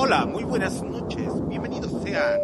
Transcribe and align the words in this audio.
Hola, 0.00 0.26
muy 0.26 0.44
buenas 0.44 0.80
noches. 0.80 1.26
Bienvenidos 1.48 1.90
sean 2.04 2.38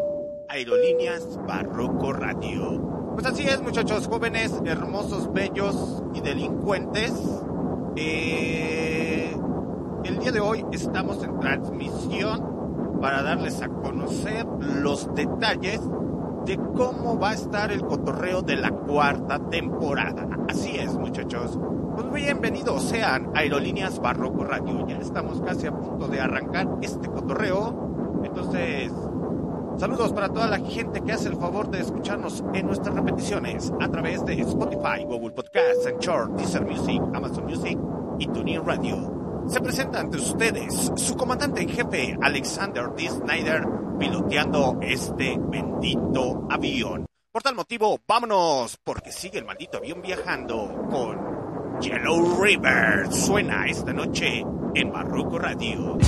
a 0.49 0.55
Aerolíneas 0.55 1.39
Barroco 1.47 2.13
Radio. 2.13 3.13
Pues 3.15 3.25
así 3.27 3.45
es, 3.45 3.63
muchachos 3.63 4.09
jóvenes, 4.09 4.53
hermosos, 4.65 5.33
bellos 5.33 6.03
y 6.15 6.21
delincuentes. 6.21 7.13
Eh, 7.95 9.37
el 10.03 10.19
día 10.19 10.33
de 10.33 10.41
hoy 10.41 10.67
estamos 10.73 11.23
en 11.23 11.39
transmisión 11.39 12.99
para 13.01 13.23
darles 13.23 13.63
a 13.63 13.69
conocer 13.69 14.45
los 14.59 15.15
detalles 15.15 15.80
de 16.45 16.56
cómo 16.56 17.18
va 17.18 17.30
a 17.30 17.34
estar 17.34 17.73
el 17.73 17.82
cotorreo 17.84 18.42
de 18.42 18.56
la 18.56 18.70
cuarta 18.70 19.38
temporada. 19.38 20.26
Así 20.48 20.76
es, 20.76 20.92
muchachos. 20.95 21.59
Pues 21.95 22.12
bienvenidos 22.12 22.82
sean 22.82 23.30
Aerolíneas 23.34 24.00
Barroco 24.00 24.45
Radio. 24.45 24.87
Ya 24.87 24.98
estamos 24.98 25.40
casi 25.40 25.66
a 25.66 25.72
punto 25.72 26.06
de 26.09 26.20
arrancar 26.20 26.68
este 26.82 27.09
cotorreo. 27.09 28.22
Entonces, 28.24 28.92
saludos 29.78 30.12
para 30.12 30.28
toda 30.28 30.46
la 30.46 30.59
gente 30.59 31.00
que 31.00 31.12
hace 31.12 31.28
el 31.28 31.37
favor 31.37 31.70
de 31.70 31.80
escucharnos 31.80 32.45
en 32.52 32.66
nuestras 32.66 32.95
repeticiones 32.95 33.72
a 33.80 33.88
través 33.88 34.24
de 34.26 34.40
Spotify, 34.40 35.04
Google 35.06 35.30
Podcasts, 35.30 35.87
Anchor, 35.87 36.37
Deezer 36.37 36.66
Music, 36.66 37.00
Amazon 37.15 37.45
Music 37.46 37.78
y 38.18 38.26
TuneIn 38.26 38.65
Radio. 38.65 39.24
Se 39.46 39.60
presenta 39.60 40.00
ante 40.00 40.16
ustedes 40.16 40.90
su 40.96 41.16
comandante 41.16 41.62
en 41.62 41.68
jefe, 41.68 42.16
Alexander 42.20 42.87
D. 42.96 43.09
Snyder, 43.09 43.64
piloteando 43.98 44.78
este 44.80 45.37
bendito 45.38 46.46
avión. 46.50 47.06
Por 47.30 47.42
tal 47.42 47.54
motivo, 47.54 47.98
vámonos, 48.06 48.78
porque 48.82 49.12
sigue 49.12 49.38
el 49.38 49.45
maldito 49.45 49.78
avión 49.78 50.00
viajando 50.02 50.87
con 50.90 51.80
Yellow 51.80 52.40
River 52.42 53.12
suena 53.12 53.66
esta 53.66 53.92
noche 53.92 54.45
en 54.74 54.92
Barroco 54.92 55.38
Radio. 55.38 55.98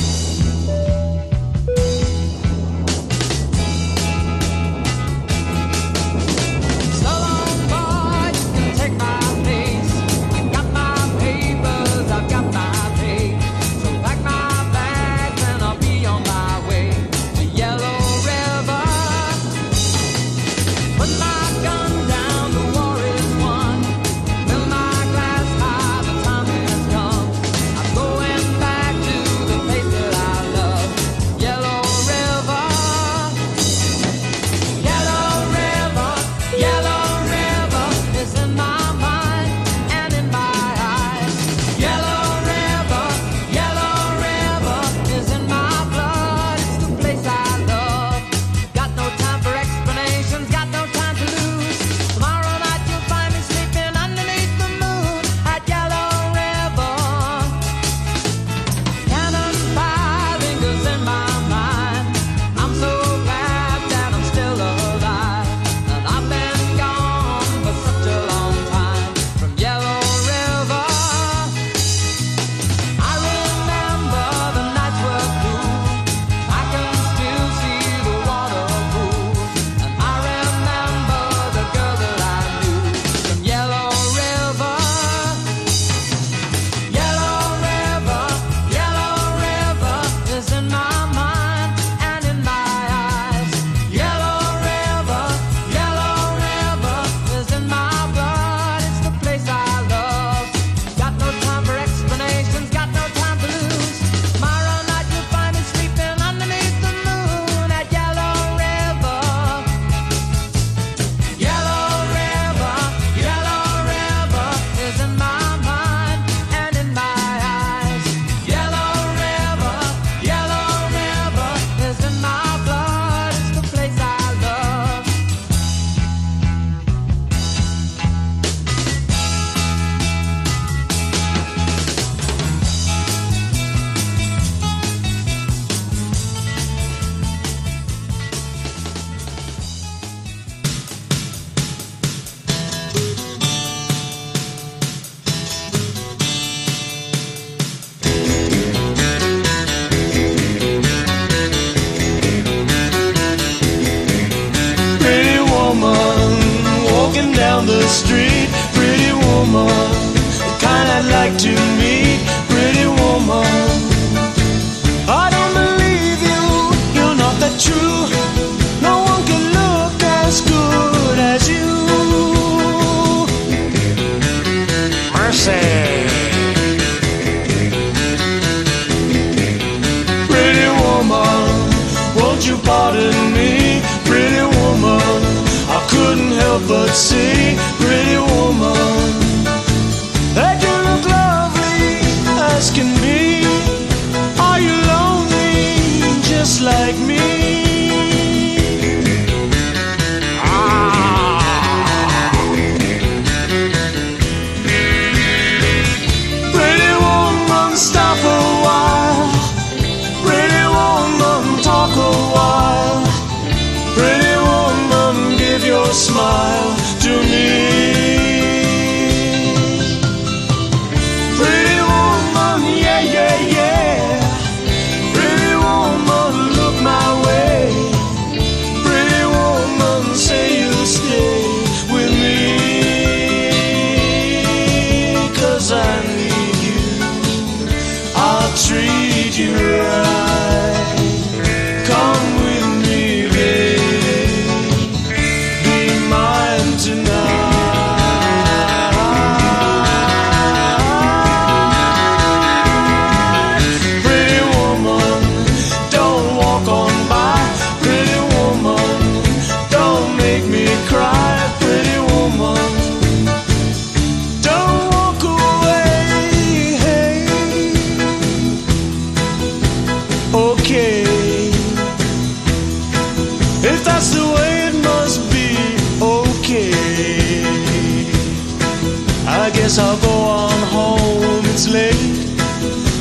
Guess 279.67 279.81
I'll 279.81 280.01
go 280.01 280.11
on 280.11 280.63
home, 280.69 281.45
it's 281.47 281.69
late. 281.69 281.97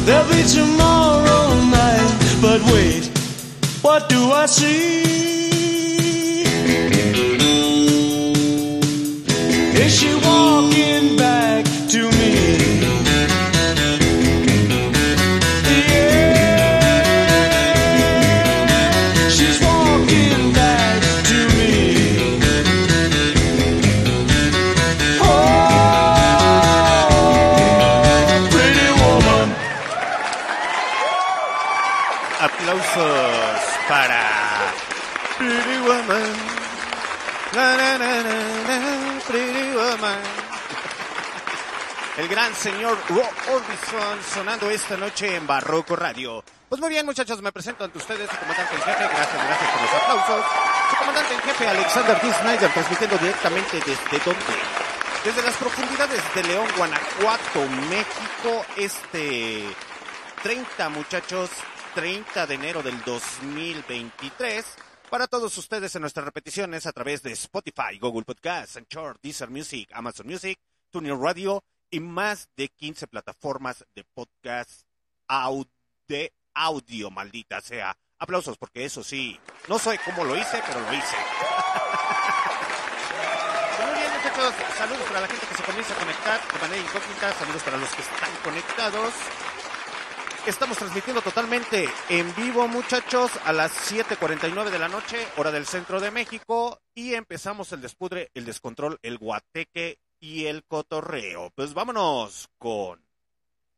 There'll 0.04 0.28
be 0.28 0.42
tomorrow 0.42 1.54
night. 1.70 2.38
But 2.42 2.60
wait, 2.74 3.06
what 3.84 4.10
do 4.10 4.32
I 4.32 4.48
see? 4.48 5.55
Señor 42.54 42.98
Rob 43.10 43.26
Orbison 43.54 44.22
sonando 44.34 44.70
esta 44.70 44.98
noche 44.98 45.36
en 45.36 45.48
Barroco 45.48 45.96
Radio. 45.96 46.44
Pues 46.70 46.80
muy 46.80 46.90
bien, 46.90 47.06
muchachos, 47.06 47.42
me 47.42 47.52
presento 47.52 47.86
ante 47.86 47.98
ustedes, 47.98 48.30
su 48.30 48.38
comandante 48.38 48.76
en 48.76 48.82
jefe. 48.82 49.04
Gracias, 49.04 49.48
gracias 49.48 49.72
por 49.72 49.82
los 49.82 49.94
aplausos. 49.94 50.46
Su 50.90 50.96
comandante 50.98 51.34
en 51.34 51.40
jefe, 51.42 51.68
Alexander 51.68 52.22
D. 52.22 52.34
Snyder, 52.34 52.74
transmitiendo 52.74 53.18
directamente 53.18 53.78
desde 53.78 54.26
donde. 54.26 54.56
Desde 55.24 55.42
las 55.42 55.56
profundidades 55.56 56.22
de 56.36 56.44
León, 56.44 56.68
Guanajuato, 56.78 57.68
México, 57.90 58.66
este 58.78 59.64
30 60.44 60.90
muchachos, 60.90 61.50
30 61.96 62.46
de 62.46 62.54
enero 62.54 62.84
del 62.84 63.02
2023. 63.04 64.66
Para 65.10 65.28
todos 65.28 65.58
ustedes 65.58 65.96
en 65.96 66.02
nuestras 66.02 66.26
repeticiones 66.26 66.86
a 66.86 66.92
través 66.92 67.24
de 67.24 67.32
Spotify, 67.32 67.98
Google 68.00 68.26
Podcasts, 68.26 68.78
Anchor, 68.78 69.18
Deezer 69.22 69.50
Music, 69.50 69.90
Amazon 69.94 70.28
Music, 70.28 70.60
TuneIn 70.92 71.20
Radio 71.20 71.64
y 71.96 72.00
más 72.02 72.50
de 72.58 72.68
15 72.68 73.08
plataformas 73.08 73.86
de 73.96 74.04
podcast 74.04 74.82
de 76.10 76.34
audio, 76.54 77.10
maldita 77.10 77.62
sea. 77.62 77.98
Aplausos 78.20 78.58
porque 78.58 78.84
eso 78.84 79.02
sí, 79.02 79.40
no 79.70 79.80
sé 79.80 79.98
cómo 80.04 80.26
lo 80.26 80.36
hice, 80.36 80.62
pero 80.68 80.82
lo 80.82 80.94
hice. 80.94 81.16
Muy 83.80 83.94
bien, 83.98 84.12
muchachos, 84.12 84.54
saludos 84.78 85.08
para 85.08 85.22
la 85.22 85.28
gente 85.28 85.48
que 85.48 85.56
se 85.56 85.64
comienza 85.64 85.94
a 85.94 85.98
conectar 85.98 86.42
de 86.52 86.60
manera 86.60 86.82
incógnita, 86.82 87.34
saludos 87.34 87.64
para 87.64 87.78
los 87.78 87.90
que 87.90 88.02
están 88.02 88.36
conectados. 88.44 89.14
Estamos 90.46 90.78
transmitiendo 90.78 91.22
totalmente 91.22 91.88
en 92.10 92.36
vivo, 92.36 92.68
muchachos, 92.68 93.32
a 93.46 93.54
las 93.54 93.72
7:49 93.72 94.70
de 94.70 94.80
la 94.80 94.90
noche, 94.90 95.26
hora 95.38 95.52
del 95.52 95.66
centro 95.66 96.02
de 96.02 96.12
México, 96.12 96.82
y 96.94 97.14
empezamos 97.14 97.72
el 97.72 97.80
despudre, 97.80 98.32
el 98.34 98.44
descontrol, 98.44 99.00
el 99.02 99.18
guateque 99.18 100.00
y 100.20 100.46
el 100.46 100.64
cotorreo. 100.64 101.52
Pues 101.56 101.74
vámonos 101.74 102.50
con 102.58 103.04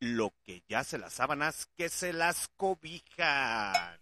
lo 0.00 0.32
que 0.44 0.62
ya 0.68 0.84
se 0.84 0.98
las 0.98 1.14
sábanas 1.14 1.68
que 1.76 1.88
se 1.88 2.12
las 2.12 2.48
cobijan. 2.56 4.00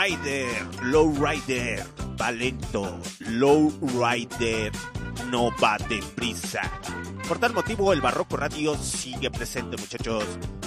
Rider, 0.00 0.48
Low 0.84 1.12
Rider, 1.12 1.84
va 2.16 2.30
lento. 2.30 2.98
Low 3.36 3.70
Rider 3.82 4.72
no 5.28 5.50
va 5.60 5.76
deprisa. 5.90 6.62
Por 7.30 7.38
tal 7.38 7.54
motivo, 7.54 7.92
el 7.92 8.00
Barroco 8.00 8.36
Radio 8.36 8.76
sigue 8.76 9.30
presente, 9.30 9.76
muchachos. 9.76 10.24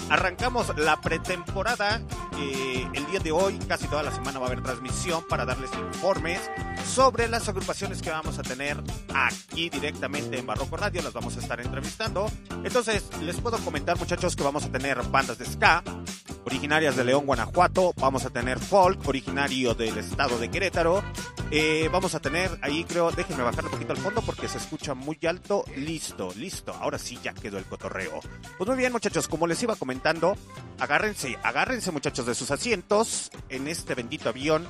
Arrancamos 0.09 0.71
la 0.77 1.01
pretemporada. 1.01 2.01
el 2.39 3.05
día 3.07 3.19
de 3.21 3.33
hoy, 3.33 3.59
casi 3.67 3.85
toda 3.89 4.01
la 4.01 4.15
semana 4.15 4.39
va 4.39 4.45
a 4.45 4.47
haber 4.47 4.63
transmisión 4.63 5.25
para 5.27 5.43
darles 5.43 5.69
informes 5.73 6.39
sobre 6.87 7.27
las 7.27 7.49
agrupaciones 7.49 8.01
que 8.01 8.11
vamos 8.11 8.39
a 8.39 8.43
tener 8.43 8.81
aquí 9.13 9.69
directamente 9.69 10.39
en 10.39 10.45
Barroco 10.45 10.77
Radio. 10.77 11.01
Las 11.01 11.11
vamos 11.11 11.35
a 11.35 11.41
estar 11.41 11.59
entrevistando. 11.59 12.31
Entonces, 12.63 13.09
les 13.21 13.35
puedo 13.41 13.57
comentar, 13.57 13.99
muchachos, 13.99 14.33
que 14.33 14.43
vamos 14.43 14.63
a 14.63 14.71
tener 14.71 15.03
bandas 15.03 15.37
de 15.37 15.45
ska, 15.45 15.83
originarias 16.45 16.95
de 16.95 17.03
León, 17.03 17.25
Guanajuato. 17.25 17.91
Vamos 17.97 18.23
a 18.23 18.29
tener 18.29 18.57
folk, 18.57 19.05
originario 19.05 19.73
del 19.73 19.97
estado 19.97 20.39
de 20.39 20.49
Querétaro. 20.49 21.03
Eh, 21.55 21.87
vamos 21.91 22.15
a 22.15 22.19
tener 22.19 22.49
ahí, 22.63 22.83
creo, 22.83 23.11
déjenme 23.11 23.43
bajar 23.43 23.65
un 23.65 23.69
poquito 23.69 23.91
al 23.91 23.99
fondo 23.99 24.21
porque 24.21 24.47
se 24.47 24.57
escucha 24.57 24.95
muy 24.95 25.19
alto. 25.27 25.65
Listo, 25.75 26.33
listo. 26.35 26.52
Ahora 26.79 26.97
sí 26.97 27.19
ya 27.23 27.33
quedó 27.33 27.57
el 27.57 27.65
cotorreo. 27.65 28.19
Pues 28.57 28.67
muy 28.67 28.77
bien, 28.77 28.91
muchachos, 28.91 29.27
como 29.27 29.47
les 29.47 29.61
iba 29.63 29.75
comentando, 29.75 30.35
agárrense, 30.79 31.37
agárrense, 31.43 31.91
muchachos, 31.91 32.25
de 32.25 32.35
sus 32.35 32.51
asientos 32.51 33.31
en 33.49 33.67
este 33.67 33.95
bendito 33.95 34.29
avión. 34.29 34.67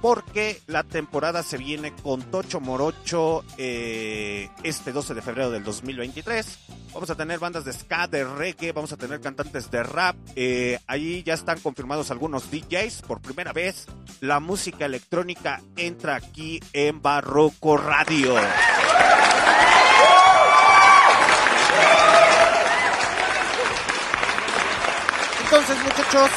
Porque 0.00 0.60
la 0.66 0.82
temporada 0.82 1.44
se 1.44 1.58
viene 1.58 1.92
con 1.94 2.22
Tocho 2.22 2.60
Morocho 2.60 3.44
eh, 3.56 4.48
este 4.64 4.90
12 4.90 5.14
de 5.14 5.22
febrero 5.22 5.50
del 5.50 5.62
2023. 5.62 6.58
Vamos 6.92 7.08
a 7.08 7.14
tener 7.14 7.38
bandas 7.38 7.64
de 7.64 7.72
ska, 7.72 8.06
de 8.06 8.24
reggae, 8.24 8.72
vamos 8.72 8.92
a 8.92 8.96
tener 8.96 9.20
cantantes 9.20 9.70
de 9.70 9.82
rap. 9.82 10.14
Eh, 10.36 10.78
ahí 10.86 11.22
ya 11.22 11.34
están 11.34 11.58
confirmados 11.60 12.10
algunos 12.10 12.50
DJs. 12.50 13.02
Por 13.02 13.20
primera 13.20 13.52
vez, 13.52 13.86
la 14.20 14.40
música 14.40 14.84
electrónica 14.84 15.62
entra 15.76 16.16
aquí 16.16 16.60
en 16.72 17.00
Barroco 17.00 17.78
Radio. 17.78 18.34
Entonces, 25.44 25.76
muchachos, 25.84 26.30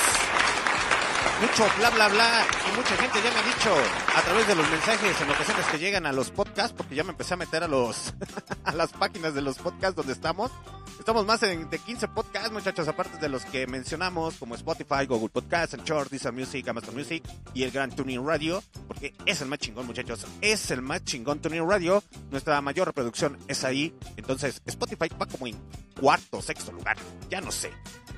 mucho 1.41 1.67
bla 1.77 1.89
bla 1.89 2.07
bla 2.07 2.45
y 2.71 2.75
mucha 2.75 2.95
gente 2.95 3.19
ya 3.21 3.31
me 3.31 3.39
ha 3.39 3.43
dicho 3.43 3.73
a 4.15 4.21
través 4.21 4.47
de 4.47 4.55
los 4.55 4.69
mensajes 4.69 5.21
en 5.21 5.29
ocasiones 5.29 5.65
que 5.67 5.79
llegan 5.79 6.05
a 6.05 6.11
los 6.11 6.31
podcasts 6.31 6.73
porque 6.75 6.95
ya 6.95 7.03
me 7.03 7.11
empecé 7.11 7.33
a 7.33 7.37
meter 7.37 7.63
a 7.63 7.67
los 7.67 8.13
a 8.63 8.71
las 8.73 8.91
páginas 8.93 9.33
de 9.33 9.41
los 9.41 9.57
podcasts 9.57 9.95
donde 9.95 10.13
estamos. 10.13 10.51
Estamos 10.97 11.25
más 11.25 11.43
en, 11.43 11.69
de 11.69 11.77
15 11.77 12.07
podcasts, 12.07 12.51
muchachos, 12.51 12.87
aparte 12.87 13.17
de 13.17 13.29
los 13.29 13.45
que 13.45 13.67
mencionamos 13.67 14.35
como 14.35 14.55
Spotify, 14.55 15.05
Google 15.07 15.29
Podcasts, 15.29 15.75
Anchor, 15.75 16.09
Deezer 16.09 16.31
Music, 16.31 16.67
Amazon 16.67 16.95
Music 16.95 17.21
y 17.53 17.63
el 17.63 17.71
gran 17.71 17.91
Tuning 17.91 18.25
Radio, 18.25 18.63
porque 18.87 19.13
es 19.25 19.41
el 19.41 19.49
más 19.49 19.59
chingón, 19.59 19.85
muchachos, 19.85 20.25
es 20.41 20.71
el 20.71 20.81
más 20.81 21.03
chingón 21.03 21.39
Tuning 21.39 21.69
Radio. 21.69 22.01
Nuestra 22.31 22.59
mayor 22.61 22.87
reproducción 22.87 23.37
es 23.47 23.63
ahí, 23.65 23.93
entonces 24.15 24.61
Spotify 24.65 25.09
va 25.21 25.25
como 25.25 25.47
en 25.47 25.61
cuarto, 25.99 26.41
sexto 26.41 26.71
lugar, 26.71 26.97
ya 27.29 27.41
no 27.41 27.51
sé. 27.51 27.71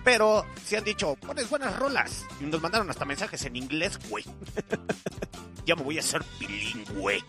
Pero 0.08 0.46
si 0.64 0.78
han 0.78 0.86
dicho, 0.86 1.18
pones 1.18 1.50
buenas 1.50 1.78
rolas. 1.78 2.24
Y 2.40 2.46
nos 2.46 2.62
mandaron 2.62 2.90
hasta 2.90 3.04
mensajes 3.04 3.44
en 3.44 3.58
inglés, 3.58 4.00
güey. 4.08 4.24
ya 5.66 5.76
me 5.76 5.84
voy 5.84 5.98
a 5.98 6.00
hacer 6.00 6.24
bilingüe. 6.40 7.22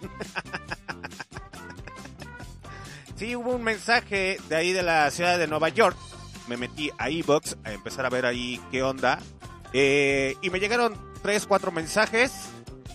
sí, 3.16 3.34
hubo 3.34 3.56
un 3.56 3.64
mensaje 3.64 4.38
de 4.48 4.54
ahí 4.54 4.72
de 4.72 4.84
la 4.84 5.10
ciudad 5.10 5.40
de 5.40 5.48
Nueva 5.48 5.70
York. 5.70 5.96
Me 6.46 6.56
metí 6.56 6.88
a 6.98 7.10
Ebox 7.10 7.56
a 7.64 7.72
empezar 7.72 8.06
a 8.06 8.10
ver 8.10 8.24
ahí 8.24 8.60
qué 8.70 8.84
onda. 8.84 9.18
Eh, 9.72 10.36
y 10.40 10.50
me 10.50 10.60
llegaron 10.60 10.96
tres, 11.20 11.48
cuatro 11.48 11.72
mensajes. 11.72 12.30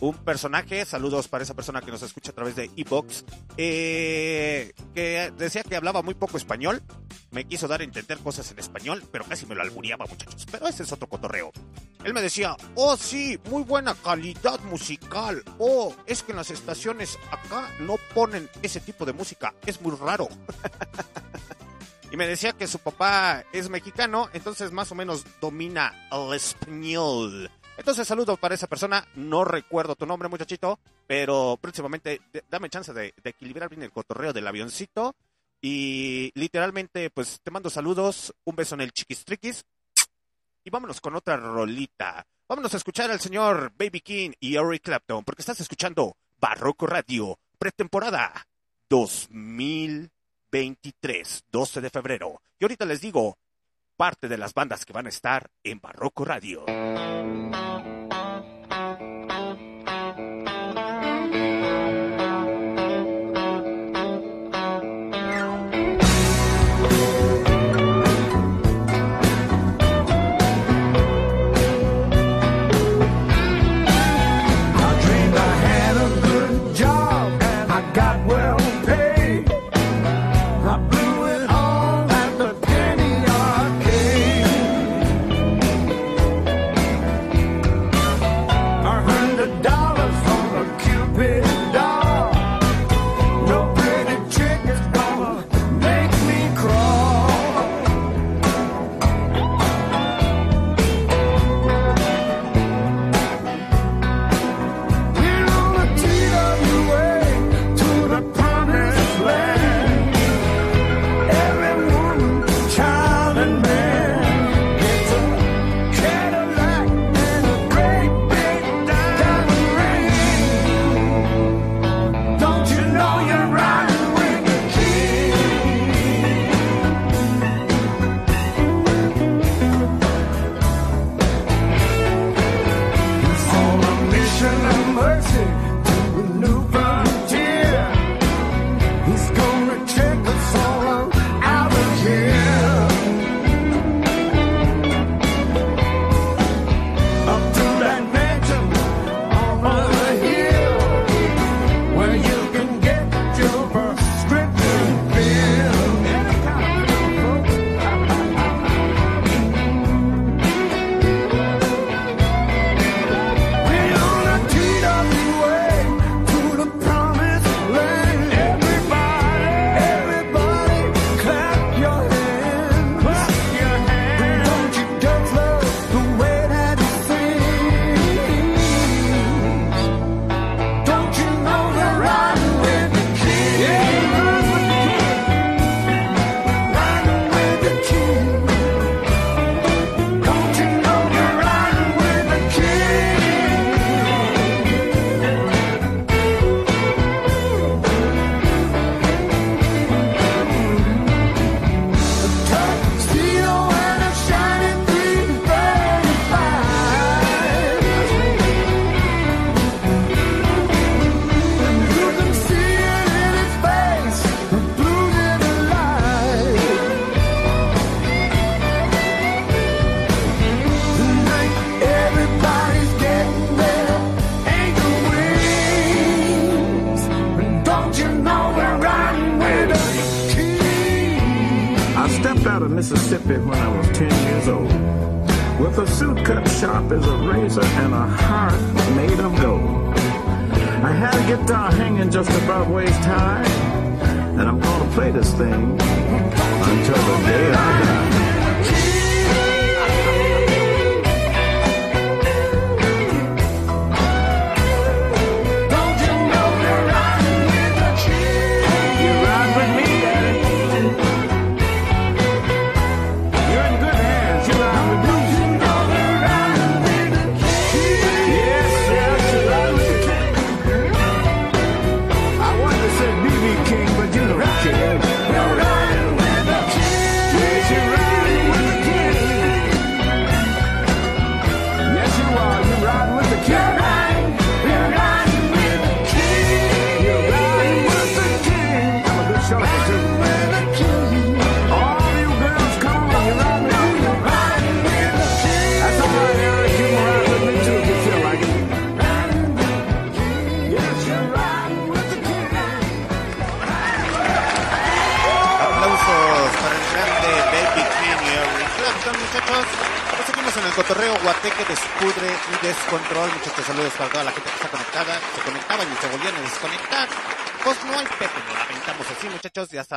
Un 0.03 0.17
personaje, 0.17 0.83
saludos 0.83 1.29
para 1.29 1.45
esa 1.45 1.53
persona 1.53 1.79
que 1.79 1.89
nos 1.89 2.01
escucha 2.01 2.31
a 2.31 2.35
través 2.35 2.57
de 2.57 2.69
Ebox, 2.75 3.23
eh, 3.55 4.73
que 4.93 5.31
decía 5.37 5.63
que 5.63 5.77
hablaba 5.77 6.01
muy 6.01 6.13
poco 6.13 6.35
español. 6.35 6.83
Me 7.31 7.45
quiso 7.45 7.69
dar 7.69 7.79
a 7.79 7.85
entender 7.85 8.17
cosas 8.17 8.51
en 8.51 8.59
español, 8.59 9.01
pero 9.13 9.23
casi 9.23 9.45
me 9.45 9.55
lo 9.55 9.61
albureaba, 9.61 10.05
muchachos. 10.05 10.45
Pero 10.51 10.67
ese 10.67 10.83
es 10.83 10.91
otro 10.91 11.07
cotorreo. 11.07 11.53
Él 12.03 12.13
me 12.13 12.21
decía, 12.21 12.57
oh 12.75 12.97
sí, 12.97 13.39
muy 13.49 13.63
buena 13.63 13.95
calidad 13.95 14.59
musical. 14.65 15.41
Oh, 15.57 15.95
es 16.05 16.21
que 16.21 16.33
en 16.33 16.37
las 16.39 16.51
estaciones 16.51 17.17
acá 17.31 17.69
no 17.79 17.95
ponen 18.13 18.49
ese 18.61 18.81
tipo 18.81 19.05
de 19.05 19.13
música. 19.13 19.53
Es 19.65 19.79
muy 19.79 19.95
raro. 19.95 20.27
y 22.11 22.17
me 22.17 22.27
decía 22.27 22.51
que 22.51 22.67
su 22.67 22.79
papá 22.79 23.45
es 23.53 23.69
mexicano, 23.69 24.27
entonces 24.33 24.73
más 24.73 24.91
o 24.91 24.95
menos 24.95 25.23
domina 25.39 26.09
el 26.11 26.33
español. 26.33 27.49
Entonces, 27.77 28.07
saludo 28.07 28.37
para 28.37 28.55
esa 28.55 28.67
persona. 28.67 29.05
No 29.15 29.43
recuerdo 29.43 29.95
tu 29.95 30.05
nombre, 30.05 30.29
muchachito, 30.29 30.79
pero 31.07 31.57
próximamente 31.59 32.21
dame 32.49 32.69
chance 32.69 32.93
de, 32.93 33.13
de 33.21 33.29
equilibrar 33.29 33.69
bien 33.69 33.83
el 33.83 33.91
cotorreo 33.91 34.33
del 34.33 34.47
avioncito. 34.47 35.15
Y 35.61 36.31
literalmente, 36.35 37.09
pues 37.09 37.39
te 37.41 37.51
mando 37.51 37.69
saludos, 37.69 38.33
un 38.43 38.55
beso 38.55 38.75
en 38.75 38.81
el 38.81 38.91
chiquistriquis. 38.91 39.65
Y 40.63 40.69
vámonos 40.69 41.01
con 41.01 41.15
otra 41.15 41.37
rolita. 41.37 42.25
Vámonos 42.47 42.73
a 42.73 42.77
escuchar 42.77 43.09
al 43.09 43.21
señor 43.21 43.71
Baby 43.77 44.01
King 44.01 44.31
y 44.39 44.57
Eric 44.57 44.83
Clapton, 44.83 45.23
porque 45.23 45.41
estás 45.41 45.59
escuchando 45.61 46.15
Barroco 46.39 46.85
Radio, 46.85 47.39
pretemporada 47.57 48.45
2023, 48.89 51.45
12 51.49 51.81
de 51.81 51.89
febrero. 51.89 52.41
Y 52.59 52.65
ahorita 52.65 52.85
les 52.85 53.01
digo 53.01 53.37
parte 53.95 54.27
de 54.27 54.37
las 54.37 54.53
bandas 54.53 54.85
que 54.85 54.93
van 54.93 55.05
a 55.05 55.09
estar 55.09 55.49
en 55.63 55.79
Barroco 55.79 56.25
Radio. 56.25 56.65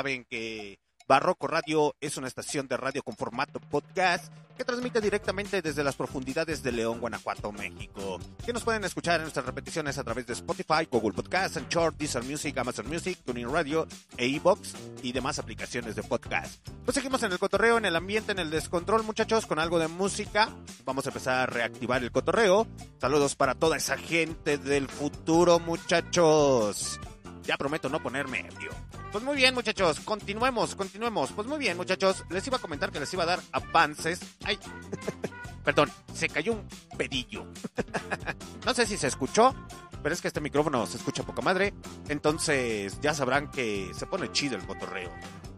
Saben 0.07 0.25
que 0.31 0.79
Barroco 1.09 1.49
Radio 1.49 1.97
es 2.01 2.17
una 2.17 2.29
estación 2.29 2.69
de 2.69 2.77
radio 2.77 3.03
con 3.03 3.17
formato 3.17 3.59
podcast 3.59 4.33
que 4.57 4.65
transmite 4.65 5.01
directamente 5.01 5.61
desde 5.61 5.83
las 5.83 5.97
profundidades 5.97 6.63
de 6.63 6.71
León, 6.71 7.01
Guanajuato, 7.01 7.51
México. 7.51 8.21
Que 8.45 8.53
nos 8.53 8.63
pueden 8.63 8.85
escuchar 8.85 9.17
en 9.17 9.23
nuestras 9.23 9.45
repeticiones 9.47 9.99
a 9.99 10.05
través 10.05 10.29
de 10.29 10.35
Spotify, 10.35 10.87
Google 10.89 11.13
Podcast, 11.13 11.57
Anchor, 11.57 11.97
Deezer 11.97 12.23
Music, 12.23 12.57
Amazon 12.57 12.87
Music, 12.87 13.19
Tuning 13.25 13.53
Radio 13.53 13.89
e 14.17 14.41
y 15.03 15.13
demás 15.13 15.41
aplicaciones 15.41 15.97
de 15.97 16.05
podcast. 16.05 16.65
Pues 16.85 16.95
seguimos 16.95 17.25
en 17.25 17.33
el 17.33 17.41
cotorreo, 17.41 17.79
en 17.79 17.85
el 17.85 17.97
ambiente, 17.97 18.31
en 18.31 18.39
el 18.39 18.51
descontrol, 18.51 19.03
muchachos, 19.03 19.47
con 19.47 19.59
algo 19.59 19.81
de 19.81 19.89
música. 19.89 20.51
Vamos 20.85 21.05
a 21.07 21.11
empezar 21.11 21.35
a 21.41 21.47
reactivar 21.47 22.05
el 22.05 22.13
cotorreo. 22.13 22.69
Saludos 23.01 23.35
para 23.35 23.57
toda 23.57 23.77
esa 23.77 23.99
gente 23.99 24.57
del 24.57 24.89
futuro, 24.89 25.59
muchachos. 25.59 27.01
Ya 27.47 27.57
prometo 27.57 27.89
no 27.89 28.03
ponerme 28.03 28.41
ebrio. 28.41 28.71
Pues 29.13 29.23
muy 29.23 29.37
bien, 29.37 29.55
muchachos, 29.55 30.01
continuemos, 30.01 30.75
continuemos. 30.75 31.33
Pues 31.33 31.47
muy 31.47 31.59
bien, 31.59 31.77
muchachos, 31.77 32.25
les 32.29 32.47
iba 32.47 32.57
a 32.57 32.61
comentar 32.61 32.91
que 32.91 33.01
les 33.01 33.13
iba 33.15 33.23
a 33.23 33.27
dar 33.27 33.41
avances. 33.53 34.21
Ay, 34.45 34.59
perdón, 35.65 35.91
se 36.13 36.29
cayó 36.29 36.55
un 36.55 36.69
pedillo. 36.99 37.47
no 38.67 38.75
sé 38.75 38.85
si 38.85 38.97
se 38.97 39.07
escuchó, 39.07 39.55
pero 40.03 40.13
es 40.15 40.21
que 40.21 40.29
este 40.29 40.41
micrófono 40.41 40.87
se 40.87 40.97
escucha 40.97 41.23
poca 41.23 41.41
madre. 41.41 41.73
Entonces 42.09 43.01
ya 43.01 43.15
sabrán 43.15 43.51
que 43.51 43.93
se 43.95 44.07
pone 44.07 44.33
chido 44.33 44.57
el 44.57 44.67
cotorreo. 44.67 45.13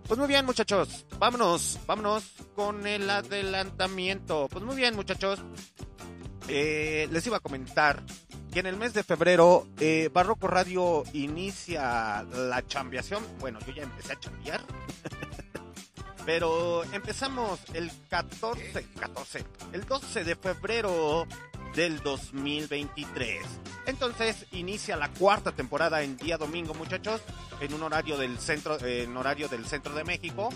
Pues 0.06 0.18
muy 0.18 0.28
bien, 0.28 0.46
muchachos, 0.46 1.06
vámonos, 1.18 1.78
vámonos 1.86 2.24
con 2.54 2.86
el 2.86 3.08
adelantamiento. 3.08 4.48
Pues 4.50 4.64
muy 4.64 4.76
bien, 4.76 4.94
muchachos. 4.94 5.42
Eh, 6.48 7.08
les 7.10 7.26
iba 7.26 7.36
a 7.36 7.40
comentar 7.40 8.02
en 8.58 8.66
el 8.66 8.76
mes 8.76 8.92
de 8.92 9.04
febrero 9.04 9.68
eh, 9.78 10.10
Barroco 10.12 10.48
Radio 10.48 11.04
inicia 11.12 12.22
la 12.24 12.66
chambeación. 12.66 13.24
Bueno, 13.38 13.58
yo 13.66 13.72
ya 13.72 13.84
empecé 13.84 14.14
a 14.14 14.20
chambear. 14.20 14.60
Pero 16.26 16.82
empezamos 16.92 17.60
el 17.72 17.90
14, 18.08 18.86
14, 18.98 19.44
el 19.72 19.84
12 19.84 20.24
de 20.24 20.36
febrero 20.36 21.26
del 21.74 22.02
2023. 22.02 23.42
Entonces 23.86 24.46
inicia 24.52 24.96
la 24.96 25.08
cuarta 25.10 25.52
temporada 25.52 26.02
en 26.02 26.16
día 26.16 26.36
domingo, 26.36 26.74
muchachos, 26.74 27.20
en 27.60 27.72
un 27.72 27.82
horario 27.82 28.16
del 28.16 28.38
centro, 28.38 28.78
en 28.84 29.16
horario 29.16 29.48
del 29.48 29.66
centro 29.66 29.94
de 29.94 30.04
México. 30.04 30.48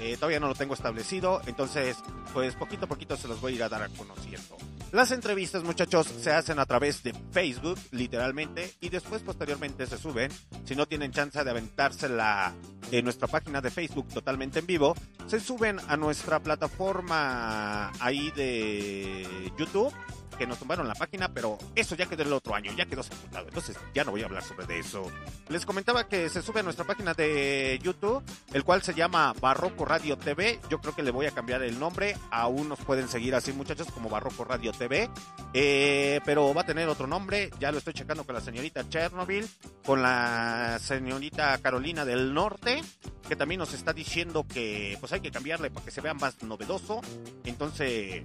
Eh, 0.00 0.16
todavía 0.16 0.40
no 0.40 0.48
lo 0.48 0.54
tengo 0.54 0.74
establecido, 0.74 1.40
entonces, 1.46 1.96
pues 2.34 2.54
poquito 2.54 2.84
a 2.84 2.88
poquito 2.88 3.16
se 3.16 3.28
los 3.28 3.40
voy 3.40 3.54
a 3.54 3.56
ir 3.56 3.62
a 3.62 3.68
dar 3.68 3.82
a 3.82 3.88
conociendo. 3.88 4.56
Las 4.96 5.10
entrevistas, 5.10 5.62
muchachos, 5.62 6.06
se 6.06 6.32
hacen 6.32 6.58
a 6.58 6.64
través 6.64 7.02
de 7.02 7.12
Facebook, 7.30 7.78
literalmente, 7.90 8.72
y 8.80 8.88
después 8.88 9.20
posteriormente 9.20 9.86
se 9.86 9.98
suben. 9.98 10.32
Si 10.64 10.74
no 10.74 10.86
tienen 10.86 11.12
chance 11.12 11.44
de 11.44 11.50
aventársela 11.50 12.54
en 12.90 13.04
nuestra 13.04 13.28
página 13.28 13.60
de 13.60 13.70
Facebook 13.70 14.08
totalmente 14.08 14.60
en 14.60 14.66
vivo, 14.66 14.96
se 15.26 15.38
suben 15.38 15.80
a 15.86 15.98
nuestra 15.98 16.40
plataforma 16.40 17.92
ahí 18.00 18.30
de 18.30 19.52
YouTube 19.58 19.92
que 20.36 20.46
nos 20.46 20.58
tumbaron 20.58 20.86
la 20.86 20.94
página, 20.94 21.28
pero 21.28 21.58
eso 21.74 21.94
ya 21.94 22.06
quedó 22.06 22.22
el 22.22 22.32
otro 22.32 22.54
año, 22.54 22.72
ya 22.76 22.86
quedó 22.86 23.02
sepultado. 23.02 23.48
Entonces 23.48 23.76
ya 23.94 24.04
no 24.04 24.10
voy 24.12 24.22
a 24.22 24.26
hablar 24.26 24.42
sobre 24.42 24.78
eso. 24.78 25.10
Les 25.48 25.64
comentaba 25.64 26.08
que 26.08 26.28
se 26.28 26.42
sube 26.42 26.60
a 26.60 26.62
nuestra 26.62 26.84
página 26.84 27.14
de 27.14 27.78
YouTube, 27.82 28.22
el 28.52 28.64
cual 28.64 28.82
se 28.82 28.94
llama 28.94 29.34
Barroco 29.40 29.84
Radio 29.84 30.16
TV. 30.16 30.60
Yo 30.68 30.80
creo 30.80 30.94
que 30.94 31.02
le 31.02 31.10
voy 31.10 31.26
a 31.26 31.30
cambiar 31.30 31.62
el 31.62 31.78
nombre. 31.78 32.16
Aún 32.30 32.68
nos 32.68 32.80
pueden 32.80 33.08
seguir 33.08 33.34
así, 33.34 33.52
muchachos, 33.52 33.88
como 33.92 34.08
Barroco 34.08 34.44
Radio 34.44 34.72
TV. 34.72 35.08
Eh, 35.54 36.20
pero 36.24 36.52
va 36.52 36.62
a 36.62 36.66
tener 36.66 36.88
otro 36.88 37.06
nombre. 37.06 37.50
Ya 37.58 37.72
lo 37.72 37.78
estoy 37.78 37.94
checando 37.94 38.24
con 38.24 38.34
la 38.34 38.40
señorita 38.40 38.88
Chernobyl, 38.88 39.48
con 39.84 40.02
la 40.02 40.78
señorita 40.80 41.56
Carolina 41.58 42.04
del 42.04 42.34
Norte, 42.34 42.82
que 43.28 43.36
también 43.36 43.58
nos 43.58 43.72
está 43.72 43.92
diciendo 43.92 44.46
que 44.46 44.96
pues 45.00 45.12
hay 45.12 45.20
que 45.20 45.30
cambiarle 45.30 45.70
para 45.70 45.84
que 45.84 45.90
se 45.90 46.00
vea 46.00 46.14
más 46.14 46.42
novedoso. 46.42 47.00
Entonces, 47.44 48.24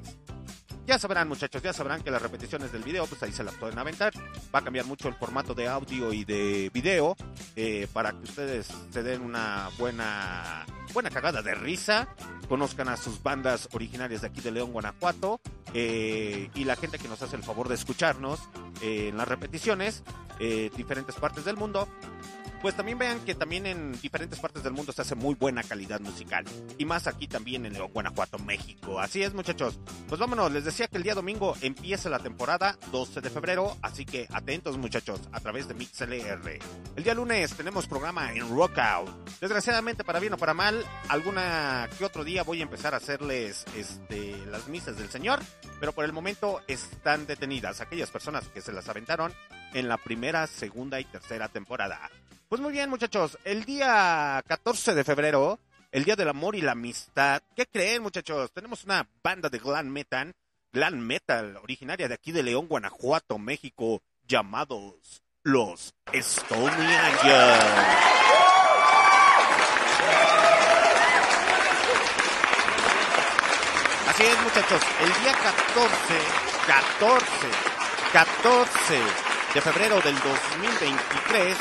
ya 0.85 0.99
sabrán, 0.99 1.27
muchachos, 1.27 1.61
ya 1.61 1.73
sabrán 1.73 2.01
que 2.01 2.11
las 2.11 2.21
repeticiones 2.21 2.71
del 2.71 2.83
video, 2.83 3.05
pues 3.05 3.21
ahí 3.23 3.31
se 3.31 3.43
las 3.43 3.55
pueden 3.55 3.77
aventar. 3.77 4.13
Va 4.53 4.59
a 4.59 4.63
cambiar 4.63 4.85
mucho 4.85 5.07
el 5.07 5.15
formato 5.15 5.53
de 5.53 5.67
audio 5.67 6.11
y 6.13 6.25
de 6.25 6.69
video 6.73 7.15
eh, 7.55 7.87
para 7.93 8.11
que 8.11 8.23
ustedes 8.23 8.67
se 8.89 9.03
den 9.03 9.21
una 9.21 9.69
buena, 9.77 10.65
buena 10.93 11.09
cagada 11.09 11.41
de 11.41 11.55
risa, 11.55 12.07
conozcan 12.47 12.89
a 12.89 12.97
sus 12.97 13.21
bandas 13.21 13.69
originarias 13.73 14.21
de 14.21 14.27
aquí 14.27 14.41
de 14.41 14.51
León, 14.51 14.71
Guanajuato, 14.71 15.39
eh, 15.73 16.49
y 16.55 16.63
la 16.63 16.75
gente 16.75 16.97
que 16.97 17.07
nos 17.07 17.21
hace 17.21 17.35
el 17.35 17.43
favor 17.43 17.69
de 17.69 17.75
escucharnos 17.75 18.39
eh, 18.81 19.09
en 19.09 19.17
las 19.17 19.27
repeticiones, 19.27 20.03
diferentes 20.75 21.13
partes 21.17 21.45
del 21.45 21.55
mundo 21.55 21.87
pues 22.61 22.75
también 22.75 22.97
vean 22.97 23.19
que 23.21 23.35
también 23.35 23.65
en 23.65 23.99
diferentes 23.99 24.39
partes 24.39 24.63
del 24.63 24.73
mundo 24.73 24.91
se 24.91 25.01
hace 25.01 25.15
muy 25.15 25.35
buena 25.35 25.63
calidad 25.63 25.99
musical. 25.99 26.45
Y 26.77 26.85
más 26.85 27.07
aquí 27.07 27.27
también 27.27 27.65
en 27.65 27.77
Guanajuato, 27.91 28.37
México. 28.39 28.99
Así 28.99 29.23
es, 29.23 29.33
muchachos. 29.33 29.79
Pues 30.07 30.19
vámonos, 30.19 30.51
les 30.51 30.65
decía 30.65 30.87
que 30.87 30.97
el 30.97 31.03
día 31.03 31.15
domingo 31.15 31.55
empieza 31.61 32.09
la 32.09 32.19
temporada 32.19 32.77
12 32.91 33.21
de 33.21 33.29
febrero, 33.29 33.77
así 33.81 34.05
que 34.05 34.27
atentos, 34.31 34.77
muchachos, 34.77 35.21
a 35.31 35.39
través 35.39 35.67
de 35.67 35.73
MixLR. 35.73 36.59
El 36.95 37.03
día 37.03 37.15
lunes 37.15 37.53
tenemos 37.55 37.87
programa 37.87 38.33
en 38.33 38.49
Rockout. 38.49 39.39
Desgraciadamente, 39.39 40.03
para 40.03 40.19
bien 40.19 40.33
o 40.33 40.37
para 40.37 40.53
mal, 40.53 40.85
alguna 41.09 41.89
que 41.97 42.05
otro 42.05 42.23
día 42.23 42.43
voy 42.43 42.59
a 42.59 42.63
empezar 42.63 42.93
a 42.93 42.97
hacerles 42.97 43.65
este, 43.75 44.37
las 44.47 44.67
misas 44.67 44.97
del 44.97 45.09
Señor, 45.09 45.39
pero 45.79 45.93
por 45.93 46.05
el 46.05 46.13
momento 46.13 46.61
están 46.67 47.25
detenidas 47.25 47.81
aquellas 47.81 48.11
personas 48.11 48.47
que 48.49 48.61
se 48.61 48.71
las 48.71 48.87
aventaron 48.87 49.33
en 49.73 49.87
la 49.87 49.97
primera, 49.97 50.47
segunda 50.47 50.99
y 50.99 51.05
tercera 51.05 51.47
temporada. 51.47 52.09
Pues 52.51 52.59
muy 52.59 52.73
bien, 52.73 52.89
muchachos. 52.89 53.37
El 53.45 53.63
día 53.63 54.43
14 54.45 54.93
de 54.93 55.05
febrero, 55.05 55.57
el 55.89 56.03
día 56.03 56.17
del 56.17 56.27
amor 56.27 56.53
y 56.57 56.61
la 56.61 56.73
amistad. 56.73 57.41
¿Qué 57.55 57.65
creen, 57.65 58.03
muchachos? 58.03 58.51
Tenemos 58.51 58.83
una 58.83 59.07
banda 59.23 59.47
de 59.47 59.57
glam 59.57 59.87
metal, 59.87 60.35
glam 60.73 60.99
metal, 60.99 61.55
originaria 61.63 62.09
de 62.09 62.13
aquí 62.13 62.33
de 62.33 62.43
León, 62.43 62.67
Guanajuato, 62.67 63.39
México, 63.39 64.01
llamados 64.27 65.23
los 65.43 65.95
Angels. 66.11 66.73
Así 74.09 74.23
es, 74.23 74.41
muchachos. 74.43 74.81
El 74.99 75.23
día 75.23 75.33
14, 75.41 76.19
14, 76.67 77.25
14 78.11 78.99
de 79.53 79.61
febrero 79.61 80.01
del 80.01 80.15
2023 80.15 81.57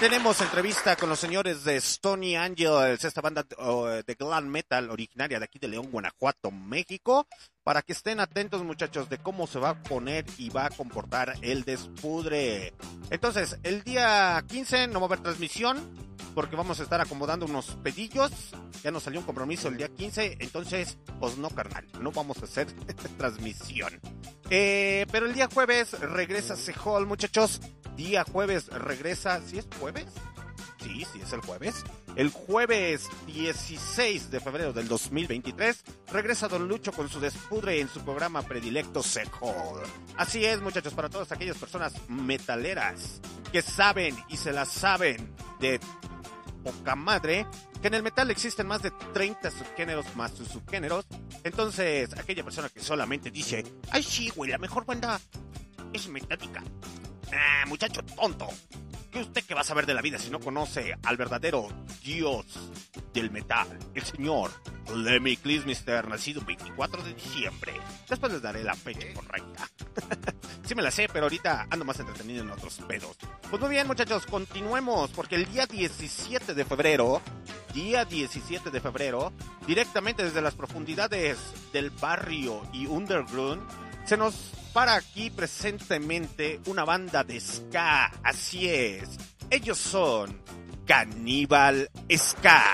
tenemos 0.00 0.40
entrevista 0.40 0.96
con 0.96 1.08
los 1.08 1.18
señores 1.18 1.64
de 1.64 1.76
Stony 1.76 2.36
Angels, 2.36 3.04
esta 3.04 3.20
banda 3.20 3.44
oh, 3.58 3.86
de 3.86 4.14
glam 4.14 4.46
metal 4.46 4.90
originaria 4.90 5.38
de 5.38 5.44
aquí 5.44 5.58
de 5.58 5.68
León, 5.68 5.90
Guanajuato, 5.90 6.50
México, 6.50 7.26
para 7.64 7.82
que 7.82 7.92
estén 7.92 8.20
atentos 8.20 8.62
muchachos 8.62 9.08
de 9.08 9.18
cómo 9.18 9.46
se 9.46 9.58
va 9.58 9.70
a 9.70 9.82
poner 9.82 10.26
y 10.38 10.50
va 10.50 10.66
a 10.66 10.70
comportar 10.70 11.34
el 11.40 11.64
despudre. 11.64 12.74
Entonces, 13.10 13.58
el 13.62 13.82
día 13.82 14.44
15 14.46 14.88
no 14.88 15.00
va 15.00 15.06
a 15.06 15.08
haber 15.08 15.20
transmisión 15.20 15.78
porque 16.34 16.56
vamos 16.56 16.78
a 16.80 16.82
estar 16.82 17.00
acomodando 17.00 17.46
unos 17.46 17.76
pedillos. 17.82 18.30
Ya 18.82 18.90
nos 18.90 19.04
salió 19.04 19.20
un 19.20 19.26
compromiso 19.26 19.68
el 19.68 19.78
día 19.78 19.88
15, 19.88 20.36
entonces, 20.40 20.98
pues 21.18 21.38
no, 21.38 21.48
carnal, 21.48 21.86
no 22.00 22.12
vamos 22.12 22.42
a 22.42 22.44
hacer 22.44 22.66
transmisión. 23.18 23.98
Eh, 24.50 25.06
pero 25.10 25.24
el 25.26 25.32
día 25.32 25.48
jueves 25.52 25.98
regresa 25.98 26.56
Sehol, 26.56 27.06
muchachos. 27.06 27.60
Día 27.96 28.24
jueves 28.24 28.66
regresa, 28.68 29.40
¿sí 29.40 29.58
es 29.58 29.68
jueves? 29.80 30.06
Sí, 30.84 31.06
sí 31.10 31.20
es 31.22 31.32
el 31.32 31.40
jueves. 31.40 31.82
El 32.14 32.28
jueves 32.28 33.08
16 33.26 34.30
de 34.30 34.38
febrero 34.38 34.74
del 34.74 34.86
2023 34.86 35.82
regresa 36.12 36.46
Don 36.46 36.68
Lucho 36.68 36.92
con 36.92 37.08
su 37.08 37.20
despudre 37.20 37.80
en 37.80 37.88
su 37.88 38.00
programa 38.04 38.42
predilecto 38.42 39.02
Sehol. 39.02 39.80
Así 40.18 40.44
es, 40.44 40.60
muchachos, 40.60 40.92
para 40.92 41.08
todas 41.08 41.32
aquellas 41.32 41.56
personas 41.56 41.94
metaleras 42.08 43.22
que 43.50 43.62
saben 43.62 44.14
y 44.28 44.36
se 44.36 44.52
las 44.52 44.68
saben 44.68 45.34
de 45.58 45.80
poca 46.62 46.94
madre, 46.94 47.46
que 47.80 47.88
en 47.88 47.94
el 47.94 48.02
metal 48.02 48.30
existen 48.30 48.66
más 48.66 48.82
de 48.82 48.90
30 49.14 49.50
subgéneros 49.50 50.14
más 50.16 50.32
sus 50.32 50.48
subgéneros. 50.48 51.06
Entonces, 51.44 52.12
aquella 52.12 52.44
persona 52.44 52.68
que 52.68 52.80
solamente 52.80 53.30
dice, 53.30 53.64
ay 53.90 54.02
sí, 54.02 54.30
güey, 54.36 54.50
la 54.50 54.58
mejor 54.58 54.84
banda 54.84 55.18
es 55.94 56.08
metálica. 56.08 56.62
Ah, 57.32 57.64
muchacho 57.66 58.02
tonto. 58.04 58.48
¿Qué 59.14 59.20
usted 59.20 59.44
que 59.44 59.54
va 59.54 59.60
a 59.60 59.64
saber 59.64 59.86
de 59.86 59.94
la 59.94 60.02
vida 60.02 60.18
si 60.18 60.28
no 60.28 60.40
conoce 60.40 60.98
al 61.04 61.16
verdadero 61.16 61.68
dios 62.02 62.46
del 63.12 63.30
metal, 63.30 63.68
el 63.94 64.02
señor 64.02 64.50
Lemmy 64.92 65.36
Kilmister, 65.36 66.08
nacido 66.08 66.40
el 66.40 66.46
24 66.46 67.00
de 67.04 67.14
diciembre? 67.14 67.74
Después 68.08 68.32
les 68.32 68.42
daré 68.42 68.64
la 68.64 68.74
fecha 68.74 69.06
correcta. 69.14 69.70
sí 70.66 70.74
me 70.74 70.82
la 70.82 70.90
sé, 70.90 71.08
pero 71.12 71.26
ahorita 71.26 71.68
ando 71.70 71.84
más 71.84 72.00
entretenido 72.00 72.42
en 72.42 72.50
otros 72.50 72.80
pedos. 72.88 73.16
Pues 73.48 73.62
muy 73.62 73.70
bien, 73.70 73.86
muchachos, 73.86 74.26
continuemos, 74.26 75.12
porque 75.12 75.36
el 75.36 75.46
día 75.46 75.66
17 75.66 76.52
de 76.52 76.64
febrero, 76.64 77.22
día 77.72 78.04
17 78.04 78.72
de 78.72 78.80
febrero, 78.80 79.32
directamente 79.64 80.24
desde 80.24 80.42
las 80.42 80.56
profundidades 80.56 81.38
del 81.72 81.90
barrio 81.90 82.62
y 82.72 82.86
underground, 82.86 83.62
se 84.04 84.16
nos 84.16 84.34
para 84.72 84.94
aquí 84.94 85.30
presentemente 85.30 86.60
una 86.66 86.84
banda 86.84 87.24
de 87.24 87.40
ska. 87.40 88.12
Así 88.22 88.68
es. 88.68 89.08
Ellos 89.50 89.78
son 89.78 90.40
Caníbal 90.86 91.88
Ska. 92.10 92.64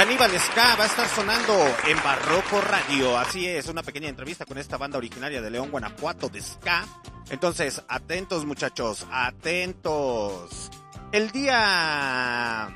Caníbal 0.00 0.30
Ska 0.40 0.76
va 0.76 0.84
a 0.84 0.86
estar 0.86 1.06
sonando 1.06 1.52
en 1.86 2.02
Barroco 2.02 2.58
Radio. 2.62 3.18
Así 3.18 3.46
es, 3.46 3.68
una 3.68 3.82
pequeña 3.82 4.08
entrevista 4.08 4.46
con 4.46 4.56
esta 4.56 4.78
banda 4.78 4.96
originaria 4.96 5.42
de 5.42 5.50
León, 5.50 5.70
Guanajuato, 5.70 6.30
de 6.30 6.40
Ska. 6.40 6.86
Entonces, 7.28 7.82
atentos 7.86 8.46
muchachos, 8.46 9.06
atentos. 9.12 10.70
El 11.12 11.30
día 11.30 12.74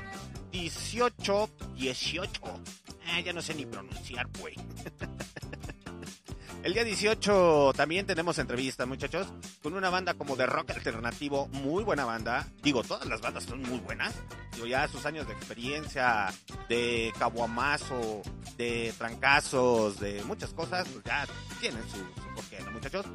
18, 0.51 1.49
18. 1.73 2.41
Eh, 3.07 3.23
ya 3.23 3.33
no 3.33 3.41
sé 3.41 3.55
ni 3.55 3.65
pronunciar, 3.65 4.27
güey. 4.39 4.53
El 6.65 6.73
día 6.73 6.83
18 6.83 7.73
también 7.75 8.07
tenemos 8.07 8.39
entrevista, 8.39 8.87
muchachos, 8.87 9.27
con 9.61 9.75
una 9.75 9.91
banda 9.91 10.15
como 10.15 10.35
de 10.35 10.47
rock 10.47 10.71
alternativo, 10.71 11.47
muy 11.49 11.83
buena 11.83 12.05
banda. 12.05 12.47
Digo, 12.63 12.81
todas 12.81 13.05
las 13.05 13.21
bandas 13.21 13.43
son 13.43 13.61
muy 13.61 13.77
buenas. 13.77 14.15
Digo, 14.55 14.65
ya 14.65 14.87
sus 14.87 15.05
años 15.05 15.27
de 15.27 15.33
experiencia, 15.33 16.33
de 16.67 17.13
caguamazo, 17.19 18.23
de 18.57 18.91
trancazos, 18.97 19.99
de 19.99 20.23
muchas 20.23 20.55
cosas, 20.55 20.87
pues 20.89 21.05
ya 21.05 21.27
tienen 21.59 21.83
su, 21.83 21.97
su 21.97 22.33
porqué, 22.33 22.59
¿no, 22.61 22.71
muchachos? 22.71 23.05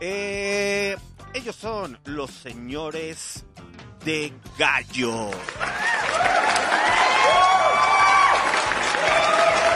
Eh, 0.00 0.96
ellos 1.32 1.54
son 1.54 2.00
los 2.06 2.32
señores 2.32 3.44
de 4.04 4.32
Gallo. 4.58 5.30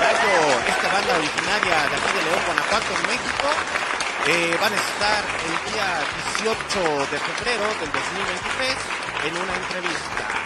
Esta 0.00 0.88
banda 0.94 1.18
originaria 1.18 1.76
de 1.90 1.96
aquí 1.96 2.16
de 2.16 2.22
León, 2.24 2.40
Guanajuato, 2.46 2.92
México, 3.06 3.48
eh, 4.28 4.56
van 4.58 4.72
a 4.72 4.76
estar 4.76 5.24
el 5.44 5.72
día 5.72 6.00
18 6.38 6.98
de 7.10 7.18
febrero 7.18 7.64
del 7.80 7.92
2023 7.92 8.76
en 9.26 9.36
una 9.36 9.56
entrevista. 9.56 10.40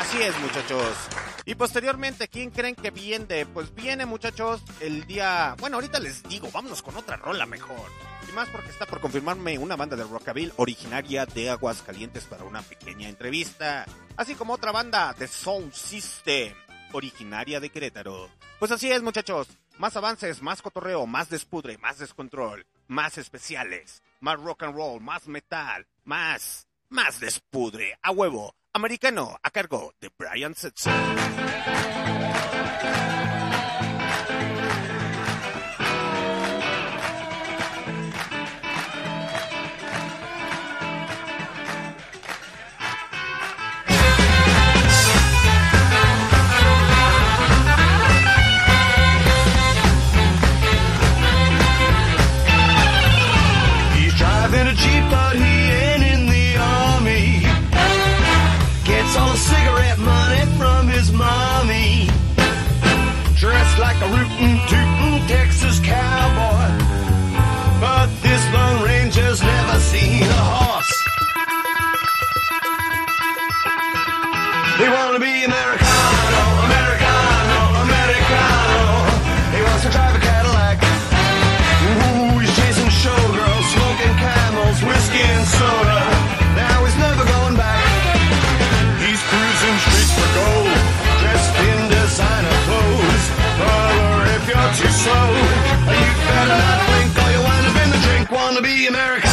Así 0.00 0.22
es, 0.22 0.38
muchachos. 0.40 0.96
Y 1.44 1.54
posteriormente, 1.54 2.28
¿quién 2.28 2.50
creen 2.50 2.74
que 2.74 2.90
viene? 2.90 3.44
Pues 3.44 3.74
viene, 3.74 4.06
muchachos, 4.06 4.62
el 4.80 5.06
día... 5.06 5.54
Bueno, 5.58 5.76
ahorita 5.76 6.00
les 6.00 6.22
digo, 6.22 6.48
vámonos 6.50 6.80
con 6.80 6.96
otra 6.96 7.18
rola 7.18 7.44
mejor. 7.44 7.90
Y 8.26 8.32
más 8.32 8.48
porque 8.48 8.70
está 8.70 8.86
por 8.86 9.00
confirmarme 9.00 9.58
una 9.58 9.76
banda 9.76 9.96
de 9.96 10.04
rockabilly 10.04 10.50
originaria 10.56 11.26
de 11.26 11.50
Aguascalientes 11.50 12.24
para 12.24 12.44
una 12.44 12.62
pequeña 12.62 13.10
entrevista. 13.10 13.84
Así 14.16 14.34
como 14.34 14.54
otra 14.54 14.72
banda 14.72 15.12
de 15.12 15.28
Soul 15.28 15.70
System, 15.74 16.54
originaria 16.92 17.60
de 17.60 17.70
Querétaro. 17.70 18.28
Pues 18.58 18.70
así 18.70 18.90
es, 18.90 19.02
muchachos. 19.02 19.48
Más 19.78 19.96
avances, 19.96 20.40
más 20.42 20.62
cotorreo, 20.62 21.06
más 21.06 21.28
despudre, 21.28 21.78
más 21.78 21.98
descontrol, 21.98 22.66
más 22.86 23.18
especiales, 23.18 24.02
más 24.20 24.40
rock 24.40 24.62
and 24.62 24.74
roll, 24.76 25.00
más 25.00 25.26
metal, 25.26 25.86
más, 26.04 26.68
más 26.88 27.20
despudre. 27.20 27.98
A 28.02 28.10
huevo. 28.10 28.54
Americano, 28.72 29.36
a 29.42 29.50
cargo 29.50 29.94
de 30.00 30.10
Brian 30.18 30.54
Setzer. 30.54 30.92
Wanna 98.34 98.62
be 98.62 98.88
Americano, 98.88 99.23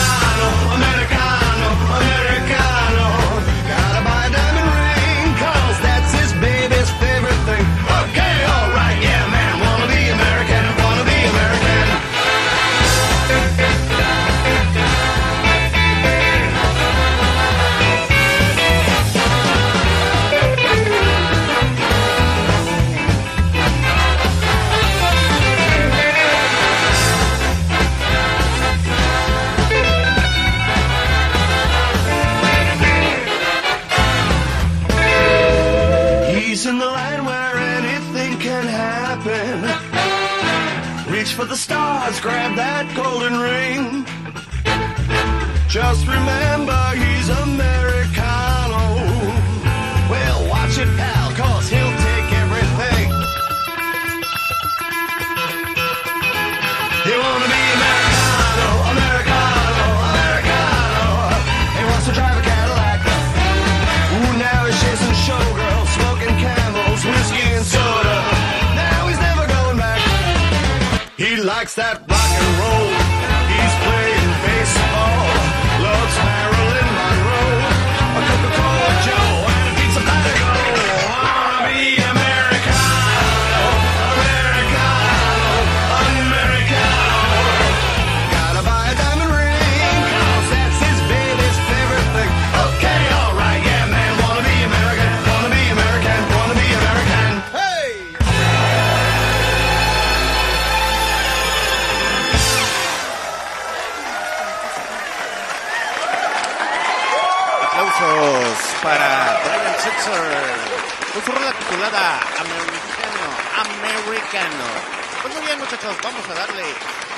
grab 42.22 42.56
that 42.56 42.86
golden 42.96 43.34
ring. 43.40 44.06
Just 45.68 46.06
remember 46.06 46.80
he's 46.96 47.30
Americano. 47.30 47.91
Likes 71.62 71.76
that 71.76 72.00
rock 72.10 72.32
and 72.32 72.96
roll. 72.96 73.01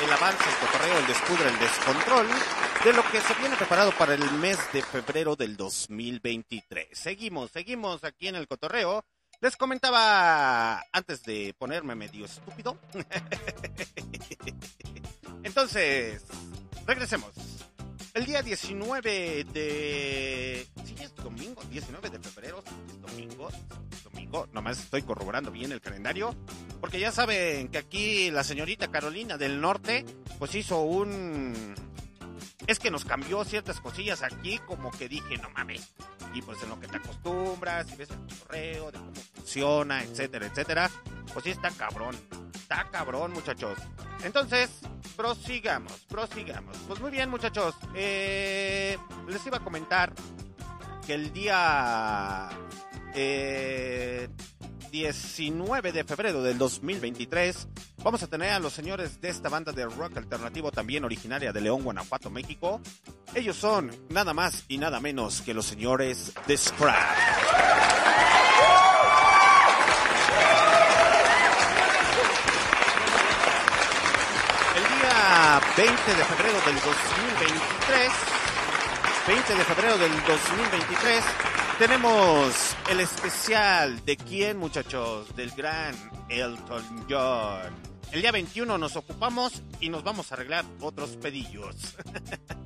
El 0.04 0.12
avance, 0.12 0.44
el 0.44 0.58
cotorreo, 0.58 1.00
el 1.00 1.08
el 1.54 1.60
descontrol 1.60 2.28
de 2.84 2.94
lo 2.94 3.04
que 3.10 3.22
se 3.22 3.34
viene 3.36 3.56
preparado 3.56 3.92
para 3.98 4.14
el 4.14 4.32
mes 4.34 4.58
de 4.74 4.82
febrero 4.82 5.36
del 5.36 5.56
2023. 5.56 6.90
Seguimos, 6.92 7.52
seguimos 7.52 8.04
aquí 8.04 8.28
en 8.28 8.36
el 8.36 8.48
cotorreo. 8.48 9.06
Les 9.40 9.56
comentaba 9.56 10.84
antes 10.92 11.24
de 11.24 11.56
ponerme 11.58 11.96
medio 11.96 12.26
estúpido. 12.26 12.78
Entonces, 15.44 16.24
regresemos. 16.86 17.53
El 18.14 18.26
día 18.26 18.44
19 18.44 19.44
de... 19.52 20.68
Sí, 20.86 20.96
es 21.02 21.16
domingo, 21.16 21.64
19 21.72 22.12
de 22.12 22.20
febrero, 22.20 22.64
es 22.88 23.02
domingo, 23.02 23.50
es 23.50 24.04
domingo. 24.04 24.48
Nomás 24.54 24.78
estoy 24.78 25.02
corroborando 25.02 25.50
bien 25.50 25.72
el 25.72 25.82
calendario. 25.82 26.36
Porque 26.80 27.00
ya 27.00 27.12
saben 27.12 27.70
que 27.70 27.80
aquí 27.80 28.30
la 28.30 28.44
señorita 28.44 28.92
Carolina 28.92 29.40
del 29.40 29.60
Norte, 29.60 30.06
pues 30.38 30.54
hizo 30.54 30.82
un... 30.82 31.74
Es 32.68 32.80
que 32.80 32.92
nos 32.92 33.06
cambió 33.06 33.44
ciertas 33.44 33.80
cosillas 33.82 34.24
aquí, 34.24 34.60
como 34.60 34.92
que 34.92 35.10
dije, 35.10 35.38
no 35.38 35.50
mames. 35.50 35.94
Y 36.34 36.42
pues 36.42 36.62
en 36.64 36.70
lo 36.70 36.80
que 36.80 36.88
te 36.88 36.98
acostumbras, 36.98 37.92
y 37.92 37.96
ves 37.96 38.10
el 38.10 38.38
correo, 38.40 38.92
de 38.92 39.00
cómo 39.00 39.14
funciona, 39.36 40.04
etcétera, 40.04 40.48
etcétera. 40.48 40.90
Pues 41.34 41.44
sí 41.44 41.52
está 41.52 41.70
cabrón. 41.72 42.16
Está 42.56 42.90
cabrón, 42.90 43.34
muchachos. 43.34 43.78
Entonces, 44.24 44.70
prosigamos, 45.16 46.00
prosigamos. 46.08 46.78
Pues 46.88 47.00
muy 47.02 47.12
bien, 47.12 47.30
muchachos. 47.30 47.76
Eh, 47.94 48.98
les 49.28 49.46
iba 49.46 49.58
a 49.58 49.64
comentar 49.64 50.14
que 51.06 51.14
el 51.14 51.34
día 51.34 52.50
eh, 53.14 54.30
19 54.94 55.92
de 55.92 56.04
febrero 56.04 56.44
del 56.44 56.60
2023 56.60 57.68
vamos 58.04 58.22
a 58.22 58.28
tener 58.28 58.52
a 58.52 58.60
los 58.60 58.74
señores 58.74 59.20
de 59.20 59.30
esta 59.30 59.50
banda 59.50 59.72
de 59.72 59.86
rock 59.86 60.18
alternativo 60.18 60.72
también 60.72 61.04
originaria 61.04 61.52
de 61.52 61.62
León, 61.62 61.82
Guanajuato, 61.82 62.30
México. 62.30 62.80
Ellos 63.34 63.58
son 63.58 63.90
nada 64.10 64.36
más 64.36 64.66
y 64.68 64.78
nada 64.78 65.00
menos 65.00 65.42
que 65.42 65.56
los 65.56 65.66
señores 65.66 66.32
de 66.46 66.58
Scrap. 66.58 66.94
El 74.76 75.00
día 75.00 75.62
20 75.76 76.16
de 76.16 76.24
febrero 76.24 76.62
del 76.68 76.76
2023 76.76 78.12
20 79.26 79.56
de 79.56 79.64
febrero 79.64 79.98
del 79.98 80.12
2023 80.12 81.24
tenemos 81.80 82.76
el 82.90 83.00
especial 83.00 84.04
de 84.06 84.18
quién 84.18 84.58
muchachos 84.58 85.36
del 85.36 85.52
gran 85.52 85.96
Elton 86.30 87.06
John. 87.10 87.74
El 88.12 88.22
día 88.22 88.32
21 88.32 88.78
nos 88.78 88.96
ocupamos 88.96 89.64
y 89.80 89.90
nos 89.90 90.04
vamos 90.04 90.32
a 90.32 90.36
arreglar 90.36 90.66
otros 90.80 91.18
pedillos. 91.18 91.76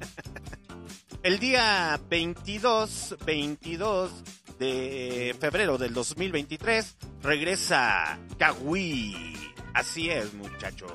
El 1.24 1.40
día 1.40 2.00
22, 2.10 3.18
22 3.26 4.12
de 4.60 5.36
febrero 5.40 5.78
del 5.78 5.94
2023 5.94 6.96
regresa 7.22 8.20
Kawi. 8.38 9.34
Así 9.74 10.10
es, 10.10 10.34
muchachos. 10.34 10.92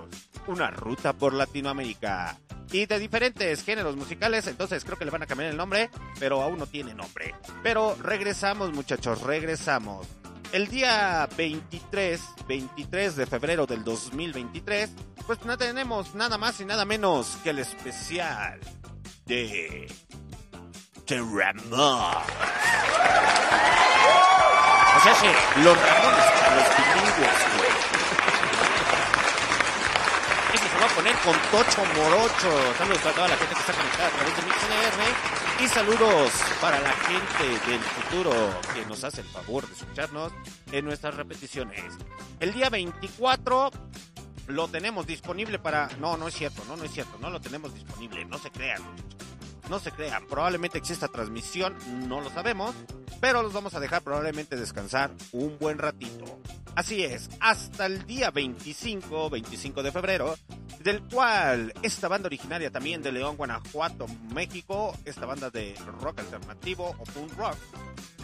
Una 0.46 0.70
ruta 0.70 1.12
por 1.12 1.32
Latinoamérica. 1.34 2.38
Y 2.70 2.86
de 2.86 2.98
diferentes 2.98 3.62
géneros 3.64 3.96
musicales, 3.96 4.46
entonces 4.46 4.84
creo 4.84 4.96
que 4.96 5.04
le 5.04 5.10
van 5.10 5.22
a 5.22 5.26
cambiar 5.26 5.50
el 5.50 5.56
nombre, 5.56 5.90
pero 6.18 6.42
aún 6.42 6.58
no 6.58 6.66
tiene 6.66 6.94
nombre. 6.94 7.34
Pero 7.62 7.96
regresamos, 8.00 8.72
muchachos, 8.72 9.22
regresamos. 9.22 10.06
El 10.52 10.68
día 10.68 11.28
23, 11.36 12.20
23 12.48 13.16
de 13.16 13.26
febrero 13.26 13.66
del 13.66 13.84
2023, 13.84 14.90
pues 15.26 15.44
no 15.44 15.56
tenemos 15.56 16.14
nada 16.14 16.38
más 16.38 16.60
y 16.60 16.64
nada 16.64 16.84
menos 16.84 17.38
que 17.42 17.50
el 17.50 17.58
especial 17.58 18.60
de 19.26 19.90
The 21.06 21.18
Ramones. 21.18 21.72
O 24.94 25.00
sea, 25.02 25.14
sí, 25.14 25.26
los 25.62 25.76
Ramones, 25.80 26.24
los 26.54 26.68
bilingües, 26.76 27.61
va 30.82 30.90
a 30.90 30.94
poner 30.96 31.14
con 31.18 31.34
Tocho 31.52 31.84
Morocho. 31.94 32.74
Saludos 32.76 32.98
para 33.02 33.14
toda 33.14 33.28
la 33.28 33.36
gente 33.36 33.54
que 33.54 33.60
está 33.60 33.72
conectada 33.72 34.08
a 34.08 34.10
través 34.10 34.36
de 34.36 34.42
MixNR. 34.42 35.64
Y 35.64 35.68
saludos 35.68 36.30
para 36.60 36.80
la 36.80 36.92
gente 36.92 37.70
del 37.70 37.80
futuro 37.80 38.32
que 38.74 38.84
nos 38.86 39.04
hace 39.04 39.20
el 39.20 39.28
favor 39.28 39.64
de 39.66 39.74
escucharnos 39.74 40.32
en 40.72 40.84
nuestras 40.84 41.14
repeticiones. 41.14 41.84
El 42.40 42.52
día 42.52 42.68
24 42.68 43.70
lo 44.48 44.68
tenemos 44.68 45.06
disponible 45.06 45.60
para... 45.60 45.88
No, 46.00 46.16
no 46.16 46.26
es 46.26 46.34
cierto, 46.34 46.64
no, 46.66 46.76
no 46.76 46.82
es 46.82 46.90
cierto. 46.90 47.16
No 47.20 47.30
lo 47.30 47.40
tenemos 47.40 47.72
disponible. 47.72 48.24
No 48.24 48.38
se 48.38 48.50
crean. 48.50 48.82
No 49.68 49.78
se 49.78 49.92
crean. 49.92 50.26
Probablemente 50.26 50.78
exista 50.78 51.08
transmisión, 51.08 51.76
no 52.08 52.20
lo 52.20 52.30
sabemos. 52.30 52.74
Pero 53.20 53.42
los 53.42 53.52
vamos 53.52 53.74
a 53.74 53.80
dejar 53.80 54.02
probablemente 54.02 54.56
descansar 54.56 55.12
un 55.32 55.56
buen 55.58 55.78
ratito. 55.78 56.40
Así 56.74 57.04
es, 57.04 57.28
hasta 57.38 57.84
el 57.86 58.06
día 58.06 58.30
25, 58.30 59.28
25 59.28 59.82
de 59.82 59.92
febrero, 59.92 60.34
del 60.80 61.02
cual 61.02 61.72
esta 61.82 62.08
banda 62.08 62.28
originaria 62.28 62.70
también 62.70 63.02
de 63.02 63.12
León, 63.12 63.36
Guanajuato, 63.36 64.06
México, 64.34 64.96
esta 65.04 65.26
banda 65.26 65.50
de 65.50 65.74
rock 66.00 66.20
alternativo 66.20 66.96
o 66.98 67.04
punk 67.04 67.36
rock, 67.36 67.56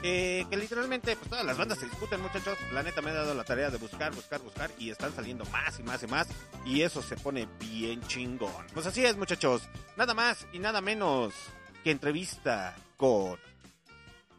eh, 0.03 0.47
que 0.49 0.57
literalmente 0.57 1.17
pues, 1.17 1.29
todas 1.29 1.45
las 1.45 1.57
bandas 1.57 1.79
se 1.79 1.87
discuten, 1.87 2.21
muchachos. 2.21 2.57
La 2.73 2.83
neta 2.83 3.03
me 3.03 3.11
ha 3.11 3.15
dado 3.15 3.35
la 3.35 3.45
tarea 3.45 3.71
de 3.71 3.79
buscar, 3.79 4.15
buscar, 4.15 4.41
buscar 4.41 4.71
y 4.79 4.91
están 4.91 5.15
saliendo 5.15 5.45
más 5.47 5.79
y 5.79 5.83
más 5.83 6.03
y 6.03 6.07
más 6.07 6.29
y 6.65 6.83
eso 6.83 7.03
se 7.03 7.17
pone 7.17 7.49
bien 7.59 8.01
chingón. 8.07 8.67
Pues 8.75 8.87
así 8.87 9.05
es, 9.05 9.17
muchachos. 9.17 9.63
Nada 9.97 10.15
más 10.15 10.47
y 10.53 10.59
nada 10.59 10.81
menos 10.81 11.35
que 11.83 11.91
entrevista 11.91 12.77
con 12.97 13.39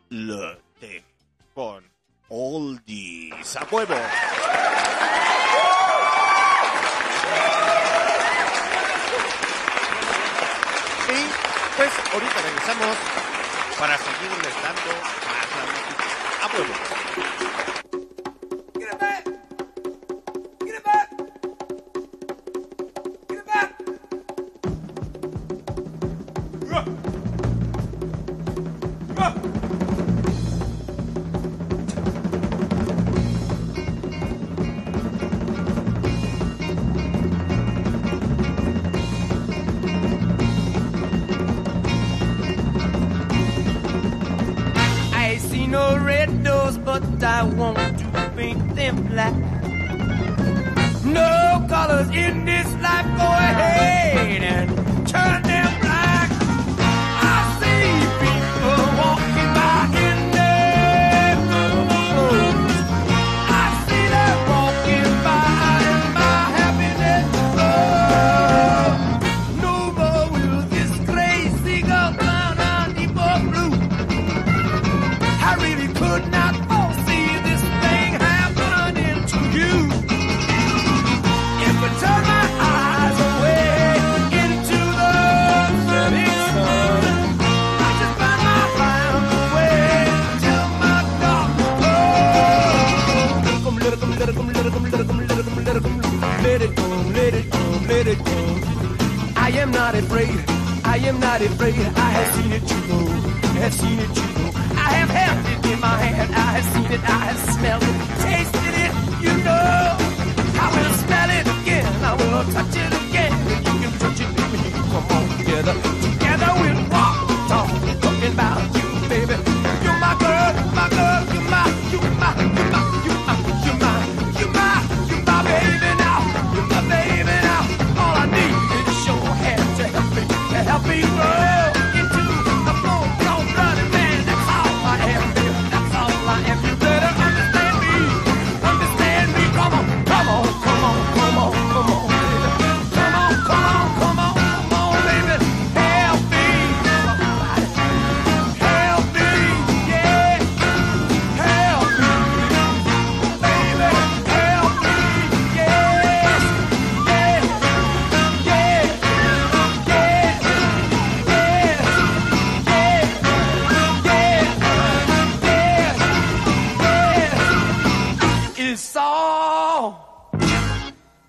Lotte, 0.09 1.03
con 1.53 1.83
Oldies 2.29 3.57
a. 3.57 3.63
Y 3.63 3.65
pues 11.75 11.91
ahorita 12.13 12.41
regresamos 12.41 12.97
para 13.79 13.97
seguirles 13.97 14.53
dando 14.61 14.91
más 16.57 16.67
la 16.69 17.48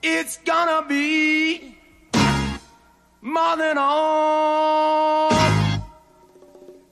it's 0.02 0.38
gonna 0.38 0.86
be 0.88 1.76
more 3.22 3.56
than 3.56 3.76
all 3.78 5.30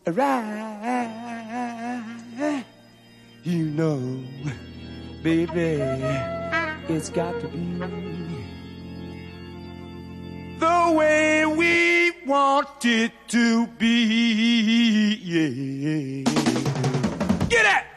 right. 0.07 1.19
You 3.45 3.65
know, 3.65 4.23
baby, 5.23 5.81
it's 6.89 7.09
got 7.09 7.41
to 7.41 7.49
be 7.49 7.79
the 10.59 10.93
way 10.97 11.47
we 11.47 12.13
want 12.27 12.85
it 12.85 13.13
to 13.29 13.67
be. 13.79 15.15
Yeah. 15.23 16.25
Get 17.49 17.65
it! 17.65 17.88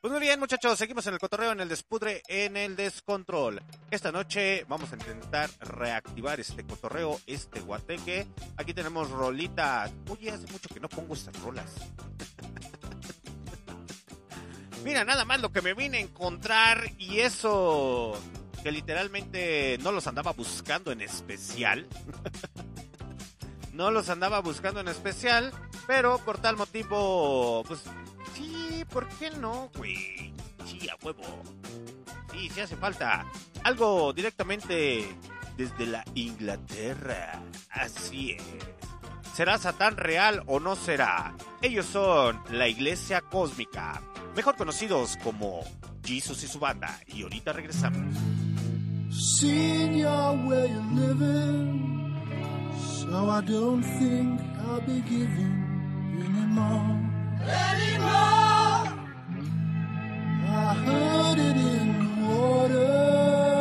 Pues 0.00 0.10
muy 0.10 0.20
bien, 0.20 0.38
muchachos, 0.38 0.78
seguimos 0.78 1.06
en 1.06 1.14
el 1.14 1.18
cotorreo, 1.18 1.52
en 1.52 1.60
el 1.60 1.68
despudre, 1.68 2.22
en 2.28 2.56
el 2.56 2.76
descontrol. 2.76 3.62
Esta 3.90 4.12
noche 4.12 4.64
vamos 4.68 4.92
a 4.92 4.96
intentar 4.96 5.50
reactivar 5.60 6.40
este 6.40 6.64
cotorreo, 6.64 7.18
este 7.26 7.60
guateque. 7.60 8.26
Aquí 8.56 8.74
tenemos 8.74 9.10
rolita. 9.10 9.90
Oye, 10.10 10.30
hace 10.30 10.46
mucho 10.52 10.68
que 10.68 10.80
no 10.80 10.88
pongo 10.88 11.14
estas 11.14 11.40
rolas. 11.40 11.64
Mira, 14.84 15.04
nada 15.04 15.24
más 15.24 15.40
lo 15.40 15.52
que 15.52 15.62
me 15.62 15.72
vine 15.72 15.98
a 15.98 16.02
encontrar 16.02 16.90
y 16.98 17.20
eso 17.20 18.20
que 18.62 18.72
literalmente 18.72 19.78
no 19.82 19.92
los 19.92 20.06
andaba 20.06 20.32
buscando 20.32 20.90
en 20.90 21.02
especial. 21.02 21.86
no 23.74 23.90
los 23.90 24.08
andaba 24.08 24.40
buscando 24.40 24.80
en 24.80 24.88
especial, 24.88 25.52
pero 25.86 26.18
por 26.18 26.38
tal 26.38 26.56
motivo, 26.56 27.64
pues 27.66 27.82
sí, 28.34 28.84
¿por 28.90 29.08
qué 29.18 29.30
no, 29.30 29.70
güey? 29.76 30.32
Sí, 30.64 30.88
a 30.88 31.04
huevo. 31.04 31.22
Sí, 32.32 32.48
sí 32.50 32.60
hace 32.60 32.76
falta. 32.76 33.26
Algo 33.64 34.12
directamente 34.12 35.08
desde 35.56 35.86
la 35.86 36.04
Inglaterra. 36.14 37.40
Así 37.70 38.32
es. 38.32 38.42
¿Será 39.34 39.58
Satán 39.58 39.96
real 39.96 40.44
o 40.46 40.60
no 40.60 40.76
será? 40.76 41.34
Ellos 41.60 41.86
son 41.86 42.40
la 42.50 42.68
Iglesia 42.68 43.20
Cósmica, 43.20 44.00
mejor 44.36 44.56
conocidos 44.56 45.18
como 45.24 45.60
Jesus 46.04 46.44
y 46.44 46.46
su 46.46 46.60
banda. 46.60 47.00
Y 47.08 47.22
ahorita 47.22 47.52
regresamos. 47.52 48.16
Seeing 49.10 49.98
your 49.98 50.36
way 50.46 50.70
so 53.14 53.30
I 53.30 53.40
don't 53.42 53.82
think 53.98 54.40
I'll 54.66 54.80
be 54.80 54.98
giving 55.02 55.56
anymore. 56.26 56.98
Anymore. 57.68 58.86
I 60.66 60.74
heard 60.86 61.38
it 61.48 61.56
in 61.74 61.86
the 62.00 62.10
water. 62.26 63.53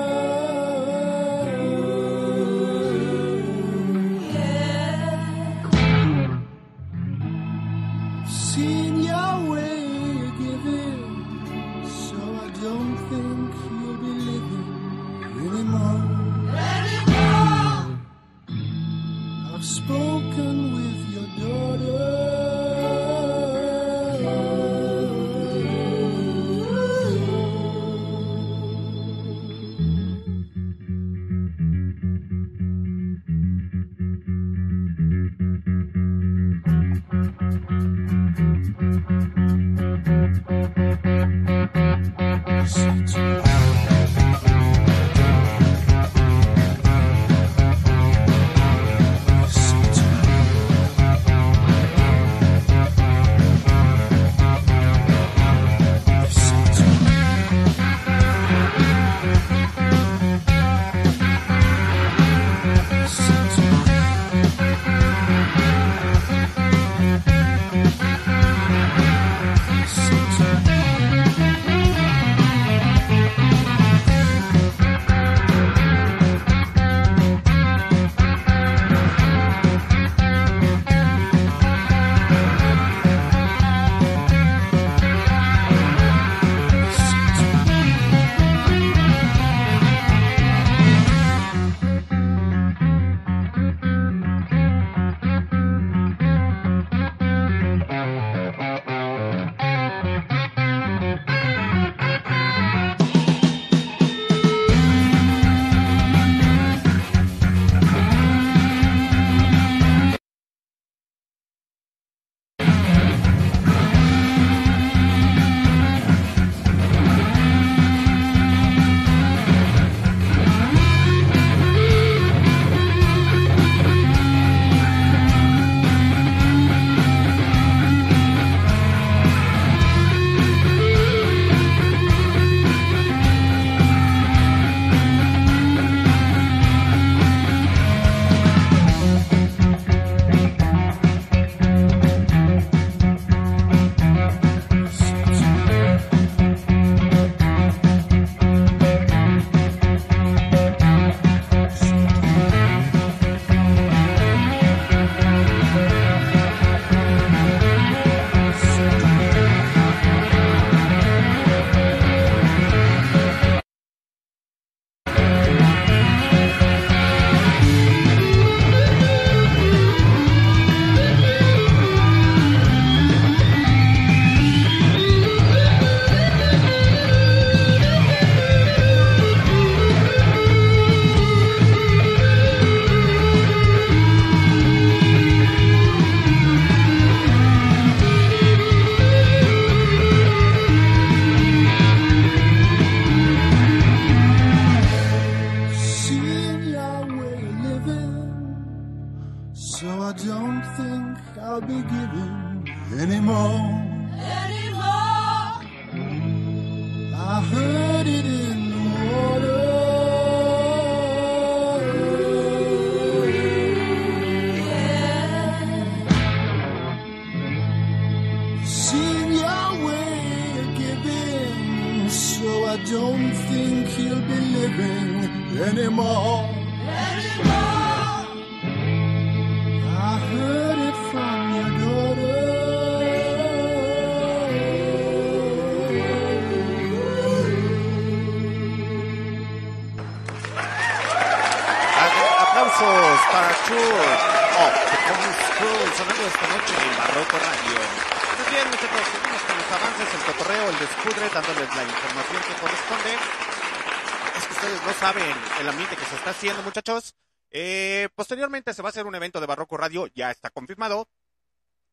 Muchachos. 256.63 257.15
Eh, 257.51 258.09
posteriormente 258.15 258.73
se 258.73 258.81
va 258.81 258.89
a 258.89 258.91
hacer 258.91 259.05
un 259.05 259.15
evento 259.15 259.39
de 259.39 259.47
Barroco 259.47 259.77
Radio, 259.77 260.07
ya 260.13 260.29
está 260.31 260.49
confirmado. 260.49 261.07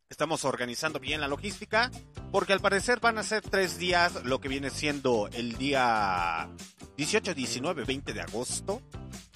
Estamos 0.09 0.45
organizando 0.45 0.99
bien 0.99 1.21
la 1.21 1.29
logística, 1.29 1.91
porque 2.33 2.53
al 2.53 2.61
parecer 2.61 2.99
van 2.99 3.19
a 3.19 3.23
ser 3.23 3.43
tres 3.43 3.79
días, 3.79 4.25
lo 4.25 4.41
que 4.41 4.49
viene 4.49 4.71
siendo 4.71 5.29
el 5.33 5.57
día 5.57 6.51
18, 6.97 7.35
19, 7.35 7.85
20 7.85 8.13
de 8.13 8.21
agosto. 8.21 8.83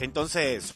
Entonces, 0.00 0.74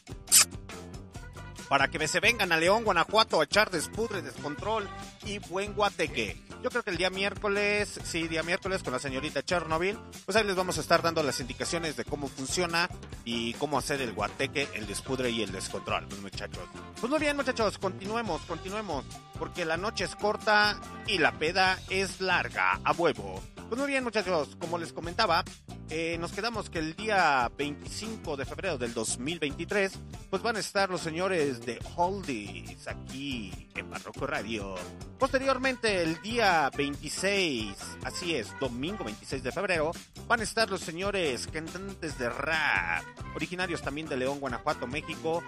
para 1.67 1.89
que 1.89 2.07
se 2.07 2.21
vengan 2.21 2.53
a 2.53 2.57
León, 2.57 2.85
Guanajuato 2.85 3.41
a 3.41 3.43
echar 3.43 3.71
despudre, 3.71 4.21
descontrol 4.21 4.87
y 5.25 5.39
buen 5.39 5.73
guateque. 5.73 6.48
Yo 6.61 6.69
creo 6.69 6.83
que 6.83 6.89
el 6.89 6.97
día 6.97 7.09
miércoles, 7.09 8.01
sí, 8.03 8.27
día 8.27 8.43
miércoles 8.43 8.83
con 8.83 8.91
la 8.91 8.99
señorita 8.99 9.41
Chernobyl, 9.43 9.97
pues 10.25 10.35
ahí 10.35 10.43
les 10.43 10.57
vamos 10.57 10.77
a 10.77 10.81
estar 10.81 11.01
dando 11.01 11.23
las 11.23 11.39
indicaciones 11.39 11.95
de 11.95 12.03
cómo 12.03 12.27
funciona 12.27 12.89
y 13.23 13.53
cómo 13.53 13.77
hacer 13.77 14.01
el 14.01 14.11
guateque, 14.11 14.67
el 14.73 14.85
despudre 14.85 15.29
y 15.29 15.41
el 15.41 15.53
descontrol, 15.53 16.05
pues, 16.09 16.21
muchachos. 16.21 16.63
Pues 16.99 17.09
muy 17.09 17.19
bien, 17.19 17.37
muchachos, 17.37 17.77
continuemos, 17.77 18.41
continuemos, 18.41 19.05
porque 19.37 19.63
la 19.63 19.77
noche 19.77 20.03
es 20.03 20.15
corta 20.17 20.77
y 21.07 21.17
la 21.17 21.31
peda 21.31 21.79
es 21.89 22.19
larga, 22.19 22.79
a 22.83 22.91
huevo. 22.91 23.41
Pues 23.69 23.79
muy 23.79 23.87
bien, 23.87 24.03
muchachos, 24.03 24.57
como 24.59 24.77
les 24.77 24.91
comentaba, 24.91 25.45
eh, 25.91 26.17
nos 26.19 26.31
quedamos 26.31 26.69
que 26.69 26.79
el 26.79 26.95
día 26.95 27.51
25 27.57 28.35
de 28.35 28.45
febrero 28.45 28.77
del 28.77 28.93
2023, 28.93 29.93
pues 30.29 30.41
van 30.41 30.55
a 30.55 30.59
estar 30.59 30.89
los 30.89 31.01
señores 31.01 31.61
de 31.61 31.79
Oldies 31.95 32.87
aquí 32.87 33.69
en 33.75 33.89
Barroco 33.89 34.27
Radio. 34.27 34.75
Posteriormente, 35.19 36.01
el 36.01 36.21
día 36.21 36.48
26, 36.75 37.75
así 38.03 38.35
es, 38.35 38.47
domingo 38.59 39.03
26 39.03 39.43
de 39.43 39.51
febrero, 39.51 39.91
van 40.27 40.39
a 40.39 40.43
estar 40.43 40.69
los 40.69 40.81
señores 40.81 41.47
cantantes 41.47 42.17
de 42.17 42.27
rap, 42.29 43.03
originarios 43.35 43.81
también 43.83 44.09
de 44.09 44.17
León, 44.17 44.39
Guanajuato, 44.39 44.87
México, 44.87 45.43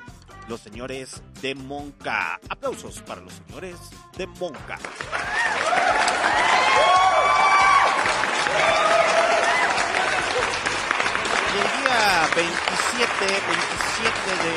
los 0.47 0.62
señores 0.62 1.22
de 1.41 1.56
Monca. 1.56 2.39
Aplausos 2.49 3.02
para 3.02 3.22
los 3.22 3.34
señores 3.34 3.78
de 4.16 4.28
Monca. 4.28 4.78
Y 11.47 11.58
el 11.58 11.84
día 11.84 12.30
27, 12.36 13.26
27 13.26 14.30
de, 14.43 14.54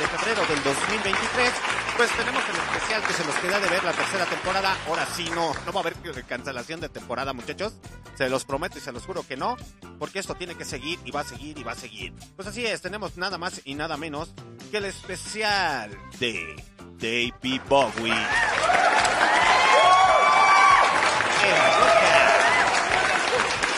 de 0.00 0.06
febrero 0.18 0.46
del 0.46 0.62
2023, 0.62 1.52
pues 1.96 2.10
tenemos 2.16 2.42
el 2.48 2.56
especial 2.56 3.02
que 3.02 3.12
se 3.12 3.24
nos 3.24 3.34
queda 3.36 3.60
de 3.60 3.68
ver 3.68 3.84
la 3.84 3.92
tercera 3.92 4.24
temporada. 4.26 4.76
Ahora 4.86 5.06
sí, 5.06 5.28
no, 5.34 5.52
no 5.66 5.72
va 5.72 5.80
a 5.80 5.82
haber 5.82 5.94
cancelación 6.26 6.80
de 6.80 6.88
temporada, 6.88 7.32
muchachos. 7.32 7.74
Se 8.16 8.28
los 8.28 8.44
prometo 8.44 8.78
y 8.78 8.80
se 8.80 8.92
los 8.92 9.04
juro 9.04 9.26
que 9.26 9.36
no, 9.36 9.56
porque 9.98 10.18
esto 10.18 10.34
tiene 10.34 10.54
que 10.54 10.64
seguir 10.64 10.98
y 11.04 11.10
va 11.10 11.20
a 11.20 11.24
seguir 11.24 11.58
y 11.58 11.62
va 11.62 11.72
a 11.72 11.76
seguir. 11.76 12.12
Pues 12.36 12.48
así 12.48 12.64
es, 12.66 12.82
tenemos 12.82 13.16
nada 13.16 13.38
más 13.38 13.62
y 13.64 13.74
nada 13.74 13.96
menos 13.96 14.32
que 14.70 14.78
el 14.78 14.84
especial 14.86 15.90
de 16.18 16.56
David 16.98 17.60
Bowie. 17.68 18.12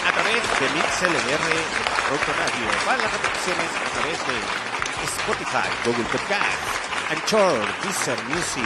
A 0.07 0.13
través 0.13 0.43
de 0.61 0.69
MixLR 0.75 1.95
Rock 2.11 2.29
Radio. 2.37 2.85
Para 2.85 2.99
las 2.99 3.13
repeticiones 3.13 3.71
a 3.71 3.91
través 3.91 4.19
de 4.27 4.65
Spotify, 5.05 5.69
Google 5.85 6.05
Podcast, 6.05 6.94
Anchor, 7.11 7.61
Deezer 7.83 8.19
Music, 8.25 8.65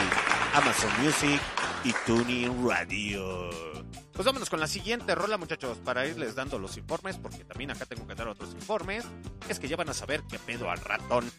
Amazon 0.53 0.91
Music 1.03 1.41
y 1.83 1.93
Tuning 2.05 2.67
Radio. 2.67 3.49
Pues 4.13 4.25
vámonos 4.25 4.49
con 4.49 4.59
la 4.59 4.67
siguiente 4.67 5.15
rola, 5.15 5.37
muchachos, 5.37 5.77
para 5.77 6.05
irles 6.05 6.35
dando 6.35 6.59
los 6.59 6.75
informes, 6.77 7.17
porque 7.17 7.45
también 7.45 7.71
acá 7.71 7.85
tengo 7.85 8.05
que 8.05 8.15
dar 8.15 8.27
otros 8.27 8.53
informes. 8.53 9.05
Es 9.47 9.59
que 9.59 9.67
ya 9.67 9.77
van 9.77 9.89
a 9.89 9.93
saber 9.93 10.23
qué 10.29 10.37
pedo 10.39 10.69
al 10.69 10.79
ratón. 10.79 11.31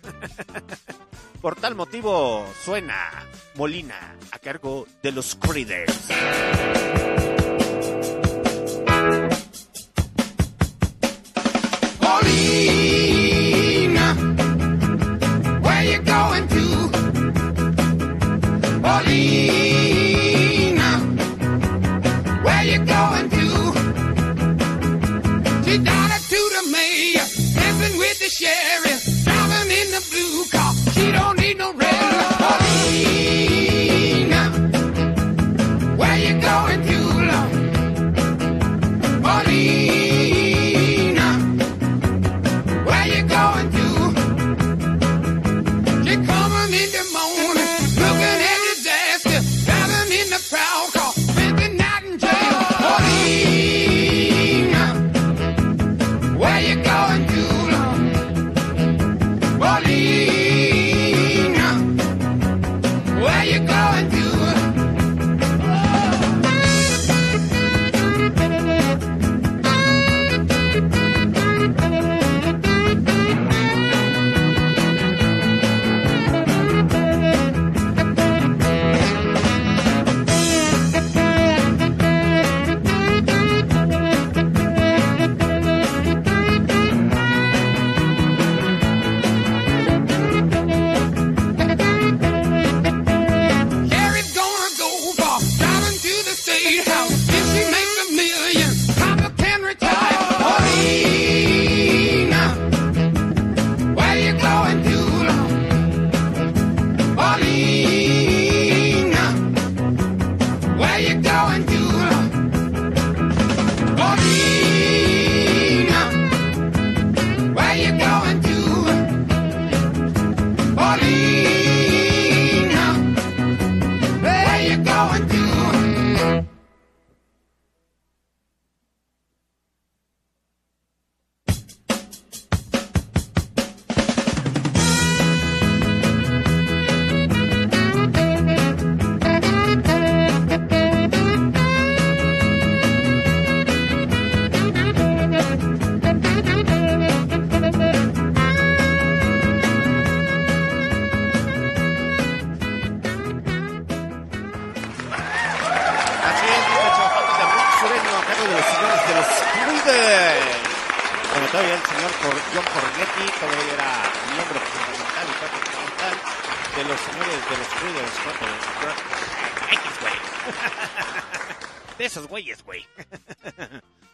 Por 1.42 1.56
tal 1.56 1.74
motivo, 1.74 2.46
suena 2.64 3.26
Molina 3.54 4.16
a 4.32 4.38
cargo 4.38 4.86
de 5.02 5.12
los 5.12 5.34
Creeders. 5.34 6.08
Paulina, 12.00 12.99
sheriff, 28.30 29.24
driving 29.24 29.70
in 29.70 29.90
the 29.90 30.02
blue 30.10 30.44
car. 30.50 30.72
She 30.92 31.10
don't 31.10 31.38
need 31.40 31.58
no 31.58 31.72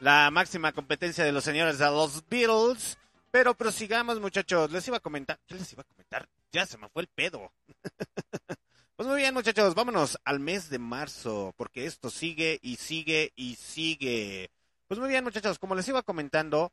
La 0.06 0.30
máxima 0.30 0.70
competencia 0.70 1.24
de 1.24 1.32
los 1.32 1.42
señores 1.42 1.78
de 1.78 1.86
los 1.86 2.28
Beatles. 2.28 2.96
Pero 3.32 3.56
prosigamos, 3.56 4.20
muchachos. 4.20 4.70
Les 4.70 4.86
iba 4.86 4.98
a 4.98 5.00
comentar. 5.00 5.40
¿Qué 5.48 5.56
les 5.56 5.72
iba 5.72 5.82
a 5.82 5.84
comentar? 5.84 6.28
Ya 6.52 6.64
se 6.64 6.78
me 6.78 6.88
fue 6.88 7.02
el 7.02 7.08
pedo. 7.08 7.50
Pues 8.94 9.08
muy 9.08 9.18
bien, 9.18 9.34
muchachos, 9.34 9.74
vámonos 9.74 10.16
al 10.24 10.40
mes 10.40 10.70
de 10.70 10.78
marzo, 10.78 11.52
porque 11.58 11.84
esto 11.84 12.08
sigue 12.08 12.58
y 12.62 12.76
sigue 12.76 13.30
y 13.36 13.56
sigue. 13.56 14.50
Pues 14.88 14.98
muy 14.98 15.10
bien, 15.10 15.22
muchachos, 15.22 15.58
como 15.58 15.74
les 15.74 15.86
iba 15.86 16.02
comentando, 16.02 16.72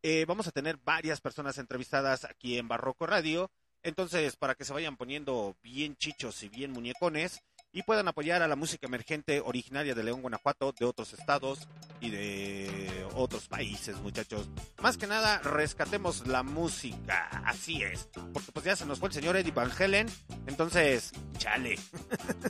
eh, 0.00 0.24
vamos 0.28 0.46
a 0.46 0.52
tener 0.52 0.76
varias 0.84 1.20
personas 1.20 1.58
entrevistadas 1.58 2.24
aquí 2.26 2.58
en 2.58 2.68
Barroco 2.68 3.08
Radio. 3.08 3.50
Entonces, 3.82 4.36
para 4.36 4.54
que 4.54 4.64
se 4.64 4.72
vayan 4.72 4.96
poniendo 4.96 5.56
bien 5.64 5.96
chichos 5.96 6.44
y 6.44 6.48
bien 6.48 6.70
muñecones 6.70 7.42
y 7.74 7.82
puedan 7.82 8.06
apoyar 8.06 8.40
a 8.40 8.48
la 8.48 8.54
música 8.54 8.86
emergente 8.86 9.40
originaria 9.40 9.96
de 9.96 10.04
León, 10.04 10.22
Guanajuato, 10.22 10.72
de 10.78 10.84
otros 10.86 11.12
estados 11.12 11.66
y 12.00 12.08
de 12.08 13.06
otros 13.14 13.48
países, 13.48 13.96
muchachos. 13.96 14.48
Más 14.80 14.96
que 14.96 15.08
nada, 15.08 15.38
rescatemos 15.38 16.24
la 16.28 16.44
música, 16.44 17.42
así 17.44 17.82
es. 17.82 18.08
Porque 18.32 18.52
pues 18.52 18.64
ya 18.64 18.76
se 18.76 18.86
nos 18.86 19.00
fue 19.00 19.08
el 19.08 19.14
señor 19.14 19.36
Eddie 19.36 19.50
Van 19.50 19.72
Helen, 19.76 20.06
entonces, 20.46 21.10
chale. 21.36 21.76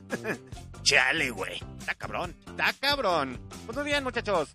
chale, 0.82 1.30
güey. 1.30 1.58
Está 1.78 1.94
cabrón, 1.94 2.36
está 2.46 2.74
cabrón. 2.74 3.40
Pues 3.64 3.78
muy 3.78 3.86
bien, 3.86 4.04
muchachos. 4.04 4.52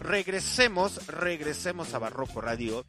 Regresemos, 0.00 1.06
regresemos 1.06 1.94
a 1.94 1.98
Barroco 1.98 2.42
Radio. 2.42 2.84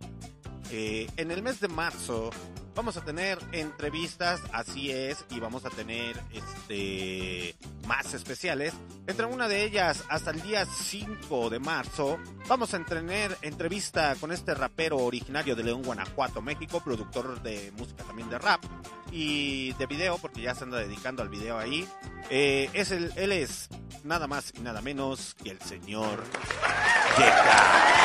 Eh, 0.69 1.09
en 1.15 1.32
el 1.32 1.41
mes 1.41 1.61
de 1.61 1.69
marzo 1.69 2.29
vamos 2.76 2.97
a 2.97 3.01
tener 3.03 3.38
entrevistas, 3.51 4.41
así 4.53 4.91
es, 4.91 5.26
y 5.30 5.39
vamos 5.39 5.65
a 5.65 5.69
tener 5.69 6.22
este 6.34 7.55
más 7.88 8.13
especiales. 8.13 8.74
Entre 9.07 9.26
una 9.26 9.47
de 9.47 9.63
ellas, 9.63 10.03
hasta 10.09 10.32
el 10.32 10.41
día 10.41 10.65
5 10.65 11.49
de 11.49 11.59
marzo, 11.59 12.17
vamos 12.47 12.74
a 12.74 12.84
tener 12.84 13.38
entrevista 13.41 14.15
con 14.19 14.32
este 14.32 14.53
rapero 14.53 14.97
originario 14.97 15.55
de 15.55 15.63
León, 15.63 15.84
Guanajuato, 15.84 16.41
México, 16.41 16.82
productor 16.82 17.41
de 17.41 17.72
música 17.78 18.03
también 18.03 18.30
de 18.30 18.38
rap 18.39 18.63
y 19.11 19.74
de 19.74 19.86
video, 19.86 20.17
porque 20.17 20.41
ya 20.41 20.55
se 20.55 20.63
anda 20.63 20.78
dedicando 20.78 21.22
al 21.22 21.30
video 21.30 21.57
ahí. 21.57 21.88
Eh, 22.30 22.69
es 22.74 22.91
el, 22.91 23.11
él 23.15 23.32
es 23.32 23.69
nada 24.03 24.28
más 24.28 24.53
y 24.55 24.59
nada 24.61 24.82
menos 24.82 25.36
que 25.36 25.51
el 25.51 25.61
señor 25.61 26.24
Yeka. 27.17 28.01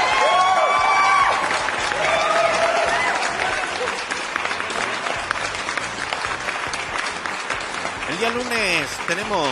El 8.09 8.19
día 8.19 8.31
lunes 8.31 8.89
tenemos 9.07 9.49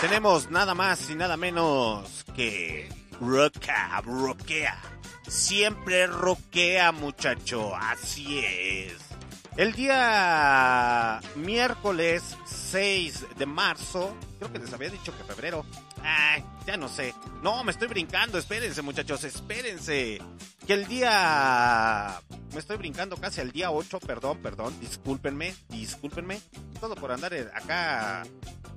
tenemos 0.00 0.50
nada 0.50 0.74
más 0.74 1.10
y 1.10 1.14
nada 1.14 1.36
menos 1.36 2.24
que 2.34 2.88
Rocka, 3.20 4.00
rockea. 4.02 4.78
Siempre 5.26 6.06
rockea, 6.06 6.92
muchacho, 6.92 7.74
así 7.74 8.38
es. 8.44 8.94
El 9.56 9.72
día 9.72 11.20
miércoles 11.34 12.22
6 12.44 13.38
de 13.38 13.46
marzo, 13.46 14.14
creo 14.38 14.52
que 14.52 14.58
les 14.58 14.72
había 14.72 14.90
dicho 14.90 15.16
que 15.16 15.24
febrero. 15.24 15.64
Ay, 16.02 16.44
ya 16.66 16.76
no 16.76 16.88
sé. 16.88 17.14
No, 17.42 17.64
me 17.64 17.72
estoy 17.72 17.88
brincando, 17.88 18.38
espérense, 18.38 18.82
muchachos, 18.82 19.24
espérense. 19.24 20.20
Que 20.66 20.72
el 20.72 20.88
día 20.88 22.20
me 22.52 22.58
estoy 22.58 22.76
brincando 22.76 23.16
casi 23.16 23.40
al 23.40 23.52
día 23.52 23.70
8, 23.70 24.00
perdón, 24.00 24.38
perdón, 24.42 24.74
discúlpenme, 24.80 25.54
discúlpenme. 25.68 26.40
Todo 26.80 26.96
por 26.96 27.12
andar 27.12 27.32
acá 27.54 28.24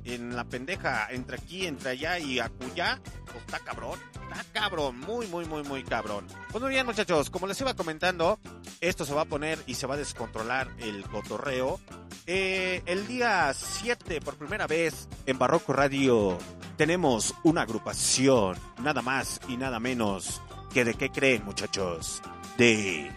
en 0.03 0.35
la 0.35 0.43
pendeja, 0.43 1.07
entre 1.09 1.37
aquí, 1.37 1.65
entre 1.65 1.89
allá 1.91 2.19
y 2.19 2.39
acullá. 2.39 3.01
Pues 3.25 3.37
está 3.37 3.57
cabrón, 3.57 3.99
está 4.13 4.45
cabrón, 4.53 4.99
muy, 4.99 5.25
muy, 5.27 5.45
muy, 5.45 5.63
muy 5.63 5.83
cabrón. 5.83 6.27
Pues 6.51 6.61
muy 6.61 6.71
bien, 6.71 6.85
muchachos, 6.85 7.31
como 7.31 7.47
les 7.47 7.59
iba 7.59 7.73
comentando, 7.73 8.39
esto 8.81 9.03
se 9.03 9.15
va 9.15 9.21
a 9.21 9.25
poner 9.25 9.57
y 9.65 9.73
se 9.73 9.87
va 9.87 9.95
a 9.95 9.97
descontrolar 9.97 10.69
el 10.77 11.01
cotorreo. 11.05 11.79
Eh, 12.27 12.83
el 12.85 13.07
día 13.07 13.51
7, 13.51 14.21
por 14.21 14.35
primera 14.35 14.67
vez, 14.67 15.07
en 15.25 15.39
Barroco 15.39 15.73
Radio, 15.73 16.37
tenemos 16.77 17.33
una 17.43 17.63
agrupación, 17.63 18.57
nada 18.83 19.01
más 19.01 19.41
y 19.47 19.57
nada 19.57 19.79
menos 19.79 20.39
que 20.73 20.85
de 20.85 20.93
qué 20.93 21.09
creen, 21.09 21.43
muchachos, 21.45 22.21
de 22.57 23.11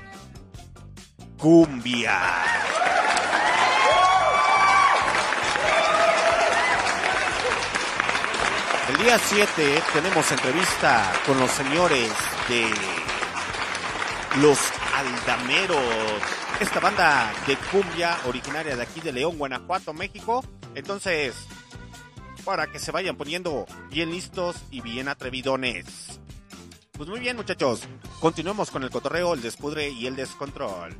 cumbia. 1.38 2.18
El 8.88 8.98
día 8.98 9.18
7 9.18 9.82
tenemos 9.92 10.30
entrevista 10.30 11.12
con 11.26 11.38
los 11.40 11.50
señores 11.50 12.10
de 12.48 12.68
Los 14.40 14.58
Aldameros. 14.94 15.78
Esta 16.60 16.80
banda 16.80 17.32
de 17.46 17.56
cumbia 17.70 18.18
originaria 18.26 18.76
de 18.76 18.82
aquí 18.82 19.00
de 19.00 19.12
León, 19.12 19.38
Guanajuato, 19.38 19.92
México. 19.92 20.44
Entonces, 20.74 21.34
para 22.44 22.66
que 22.66 22.78
se 22.78 22.92
vayan 22.92 23.16
poniendo 23.16 23.66
bien 23.90 24.10
listos 24.10 24.56
y 24.70 24.80
bien 24.80 25.08
atrevidones. 25.08 26.20
Pues 26.92 27.08
muy 27.08 27.20
bien, 27.20 27.36
muchachos. 27.36 27.88
Continuemos 28.20 28.70
con 28.70 28.82
el 28.82 28.90
cotorreo, 28.90 29.32
el 29.34 29.40
despudre 29.40 29.88
y 29.88 30.06
el 30.06 30.14
descontrol. 30.14 30.94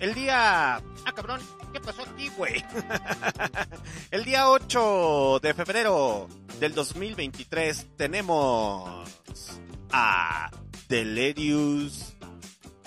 El 0.00 0.12
día... 0.12 0.76
Ah, 0.76 1.12
cabrón, 1.14 1.40
¿qué 1.72 1.80
pasó 1.80 2.02
aquí, 2.02 2.28
güey? 2.36 2.64
el 4.10 4.24
día 4.24 4.50
8 4.50 5.38
de 5.40 5.54
febrero 5.54 6.28
del 6.58 6.74
2023 6.74 7.96
tenemos 7.96 9.08
a 9.92 10.50
Delirious. 10.88 12.16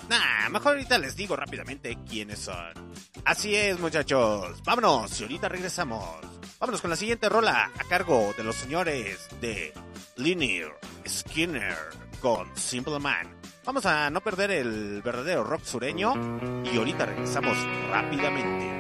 Nah, 0.10 0.50
mejor 0.50 0.74
ahorita 0.74 0.98
les 0.98 1.16
digo 1.16 1.36
rápidamente 1.36 1.98
quiénes 2.08 2.40
son. 2.40 2.74
Así 3.26 3.56
es, 3.56 3.80
muchachos. 3.80 4.62
Vámonos 4.64 5.20
y 5.20 5.24
ahorita 5.24 5.48
regresamos. 5.48 6.18
Vámonos 6.60 6.82
con 6.82 6.90
la 6.90 6.98
siguiente 6.98 7.30
rola 7.30 7.72
a 7.78 7.84
cargo 7.86 8.34
de 8.38 8.44
los 8.44 8.58
señores 8.58 9.28
de 9.40 9.74
Linear 10.18 10.78
Skinner 11.08 12.09
con 12.20 12.56
Simple 12.56 13.00
Man. 13.00 13.28
Vamos 13.66 13.86
a 13.86 14.10
no 14.10 14.22
perder 14.22 14.52
el 14.52 15.02
verdadero 15.02 15.44
rock 15.44 15.64
sureño 15.64 16.14
y 16.64 16.78
ahorita 16.78 17.06
regresamos 17.06 17.58
rápidamente. 17.92 18.80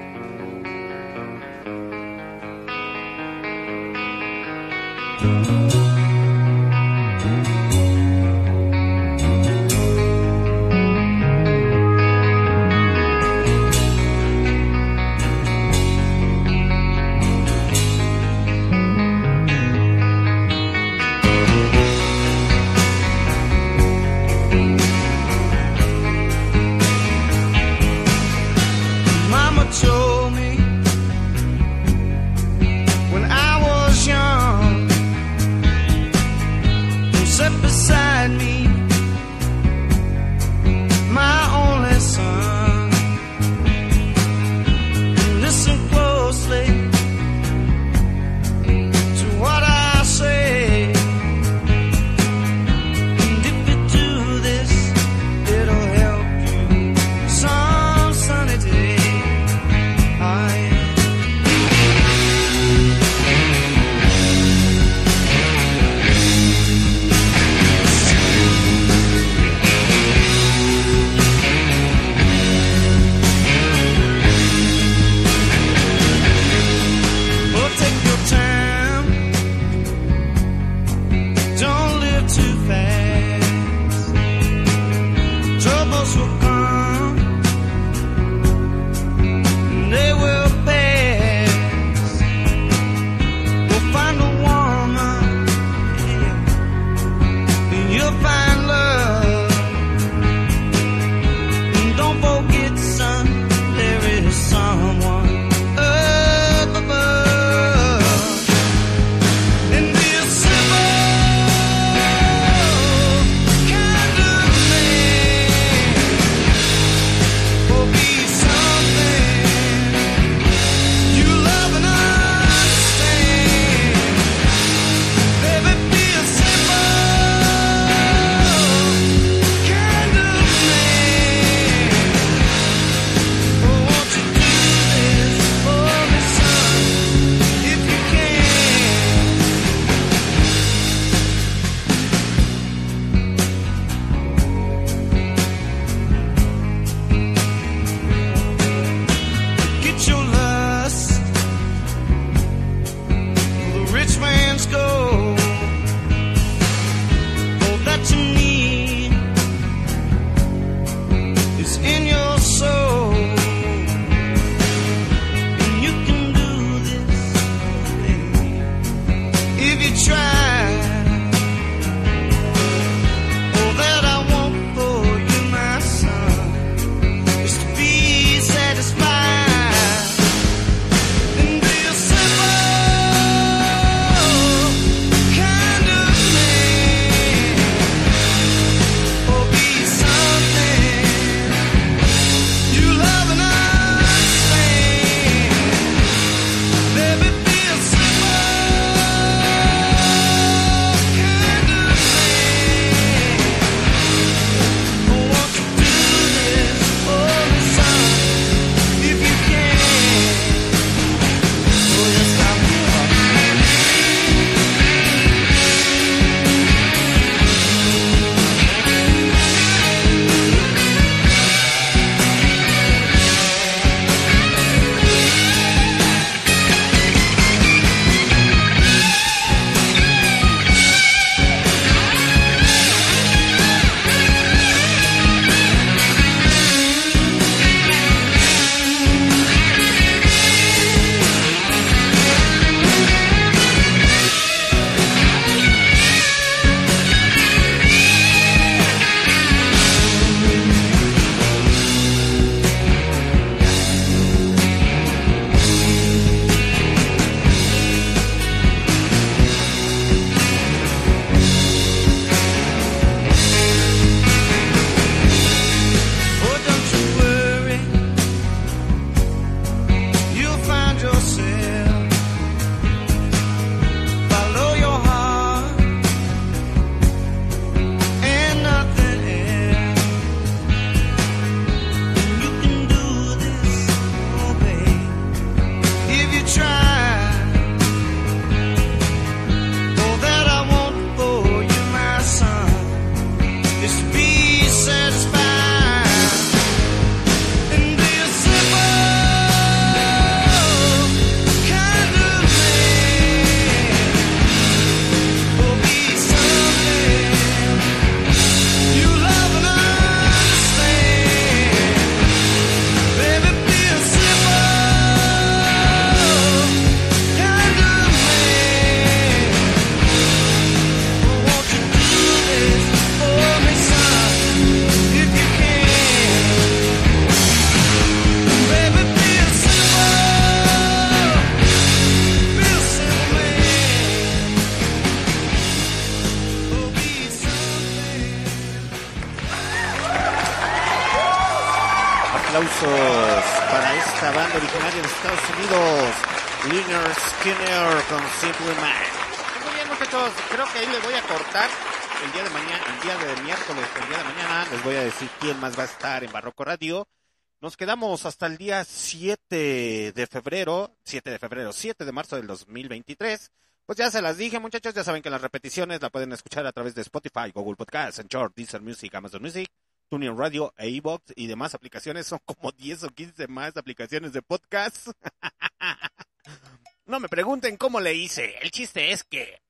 Quedamos 357.79 358.25
hasta 358.25 358.45
el 358.45 358.57
día 358.57 358.83
7 358.83 360.11
de 360.11 360.27
febrero, 360.27 360.97
7 361.05 361.31
de 361.31 361.39
febrero, 361.39 361.71
7 361.71 362.03
de 362.03 362.11
marzo 362.11 362.35
del 362.35 362.45
2023. 362.45 363.51
Pues 363.85 363.97
ya 363.97 364.11
se 364.11 364.21
las 364.21 364.37
dije, 364.37 364.59
muchachos, 364.59 364.93
ya 364.93 365.05
saben 365.05 365.21
que 365.21 365.29
las 365.29 365.39
repeticiones 365.39 366.01
la 366.01 366.09
pueden 366.09 366.33
escuchar 366.33 366.65
a 366.65 366.73
través 366.73 366.93
de 366.93 367.03
Spotify, 367.03 367.51
Google 367.53 367.77
Podcasts, 367.77 368.19
Anchor, 368.19 368.53
Deezer 368.53 368.81
Music, 368.81 369.15
Amazon 369.15 369.41
Music, 369.41 369.71
TuneIn 370.09 370.37
Radio 370.37 370.73
e 370.77 370.89
iVoox 370.89 371.31
y 371.37 371.47
demás 371.47 371.73
aplicaciones. 371.73 372.27
Son 372.27 372.39
como 372.43 372.73
10 372.73 373.05
o 373.05 373.09
15 373.11 373.47
más 373.47 373.77
aplicaciones 373.77 374.33
de 374.33 374.41
podcast. 374.41 375.07
no 377.05 377.21
me 377.21 377.29
pregunten 377.29 377.77
cómo 377.77 378.01
le 378.01 378.13
hice. 378.13 378.55
El 378.61 378.71
chiste 378.71 379.13
es 379.13 379.23
que 379.23 379.61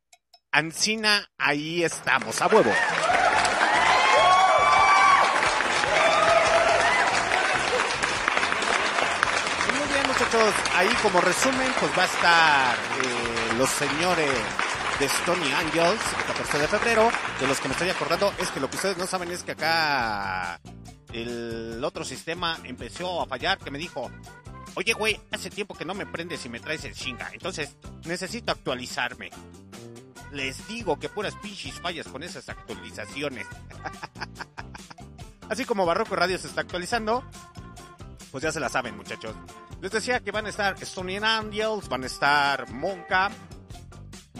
Ancina, 0.51 1.29
ahí 1.37 1.83
estamos, 1.83 2.41
a 2.41 2.47
huevo. 2.47 2.71
Muchachos, 10.29 10.53
ahí 10.75 10.89
como 11.01 11.21
resumen, 11.21 11.71
pues 11.79 11.91
va 11.97 12.03
a 12.03 12.05
estar 12.05 12.75
eh, 12.75 13.57
los 13.57 13.69
señores 13.69 14.31
de 14.99 15.05
Stony 15.05 15.51
Angels, 15.53 16.01
el 16.19 16.25
14 16.25 16.59
de 16.59 16.67
febrero. 16.67 17.11
De 17.39 17.47
los 17.47 17.59
que 17.59 17.67
me 17.67 17.73
estoy 17.73 17.89
acordando, 17.89 18.33
es 18.37 18.49
que 18.49 18.59
lo 18.59 18.69
que 18.69 18.75
ustedes 18.75 18.97
no 18.97 19.07
saben 19.07 19.31
es 19.31 19.43
que 19.43 19.53
acá 19.53 20.59
el 21.13 21.83
otro 21.83 22.03
sistema 22.03 22.59
empezó 22.63 23.21
a 23.21 23.27
fallar, 23.27 23.57
que 23.57 23.71
me 23.71 23.79
dijo, 23.79 24.11
oye, 24.75 24.93
güey, 24.93 25.19
hace 25.31 25.49
tiempo 25.49 25.73
que 25.73 25.85
no 25.85 25.95
me 25.95 26.05
prendes 26.05 26.45
y 26.45 26.49
me 26.49 26.59
traes 26.59 26.83
el 26.83 26.93
chinga, 26.93 27.29
entonces 27.33 27.77
necesito 28.05 28.51
actualizarme. 28.51 29.31
Les 30.31 30.67
digo 30.67 30.99
que 30.99 31.09
puras 31.09 31.35
pinches 31.35 31.79
fallas 31.81 32.07
con 32.07 32.21
esas 32.21 32.47
actualizaciones. 32.49 33.47
Así 35.49 35.65
como 35.65 35.87
Barroco 35.87 36.15
Radio 36.15 36.37
se 36.37 36.47
está 36.47 36.61
actualizando, 36.61 37.23
pues 38.31 38.43
ya 38.43 38.51
se 38.51 38.59
la 38.59 38.69
saben, 38.69 38.95
muchachos. 38.95 39.35
Les 39.81 39.91
decía 39.91 40.19
que 40.19 40.31
van 40.31 40.45
a 40.45 40.49
estar 40.49 40.75
Stony 40.81 41.17
Angels, 41.21 41.87
van 41.89 42.03
a 42.03 42.07
estar 42.07 42.69
Monka, 42.71 43.31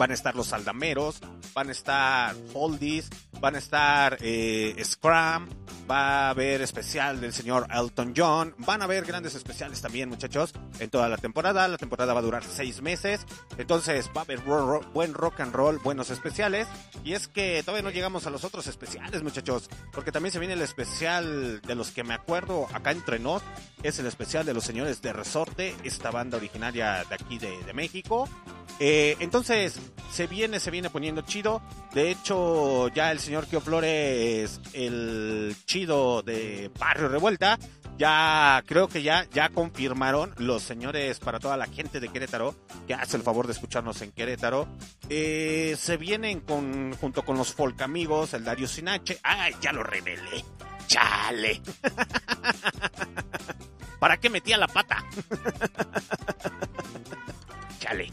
van 0.00 0.12
a 0.12 0.14
estar 0.14 0.34
los 0.34 0.54
Aldameros, 0.54 1.20
van 1.52 1.68
a 1.68 1.72
estar 1.72 2.34
Oldies, 2.54 3.10
van 3.38 3.54
a 3.54 3.58
estar 3.58 4.16
eh, 4.22 4.74
Scrum, 4.82 5.46
va 5.90 6.28
a 6.28 6.30
haber 6.30 6.62
especial 6.62 7.20
del 7.20 7.34
señor 7.34 7.66
Elton 7.70 8.14
John, 8.16 8.54
van 8.56 8.80
a 8.80 8.86
haber 8.86 9.04
grandes 9.04 9.34
especiales 9.34 9.82
también, 9.82 10.08
muchachos, 10.08 10.54
en 10.78 10.88
toda 10.88 11.06
la 11.10 11.18
temporada. 11.18 11.68
La 11.68 11.76
temporada 11.76 12.14
va 12.14 12.20
a 12.20 12.22
durar 12.22 12.42
seis 12.44 12.80
meses, 12.80 13.26
entonces 13.58 14.08
va 14.16 14.22
a 14.22 14.24
haber 14.24 14.40
buen 14.40 15.12
rock 15.12 15.40
and 15.40 15.52
roll, 15.52 15.76
buenos 15.76 16.08
especiales. 16.08 16.66
Y 17.04 17.12
es 17.12 17.28
que 17.28 17.62
todavía 17.62 17.82
no 17.82 17.90
llegamos 17.90 18.26
a 18.26 18.30
los 18.30 18.44
otros 18.44 18.68
especiales, 18.68 19.22
muchachos, 19.22 19.68
porque 19.92 20.12
también 20.12 20.32
se 20.32 20.38
viene 20.38 20.54
el 20.54 20.62
especial 20.62 21.60
de 21.60 21.74
los 21.74 21.90
que 21.90 22.04
me 22.04 22.14
acuerdo 22.14 22.68
acá 22.72 22.92
entre 22.92 23.18
nos, 23.18 23.42
es 23.82 23.98
el 23.98 24.06
especial 24.06 24.46
de 24.46 24.54
los 24.54 24.64
señores 24.64 25.02
de 25.02 25.12
Resorte, 25.12 25.76
esta 25.84 26.10
banda 26.10 26.38
originaria 26.38 27.04
de 27.04 27.14
aquí 27.14 27.38
de, 27.38 27.50
de 27.64 27.74
México. 27.74 28.26
Eh, 28.82 29.16
entonces, 29.20 29.78
se 30.10 30.26
viene, 30.26 30.60
se 30.60 30.70
viene 30.70 30.90
poniendo 30.90 31.22
chido. 31.22 31.62
De 31.94 32.10
hecho, 32.10 32.88
ya 32.88 33.12
el 33.12 33.20
señor 33.20 33.46
Kio 33.46 33.60
Flores, 33.60 34.60
el 34.72 35.54
chido 35.66 36.22
de 36.22 36.70
Barrio 36.78 37.08
Revuelta, 37.08 37.58
ya 38.00 38.64
creo 38.66 38.88
que 38.88 39.02
ya, 39.02 39.28
ya 39.30 39.50
confirmaron 39.50 40.32
los 40.38 40.62
señores 40.62 41.20
para 41.20 41.38
toda 41.38 41.58
la 41.58 41.66
gente 41.66 42.00
de 42.00 42.08
Querétaro, 42.08 42.54
que 42.86 42.94
hace 42.94 43.18
el 43.18 43.22
favor 43.22 43.46
de 43.46 43.52
escucharnos 43.52 44.00
en 44.00 44.12
Querétaro. 44.12 44.66
Eh, 45.10 45.76
se 45.78 45.98
vienen 45.98 46.40
con, 46.40 46.96
junto 46.96 47.22
con 47.24 47.36
los 47.36 47.52
folk 47.52 47.82
amigos, 47.82 48.32
el 48.32 48.44
Dario 48.44 48.66
Sinache. 48.66 49.18
¡Ay, 49.22 49.54
ya 49.60 49.72
lo 49.72 49.82
revelé! 49.82 50.42
¡Chale! 50.86 51.60
¿Para 54.00 54.16
qué 54.16 54.30
metía 54.30 54.56
la 54.56 54.66
pata? 54.66 55.04
Chale. 57.80 58.10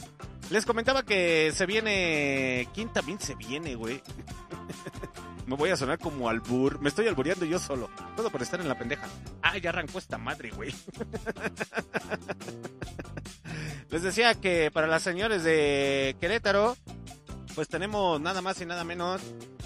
Les 0.49 0.65
comentaba 0.65 1.03
que 1.03 1.51
se 1.53 1.65
viene. 1.65 2.68
¿Quién 2.74 2.91
también 2.91 3.20
se 3.20 3.36
viene, 3.36 3.76
güey? 3.76 4.01
Me 5.45 5.55
voy 5.55 5.70
a 5.70 5.78
sonar 5.78 5.99
como 5.99 6.30
albur. 6.30 6.80
Me 6.82 6.89
estoy 6.89 7.07
albureando 7.07 7.45
yo 7.45 7.59
solo. 7.59 7.89
Todo 8.15 8.30
por 8.30 8.41
estar 8.41 8.59
en 8.59 8.68
la 8.68 8.78
pendeja. 8.78 9.07
Ah, 9.41 9.57
ya 9.57 9.70
arrancó 9.70 9.99
esta 9.99 10.18
madre, 10.18 10.51
güey. 10.51 10.74
Les 13.89 14.01
decía 14.01 14.36
que 14.36 14.72
para 14.72 14.88
las 14.88 15.03
señores 15.03 15.43
de 15.43 16.15
Querétaro, 16.20 16.76
pues 17.58 17.70
tenemos 17.70 18.22
nada 18.22 18.39
más 18.43 18.62
y 18.62 18.68
nada 18.68 18.84
menos 18.84 19.20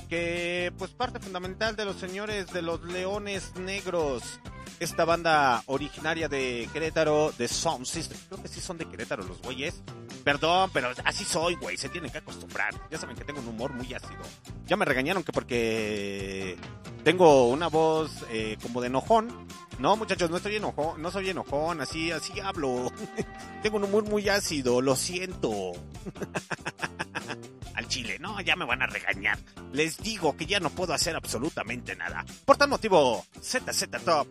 que 0.08 0.72
pues 0.78 0.92
parte 0.92 1.20
fundamental 1.20 1.76
de 1.76 1.84
los 1.84 1.98
señores 1.98 2.48
de 2.54 2.62
los 2.62 2.82
Leones 2.84 3.54
Negros. 3.58 4.40
Esta 4.80 5.04
banda 5.04 5.62
originaria 5.66 6.30
de 6.30 6.70
Querétaro, 6.72 7.34
de 7.38 7.50
Sound 7.50 7.86
System. 7.86 8.18
Creo 8.30 8.42
que 8.42 8.48
sí 8.48 8.62
son 8.62 8.78
de 8.78 8.86
Querétaro 8.86 9.26
los 9.26 9.42
güeyes. 9.42 9.84
Perdón, 10.24 10.70
pero 10.74 10.92
así 11.04 11.26
soy, 11.26 11.56
güey. 11.56 11.76
Se 11.76 11.90
tienen 11.90 12.10
que 12.10 12.20
acostumbrar. 12.20 12.74
Ya 12.90 12.98
saben 12.98 13.18
que 13.18 13.26
tengo 13.26 13.42
un 13.42 13.50
humor 13.50 13.74
muy 13.74 13.94
ácido. 13.94 14.22
Ya 14.68 14.78
me 14.78 14.86
regañaron 14.86 15.22
que 15.26 15.34
porque 15.34 16.58
tengo 17.04 17.50
una 17.50 17.68
voz 17.68 18.10
eh, 18.32 18.58
como 18.62 18.80
de 18.80 18.88
enojón. 18.88 19.48
No, 19.80 19.98
muchachos, 19.98 20.30
no 20.30 20.38
estoy 20.38 20.56
enojón, 20.56 21.02
no 21.02 21.12
soy 21.12 21.30
enojón, 21.30 21.82
así, 21.82 22.10
así 22.12 22.40
hablo. 22.40 22.90
tengo 23.64 23.76
un 23.76 23.84
humor 23.84 24.06
muy 24.06 24.30
ácido, 24.30 24.80
lo 24.80 24.96
siento. 24.96 25.74
Al 27.76 27.88
chile, 27.88 28.18
no, 28.20 28.40
ya 28.42 28.56
me 28.56 28.66
van 28.66 28.82
a 28.82 28.88
regañar. 28.88 29.40
Les 29.72 29.98
digo 29.98 30.36
que 30.36 30.46
ya 30.46 30.60
no 30.60 30.70
puedo 30.70 30.94
hacer 30.94 31.16
absolutamente 31.16 31.96
nada. 31.96 32.26
Por 32.46 32.58
tal 32.58 32.70
motivo, 32.70 33.26
ZZ 33.42 33.90
Top 34.04 34.28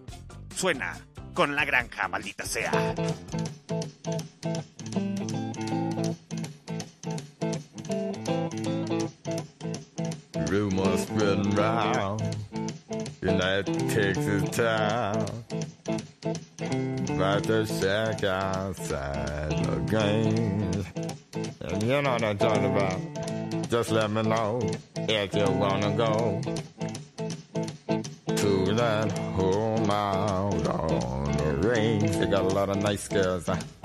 suena 0.54 0.98
con 1.34 1.54
la 1.56 1.64
granja, 1.64 2.08
maldita 2.08 2.44
sea. 2.44 2.70
Rumors 10.46 11.08
round 11.10 11.54
in 13.22 13.36
that 13.38 13.66
Texas 13.66 14.48
town 14.50 15.26
about 17.14 17.42
the 17.42 17.66
shack 17.66 18.24
outside 18.24 19.50
the 19.50 19.76
games. 19.90 20.86
And 21.60 21.82
you 21.82 22.00
know 22.00 22.12
what 22.12 22.24
I'm 22.24 22.38
talking 22.38 22.64
about. 22.64 23.68
Just 23.68 23.90
let 23.90 24.10
me 24.10 24.22
know 24.22 24.60
if 24.96 25.34
you 25.34 25.50
wanna 25.50 25.94
go 25.96 26.40
to 28.36 28.74
that 28.74 29.12
home 29.36 29.90
out 29.90 30.66
on 30.66 31.32
the 31.32 31.68
range. 31.68 32.16
They 32.16 32.26
got 32.26 32.42
a 32.42 32.54
lot 32.54 32.70
of 32.70 32.82
nice 32.82 33.06
girls. 33.06 33.46
Huh? 33.46 33.79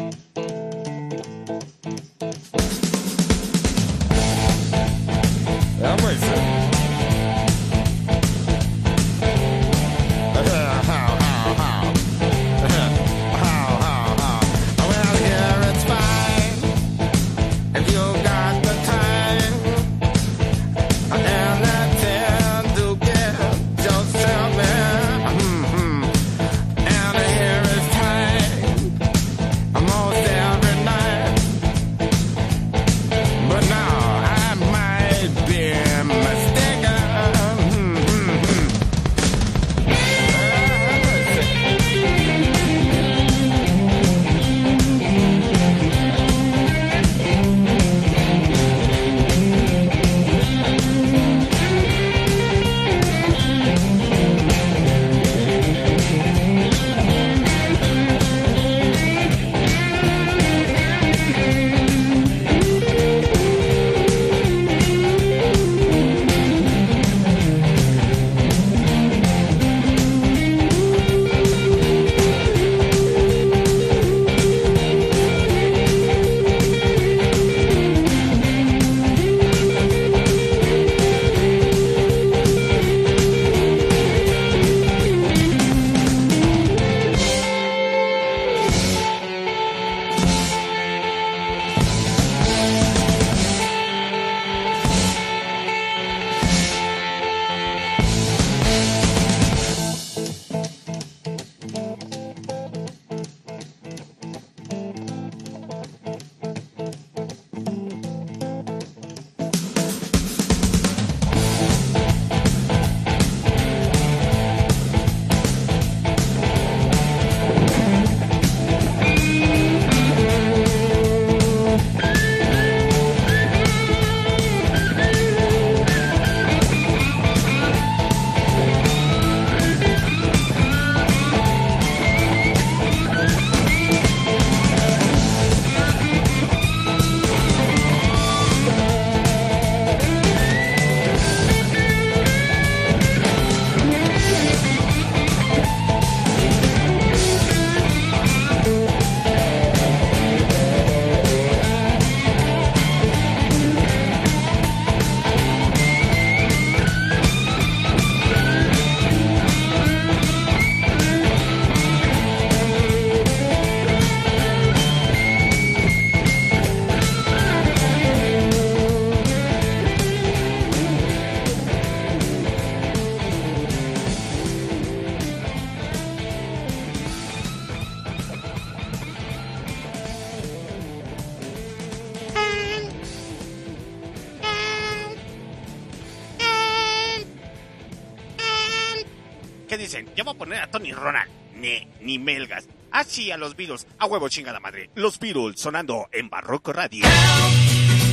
Ni, 192.16 192.20
ni 192.20 192.20
melgas. 192.20 192.68
Así 192.92 193.32
a 193.32 193.38
los 193.38 193.56
Beatles. 193.56 193.88
A 194.00 194.06
huevo 194.06 194.30
chingada 194.30 194.60
madre. 194.60 194.90
Los 194.96 195.20
Beatles 195.20 195.60
sonando 195.60 196.08
en 196.12 196.30
Barroco 196.30 196.72
Radio. 196.72 197.06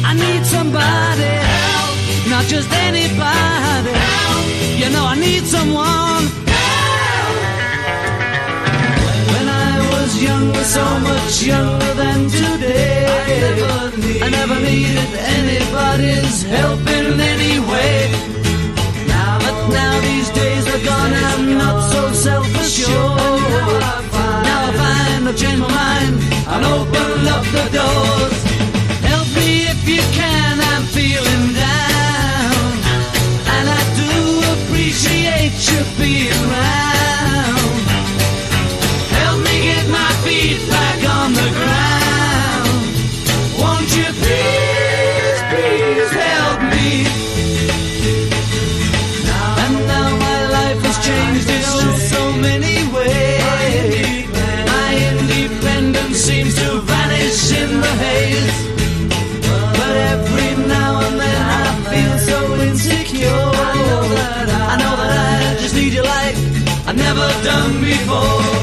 I 0.05 0.14
need 0.14 0.44
somebody 0.44 1.22
not 2.28 2.44
just 2.46 2.70
anybody. 2.72 3.92
You 4.80 4.90
know 4.90 5.07
I 5.07 5.16
need 5.18 5.44
someone. 5.44 6.24
When 9.32 9.48
I 9.48 9.74
was 9.92 10.22
younger, 10.22 10.64
so 10.64 10.84
much 11.00 11.42
younger 11.42 11.94
than 11.94 12.28
today, 12.28 13.07
I 14.22 14.28
never, 14.30 14.61
needed 14.61 15.11
anybody's 15.38 16.42
help 16.42 16.80
in 16.80 17.20
any 17.20 17.61
way. 17.61 18.11
Now, 19.07 19.38
but 19.38 19.68
now 19.70 20.00
these 20.00 20.30
days 20.30 20.66
are 20.66 20.84
gone, 20.84 21.12
I'm 21.12 21.59
not 21.59 21.92
so 21.92 22.12
self-assured. 22.12 22.51
Now 23.53 24.68
I 24.68 24.72
find 24.80 25.28
I've 25.28 25.36
changed 25.36 25.61
my 25.61 25.68
mind 25.68 26.16
and 26.53 26.64
opened 26.64 27.28
up 27.28 27.44
the 27.57 27.64
doors. 27.78 28.36
Help 29.11 29.28
me 29.36 29.50
if 29.72 29.80
you 29.88 30.03
can, 30.18 30.61
I'm 30.70 30.84
feeling 30.96 31.46
down. 31.55 32.64
And 33.55 33.66
I 33.78 33.82
do 34.00 34.12
appreciate 34.55 35.57
you 35.70 35.80
being 35.98 36.48
round. 36.50 36.91
Never 67.22 67.44
done 67.44 67.80
before. 67.80 68.61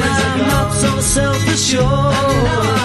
Days 0.00 0.18
are 0.24 0.38
gone, 0.38 0.40
I'm 0.40 0.48
not 0.48 0.72
so 0.72 1.00
self-assured. 1.00 2.79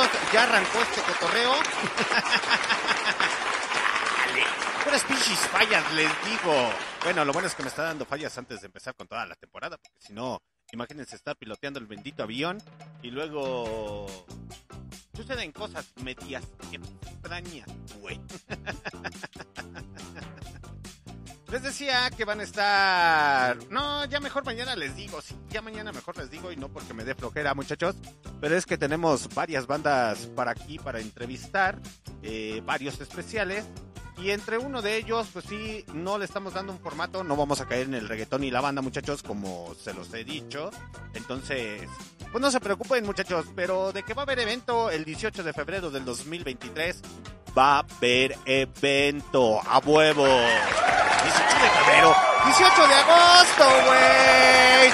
Muchachos, 0.00 0.32
ya 0.32 0.44
arrancó 0.44 0.82
este 0.82 1.00
cotorreo. 1.02 1.52
Puras 4.84 5.04
pinches 5.04 5.38
fallas, 5.48 5.92
les 5.92 6.10
digo. 6.24 6.70
Bueno, 7.04 7.24
lo 7.24 7.32
bueno 7.32 7.48
es 7.48 7.54
que 7.54 7.62
me 7.62 7.68
está 7.68 7.84
dando 7.84 8.04
fallas 8.04 8.36
antes 8.38 8.60
de 8.60 8.66
empezar 8.66 8.94
con 8.94 9.06
toda 9.06 9.26
la 9.26 9.34
temporada, 9.34 9.78
porque 9.78 9.98
si 10.00 10.12
no, 10.12 10.42
imagínense 10.72 11.16
estar 11.16 11.36
piloteando 11.36 11.78
el 11.78 11.86
bendito 11.86 12.22
avión 12.22 12.58
y 13.02 13.10
luego 13.10 14.06
suceden 15.14 15.52
cosas 15.52 15.92
medias 16.02 16.44
extrañas, 16.72 17.68
güey. 18.00 18.20
Les 21.50 21.62
decía 21.64 22.10
que 22.16 22.24
van 22.24 22.38
a 22.38 22.44
estar. 22.44 23.58
No, 23.70 24.04
ya 24.04 24.20
mejor 24.20 24.44
mañana 24.44 24.76
les 24.76 24.94
digo. 24.94 25.20
Sí, 25.20 25.34
ya 25.48 25.60
mañana 25.60 25.90
mejor 25.90 26.16
les 26.16 26.30
digo 26.30 26.52
y 26.52 26.56
no 26.56 26.68
porque 26.68 26.94
me 26.94 27.04
dé 27.04 27.16
flojera, 27.16 27.54
muchachos. 27.54 27.96
Pero 28.40 28.56
es 28.56 28.66
que 28.66 28.78
tenemos 28.78 29.28
varias 29.34 29.66
bandas 29.66 30.26
para 30.36 30.52
aquí 30.52 30.78
para 30.78 31.00
entrevistar, 31.00 31.80
eh, 32.22 32.62
varios 32.64 33.00
especiales. 33.00 33.64
Y 34.22 34.30
entre 34.32 34.58
uno 34.58 34.82
de 34.82 34.96
ellos, 34.96 35.28
pues 35.32 35.46
sí, 35.48 35.84
no 35.94 36.18
le 36.18 36.26
estamos 36.26 36.52
dando 36.52 36.72
un 36.72 36.78
formato. 36.78 37.24
No 37.24 37.36
vamos 37.36 37.60
a 37.60 37.66
caer 37.66 37.86
en 37.86 37.94
el 37.94 38.08
reggaetón 38.08 38.44
y 38.44 38.50
la 38.50 38.60
banda, 38.60 38.82
muchachos, 38.82 39.22
como 39.22 39.74
se 39.82 39.94
los 39.94 40.12
he 40.12 40.24
dicho. 40.24 40.70
Entonces, 41.14 41.88
pues 42.30 42.42
no 42.42 42.50
se 42.50 42.60
preocupen, 42.60 43.06
muchachos. 43.06 43.46
Pero 43.56 43.92
de 43.92 44.02
que 44.02 44.12
va 44.12 44.22
a 44.22 44.24
haber 44.24 44.40
evento 44.40 44.90
el 44.90 45.06
18 45.06 45.42
de 45.42 45.54
febrero 45.54 45.90
del 45.90 46.04
2023, 46.04 47.00
va 47.56 47.76
a 47.76 47.78
haber 47.78 48.36
evento 48.44 49.58
a 49.66 49.78
huevo. 49.78 50.26
18 50.26 50.36
de 51.62 51.70
febrero, 51.70 52.14
18 52.44 52.88
de 52.88 52.94
agosto, 52.94 53.64
güey. 53.86 54.90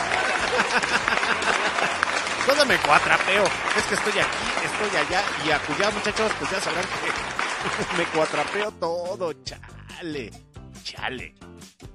Todo 2.47 2.65
me 2.65 2.79
cuatrapeo. 2.79 3.45
Es 3.77 3.85
que 3.89 3.95
estoy 3.95 4.13
aquí, 4.13 4.47
estoy 4.65 5.01
allá 5.01 5.25
y 5.45 5.51
acullá, 5.51 5.91
muchachos, 5.91 6.31
pues 6.39 6.49
ya 6.49 6.61
sabrán 6.61 6.85
que 6.85 7.46
me 7.99 8.05
cuatrapeo 8.05 8.71
todo, 8.73 9.33
chale. 9.45 10.31
Chale. 10.83 11.35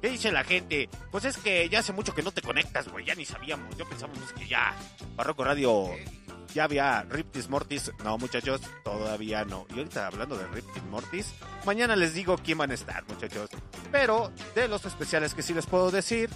¿Qué 0.02 0.10
dice 0.10 0.32
la 0.32 0.44
gente? 0.44 0.90
Pues 1.12 1.26
es 1.26 1.38
que 1.38 1.70
ya 1.70 1.80
hace 1.80 1.94
mucho 1.94 2.14
que 2.14 2.24
no 2.24 2.32
te 2.32 2.42
conectas, 2.42 2.88
güey. 2.90 3.06
Ya 3.06 3.16
ni 3.16 3.26
sabíamos. 3.26 3.76
Yo 3.78 3.88
pensábamos 3.88 4.34
que 4.34 4.48
ya 4.48 4.76
Barroco 5.16 5.44
Radio 5.44 5.92
ya 6.54 6.66
había 6.66 7.04
Riptis 7.04 7.50
Mortis. 7.50 7.92
No, 8.04 8.18
muchachos, 8.18 8.62
todavía 8.84 9.46
no. 9.46 9.66
Y 9.70 9.80
ahorita 9.80 10.08
hablando 10.08 10.38
de 10.38 10.48
Riptis 10.48 10.84
Mortis, 10.84 11.34
mañana 11.66 11.96
les 11.96 12.14
digo 12.14 12.38
quién 12.38 12.58
van 12.58 12.72
a 12.72 12.76
estar, 12.76 13.08
muchachos. 13.08 13.50
Pero 13.92 14.32
de 14.56 14.68
los 14.68 14.86
especiales 14.86 15.34
que 15.34 15.44
sí 15.44 15.54
les 15.54 15.66
puedo 15.66 15.92
decir, 15.92 16.30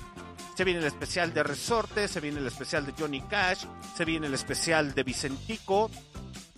se 0.56 0.64
viene 0.64 0.80
el 0.80 0.86
especial 0.86 1.34
de 1.34 1.44
Resorte, 1.44 2.08
se 2.08 2.22
viene 2.22 2.40
el 2.40 2.48
especial 2.48 2.86
de 2.86 2.94
Johnny 2.98 3.22
Cash, 3.22 3.66
se 3.96 4.06
viene 4.06 4.28
el 4.28 4.34
especial 4.34 4.94
de 4.94 5.04
Vicentico, 5.04 5.90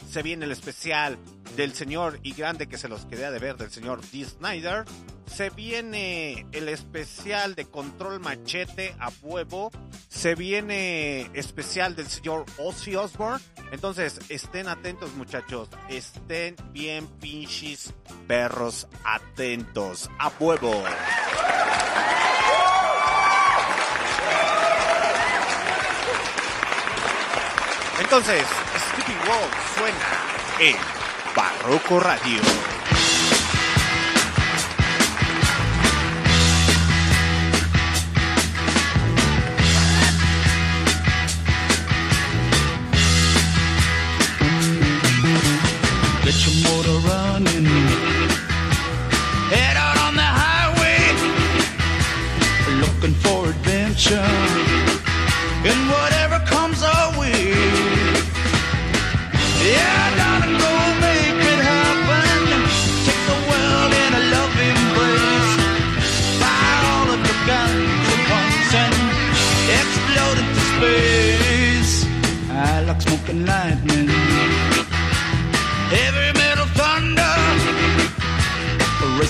se 0.09 0.21
viene 0.21 0.45
el 0.45 0.51
especial 0.51 1.17
del 1.55 1.73
señor 1.73 2.19
y 2.23 2.33
grande 2.33 2.67
que 2.67 2.77
se 2.77 2.87
los 2.87 3.05
quedé 3.05 3.31
de 3.31 3.39
ver 3.39 3.57
del 3.57 3.71
señor 3.71 4.01
D. 4.11 4.25
Snyder. 4.25 4.85
Se 5.25 5.49
viene 5.49 6.45
el 6.51 6.69
especial 6.69 7.55
de 7.55 7.65
Control 7.65 8.19
Machete 8.19 8.95
a 8.99 9.11
huevo. 9.21 9.71
Se 10.07 10.35
viene 10.35 11.29
especial 11.33 11.95
del 11.95 12.07
señor 12.07 12.45
Ozzy 12.57 12.95
Osbourne. 12.95 13.43
Entonces, 13.71 14.19
estén 14.29 14.67
atentos, 14.67 15.13
muchachos. 15.15 15.69
Estén 15.89 16.55
bien 16.71 17.07
pinches 17.19 17.93
perros 18.27 18.87
atentos. 19.03 20.09
A 20.17 20.31
huevo. 20.39 20.83
Entonces, 27.99 28.43
Sleeping 28.93 29.17
Wolf 29.27 29.75
suena 29.75 30.27
en 30.59 30.96
Barroco 31.37 31.99
Radio. 31.99 32.41
Get 46.23 46.37
your 46.43 46.55
motor 46.65 46.97
running. 47.07 47.65
Head 49.53 49.77
out 49.77 49.97
on 50.07 50.15
the 50.15 50.23
highway. 50.23 50.97
Looking 52.81 53.13
for 53.13 53.49
adventure. 53.49 54.25
And 55.69 55.89
whatever 55.91 56.06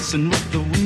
racing 0.08 0.30
with 0.30 0.52
the 0.54 0.77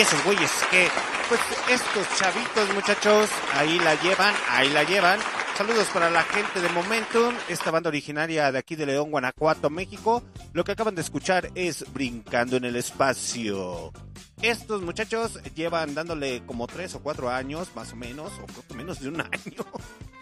esos 0.00 0.22
güeyes 0.24 0.50
que, 0.70 0.88
pues 1.28 1.40
estos 1.70 2.06
chavitos, 2.16 2.72
muchachos, 2.74 3.28
ahí 3.54 3.78
la 3.80 3.94
llevan, 4.00 4.34
ahí 4.48 4.70
la 4.70 4.84
llevan. 4.84 5.18
Saludos 5.56 5.88
para 5.92 6.08
la 6.08 6.22
gente 6.22 6.60
de 6.60 6.68
Momentum, 6.68 7.34
esta 7.48 7.72
banda 7.72 7.88
originaria 7.88 8.52
de 8.52 8.58
aquí 8.58 8.76
de 8.76 8.86
León, 8.86 9.10
Guanajuato, 9.10 9.70
México. 9.70 10.22
Lo 10.52 10.62
que 10.62 10.72
acaban 10.72 10.94
de 10.94 11.02
escuchar 11.02 11.50
es 11.56 11.84
Brincando 11.92 12.56
en 12.56 12.64
el 12.64 12.76
Espacio. 12.76 13.92
Estos 14.40 14.82
muchachos 14.82 15.42
llevan 15.56 15.96
dándole 15.96 16.44
como 16.46 16.68
tres 16.68 16.94
o 16.94 17.00
cuatro 17.00 17.28
años, 17.28 17.70
más 17.74 17.92
o 17.92 17.96
menos, 17.96 18.30
o 18.40 18.46
creo 18.46 18.64
que 18.68 18.74
menos 18.74 19.00
de 19.00 19.08
un 19.08 19.20
año. 19.20 19.66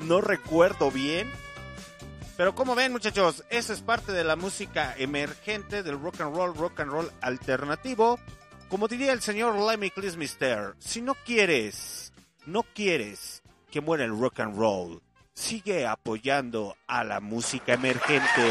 No 0.01 0.23
recuerdo 0.23 0.91
bien. 0.91 1.31
Pero 2.39 2.55
como 2.55 2.75
ven 2.75 2.93
muchachos, 2.93 3.45
eso 3.51 3.75
es 3.75 3.81
parte 3.83 4.13
de 4.13 4.25
la 4.25 4.37
música 4.37 4.95
emergente 4.97 5.83
del 5.83 6.01
rock 6.01 6.23
and 6.23 6.35
roll, 6.35 6.55
rock 6.55 6.81
and 6.81 6.91
roll 6.91 7.11
alternativo. 7.21 8.19
Como 8.69 8.89
diría 8.89 9.13
el 9.13 9.23
señor 9.23 9.55
Lemmy 9.55 9.93
Mister, 10.17 10.75
si 10.81 11.01
no 11.01 11.15
quieres, 11.15 12.13
no 12.47 12.65
quieres 12.65 13.43
que 13.71 13.81
muera 13.81 14.05
el 14.05 14.19
rock 14.19 14.41
and 14.41 14.59
roll, 14.59 15.01
sigue 15.35 15.87
apoyando 15.87 16.77
a 16.89 17.05
la 17.05 17.21
música 17.21 17.75
emergente. 17.75 18.43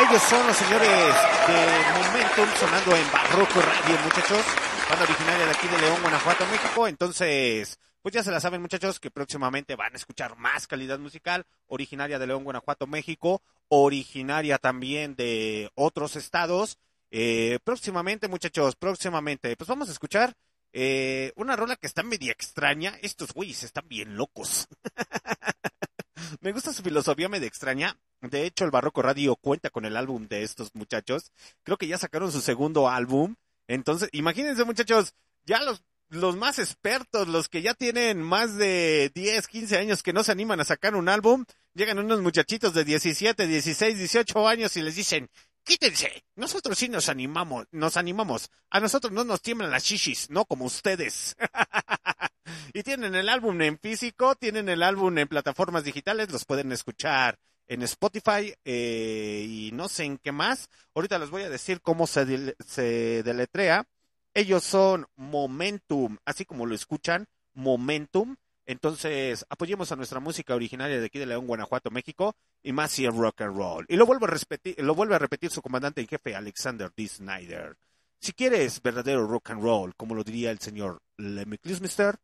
Ellos 0.00 0.22
son 0.22 0.46
los 0.46 0.56
señores 0.56 1.14
de 1.46 1.56
Momentum 1.94 2.48
sonando 2.58 2.96
en 2.96 3.12
Barroco 3.12 3.60
Radio, 3.60 3.96
muchachos. 4.02 4.44
Banda 4.90 5.04
originaria 5.04 5.46
de 5.46 5.52
aquí 5.52 5.68
de 5.68 5.78
León, 5.80 6.02
Guanajuato, 6.02 6.46
México. 6.46 6.88
Entonces, 6.88 7.78
pues 8.02 8.14
ya 8.14 8.24
se 8.24 8.32
la 8.32 8.40
saben, 8.40 8.60
muchachos, 8.60 8.98
que 8.98 9.12
próximamente 9.12 9.76
van 9.76 9.92
a 9.92 9.96
escuchar 9.96 10.36
más 10.36 10.66
calidad 10.66 10.98
musical, 10.98 11.46
originaria 11.68 12.18
de 12.18 12.26
León, 12.26 12.42
Guanajuato, 12.42 12.88
México, 12.88 13.42
originaria 13.68 14.58
también 14.58 15.14
de 15.14 15.70
otros 15.76 16.16
estados. 16.16 16.78
Eh, 17.14 17.58
próximamente, 17.62 18.26
muchachos, 18.26 18.74
próximamente, 18.74 19.54
pues 19.54 19.68
vamos 19.68 19.90
a 19.90 19.92
escuchar 19.92 20.32
eh, 20.72 21.30
una 21.36 21.56
rola 21.56 21.76
que 21.76 21.86
está 21.86 22.02
media 22.02 22.32
extraña. 22.32 22.98
Estos 23.02 23.34
güeyes 23.34 23.62
están 23.64 23.86
bien 23.86 24.16
locos. 24.16 24.66
Me 26.40 26.52
gusta 26.52 26.72
su 26.72 26.82
filosofía 26.82 27.28
media 27.28 27.46
extraña. 27.46 27.98
De 28.22 28.46
hecho, 28.46 28.64
el 28.64 28.70
Barroco 28.70 29.02
Radio 29.02 29.36
cuenta 29.36 29.68
con 29.68 29.84
el 29.84 29.98
álbum 29.98 30.26
de 30.26 30.42
estos 30.42 30.74
muchachos. 30.74 31.32
Creo 31.64 31.76
que 31.76 31.86
ya 31.86 31.98
sacaron 31.98 32.32
su 32.32 32.40
segundo 32.40 32.88
álbum. 32.88 33.34
Entonces, 33.68 34.08
imagínense, 34.12 34.64
muchachos, 34.64 35.14
ya 35.44 35.62
los, 35.62 35.82
los 36.08 36.36
más 36.36 36.58
expertos, 36.58 37.28
los 37.28 37.50
que 37.50 37.60
ya 37.60 37.74
tienen 37.74 38.22
más 38.22 38.56
de 38.56 39.10
10, 39.14 39.48
15 39.48 39.76
años 39.76 40.02
que 40.02 40.14
no 40.14 40.24
se 40.24 40.32
animan 40.32 40.60
a 40.60 40.64
sacar 40.64 40.94
un 40.94 41.10
álbum, 41.10 41.44
llegan 41.74 41.98
unos 41.98 42.22
muchachitos 42.22 42.72
de 42.72 42.84
17, 42.84 43.46
16, 43.46 43.98
18 43.98 44.48
años 44.48 44.76
y 44.76 44.82
les 44.82 44.96
dicen, 44.96 45.28
quítense, 45.64 46.24
nosotros 46.36 46.78
sí 46.78 46.88
nos 46.88 47.08
animamos, 47.08 47.66
nos 47.70 47.96
animamos, 47.96 48.50
a 48.70 48.80
nosotros 48.80 49.12
no 49.12 49.24
nos 49.24 49.42
tiemblan 49.42 49.70
las 49.70 49.84
shishis, 49.84 50.30
no 50.30 50.44
como 50.44 50.64
ustedes. 50.64 51.36
y 52.74 52.82
tienen 52.82 53.14
el 53.14 53.28
álbum 53.28 53.60
en 53.62 53.78
físico, 53.78 54.34
tienen 54.34 54.68
el 54.68 54.82
álbum 54.82 55.16
en 55.18 55.28
plataformas 55.28 55.84
digitales, 55.84 56.30
los 56.30 56.44
pueden 56.44 56.72
escuchar 56.72 57.38
en 57.68 57.82
Spotify 57.82 58.54
eh, 58.64 59.46
y 59.48 59.70
no 59.72 59.88
sé 59.88 60.04
en 60.04 60.18
qué 60.18 60.32
más. 60.32 60.68
Ahorita 60.94 61.18
les 61.18 61.30
voy 61.30 61.42
a 61.42 61.50
decir 61.50 61.80
cómo 61.80 62.06
se, 62.06 62.54
se 62.66 63.22
deletrea. 63.22 63.86
Ellos 64.34 64.64
son 64.64 65.06
Momentum, 65.16 66.18
así 66.24 66.44
como 66.44 66.66
lo 66.66 66.74
escuchan, 66.74 67.26
Momentum. 67.54 68.36
Entonces, 68.66 69.44
apoyemos 69.48 69.90
a 69.90 69.96
nuestra 69.96 70.20
música 70.20 70.54
originaria 70.54 71.00
de 71.00 71.06
aquí 71.06 71.18
de 71.18 71.26
León, 71.26 71.46
Guanajuato, 71.46 71.90
México, 71.90 72.34
y 72.62 72.72
más 72.72 72.92
si 72.92 73.04
el 73.04 73.12
rock 73.12 73.42
and 73.42 73.56
roll. 73.56 73.86
Y 73.88 73.96
lo 73.96 74.06
vuelvo 74.06 74.26
a 74.26 74.30
repetir, 74.30 74.76
lo 74.78 74.94
vuelve 74.94 75.16
a 75.16 75.18
repetir 75.18 75.50
su 75.50 75.62
comandante 75.62 76.00
en 76.00 76.06
jefe, 76.06 76.34
Alexander 76.34 76.90
D. 76.96 77.08
Snyder. 77.08 77.76
Si 78.20 78.32
quieres 78.32 78.80
verdadero 78.80 79.26
rock 79.26 79.50
and 79.50 79.62
roll, 79.62 79.94
como 79.96 80.14
lo 80.14 80.22
diría 80.22 80.52
el 80.52 80.60
señor 80.60 81.02
Lemmy 81.16 81.58
Kilmister, 81.58 82.16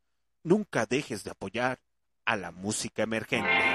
nunca 0.45 0.87
dejes 0.87 1.25
de 1.25 1.33
apoyar 1.33 1.81
a 2.25 2.37
la 2.37 2.53
música 2.53 3.03
emergente. 3.03 3.68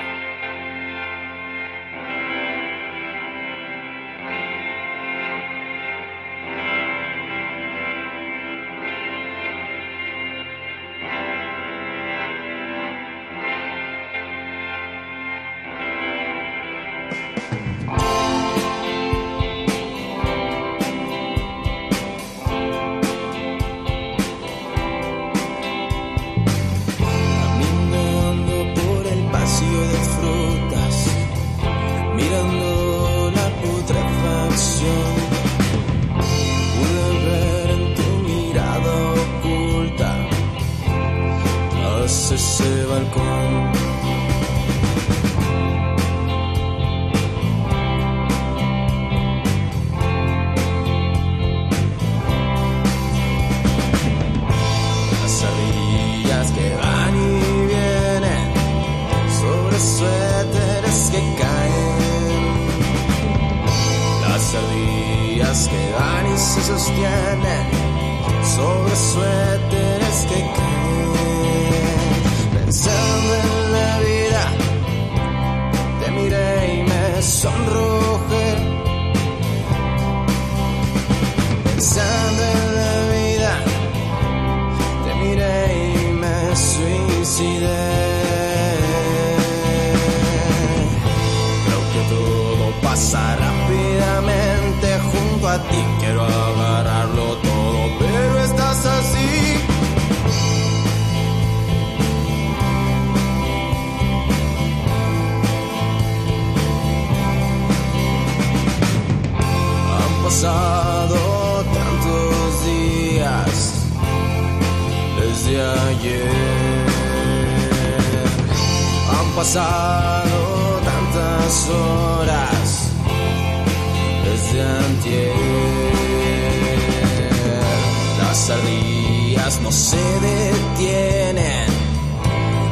Ardillas 128.49 129.61
no 129.61 129.72
se 129.72 129.98
detienen, 130.20 131.68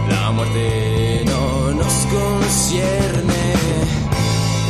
la 0.10 0.32
muerte 0.32 1.24
no 1.26 1.72
nos 1.72 1.94
concierne. 2.18 3.44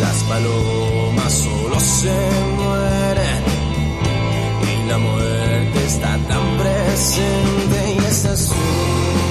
Las 0.02 0.24
palomas 0.24 1.34
solo 1.34 1.80
se 1.80 2.18
mueren. 2.58 3.44
Y 4.72 4.90
la 4.90 4.98
muerte 4.98 5.86
está 5.86 6.18
tan 6.28 6.58
presente 6.58 7.96
y 7.96 7.98
estás 8.06 8.48
tú 8.48 9.31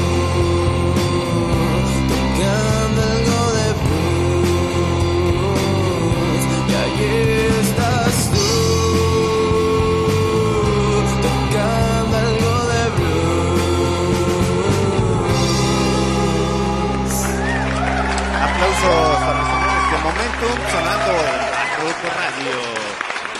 Momentum 20.50 20.70
sonando 20.72 21.12
Radio. 22.16 22.56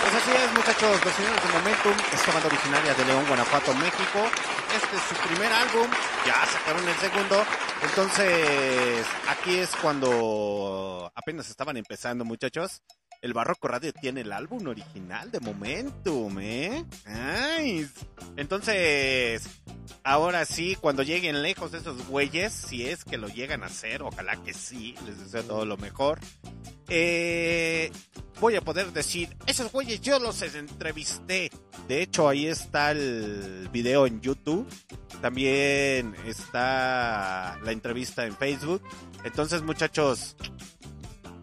Pues 0.00 0.14
así 0.14 0.30
es, 0.30 0.52
muchachos, 0.52 1.04
los 1.04 1.14
señores 1.14 1.42
de 1.42 1.48
Momentum 1.58 1.92
es 2.12 2.26
banda 2.26 2.46
originaria 2.46 2.94
de 2.94 3.04
León, 3.04 3.24
Guanajuato, 3.26 3.74
México. 3.74 4.30
Este 4.76 4.96
es 4.96 5.02
su 5.02 5.28
primer 5.28 5.52
álbum, 5.52 5.90
ya 6.24 6.46
sacaron 6.46 6.88
el 6.88 6.94
segundo. 6.96 7.44
Entonces, 7.82 9.06
aquí 9.28 9.58
es 9.58 9.70
cuando 9.82 11.10
apenas 11.14 11.50
estaban 11.50 11.76
empezando, 11.76 12.24
muchachos. 12.24 12.80
El 13.22 13.34
Barroco 13.34 13.68
Radio 13.68 13.92
tiene 13.92 14.22
el 14.22 14.32
álbum 14.32 14.66
original 14.66 15.30
de 15.30 15.40
Momentum, 15.40 16.38
¿eh? 16.40 16.86
Ay. 17.04 17.86
Entonces, 18.36 19.46
ahora 20.02 20.46
sí, 20.46 20.74
cuando 20.80 21.02
lleguen 21.02 21.42
lejos 21.42 21.74
esos 21.74 22.06
güeyes, 22.08 22.50
si 22.50 22.86
es 22.86 23.04
que 23.04 23.18
lo 23.18 23.28
llegan 23.28 23.62
a 23.62 23.66
hacer, 23.66 24.02
ojalá 24.02 24.42
que 24.42 24.54
sí, 24.54 24.94
les 25.04 25.18
deseo 25.18 25.42
todo 25.44 25.66
lo 25.66 25.76
mejor. 25.76 26.18
Eh, 26.88 27.92
voy 28.40 28.56
a 28.56 28.62
poder 28.62 28.90
decir, 28.90 29.36
esos 29.46 29.70
güeyes 29.70 30.00
yo 30.00 30.18
los 30.18 30.40
entrevisté. 30.40 31.50
De 31.88 32.00
hecho, 32.00 32.26
ahí 32.26 32.46
está 32.46 32.92
el 32.92 33.68
video 33.70 34.06
en 34.06 34.22
YouTube. 34.22 34.66
También 35.20 36.14
está 36.26 37.58
la 37.62 37.72
entrevista 37.72 38.24
en 38.24 38.34
Facebook. 38.34 38.82
Entonces, 39.24 39.60
muchachos, 39.60 40.36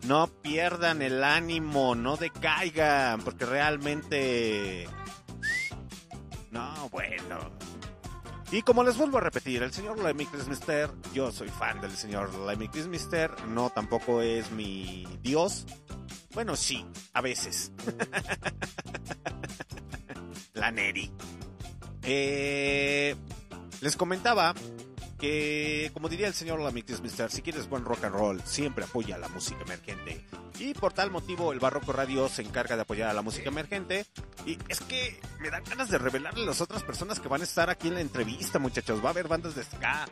no 0.07 0.27
pierdan 0.27 1.01
el 1.01 1.23
ánimo, 1.23 1.93
no 1.93 2.15
decaigan, 2.15 3.21
porque 3.21 3.45
realmente... 3.45 4.87
No, 6.49 6.89
bueno. 6.89 7.51
Y 8.51 8.61
como 8.61 8.83
les 8.83 8.97
vuelvo 8.97 9.17
a 9.17 9.21
repetir, 9.21 9.61
el 9.63 9.73
señor 9.73 10.01
Lemmy 10.01 10.25
Christmister, 10.25 10.89
yo 11.13 11.31
soy 11.33 11.49
fan 11.49 11.81
del 11.81 11.91
señor 11.91 12.33
Lemmy 12.33 12.69
Christmister, 12.69 13.29
no 13.49 13.69
tampoco 13.69 14.21
es 14.21 14.49
mi 14.51 15.05
dios. 15.21 15.65
Bueno, 16.33 16.55
sí, 16.55 16.85
a 17.13 17.19
veces. 17.19 17.73
La 20.53 20.71
Neri. 20.71 21.11
Eh, 22.03 23.15
les 23.81 23.97
comentaba 23.97 24.55
que, 25.17 25.89
como 25.93 26.09
diría 26.09 26.27
el 26.27 26.33
señor 26.33 26.61
Lemmy 26.61 26.83
Christmister, 26.83 27.31
si 27.31 27.41
quieres 27.41 27.69
buen 27.69 27.85
rock 27.85 28.05
and 28.05 28.15
roll, 28.15 28.41
siempre 28.43 28.85
apoya 28.85 29.17
la 29.17 29.27
música 29.27 29.63
emergente. 29.63 30.23
Y 30.59 30.73
por 30.73 30.93
tal 30.93 31.11
motivo, 31.11 31.53
el 31.53 31.59
Barroco 31.59 31.93
Radio 31.93 32.27
se 32.29 32.41
encarga 32.41 32.75
de 32.75 32.81
apoyar 32.81 33.09
a 33.09 33.13
la 33.13 33.21
música 33.21 33.49
emergente. 33.49 34.05
Y 34.45 34.57
es 34.69 34.81
que 34.81 35.19
me 35.39 35.49
dan 35.49 35.63
ganas 35.63 35.89
de 35.89 35.97
revelarle 35.97 36.43
a 36.43 36.47
las 36.47 36.61
otras 36.61 36.83
personas 36.83 37.19
que 37.19 37.27
van 37.27 37.41
a 37.41 37.43
estar 37.43 37.69
aquí 37.69 37.89
en 37.89 37.95
la 37.95 38.01
entrevista, 38.01 38.57
muchachos. 38.57 39.03
Va 39.03 39.09
a 39.09 39.11
haber 39.11 39.27
bandas 39.27 39.55
de 39.55 39.63
ska. 39.63 40.07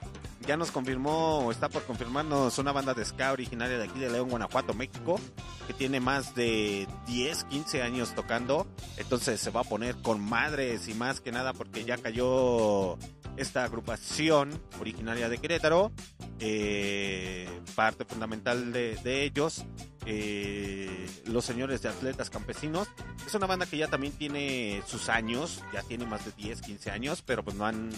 Ya 0.45 0.57
nos 0.57 0.69
confirmó, 0.69 1.49
está 1.51 1.69
por 1.69 1.83
confirmarnos, 1.85 2.59
una 2.59 2.71
banda 2.71 2.93
de 2.93 3.03
ska 3.03 3.31
originaria 3.31 3.79
de 3.79 3.85
aquí 3.85 3.99
de 3.99 4.11
León, 4.11 4.29
Guanajuato, 4.29 4.75
México, 4.75 5.19
que 5.65 5.73
tiene 5.73 5.99
más 5.99 6.35
de 6.35 6.87
10, 7.07 7.45
15 7.45 7.81
años 7.81 8.13
tocando. 8.13 8.67
Entonces 8.97 9.39
se 9.41 9.49
va 9.49 9.61
a 9.61 9.63
poner 9.63 9.95
con 10.03 10.23
madres 10.23 10.87
y 10.87 10.93
más 10.93 11.19
que 11.19 11.31
nada 11.31 11.53
porque 11.53 11.83
ya 11.83 11.97
cayó 11.97 12.99
esta 13.37 13.63
agrupación 13.63 14.61
originaria 14.79 15.29
de 15.29 15.37
Querétaro, 15.37 15.91
eh, 16.39 17.47
parte 17.75 18.05
fundamental 18.05 18.71
de, 18.71 19.23
ellos, 19.23 19.65
eh, 20.05 21.07
los 21.25 21.45
señores 21.45 21.81
de 21.81 21.89
Atletas 21.89 22.29
Campesinos. 22.29 22.87
Es 23.25 23.33
una 23.33 23.47
banda 23.47 23.65
que 23.65 23.77
ya 23.77 23.87
también 23.87 24.13
tiene 24.13 24.81
sus 24.85 25.09
años, 25.09 25.63
ya 25.73 25.81
tiene 25.83 26.05
más 26.05 26.25
de 26.25 26.31
10, 26.31 26.61
15 26.61 26.91
años, 26.91 27.21
pero 27.21 27.43
pues 27.43 27.55
no 27.55 27.65
han... 27.65 27.89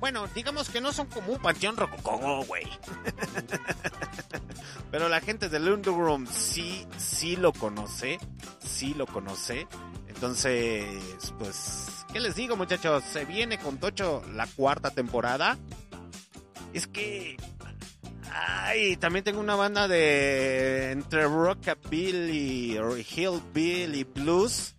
Bueno, 0.00 0.28
digamos 0.32 0.70
que 0.70 0.80
no 0.80 0.92
son 0.92 1.08
como 1.08 1.32
un 1.32 1.40
panteón 1.40 1.76
rococó, 1.76 2.44
güey. 2.44 2.62
Pero 4.90 5.08
la 5.08 5.20
gente 5.20 5.48
del 5.48 5.68
Underground 5.68 6.30
sí, 6.30 6.86
sí 6.96 7.36
lo 7.36 7.52
conoce, 7.52 8.18
sí 8.64 8.94
lo 8.94 9.06
conoce. 9.06 9.66
Entonces, 10.06 11.34
pues, 11.38 11.97
¿qué 12.12 12.20
les 12.20 12.34
digo, 12.34 12.56
muchachos? 12.56 13.04
Se 13.04 13.24
viene 13.24 13.58
con 13.58 13.78
Tocho 13.78 14.22
la 14.34 14.46
cuarta 14.46 14.90
temporada. 14.90 15.58
Es 16.72 16.86
que. 16.86 17.36
Ay, 18.32 18.96
también 18.96 19.24
tengo 19.24 19.40
una 19.40 19.56
banda 19.56 19.88
de. 19.88 20.92
Entre 20.92 21.24
Rockabilly, 21.24 22.76
Hillbilly 22.76 24.04
Blues. 24.04 24.74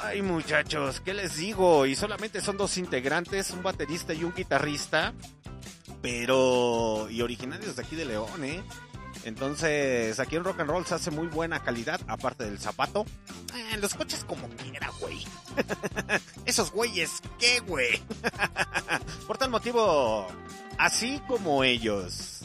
Ay, 0.00 0.22
muchachos, 0.22 1.00
¿qué 1.00 1.12
les 1.12 1.36
digo? 1.36 1.84
Y 1.84 1.96
solamente 1.96 2.40
son 2.40 2.56
dos 2.56 2.78
integrantes, 2.78 3.50
un 3.50 3.62
baterista 3.62 4.14
y 4.14 4.24
un 4.24 4.32
guitarrista. 4.32 5.12
Pero. 6.00 7.08
Y 7.10 7.22
originarios 7.22 7.76
de 7.76 7.82
aquí 7.82 7.96
de 7.96 8.04
León, 8.04 8.44
¿eh? 8.44 8.62
Entonces, 9.28 10.18
aquí 10.20 10.36
en 10.36 10.44
Rock 10.44 10.60
and 10.60 10.70
Roll 10.70 10.86
se 10.86 10.94
hace 10.94 11.10
muy 11.10 11.26
buena 11.26 11.62
calidad, 11.62 12.00
aparte 12.08 12.44
del 12.44 12.58
zapato. 12.58 13.04
Eh, 13.54 13.76
los 13.76 13.92
coches 13.92 14.24
como 14.24 14.48
quiera, 14.48 14.90
güey. 15.00 15.22
Esos 16.46 16.72
güeyes, 16.72 17.20
¿qué, 17.38 17.60
güey? 17.60 18.00
Por 19.26 19.36
tal 19.36 19.50
motivo, 19.50 20.26
así 20.78 21.20
como 21.28 21.62
ellos. 21.62 22.40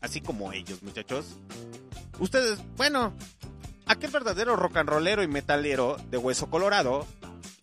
Así 0.00 0.20
como 0.20 0.52
ellos, 0.52 0.80
muchachos. 0.84 1.26
Ustedes, 2.20 2.60
bueno, 2.76 3.12
aquel 3.86 4.12
verdadero 4.12 4.54
rock 4.54 4.76
and 4.76 4.88
rollero 4.88 5.24
y 5.24 5.28
metalero 5.28 5.96
de 6.08 6.18
hueso 6.18 6.48
colorado, 6.48 7.04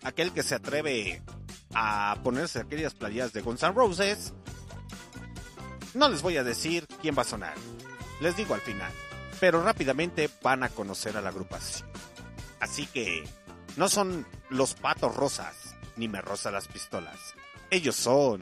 aquel 0.03 0.33
que 0.33 0.43
se 0.43 0.55
atreve 0.55 1.21
a 1.73 2.17
ponerse 2.25 2.59
aquellas 2.59 2.93
playas 2.93 3.31
de 3.31 3.39
Guns 3.39 3.63
N' 3.63 3.71
Roses, 3.71 4.33
no 5.93 6.09
les 6.09 6.21
voy 6.21 6.35
a 6.35 6.43
decir 6.43 6.85
quién 7.01 7.15
va 7.17 7.21
a 7.21 7.25
sonar. 7.25 7.55
Les 8.19 8.35
digo 8.35 8.53
al 8.53 8.61
final. 8.61 8.91
Pero 9.39 9.63
rápidamente 9.63 10.29
van 10.41 10.63
a 10.63 10.69
conocer 10.69 11.17
a 11.17 11.21
la 11.21 11.29
agrupación. 11.29 11.87
Así 12.59 12.85
que 12.85 13.23
no 13.75 13.89
son 13.89 14.25
los 14.49 14.73
patos 14.75 15.15
rosas, 15.15 15.75
ni 15.97 16.07
me 16.07 16.21
rosa 16.21 16.51
las 16.51 16.67
pistolas. 16.67 17.33
Ellos 17.69 17.95
son. 17.95 18.41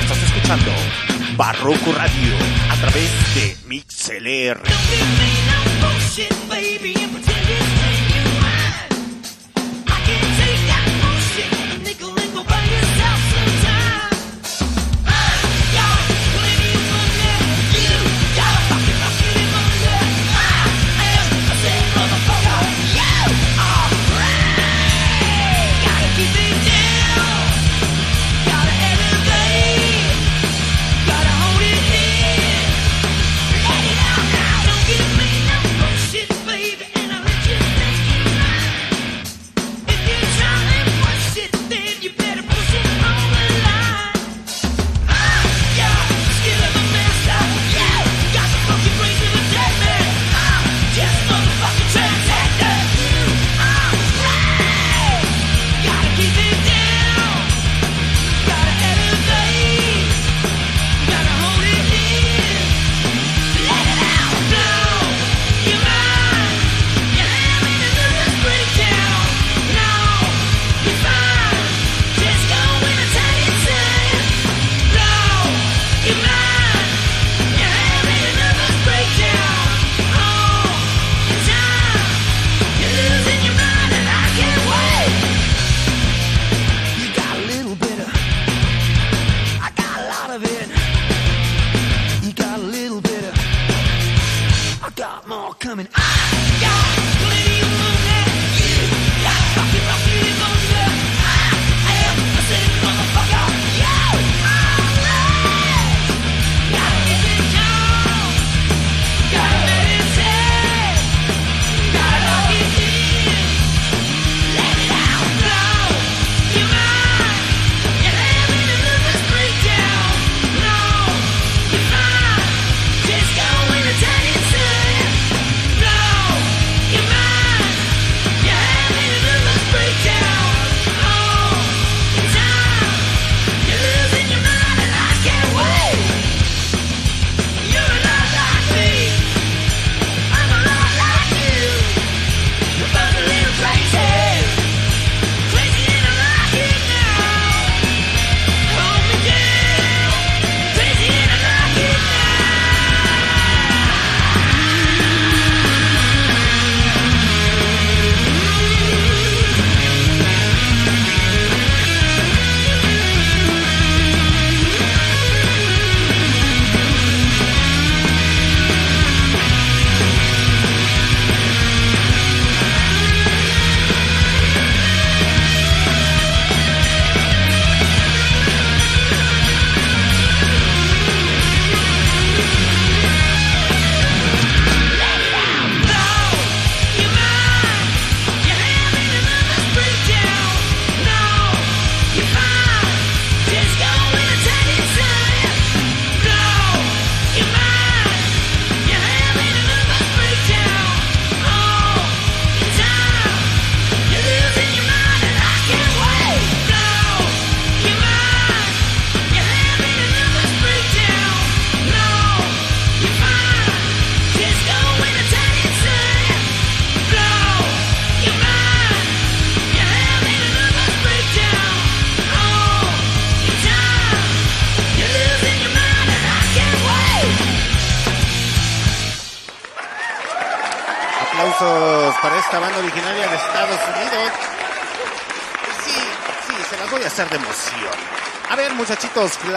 Estás 0.00 0.22
escuchando 0.24 0.70
Barroco 1.36 1.92
Radio 1.92 2.36
a 2.70 2.76
través 2.76 3.34
de 3.34 3.56
MixLR. 3.68 4.62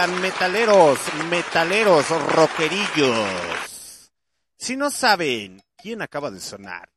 Metaleros, 0.07 0.99
metaleros, 1.29 2.09
rockerillos. 2.09 4.11
Si 4.57 4.75
no 4.75 4.89
saben 4.89 5.61
quién 5.77 6.01
acaba 6.01 6.31
de 6.31 6.39
sonar, 6.39 6.89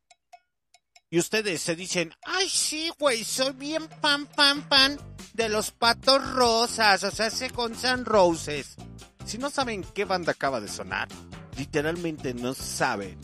y 1.11 1.17
ustedes 1.17 1.61
se 1.61 1.75
dicen, 1.75 2.13
ay 2.23 2.47
sí, 2.49 2.91
güey, 2.99 3.23
soy 3.23 3.53
bien 3.53 3.87
pan, 4.01 4.27
pan, 4.27 4.61
pan 4.69 4.97
de 5.33 5.49
los 5.49 5.71
patos 5.71 6.33
rosas, 6.33 7.03
o 7.03 7.11
sea, 7.11 7.27
ese 7.27 7.49
Guns 7.49 7.83
N' 7.83 8.05
Roses. 8.05 8.75
Si 9.25 9.37
no 9.37 9.49
saben 9.49 9.83
qué 9.83 10.05
banda 10.05 10.33
acaba 10.33 10.61
de 10.61 10.67
sonar, 10.67 11.07
literalmente 11.57 12.33
no 12.33 12.53
saben. 12.53 13.19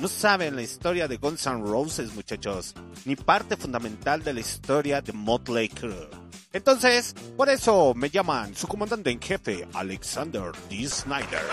No 0.00 0.08
saben 0.08 0.56
la 0.56 0.62
historia 0.62 1.06
de 1.06 1.18
Guns 1.18 1.46
N' 1.46 1.62
Roses, 1.62 2.14
muchachos, 2.14 2.74
ni 3.04 3.16
parte 3.16 3.58
fundamental 3.58 4.22
de 4.24 4.32
la 4.32 4.40
historia 4.40 5.02
de 5.02 5.12
Motley 5.12 5.68
Crue. 5.68 6.08
Entonces, 6.54 7.14
por 7.36 7.50
eso 7.50 7.92
me 7.94 8.08
llaman 8.08 8.56
su 8.56 8.66
comandante 8.66 9.10
en 9.10 9.20
jefe, 9.20 9.68
Alexander 9.74 10.52
D. 10.70 10.88
Snyder. 10.88 11.44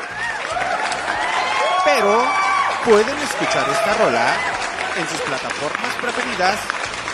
Pero 1.83 2.23
pueden 2.85 3.17
escuchar 3.17 3.69
esta 3.69 3.93
rola 3.95 4.33
en 4.97 5.07
sus 5.09 5.19
plataformas 5.19 5.93
preferidas 6.01 6.59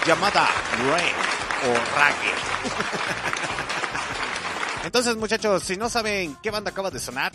llamada 0.06 0.48
Rain 0.88 1.16
o 1.64 1.98
Ragged. 1.98 2.38
Entonces, 4.86 5.16
muchachos, 5.16 5.64
si 5.64 5.78
no 5.78 5.90
saben 5.90 6.38
qué 6.44 6.52
banda 6.52 6.70
acaba 6.70 6.92
de 6.92 7.00
sonar, 7.00 7.32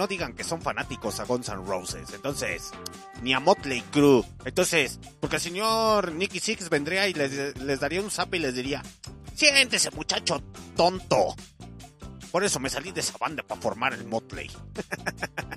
no 0.00 0.06
digan 0.06 0.32
que 0.32 0.44
son 0.44 0.62
fanáticos 0.62 1.20
a 1.20 1.24
Guns 1.24 1.50
N' 1.50 1.62
Roses. 1.66 2.14
Entonces, 2.14 2.70
ni 3.20 3.34
a 3.34 3.38
Motley 3.38 3.82
Crue. 3.92 4.24
Entonces, 4.46 4.98
porque 5.20 5.36
el 5.36 5.42
señor 5.42 6.12
Nicky 6.12 6.40
Six 6.40 6.70
vendría 6.70 7.06
y 7.06 7.12
les, 7.12 7.54
les 7.58 7.80
daría 7.80 8.00
un 8.00 8.10
zap 8.10 8.34
y 8.34 8.38
les 8.38 8.54
diría, 8.54 8.82
siéntese 9.34 9.90
muchacho 9.90 10.42
tonto. 10.74 11.34
Por 12.32 12.44
eso 12.44 12.58
me 12.60 12.70
salí 12.70 12.92
de 12.92 13.00
esa 13.00 13.18
banda 13.18 13.42
para 13.42 13.60
formar 13.60 13.92
el 13.92 14.06
Motley. 14.06 14.50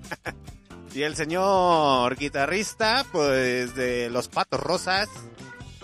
y 0.93 1.03
el 1.03 1.15
señor 1.15 2.17
guitarrista, 2.17 3.05
pues 3.13 3.75
de 3.75 4.09
los 4.09 4.27
Patos 4.27 4.59
Rosas, 4.59 5.07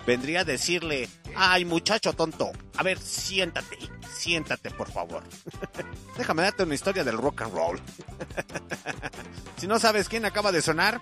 vendría 0.06 0.42
a 0.42 0.44
decirle, 0.44 1.08
ay 1.36 1.66
muchacho 1.66 2.14
tonto, 2.14 2.52
a 2.78 2.84
ver, 2.84 3.00
siéntate, 3.00 3.78
siéntate 4.14 4.72
por 4.72 4.92
favor. 4.92 5.24
Déjame 6.18 6.44
darte 6.44 6.64
una 6.64 6.76
historia 6.76 7.04
del 7.04 7.18
rock 7.18 7.42
and 7.44 7.54
roll. 7.54 7.80
si 9.58 9.68
no 9.68 9.80
sabes 9.80 10.10
quién 10.10 10.26
acaba 10.26 10.52
de 10.52 10.62
sonar, 10.62 11.02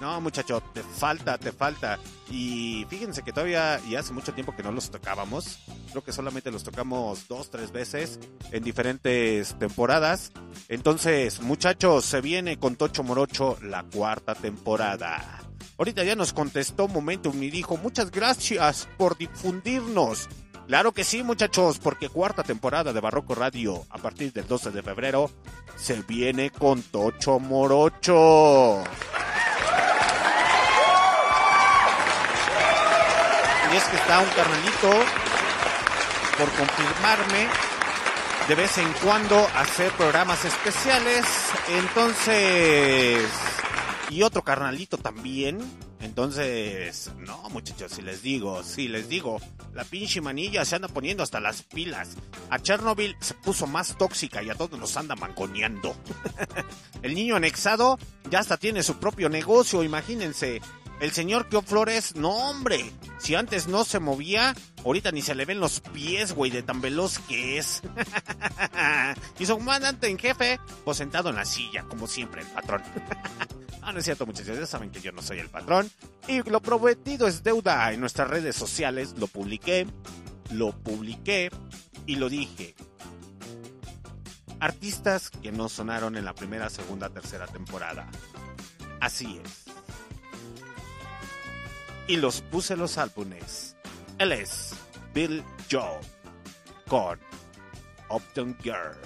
no 0.00 0.20
muchacho, 0.20 0.62
te 0.72 0.82
falta, 0.82 1.38
te 1.38 1.52
falta. 1.52 1.98
Y 2.30 2.86
fíjense 2.88 3.22
que 3.22 3.32
todavía, 3.32 3.80
y 3.88 3.96
hace 3.96 4.12
mucho 4.12 4.32
tiempo 4.32 4.54
que 4.54 4.62
no 4.62 4.70
los 4.70 4.90
tocábamos, 4.90 5.58
creo 5.90 6.04
que 6.04 6.12
solamente 6.12 6.50
los 6.50 6.62
tocamos 6.62 7.26
dos, 7.26 7.50
tres 7.50 7.72
veces 7.72 8.20
en 8.52 8.62
diferentes 8.62 9.58
temporadas. 9.58 10.32
Entonces, 10.68 11.40
muchachos, 11.40 12.04
se 12.04 12.20
viene 12.20 12.58
con 12.58 12.76
Tocho 12.76 13.02
Morocho 13.02 13.58
la 13.62 13.82
cuarta 13.84 14.34
temporada. 14.34 15.47
Ahorita 15.78 16.02
ya 16.02 16.16
nos 16.16 16.32
contestó 16.32 16.88
Momentum 16.88 17.40
y 17.40 17.50
dijo, 17.50 17.76
muchas 17.76 18.10
gracias 18.10 18.88
por 18.96 19.16
difundirnos. 19.16 20.28
Claro 20.66 20.92
que 20.92 21.04
sí, 21.04 21.22
muchachos, 21.22 21.78
porque 21.78 22.08
cuarta 22.08 22.42
temporada 22.42 22.92
de 22.92 23.00
Barroco 23.00 23.36
Radio 23.36 23.86
a 23.88 23.98
partir 23.98 24.32
del 24.32 24.46
12 24.46 24.72
de 24.72 24.82
febrero 24.82 25.30
se 25.76 26.02
viene 26.02 26.50
con 26.50 26.82
Tocho 26.82 27.38
Morocho. 27.38 28.82
Y 33.72 33.76
es 33.76 33.84
que 33.84 33.96
está 33.96 34.18
un 34.18 34.28
carnalito 34.30 34.90
por 36.38 36.50
confirmarme 36.50 37.48
de 38.48 38.54
vez 38.56 38.78
en 38.78 38.92
cuando 38.94 39.46
hacer 39.54 39.92
programas 39.92 40.44
especiales. 40.44 41.24
Entonces, 41.68 43.28
y 44.10 44.22
otro 44.22 44.42
carnalito 44.42 44.98
también. 44.98 45.58
Entonces, 46.00 47.10
no, 47.18 47.48
muchachos, 47.50 47.92
si 47.92 48.02
les 48.02 48.22
digo, 48.22 48.62
si 48.62 48.88
les 48.88 49.08
digo, 49.08 49.40
la 49.74 49.84
pinche 49.84 50.20
manilla 50.20 50.64
se 50.64 50.76
anda 50.76 50.88
poniendo 50.88 51.22
hasta 51.22 51.40
las 51.40 51.62
pilas. 51.62 52.16
A 52.50 52.58
Chernobyl 52.58 53.16
se 53.20 53.34
puso 53.34 53.66
más 53.66 53.96
tóxica 53.98 54.42
y 54.42 54.50
a 54.50 54.54
todos 54.54 54.78
nos 54.78 54.96
anda 54.96 55.16
mangoneando. 55.16 55.94
El 57.02 57.14
niño 57.14 57.36
anexado 57.36 57.98
ya 58.30 58.38
hasta 58.38 58.56
tiene 58.56 58.82
su 58.82 58.98
propio 58.98 59.28
negocio, 59.28 59.82
imagínense. 59.82 60.60
El 61.00 61.12
señor 61.12 61.48
Kio 61.48 61.62
Flores, 61.62 62.16
no 62.16 62.30
hombre, 62.30 62.90
si 63.18 63.36
antes 63.36 63.68
no 63.68 63.84
se 63.84 64.00
movía, 64.00 64.54
ahorita 64.84 65.12
ni 65.12 65.22
se 65.22 65.36
le 65.36 65.44
ven 65.44 65.60
los 65.60 65.80
pies, 65.80 66.32
güey, 66.32 66.50
de 66.50 66.64
tan 66.64 66.80
veloz 66.80 67.20
que 67.20 67.58
es. 67.58 67.82
y 69.38 69.46
su 69.46 69.54
comandante 69.54 70.08
en 70.08 70.18
jefe, 70.18 70.58
pues 70.84 70.96
sentado 70.96 71.30
en 71.30 71.36
la 71.36 71.44
silla, 71.44 71.84
como 71.84 72.08
siempre, 72.08 72.42
el 72.42 72.48
patrón. 72.48 72.82
Ah, 73.88 73.92
no 73.94 74.00
es 74.00 74.04
cierto, 74.04 74.26
muchachos, 74.26 74.58
ya 74.58 74.66
saben 74.66 74.90
que 74.90 75.00
yo 75.00 75.12
no 75.12 75.22
soy 75.22 75.38
el 75.38 75.48
patrón. 75.48 75.90
Y 76.26 76.42
lo 76.42 76.60
prometido 76.60 77.26
es 77.26 77.42
deuda 77.42 77.90
en 77.90 78.00
nuestras 78.00 78.28
redes 78.28 78.54
sociales. 78.54 79.14
Lo 79.16 79.28
publiqué, 79.28 79.86
lo 80.52 80.72
publiqué 80.72 81.50
y 82.04 82.16
lo 82.16 82.28
dije. 82.28 82.74
Artistas 84.60 85.30
que 85.30 85.52
no 85.52 85.70
sonaron 85.70 86.18
en 86.18 86.26
la 86.26 86.34
primera, 86.34 86.68
segunda, 86.68 87.08
tercera 87.08 87.46
temporada. 87.46 88.06
Así 89.00 89.40
es. 89.42 89.64
Y 92.08 92.18
los 92.18 92.42
puse 92.42 92.76
los 92.76 92.98
álbumes. 92.98 93.74
Él 94.18 94.32
es 94.32 94.74
Bill 95.14 95.42
Joe 95.70 95.98
con 96.86 97.18
Upton 98.10 98.54
Girl. 98.62 98.98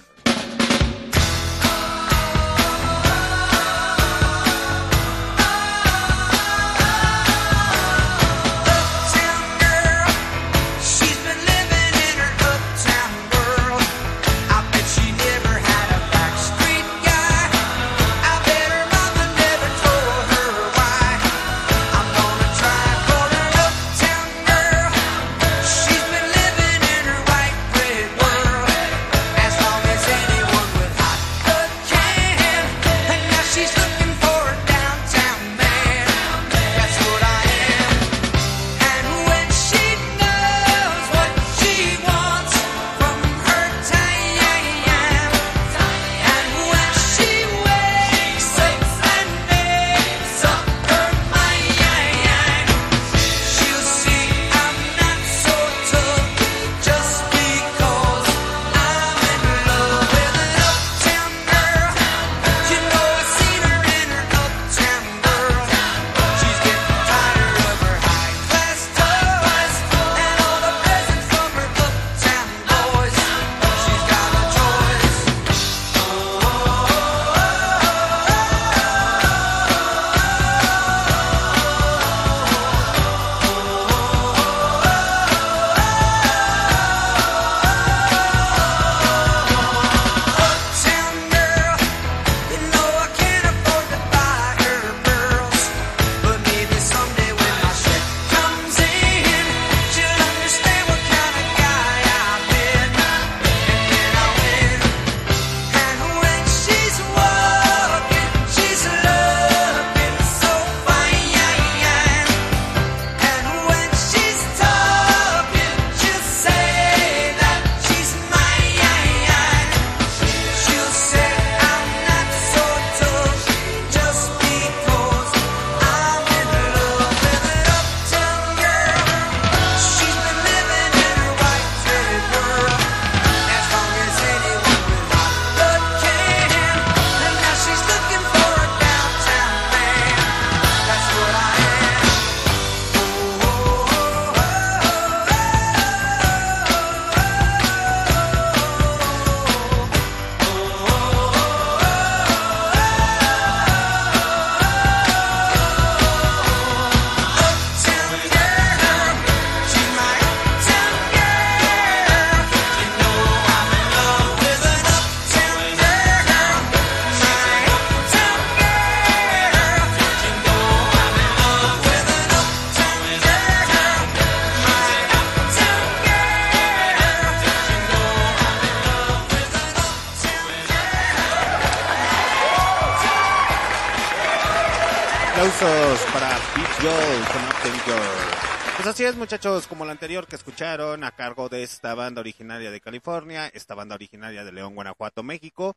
Es, 189.05 189.17
muchachos, 189.17 189.67
como 189.67 189.85
la 189.85 189.93
anterior 189.93 190.27
que 190.27 190.37
escucharon, 190.37 191.03
a 191.03 191.11
cargo 191.11 191.49
de 191.49 191.63
esta 191.63 191.95
banda 191.95 192.21
originaria 192.21 192.71
de 192.71 192.81
California, 192.81 193.49
esta 193.49 193.75
banda 193.75 193.95
originaria 193.95 194.45
de 194.45 194.53
León, 194.53 194.75
Guanajuato, 194.75 195.23
México. 195.23 195.77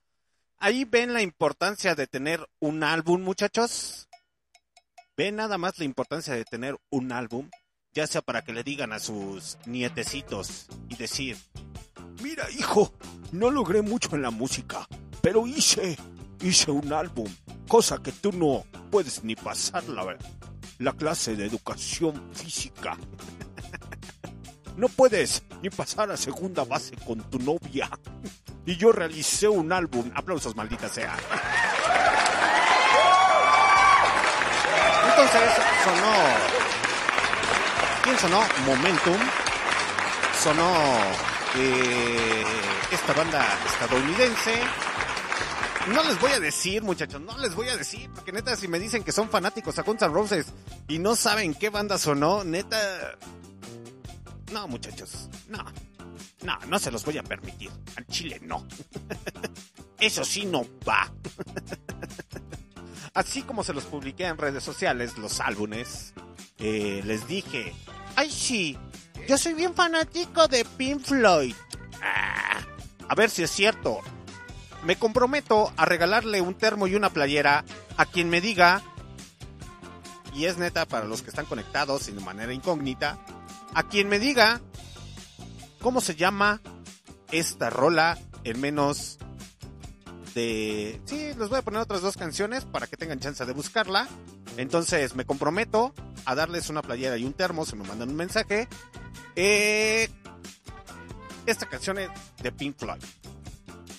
Ahí 0.57 0.85
ven 0.85 1.13
la 1.13 1.21
importancia 1.21 1.95
de 1.95 2.07
tener 2.07 2.47
un 2.59 2.83
álbum, 2.83 3.21
muchachos. 3.21 4.07
Ven 5.17 5.37
nada 5.37 5.57
más 5.57 5.79
la 5.79 5.85
importancia 5.85 6.35
de 6.35 6.45
tener 6.45 6.77
un 6.89 7.11
álbum, 7.11 7.49
ya 7.93 8.05
sea 8.05 8.21
para 8.21 8.43
que 8.43 8.53
le 8.53 8.63
digan 8.63 8.93
a 8.93 8.99
sus 8.99 9.57
nietecitos 9.65 10.67
y 10.89 10.95
decir, 10.95 11.37
mira 12.21 12.49
hijo, 12.51 12.93
no 13.31 13.49
logré 13.49 13.81
mucho 13.81 14.15
en 14.15 14.21
la 14.21 14.31
música, 14.31 14.87
pero 15.21 15.47
hice, 15.47 15.97
hice 16.41 16.69
un 16.69 16.93
álbum, 16.93 17.33
cosa 17.67 17.97
que 18.03 18.11
tú 18.11 18.31
no 18.31 18.65
puedes 18.91 19.23
ni 19.23 19.35
pasar 19.35 19.83
la, 19.85 20.17
la 20.79 20.93
clase 20.93 21.35
de 21.35 21.45
educación 21.45 22.29
física. 22.33 22.97
No 24.77 24.89
puedes 24.89 25.43
ni 25.61 25.69
pasar 25.69 26.11
a 26.11 26.17
segunda 26.17 26.65
base 26.65 26.95
con 27.05 27.21
tu 27.29 27.39
novia. 27.39 27.89
Y 28.65 28.75
yo 28.75 28.91
realicé 28.91 29.47
un 29.47 29.71
álbum. 29.71 30.11
Aplausos, 30.13 30.55
maldita 30.55 30.89
sea. 30.89 31.15
Entonces 35.09 35.51
sonó. 35.83 36.13
¿Quién 38.03 38.17
sonó? 38.17 38.41
Momentum. 38.65 39.17
Sonó 40.43 40.73
eh, 41.55 42.43
esta 42.91 43.13
banda 43.13 43.47
estadounidense. 43.65 44.59
No 45.93 46.03
les 46.03 46.19
voy 46.19 46.31
a 46.31 46.39
decir, 46.39 46.81
muchachos, 46.81 47.21
no 47.21 47.37
les 47.37 47.53
voy 47.53 47.67
a 47.69 47.77
decir, 47.77 48.09
porque 48.13 48.31
neta, 48.31 48.55
si 48.55 48.67
me 48.67 48.79
dicen 48.79 49.03
que 49.03 49.11
son 49.11 49.29
fanáticos 49.29 49.77
a 49.77 49.83
Guns 49.83 50.01
N' 50.01 50.07
Roses 50.13 50.47
y 50.87 50.97
no 50.97 51.15
saben 51.15 51.53
qué 51.53 51.69
banda 51.69 51.97
sonó, 51.97 52.43
neta. 52.43 53.17
No, 54.51 54.67
muchachos, 54.67 55.29
no. 55.47 55.63
No, 56.43 56.57
no 56.67 56.79
se 56.79 56.91
los 56.91 57.05
voy 57.05 57.17
a 57.17 57.23
permitir. 57.23 57.71
Al 57.95 58.05
chile 58.07 58.39
no. 58.41 58.65
Eso 59.99 60.25
sí 60.25 60.45
no 60.45 60.65
va. 60.87 61.11
Así 63.13 63.43
como 63.43 63.63
se 63.63 63.73
los 63.73 63.85
publiqué 63.85 64.25
en 64.25 64.37
redes 64.37 64.63
sociales, 64.63 65.17
los 65.17 65.39
álbumes, 65.39 66.13
eh, 66.59 67.01
les 67.05 67.27
dije, 67.27 67.73
ay 68.15 68.29
sí, 68.29 68.77
yo 69.27 69.37
soy 69.37 69.53
bien 69.53 69.73
fanático 69.73 70.47
de 70.47 70.65
Pink 70.65 71.01
Floyd. 71.01 71.55
Ah, 72.01 72.59
a 73.07 73.15
ver 73.15 73.29
si 73.29 73.43
es 73.43 73.51
cierto. 73.51 74.01
Me 74.85 74.97
comprometo 74.97 75.73
a 75.77 75.85
regalarle 75.85 76.41
un 76.41 76.53
termo 76.53 76.85
y 76.85 76.93
una 76.93 77.09
playera 77.09 77.65
a 77.97 78.05
quien 78.05 78.29
me 78.29 78.39
diga, 78.39 78.83
y 80.33 80.45
es 80.45 80.57
neta 80.57 80.85
para 80.85 81.05
los 81.05 81.23
que 81.23 81.29
están 81.29 81.47
conectados 81.47 82.07
y 82.07 82.11
de 82.11 82.21
manera 82.21 82.53
incógnita, 82.53 83.17
a 83.73 83.83
quien 83.83 84.07
me 84.09 84.19
diga 84.19 84.61
cómo 85.81 86.01
se 86.01 86.15
llama 86.15 86.61
esta 87.31 87.71
rola 87.71 88.17
en 88.43 88.61
menos 88.61 89.17
de... 90.35 91.01
Sí, 91.05 91.33
les 91.37 91.49
voy 91.49 91.57
a 91.57 91.61
poner 91.63 91.81
otras 91.81 92.01
dos 92.01 92.15
canciones 92.15 92.63
para 92.65 92.85
que 92.85 92.95
tengan 92.95 93.19
chance 93.19 93.43
de 93.43 93.53
buscarla. 93.53 94.07
Entonces 94.57 95.15
me 95.15 95.25
comprometo 95.25 95.95
a 96.25 96.35
darles 96.35 96.69
una 96.69 96.83
playera 96.83 97.17
y 97.17 97.25
un 97.25 97.33
termo, 97.33 97.65
se 97.65 97.75
me 97.75 97.87
mandan 97.87 98.09
un 98.09 98.15
mensaje. 98.15 98.67
Eh, 99.35 100.09
esta 101.45 101.65
canción 101.65 101.97
es 101.97 102.09
de 102.43 102.51
Pink 102.51 102.77
Floyd. 102.77 103.01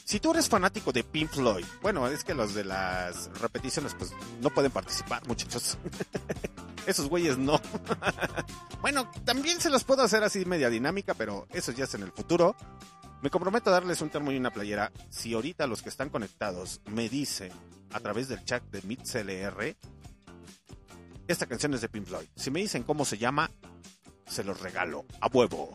Si 0.06 0.20
tú 0.20 0.30
eres 0.30 0.48
fanático 0.48 0.92
de 0.92 1.02
Pink 1.02 1.30
Floyd, 1.30 1.64
bueno, 1.82 2.06
es 2.06 2.22
que 2.22 2.32
los 2.32 2.54
de 2.54 2.64
las 2.64 3.28
repeticiones 3.40 3.92
pues 3.94 4.12
no 4.40 4.50
pueden 4.50 4.70
participar, 4.70 5.26
muchachos. 5.26 5.78
Esos 6.86 7.08
güeyes 7.08 7.36
no. 7.38 7.60
bueno, 8.80 9.10
también 9.24 9.60
se 9.60 9.68
los 9.68 9.82
puedo 9.82 10.04
hacer 10.04 10.22
así 10.22 10.44
media 10.44 10.70
dinámica, 10.70 11.14
pero 11.14 11.48
eso 11.52 11.72
ya 11.72 11.86
es 11.86 11.94
en 11.94 12.04
el 12.04 12.12
futuro. 12.12 12.54
Me 13.20 13.30
comprometo 13.30 13.70
a 13.70 13.72
darles 13.72 14.00
un 14.00 14.08
termo 14.08 14.30
y 14.30 14.36
una 14.36 14.52
playera. 14.52 14.92
Si 15.10 15.34
ahorita 15.34 15.66
los 15.66 15.82
que 15.82 15.88
están 15.88 16.08
conectados 16.08 16.80
me 16.86 17.08
dicen 17.08 17.50
a 17.92 17.98
través 17.98 18.28
del 18.28 18.44
chat 18.44 18.62
de 18.70 18.82
MidCLR, 18.82 19.76
esta 21.26 21.46
canción 21.46 21.74
es 21.74 21.80
de 21.80 21.88
Pink 21.88 22.06
Floyd. 22.06 22.28
Si 22.36 22.52
me 22.52 22.60
dicen 22.60 22.84
cómo 22.84 23.04
se 23.04 23.18
llama, 23.18 23.50
se 24.28 24.44
los 24.44 24.60
regalo 24.60 25.04
a 25.20 25.26
huevo. 25.26 25.74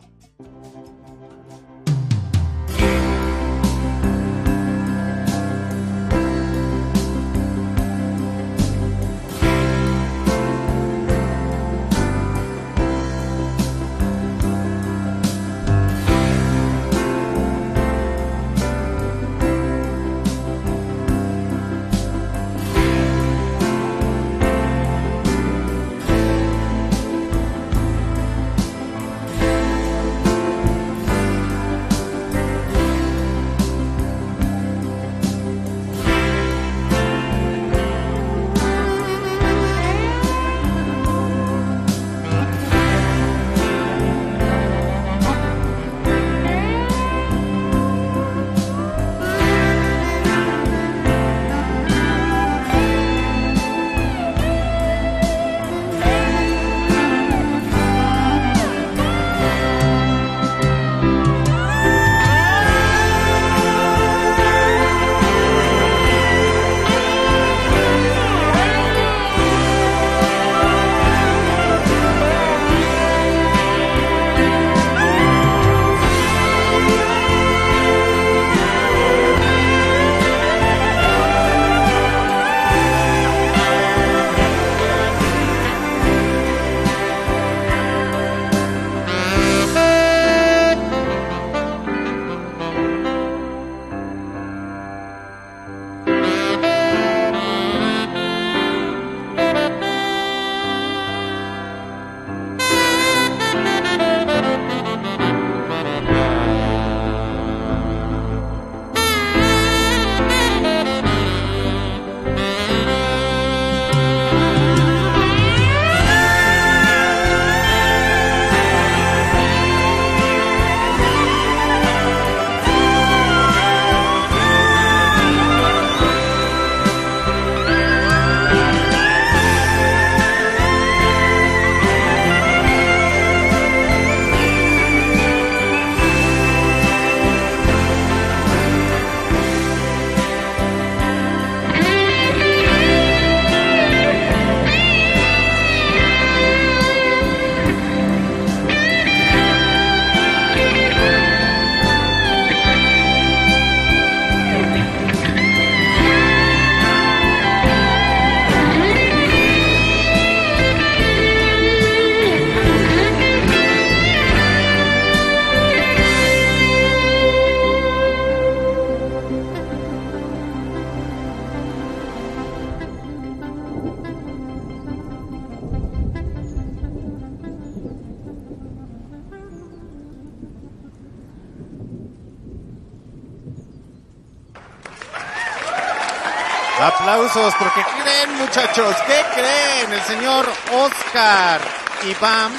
Aplausos, 187.32 187.54
porque 187.58 187.82
¿qué 187.82 188.02
creen, 188.02 188.34
muchachos? 188.36 188.94
¿Qué 189.06 189.24
creen? 189.34 189.90
El 189.90 190.02
señor 190.02 190.46
Oscar 190.70 191.62
Iván 192.02 192.52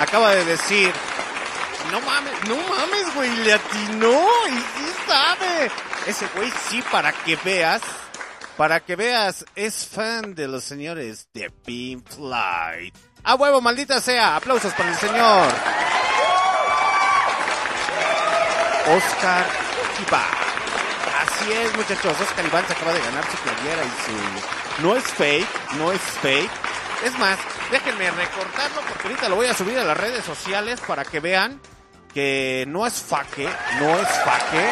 acaba 0.00 0.30
de 0.30 0.44
decir. 0.46 0.92
No 1.92 2.00
mames, 2.00 2.32
no 2.48 2.56
mames, 2.56 3.14
güey, 3.14 3.30
le 3.44 3.52
atinó 3.54 4.26
y 4.48 4.52
sí 4.52 4.92
sabe. 5.06 5.70
Ese 6.06 6.26
güey 6.34 6.52
sí, 6.68 6.82
para 6.90 7.12
que 7.12 7.36
veas, 7.36 7.82
para 8.56 8.80
que 8.80 8.96
veas, 8.96 9.44
es 9.54 9.86
fan 9.86 10.34
de 10.34 10.48
los 10.48 10.64
señores 10.64 11.28
de 11.32 11.48
Pink 11.50 12.04
Floyd. 12.08 12.92
A 13.22 13.36
huevo, 13.36 13.60
maldita 13.60 14.00
sea. 14.00 14.34
Aplausos 14.36 14.72
para 14.72 14.90
el 14.90 14.96
señor 14.96 15.46
Oscar 18.88 19.46
Iván. 20.04 20.39
Es, 21.48 21.76
muchachos. 21.76 22.20
Oscar 22.20 22.44
Iván 22.44 22.66
se 22.66 22.72
acaba 22.72 22.92
de 22.92 23.00
ganar 23.00 23.24
su 23.30 23.36
playera 23.38 23.82
y 23.84 23.88
su... 23.88 24.82
No 24.82 24.96
es 24.96 25.04
fake, 25.04 25.48
no 25.78 25.92
es 25.92 26.00
fake. 26.00 26.50
Es 27.04 27.18
más, 27.18 27.38
déjenme 27.70 28.10
recortarlo 28.10 28.80
porque 28.88 29.08
ahorita 29.08 29.28
lo 29.28 29.36
voy 29.36 29.46
a 29.46 29.54
subir 29.54 29.78
a 29.78 29.84
las 29.84 29.96
redes 29.96 30.24
sociales 30.24 30.80
para 30.86 31.04
que 31.04 31.18
vean 31.20 31.60
que 32.12 32.64
no 32.68 32.86
es 32.86 32.94
faque, 33.00 33.48
no 33.78 33.98
es 33.98 34.08
faque. 34.24 34.68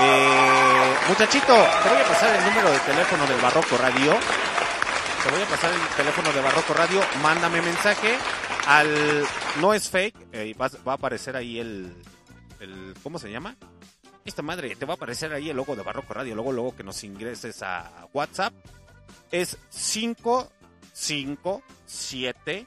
Eh, 0.00 0.94
muchachito, 1.08 1.54
te 1.54 1.88
voy 1.88 1.98
a 2.00 2.04
pasar 2.08 2.34
el 2.36 2.44
número 2.44 2.70
de 2.70 2.78
teléfono 2.80 3.26
del 3.26 3.40
Barroco 3.40 3.76
Radio. 3.78 4.16
Te 5.24 5.30
voy 5.30 5.42
a 5.42 5.46
pasar 5.46 5.70
el 5.72 5.96
teléfono 5.96 6.32
de 6.32 6.40
Barroco 6.42 6.74
Radio. 6.74 7.00
Mándame 7.22 7.62
mensaje 7.62 8.18
al... 8.66 9.26
No 9.60 9.72
es 9.72 9.88
fake. 9.88 10.16
eh, 10.32 10.54
va, 10.60 10.68
va 10.86 10.92
a 10.92 10.96
aparecer 10.96 11.34
ahí 11.36 11.58
el, 11.60 11.96
el... 12.60 12.94
¿Cómo 13.02 13.18
se 13.18 13.30
llama? 13.30 13.56
Esta 14.24 14.42
madre, 14.42 14.76
te 14.76 14.86
va 14.86 14.94
a 14.94 14.96
aparecer 14.96 15.32
ahí 15.32 15.50
el 15.50 15.56
logo 15.56 15.76
de 15.76 15.82
Barroco 15.82 16.14
Radio, 16.14 16.34
luego, 16.34 16.50
luego 16.52 16.74
que 16.74 16.82
nos 16.82 17.04
ingreses 17.04 17.62
a 17.62 18.08
WhatsApp. 18.12 18.52
Es 19.30 19.56
557 19.70 22.66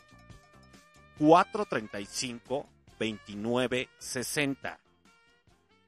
435 1.17 2.69
2960. 2.99 4.79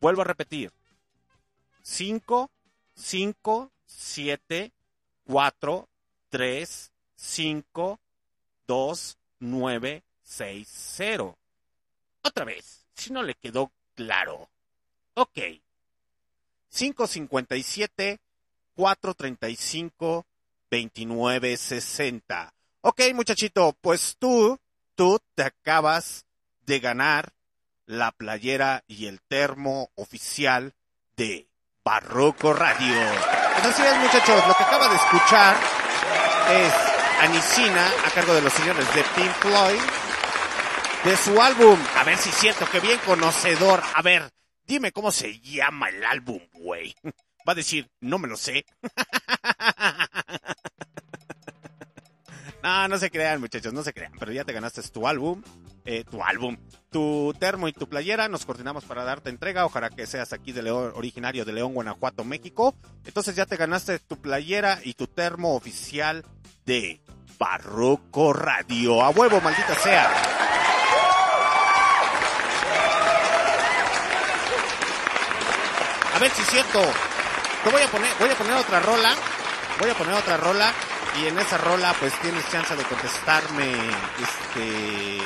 Vuelvo 0.02 0.22
a 0.22 0.26
repetir. 0.26 0.72
5 1.82 2.52
5 2.96 3.72
7 3.86 4.72
4 5.26 5.90
3 6.30 6.92
5 7.16 8.00
2 8.68 9.18
9 9.40 10.04
6 10.24 10.68
0. 10.68 11.38
Otra 12.22 12.46
vez, 12.46 12.86
si 12.94 13.12
no 13.12 13.24
le 13.24 13.34
quedó 13.36 13.72
claro. 13.96 14.50
Ok. 15.20 15.38
557 16.70 18.22
435 18.74 20.26
2960. 20.72 22.54
Ok, 22.82 23.02
muchachito, 23.14 23.76
pues 23.82 24.16
tú, 24.18 24.58
tú 24.96 25.20
te 25.36 25.44
acabas 25.44 26.26
de 26.62 26.80
ganar 26.80 27.34
la 27.86 28.14
playera 28.14 28.86
y 28.88 29.08
el 29.08 29.20
termo 29.22 29.92
oficial 29.96 30.74
de 31.18 31.50
Barroco 31.84 32.54
Radio. 32.54 32.96
Pues 33.56 33.66
así 33.66 33.82
es, 33.82 33.98
muchachos, 33.98 34.48
lo 34.48 34.54
que 34.54 34.64
acaba 34.64 34.88
de 34.88 34.96
escuchar 34.96 35.58
es 36.54 36.74
Anicina 37.24 37.92
a 38.06 38.12
cargo 38.12 38.34
de 38.34 38.42
los 38.42 38.54
señores 38.54 38.86
de 38.96 39.04
Pink 39.16 39.34
Floyd 39.42 39.82
de 41.04 41.18
su 41.18 41.42
álbum. 41.42 41.78
A 41.98 42.06
ver 42.06 42.18
si 42.18 42.30
es 42.30 42.36
cierto, 42.36 42.66
que 42.70 42.80
bien 42.80 43.00
conocedor. 43.06 43.82
A 43.94 44.02
ver, 44.02 44.30
dime 44.70 44.92
cómo 44.92 45.12
se 45.12 45.40
llama 45.40 45.90
el 45.90 46.06
álbum, 46.06 46.40
güey. 46.54 46.96
Va 47.48 47.54
a 47.54 47.56
decir, 47.56 47.90
no 48.00 48.20
me 48.20 48.28
lo 48.28 48.38
sé. 48.38 48.66
No, 52.62 52.90
no 52.90 52.98
se 52.98 53.10
crean, 53.10 53.40
muchachos, 53.40 53.72
no 53.72 53.84
se 53.84 53.94
crean. 53.94 54.12
Pero 54.20 54.34
ya 54.34 54.44
te 54.44 54.52
ganaste 54.52 54.82
tu 54.90 55.08
álbum, 55.08 55.42
eh, 55.86 56.04
tu 56.04 56.22
álbum, 56.22 56.58
tu 56.92 57.34
termo 57.40 57.70
y 57.70 57.72
tu 57.72 57.88
playera. 57.88 58.28
Nos 58.28 58.46
coordinamos 58.46 58.84
para 58.84 59.06
darte 59.06 59.30
entrega. 59.30 59.66
Ojalá 59.66 59.90
que 59.90 60.06
seas 60.06 60.34
aquí 60.34 60.52
de 60.52 60.64
León, 60.64 60.92
originario 60.94 61.46
de 61.46 61.54
León, 61.54 61.74
Guanajuato, 61.74 62.26
México. 62.26 62.76
Entonces 63.06 63.38
ya 63.38 63.46
te 63.46 63.56
ganaste 63.56 64.00
tu 64.00 64.20
playera 64.20 64.82
y 64.84 64.94
tu 64.94 65.08
termo 65.08 65.56
oficial 65.56 66.26
de 66.66 67.00
Barroco 67.40 68.34
Radio. 68.34 69.04
A 69.04 69.10
huevo, 69.12 69.40
maldita 69.40 69.76
sea. 69.76 70.12
A 76.20 76.24
ver 76.24 76.32
si 76.32 76.42
es 76.42 76.50
cierto. 76.50 76.82
Te 77.64 77.72
voy 77.72 77.82
a 77.82 77.88
poner, 77.88 78.10
voy 78.20 78.30
a 78.30 78.38
poner 78.38 78.54
otra 78.56 78.82
rola. 78.82 79.16
Voy 79.80 79.90
a 79.90 79.94
poner 79.94 80.16
otra 80.16 80.36
rola. 80.36 80.74
Y 81.18 81.28
en 81.28 81.40
esa 81.40 81.58
rola, 81.58 81.96
pues 81.98 82.12
tienes 82.20 82.46
chance 82.52 82.76
de 82.76 82.84
contestarme. 82.84 83.72
Este. 84.22 85.22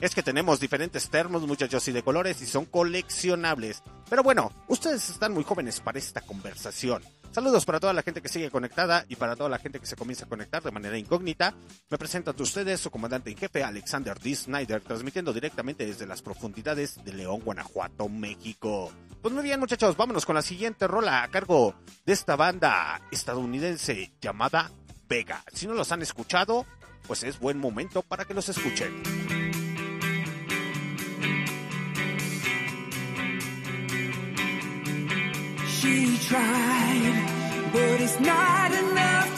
Es 0.00 0.14
que 0.14 0.22
tenemos 0.22 0.60
diferentes 0.60 1.10
termos, 1.10 1.46
muchachos, 1.46 1.86
y 1.88 1.92
de 1.92 2.02
colores 2.02 2.40
y 2.40 2.46
son 2.46 2.64
coleccionables. 2.64 3.82
Pero 4.08 4.22
bueno, 4.22 4.50
ustedes 4.66 5.10
están 5.10 5.34
muy 5.34 5.44
jóvenes 5.44 5.80
para 5.80 5.98
esta 5.98 6.22
conversación. 6.22 7.02
Saludos 7.32 7.66
para 7.66 7.78
toda 7.78 7.92
la 7.92 8.02
gente 8.02 8.22
que 8.22 8.30
sigue 8.30 8.50
conectada 8.50 9.04
y 9.08 9.16
para 9.16 9.36
toda 9.36 9.50
la 9.50 9.58
gente 9.58 9.78
que 9.78 9.84
se 9.86 9.96
comienza 9.96 10.24
a 10.24 10.28
conectar 10.28 10.62
de 10.62 10.70
manera 10.70 10.96
incógnita. 10.96 11.54
Me 11.90 11.98
presento 11.98 12.30
ante 12.30 12.42
ustedes 12.42 12.80
su 12.80 12.90
comandante 12.90 13.30
en 13.30 13.36
jefe, 13.36 13.62
Alexander 13.62 14.18
D. 14.18 14.34
Snyder, 14.34 14.80
transmitiendo 14.80 15.34
directamente 15.34 15.84
desde 15.84 16.06
las 16.06 16.22
profundidades 16.22 17.04
de 17.04 17.12
León, 17.12 17.40
Guanajuato, 17.44 18.08
México. 18.08 18.90
Pues 19.20 19.34
muy 19.34 19.44
bien, 19.44 19.60
muchachos, 19.60 19.98
vámonos 19.98 20.24
con 20.24 20.34
la 20.34 20.42
siguiente 20.42 20.88
rola 20.88 21.22
a 21.22 21.28
cargo 21.28 21.74
de 22.06 22.14
esta 22.14 22.36
banda 22.36 23.02
estadounidense 23.12 24.12
llamada 24.20 24.70
Vega. 25.08 25.44
Si 25.52 25.66
no 25.66 25.74
los 25.74 25.92
han 25.92 26.00
escuchado, 26.00 26.64
pues 27.06 27.22
es 27.22 27.38
buen 27.38 27.58
momento 27.58 28.02
para 28.02 28.24
que 28.24 28.34
los 28.34 28.48
escuchen. 28.48 29.49
She 35.80 36.18
tried, 36.18 37.70
but 37.72 38.00
it's 38.02 38.20
not 38.20 38.70
enough 38.70 39.29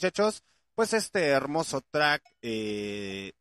muchachos, 0.00 0.42
pues 0.74 0.94
este 0.94 1.26
hermoso 1.26 1.82
track, 1.90 2.22
eh, 2.40 3.32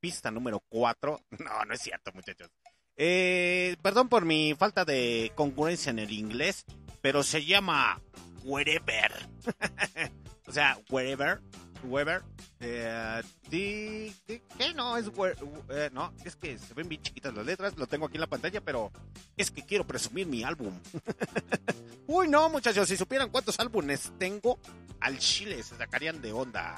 pista 0.00 0.30
número 0.30 0.62
4, 0.70 1.20
no, 1.44 1.64
no 1.66 1.74
es 1.74 1.82
cierto, 1.82 2.10
muchachos. 2.14 2.50
Eh, 2.96 3.76
perdón 3.82 4.08
por 4.08 4.24
mi 4.24 4.54
falta 4.54 4.86
de 4.86 5.30
concurrencia 5.34 5.90
en 5.90 5.98
el 5.98 6.10
inglés, 6.12 6.64
pero 7.02 7.22
se 7.22 7.44
llama 7.44 8.00
Wherever. 8.44 9.12
o 10.46 10.52
sea, 10.52 10.78
Wherever, 10.88 11.42
Wherever. 11.88 12.22
Eh, 12.60 13.22
¿Qué 13.50 14.74
no? 14.74 14.96
Es 14.96 15.08
where- 15.08 15.36
eh, 15.70 15.90
no, 15.92 16.12
es 16.24 16.36
que 16.36 16.58
se 16.58 16.74
ven 16.74 16.88
bien 16.88 17.02
chiquitas 17.02 17.34
las 17.34 17.46
letras, 17.46 17.76
lo 17.76 17.86
tengo 17.86 18.06
aquí 18.06 18.16
en 18.16 18.20
la 18.22 18.26
pantalla, 18.26 18.60
pero 18.60 18.90
es 19.36 19.50
que 19.50 19.62
quiero 19.64 19.86
presumir 19.86 20.26
mi 20.26 20.42
álbum. 20.42 20.72
Uy, 22.06 22.28
no, 22.28 22.48
muchachos, 22.48 22.88
si 22.88 22.96
supieran 22.96 23.30
cuántos 23.30 23.58
álbumes 23.58 24.12
tengo, 24.18 24.58
al 25.00 25.18
chile 25.18 25.62
se 25.62 25.76
sacarían 25.76 26.20
de 26.22 26.32
onda. 26.32 26.76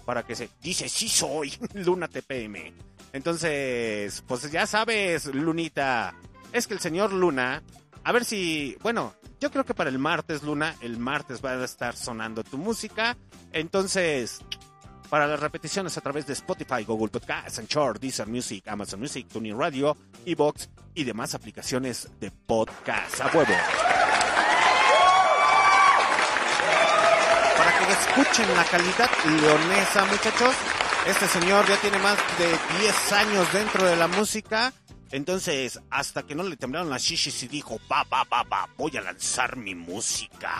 Para 0.06 0.22
que 0.24 0.36
se... 0.36 0.50
Dice, 0.62 0.88
sí 0.90 1.10
soy. 1.10 1.54
Luna 1.74 2.08
TPM. 2.08 2.72
Entonces, 3.14 4.24
pues 4.28 4.52
ya 4.52 4.68
sabes, 4.68 5.26
Lunita. 5.26 6.14
Es 6.54 6.68
que 6.68 6.76
el 6.76 6.80
señor 6.80 7.14
Luna... 7.14 7.64
A 8.08 8.14
ver 8.14 8.24
si... 8.24 8.78
Bueno, 8.82 9.14
yo 9.42 9.52
creo 9.52 9.66
que 9.66 9.74
para 9.74 9.90
el 9.90 10.00
martes, 10.00 10.42
Luna, 10.42 10.78
el 10.80 10.98
martes 10.98 11.44
va 11.44 11.52
a 11.52 11.66
estar 11.66 11.94
sonando 11.94 12.42
tu 12.42 12.58
música. 12.58 13.18
Entonces, 13.52 14.40
para 15.10 15.28
las 15.28 15.42
repeticiones 15.42 15.98
a 15.98 16.02
través 16.02 16.26
de 16.26 16.32
Spotify, 16.32 16.86
Google 16.86 17.10
Podcasts, 17.10 17.60
Anchor, 17.60 18.00
Deezer 18.00 18.28
Music, 18.28 18.66
Amazon 18.66 19.02
Music, 19.02 19.28
TuneIn 19.28 19.60
Radio, 19.60 19.98
Evox 20.26 20.70
y 20.96 21.04
demás 21.04 21.36
aplicaciones 21.36 22.08
de 22.22 22.32
podcast. 22.32 23.20
A 23.20 23.26
huevo. 23.26 23.54
Para 27.58 27.78
que 27.78 27.92
escuchen 27.92 28.56
la 28.56 28.64
calidad 28.64 29.10
leonesa, 29.26 30.06
muchachos. 30.06 30.56
Este 31.06 31.28
señor 31.28 31.68
ya 31.68 31.76
tiene 31.82 32.00
más 32.00 32.18
de 32.40 32.48
10 32.80 33.12
años 33.12 33.52
dentro 33.52 33.86
de 33.86 33.98
la 33.98 34.08
música. 34.08 34.72
Entonces, 35.12 35.80
hasta 35.90 36.24
que 36.24 36.36
no 36.36 36.44
le 36.44 36.58
temblaron 36.58 36.90
las 36.90 37.04
shishis 37.04 37.44
y 37.44 37.48
dijo, 37.48 37.80
va, 37.92 38.04
va, 38.04 38.24
va, 38.26 38.44
va, 38.44 38.70
voy 38.78 38.96
a 38.98 39.02
lanzar 39.02 39.56
mi 39.56 39.74
música. 39.74 40.54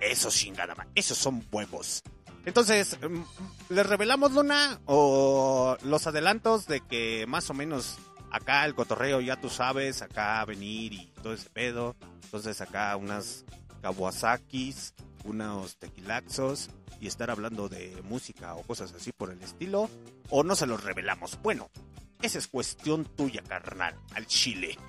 Eso 0.00 0.30
chingada, 0.30 0.74
esos 0.94 1.16
son 1.16 1.46
huevos. 1.52 2.02
Entonces, 2.44 2.98
mm, 3.00 3.72
¿les 3.74 3.86
revelamos, 3.86 4.32
Luna? 4.32 4.80
¿O 4.86 5.76
los 5.82 6.06
adelantos 6.06 6.66
de 6.66 6.80
que 6.80 7.24
más 7.26 7.48
o 7.48 7.54
menos 7.54 7.98
acá 8.30 8.64
el 8.66 8.74
cotorreo, 8.74 9.20
ya 9.20 9.40
tú 9.40 9.48
sabes, 9.48 10.02
acá 10.02 10.44
venir 10.44 10.92
y 10.92 11.06
todo 11.22 11.32
ese 11.32 11.48
pedo? 11.48 11.96
Entonces 12.24 12.60
acá 12.60 12.96
unas 12.96 13.44
Kawasakis, 13.80 14.94
unos 15.24 15.76
tequilaxos 15.76 16.70
y 17.00 17.06
estar 17.06 17.30
hablando 17.30 17.68
de 17.68 18.02
música 18.02 18.54
o 18.54 18.62
cosas 18.62 18.92
así 18.92 19.12
por 19.12 19.30
el 19.30 19.40
estilo. 19.42 19.88
¿O 20.28 20.42
no 20.42 20.56
se 20.56 20.66
los 20.66 20.82
revelamos? 20.82 21.38
Bueno, 21.42 21.70
esa 22.24 22.38
es 22.38 22.46
cuestión 22.48 23.04
tuya, 23.04 23.42
carnal, 23.42 23.98
al 24.14 24.26
chile. 24.26 24.76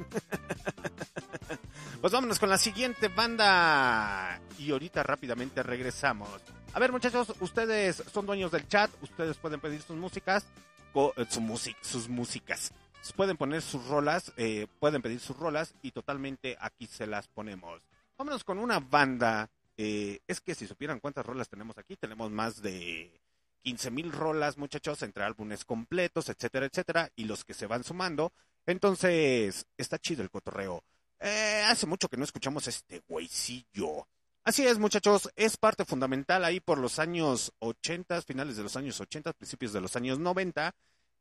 Pues 2.02 2.14
vámonos 2.14 2.38
con 2.40 2.50
la 2.50 2.58
siguiente 2.60 3.08
banda. 3.08 4.40
Y 4.60 4.72
ahorita 4.72 5.02
rápidamente 5.02 5.64
regresamos. 5.64 6.30
A 6.74 6.80
ver, 6.80 6.92
muchachos, 6.92 7.34
ustedes 7.40 8.04
son 8.14 8.26
dueños 8.28 8.52
del 8.52 8.68
chat. 8.68 8.92
Ustedes 9.02 9.38
pueden 9.38 9.60
pedir 9.60 9.82
sus 9.82 9.96
músicas. 9.98 10.46
eh, 10.94 11.26
su 11.30 11.42
music- 11.42 11.78
sus 11.82 12.08
músicas. 12.08 12.72
Pueden 13.16 13.38
poner 13.38 13.62
sus 13.64 13.88
rolas. 13.88 14.32
eh, 14.38 14.68
pueden 14.80 15.02
pedir 15.02 15.20
sus 15.20 15.36
rolas. 15.38 15.74
Y 15.82 15.92
totalmente 15.92 16.58
aquí 16.60 16.86
se 16.86 17.08
las 17.08 17.28
ponemos. 17.28 17.82
Vámonos 18.18 18.44
con 18.44 18.60
una 18.60 18.80
banda. 18.80 19.50
eh, 19.78 20.20
es 20.28 20.42
que 20.42 20.54
si 20.54 20.68
supieran 20.68 21.00
cuántas 21.00 21.26
rolas 21.26 21.50
tenemos 21.50 21.78
aquí, 21.78 21.96
tenemos 21.96 22.30
más 22.30 22.62
de 22.62 23.20
15 23.66 23.90
mil 23.90 24.12
rolas, 24.12 24.60
muchachos, 24.60 25.02
entre 25.02 25.24
álbumes 25.24 25.66
completos, 25.66 26.30
etcétera, 26.30 26.68
etcétera, 26.68 27.12
y 27.16 27.24
los 27.24 27.44
que 27.44 27.56
se 27.56 27.66
van 27.66 27.84
sumando. 27.84 28.32
Entonces, 28.68 29.66
está 29.76 29.98
chido 29.98 30.22
el 30.22 30.30
cotorreo. 30.30 30.84
Eh, 31.20 31.64
hace 31.66 31.88
mucho 31.88 32.08
que 32.08 32.16
no 32.16 32.26
escuchamos 32.26 32.68
este 32.68 33.02
güeycillo. 33.08 34.08
Así 34.44 34.68
es, 34.68 34.78
muchachos, 34.78 35.32
es 35.36 35.58
parte 35.58 35.84
fundamental 35.84 36.46
ahí 36.46 36.60
por 36.60 36.78
los 36.78 37.00
años 37.00 37.54
80, 37.58 38.22
finales 38.22 38.56
de 38.56 38.62
los 38.64 38.76
años 38.76 39.02
80, 39.02 39.34
principios 39.34 39.74
de 39.74 39.82
los 39.82 39.96
años 39.96 40.20
90. 40.20 40.76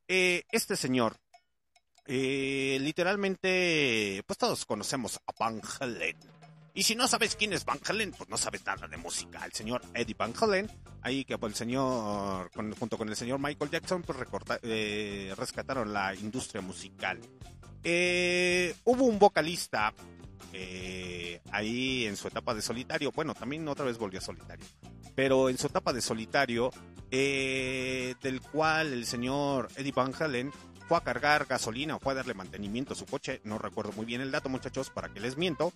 Eh, 0.06 0.42
este 0.52 0.76
señor, 0.76 1.16
eh, 2.04 2.76
literalmente, 2.78 4.22
pues 4.26 4.36
todos 4.36 4.66
conocemos 4.66 5.18
a 5.26 5.32
Van 5.38 5.62
Halen. 5.80 6.43
Y 6.76 6.82
si 6.82 6.96
no 6.96 7.06
sabes 7.06 7.36
quién 7.36 7.52
es 7.52 7.64
Van 7.64 7.78
Halen, 7.86 8.10
pues 8.10 8.28
no 8.28 8.36
sabes 8.36 8.64
nada 8.66 8.88
de 8.88 8.96
música. 8.96 9.44
El 9.44 9.52
señor 9.52 9.80
Eddie 9.94 10.16
Van 10.18 10.34
Halen, 10.38 10.68
ahí 11.02 11.24
que 11.24 11.38
pues, 11.38 11.52
el 11.52 11.56
señor, 11.56 12.50
con- 12.50 12.74
junto 12.74 12.98
con 12.98 13.08
el 13.08 13.14
señor 13.14 13.38
Michael 13.38 13.70
Jackson, 13.70 14.02
pues 14.02 14.18
recorta- 14.18 14.58
eh, 14.62 15.32
rescataron 15.36 15.92
la 15.92 16.14
industria 16.16 16.60
musical. 16.62 17.20
Eh, 17.84 18.74
hubo 18.84 19.04
un 19.04 19.18
vocalista 19.20 19.94
eh, 20.52 21.40
ahí 21.52 22.06
en 22.06 22.16
su 22.16 22.28
etapa 22.28 22.54
de 22.54 22.62
solitario, 22.62 23.12
bueno, 23.12 23.34
también 23.34 23.66
otra 23.68 23.84
vez 23.84 23.98
volvió 23.98 24.18
a 24.20 24.22
solitario, 24.22 24.64
pero 25.14 25.48
en 25.48 25.58
su 25.58 25.66
etapa 25.66 25.92
de 25.92 26.00
solitario, 26.00 26.70
eh, 27.10 28.14
del 28.22 28.40
cual 28.40 28.92
el 28.92 29.04
señor 29.06 29.68
Eddie 29.76 29.92
Van 29.92 30.12
Halen 30.18 30.52
fue 30.88 30.96
a 30.98 31.00
cargar 31.02 31.46
gasolina 31.46 31.96
o 31.96 32.00
fue 32.00 32.12
a 32.12 32.16
darle 32.16 32.34
mantenimiento 32.34 32.92
a 32.92 32.96
su 32.96 33.04
coche, 33.04 33.40
no 33.44 33.58
recuerdo 33.58 33.92
muy 33.92 34.06
bien 34.06 34.20
el 34.20 34.30
dato 34.30 34.48
muchachos, 34.48 34.90
para 34.90 35.08
que 35.12 35.18
les 35.20 35.36
miento, 35.36 35.72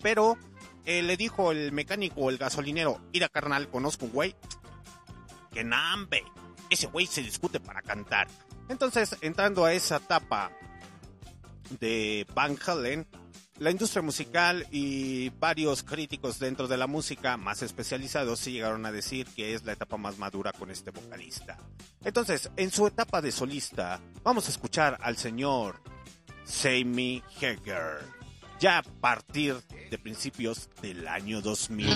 pero 0.00 0.36
eh, 0.84 1.02
le 1.02 1.16
dijo 1.16 1.52
el 1.52 1.72
mecánico 1.72 2.22
o 2.22 2.30
el 2.30 2.38
gasolinero, 2.38 3.00
ira 3.12 3.28
carnal, 3.28 3.68
conozco 3.68 4.06
un 4.06 4.12
güey, 4.12 4.34
que 5.52 5.64
nambe, 5.64 6.22
ese 6.70 6.86
güey 6.86 7.06
se 7.06 7.22
discute 7.22 7.60
para 7.60 7.82
cantar. 7.82 8.28
Entonces, 8.68 9.16
entrando 9.20 9.64
a 9.64 9.72
esa 9.72 9.96
etapa 9.96 10.52
de 11.80 12.26
Van 12.34 12.56
Halen, 12.64 13.06
la 13.58 13.70
industria 13.72 14.02
musical 14.02 14.66
y 14.70 15.30
varios 15.30 15.82
críticos 15.82 16.38
dentro 16.38 16.68
de 16.68 16.76
la 16.76 16.86
música 16.86 17.36
más 17.36 17.62
especializados 17.62 18.38
sí 18.38 18.52
llegaron 18.52 18.86
a 18.86 18.92
decir 18.92 19.26
que 19.34 19.54
es 19.54 19.64
la 19.64 19.72
etapa 19.72 19.96
más 19.96 20.16
madura 20.18 20.52
con 20.52 20.70
este 20.70 20.92
vocalista. 20.92 21.58
Entonces, 22.04 22.50
en 22.56 22.70
su 22.70 22.86
etapa 22.86 23.20
de 23.20 23.32
solista, 23.32 24.00
vamos 24.22 24.46
a 24.46 24.50
escuchar 24.50 24.96
al 25.00 25.16
señor 25.16 25.80
Sammy 26.44 27.22
Hagar, 27.40 28.00
ya 28.58 28.78
a 28.78 28.82
partir 28.82 29.56
de 29.90 29.98
principios 29.98 30.68
del 30.82 31.06
año 31.06 31.40
2000. 31.40 31.88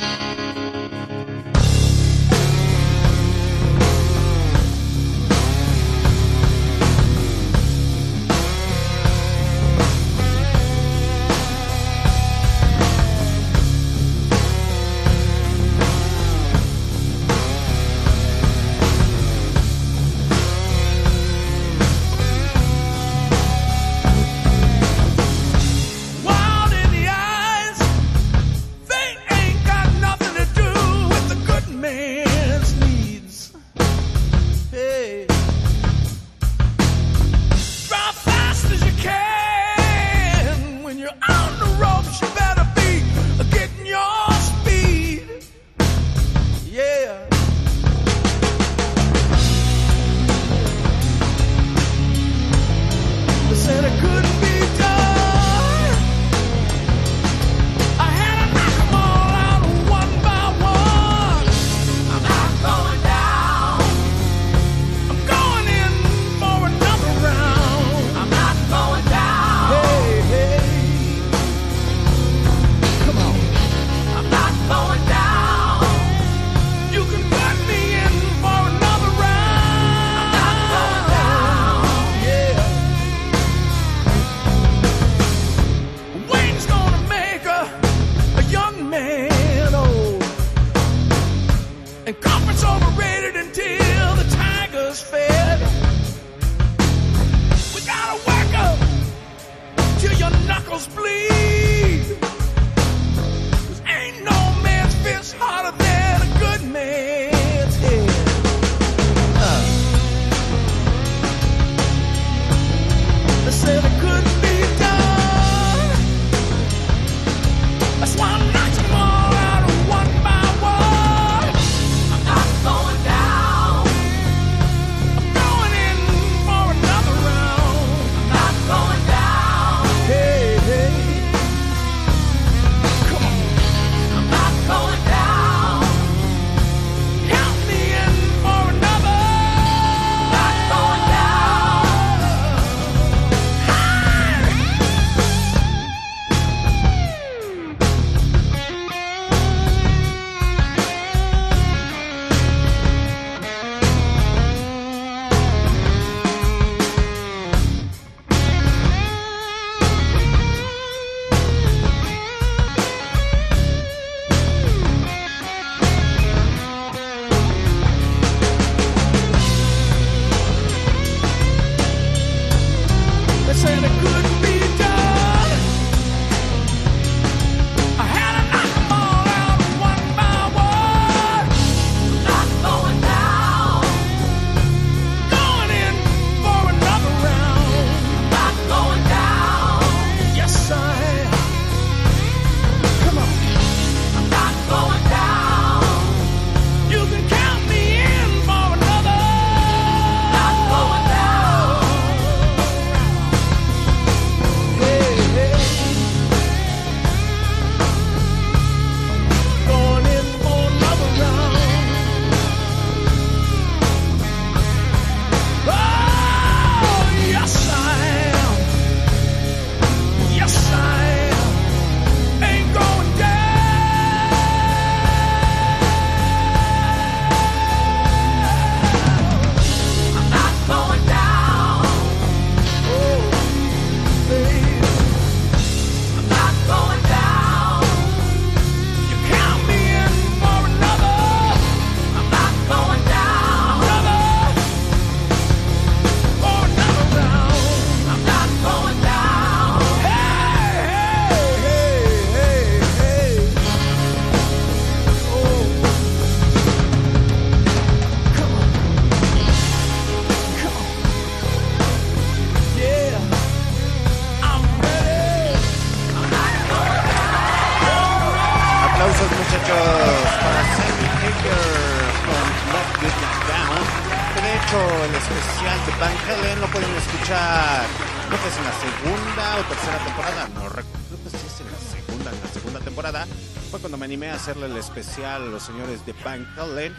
hacerle 284.43 284.67
el 284.67 284.77
especial 284.77 285.43
a 285.43 285.47
los 285.47 285.63
señores 285.63 286.05
de 286.05 286.13
Van 286.25 286.45
Halen. 286.59 286.93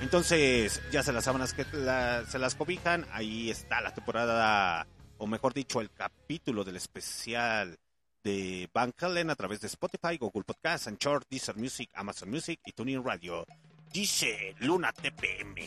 Entonces, 0.00 0.80
ya 0.90 1.02
se 1.02 1.12
las 1.12 1.24
sábanas 1.24 1.52
que 1.52 1.64
se 1.64 2.38
las 2.38 2.54
cobijan, 2.54 3.04
ahí 3.12 3.50
está 3.50 3.82
la 3.82 3.92
temporada, 3.92 4.86
o 5.18 5.26
mejor 5.26 5.52
dicho, 5.52 5.82
el 5.82 5.90
capítulo 5.90 6.64
del 6.64 6.76
especial 6.76 7.78
de 8.24 8.70
Van 8.72 8.94
Halen 8.98 9.28
a 9.28 9.36
través 9.36 9.60
de 9.60 9.66
Spotify, 9.66 10.16
Google 10.16 10.44
Podcast, 10.44 10.88
Anchor, 10.88 11.24
Deezer 11.28 11.56
Music, 11.56 11.90
Amazon 11.92 12.30
Music 12.30 12.58
y 12.64 12.72
TuneIn 12.72 13.04
Radio. 13.04 13.44
Dice 13.92 14.54
Luna 14.60 14.90
TPM. 14.90 15.60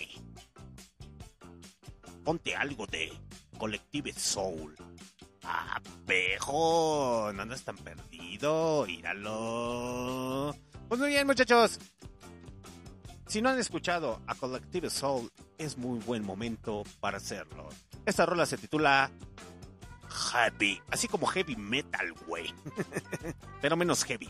Ponte 2.23 2.55
algo 2.55 2.87
de 2.87 3.13
Collective 3.59 4.11
Soul. 4.13 4.75
¡Ah, 5.43 5.79
pejo! 6.07 7.31
No 7.31 7.43
andas 7.43 7.63
tan 7.63 7.77
perdido, 7.77 8.87
íralo. 8.87 10.55
Pues 10.91 10.99
muy 10.99 11.07
bien, 11.07 11.25
muchachos. 11.25 11.79
Si 13.25 13.41
no 13.41 13.47
han 13.47 13.57
escuchado 13.57 14.19
a 14.27 14.35
Collective 14.35 14.89
Soul, 14.89 15.31
es 15.57 15.77
muy 15.77 15.99
buen 15.99 16.21
momento 16.21 16.83
para 16.99 17.15
hacerlo. 17.15 17.69
Esta 18.05 18.25
rola 18.25 18.45
se 18.45 18.57
titula 18.57 19.09
Heavy, 20.09 20.81
así 20.89 21.07
como 21.07 21.27
heavy 21.27 21.55
metal, 21.55 22.11
güey. 22.27 22.53
Pero 23.61 23.77
menos 23.77 24.03
heavy. 24.03 24.27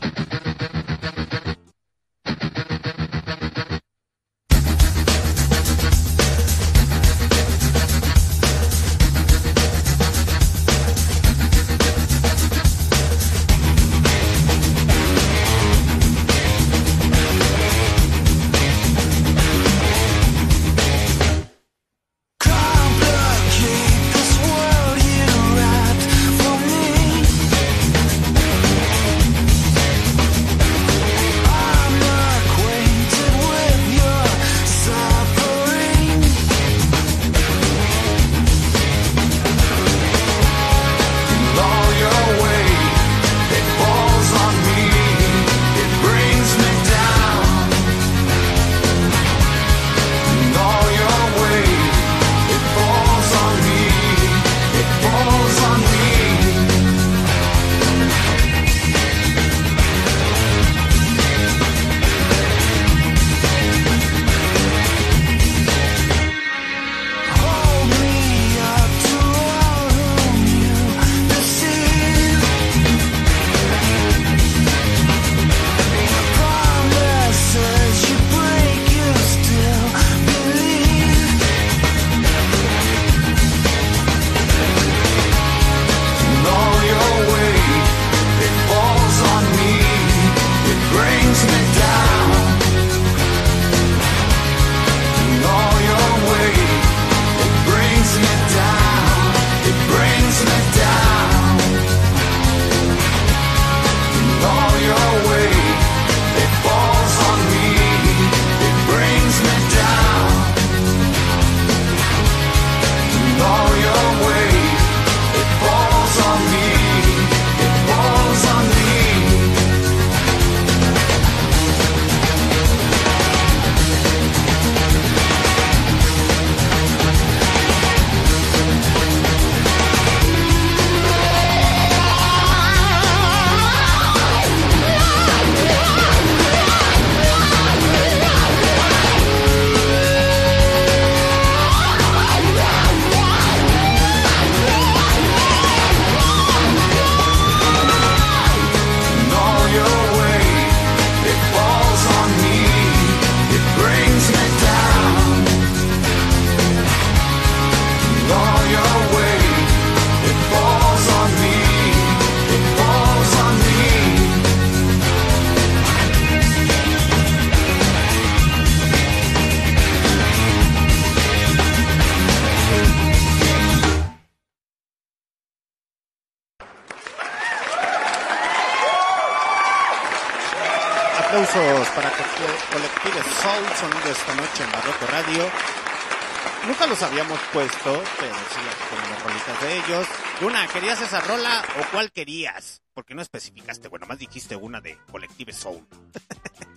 Los 187.54 187.62
habíamos 187.64 187.72
puesto, 187.82 188.02
pero 188.18 188.34
sí, 188.34 188.60
tenemos 188.90 189.22
rolitas 189.22 189.60
de 189.60 189.78
ellos. 189.78 190.06
Luna, 190.40 190.66
¿querías 190.72 191.00
esa 191.00 191.20
rola 191.20 191.64
o 191.78 191.90
cuál 191.90 192.12
querías? 192.12 192.82
Porque 192.94 193.14
no 193.14 193.22
especificaste, 193.22 193.88
bueno, 193.88 194.06
más 194.06 194.18
dijiste 194.18 194.56
una 194.56 194.80
de 194.80 194.98
Colective 195.10 195.52
Soul. 195.52 195.86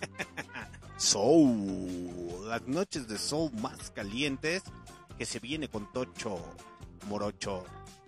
Soul, 0.96 2.48
las 2.48 2.62
noches 2.62 3.08
de 3.08 3.18
Soul 3.18 3.52
más 3.60 3.90
calientes 3.90 4.62
que 5.18 5.26
se 5.26 5.40
viene 5.40 5.68
con 5.68 5.92
Tocho 5.92 6.38
Morocho. 7.08 7.64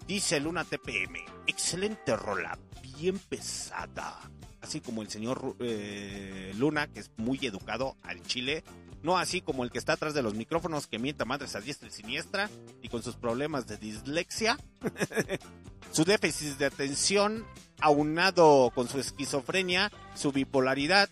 Dice 0.07 0.40
Luna 0.40 0.65
TPM, 0.65 1.19
excelente 1.47 2.16
rola, 2.16 2.59
bien 2.82 3.19
pesada. 3.19 4.19
Así 4.61 4.81
como 4.81 5.03
el 5.03 5.11
señor 5.11 5.57
eh, 5.61 6.53
Luna, 6.57 6.89
que 6.89 7.01
es 7.01 7.11
muy 7.16 7.39
educado 7.43 7.97
al 8.03 8.23
chile. 8.23 8.65
No 9.03 9.16
así 9.16 9.41
como 9.41 9.65
el 9.65 9.70
que 9.70 9.79
está 9.79 9.95
atrás 9.95 10.15
de 10.15 10.23
los 10.23 10.35
micrófonos 10.35 10.87
que 10.87 10.99
mienta 10.99 11.25
madres 11.25 11.55
a 11.55 11.61
diestra 11.61 11.89
y 11.89 11.93
siniestra 11.93 12.51
y 12.83 12.89
con 12.89 13.03
sus 13.03 13.16
problemas 13.16 13.66
de 13.66 13.77
dislexia. 13.77 14.59
su 15.93 16.05
déficit 16.05 16.59
de 16.59 16.66
atención 16.66 17.47
aunado 17.81 18.70
con 18.75 18.89
su 18.89 18.99
esquizofrenia, 18.99 19.93
su 20.15 20.33
bipolaridad, 20.33 21.09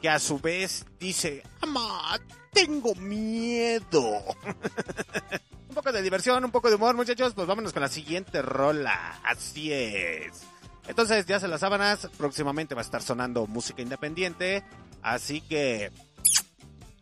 que 0.00 0.08
a 0.08 0.18
su 0.18 0.40
vez 0.40 0.86
dice, 0.98 1.42
ama, 1.60 2.18
tengo 2.52 2.94
miedo. 2.96 4.24
un 5.68 5.74
poco 5.74 5.92
de 5.92 6.02
diversión, 6.02 6.44
un 6.44 6.50
poco 6.50 6.68
de 6.68 6.74
humor, 6.76 6.96
muchachos, 6.96 7.34
pues 7.34 7.46
vámonos 7.46 7.72
con 7.72 7.82
la 7.82 7.88
siguiente 7.88 8.42
rola. 8.42 9.20
Así 9.24 9.72
es. 9.72 10.42
Entonces, 10.88 11.26
ya 11.26 11.38
se 11.38 11.46
las 11.46 11.60
sábanas, 11.60 12.08
próximamente 12.16 12.74
va 12.74 12.80
a 12.80 12.84
estar 12.84 13.02
sonando 13.02 13.46
música 13.46 13.82
independiente, 13.82 14.64
así 15.02 15.40
que 15.40 15.92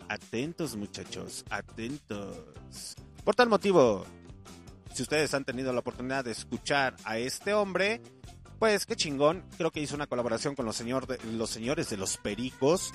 atentos 0.09 0.77
muchachos, 0.77 1.45
atentos. 1.51 2.97
Por 3.25 3.35
tal 3.35 3.49
motivo, 3.49 4.05
si 4.95 5.03
ustedes 5.03 5.35
han 5.35 5.45
tenido 5.45 5.73
la 5.73 5.81
oportunidad 5.81 6.25
de 6.25 6.33
escuchar 6.33 6.97
a 7.05 7.19
este 7.19 7.55
hombre, 7.55 8.01
pues 8.59 8.87
qué 8.87 8.97
chingón. 8.97 9.45
Creo 9.57 9.71
que 9.71 9.81
hizo 9.81 9.95
una 9.95 10.07
colaboración 10.07 10.55
con 10.55 10.67
los, 10.67 10.77
señor 10.77 11.07
los 11.25 11.51
señores 11.51 11.91
de 11.91 11.97
los 11.97 12.17
Pericos. 12.17 12.93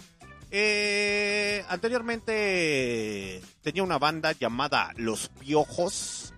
Eh, 0.52 1.64
anteriormente 1.70 3.42
tenía 3.62 3.84
una 3.84 3.98
banda 3.98 4.34
llamada 4.34 4.92
Los 4.98 5.30
Piojos. 5.30 6.33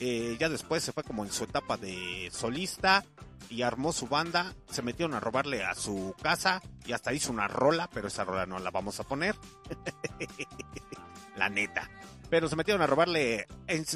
Ya 0.00 0.48
después 0.48 0.82
se 0.82 0.92
fue 0.92 1.04
como 1.04 1.24
en 1.24 1.30
su 1.30 1.44
etapa 1.44 1.76
de 1.76 2.28
solista 2.32 3.04
y 3.48 3.62
armó 3.62 3.92
su 3.92 4.08
banda. 4.08 4.54
Se 4.70 4.82
metieron 4.82 5.14
a 5.14 5.20
robarle 5.20 5.64
a 5.64 5.74
su 5.74 6.14
casa 6.20 6.62
y 6.86 6.92
hasta 6.92 7.12
hizo 7.12 7.30
una 7.30 7.48
rola, 7.48 7.88
pero 7.92 8.08
esa 8.08 8.24
rola 8.24 8.46
no 8.46 8.58
la 8.58 8.70
vamos 8.70 8.98
a 8.98 9.04
poner. 9.04 9.36
la 11.36 11.48
neta. 11.48 11.88
Pero 12.30 12.48
se 12.48 12.56
metieron 12.56 12.82
a 12.82 12.86
robarle 12.86 13.46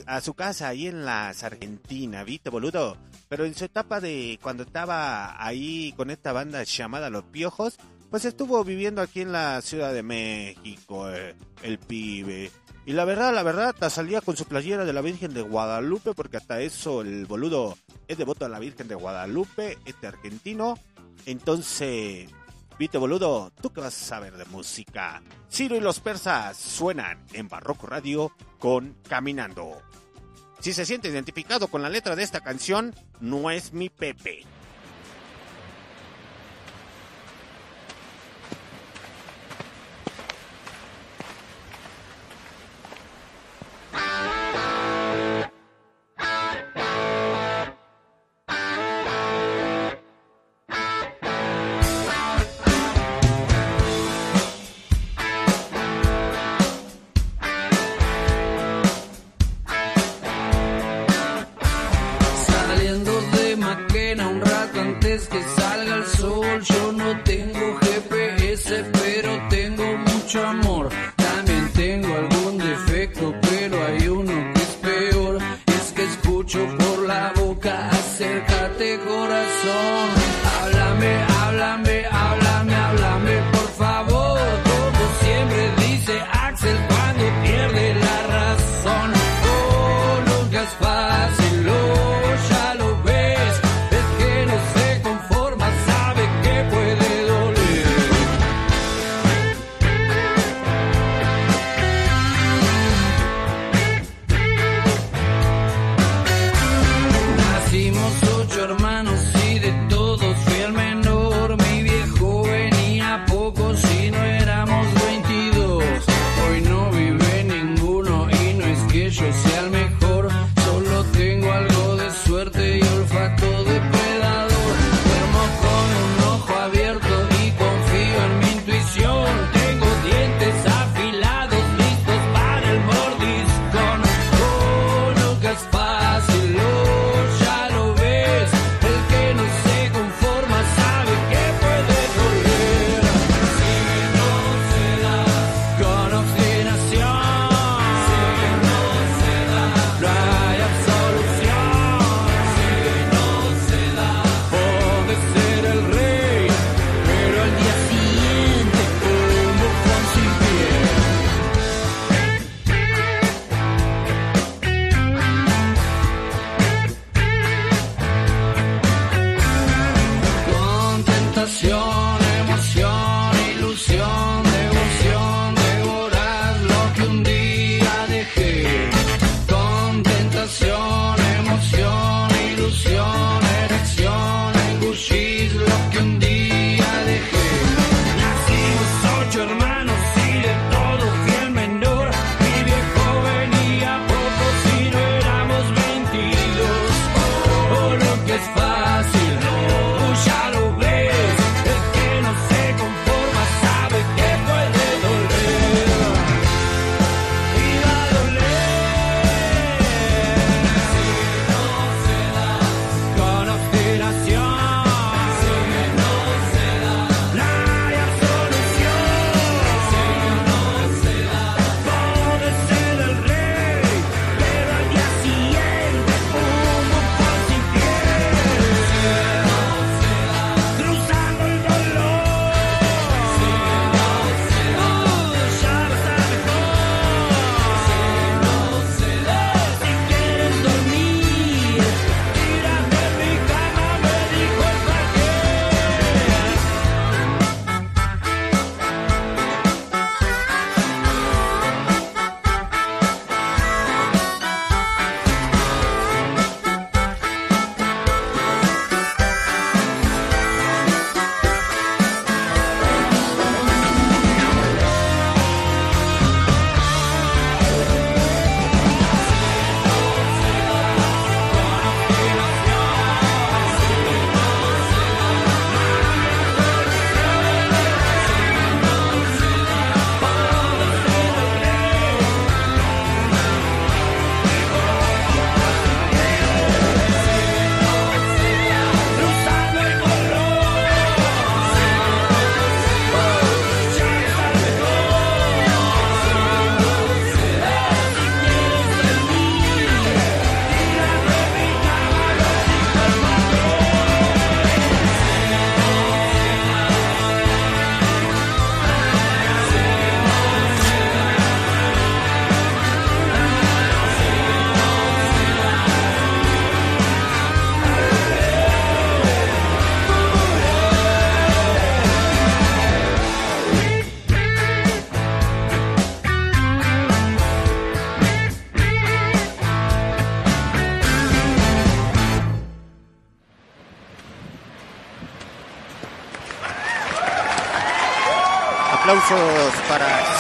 a 0.07 0.21
su 0.21 0.35
casa 0.35 0.69
ahí 0.69 0.89
en 0.89 1.07
las 1.07 1.43
Argentina, 1.43 2.23
¿viste, 2.23 2.51
boludo? 2.51 2.99
Pero 3.29 3.47
en 3.47 3.55
su 3.55 3.65
etapa 3.65 3.99
de 3.99 4.39
cuando 4.43 4.63
estaba 4.63 5.43
ahí 5.43 5.95
con 5.97 6.11
esta 6.11 6.33
banda 6.33 6.63
llamada 6.63 7.09
Los 7.09 7.25
Piojos, 7.25 7.79
pues 8.11 8.27
estuvo 8.27 8.63
viviendo 8.63 9.01
aquí 9.01 9.23
en 9.23 9.33
la 9.33 9.63
Ciudad 9.63 9.95
de 9.95 10.03
México, 10.03 11.11
eh, 11.11 11.35
el 11.63 11.79
pibe. 11.79 12.51
Y 12.87 12.93
la 12.93 13.05
verdad, 13.05 13.35
la 13.35 13.43
verdad, 13.43 13.75
salía 13.91 14.21
con 14.21 14.37
su 14.37 14.45
playera 14.45 14.85
de 14.85 14.93
la 14.93 15.01
Virgen 15.01 15.35
de 15.35 15.43
Guadalupe, 15.43 16.15
porque 16.15 16.37
hasta 16.37 16.61
eso 16.61 17.01
el 17.01 17.27
boludo 17.27 17.77
es 18.07 18.17
devoto 18.17 18.45
a 18.45 18.49
la 18.49 18.61
Virgen 18.61 18.87
de 18.87 18.95
Guadalupe, 18.95 19.77
este 19.85 20.07
argentino. 20.07 20.79
Entonces, 21.27 22.31
viste 22.79 22.97
boludo, 22.97 23.51
¿tú 23.61 23.73
qué 23.73 23.81
vas 23.81 24.01
a 24.01 24.07
saber 24.07 24.37
de 24.37 24.45
música? 24.45 25.21
Ciro 25.51 25.75
y 25.75 25.81
los 25.81 25.99
persas 25.99 26.57
suenan 26.57 27.25
en 27.33 27.49
Barroco 27.49 27.89
Radio 27.89 28.31
con 28.61 28.95
Caminando. 29.09 29.83
Si 30.61 30.73
se 30.73 30.87
siente 30.87 31.09
identificado 31.09 31.67
con 31.67 31.83
la 31.83 31.91
letra 31.91 32.15
de 32.15 32.23
esta 32.23 32.41
canción, 32.41 32.95
no 33.19 33.51
es 33.51 33.73
mi 33.73 33.89
Pepe. 33.89 34.45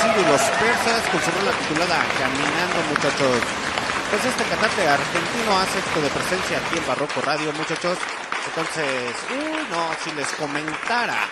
Ciro 0.06 0.20
y 0.20 0.30
los 0.30 0.40
persas 0.40 1.08
con 1.10 1.20
su 1.20 1.30
rola 1.30 1.52
titulada 1.58 2.04
Caminando, 2.18 2.82
muchachos. 2.90 3.42
Pues 4.10 4.24
este 4.24 4.44
cantante 4.44 4.88
argentino 4.88 5.58
hace 5.58 5.78
esto 5.78 6.00
de 6.00 6.10
presencia 6.10 6.58
aquí 6.58 6.78
en 6.78 6.86
Barroco 6.86 7.20
Radio, 7.22 7.52
muchachos. 7.54 7.98
Entonces, 8.46 9.16
uy, 9.30 9.66
no, 9.70 9.90
si 10.04 10.12
les 10.12 10.28
comentara. 10.34 11.28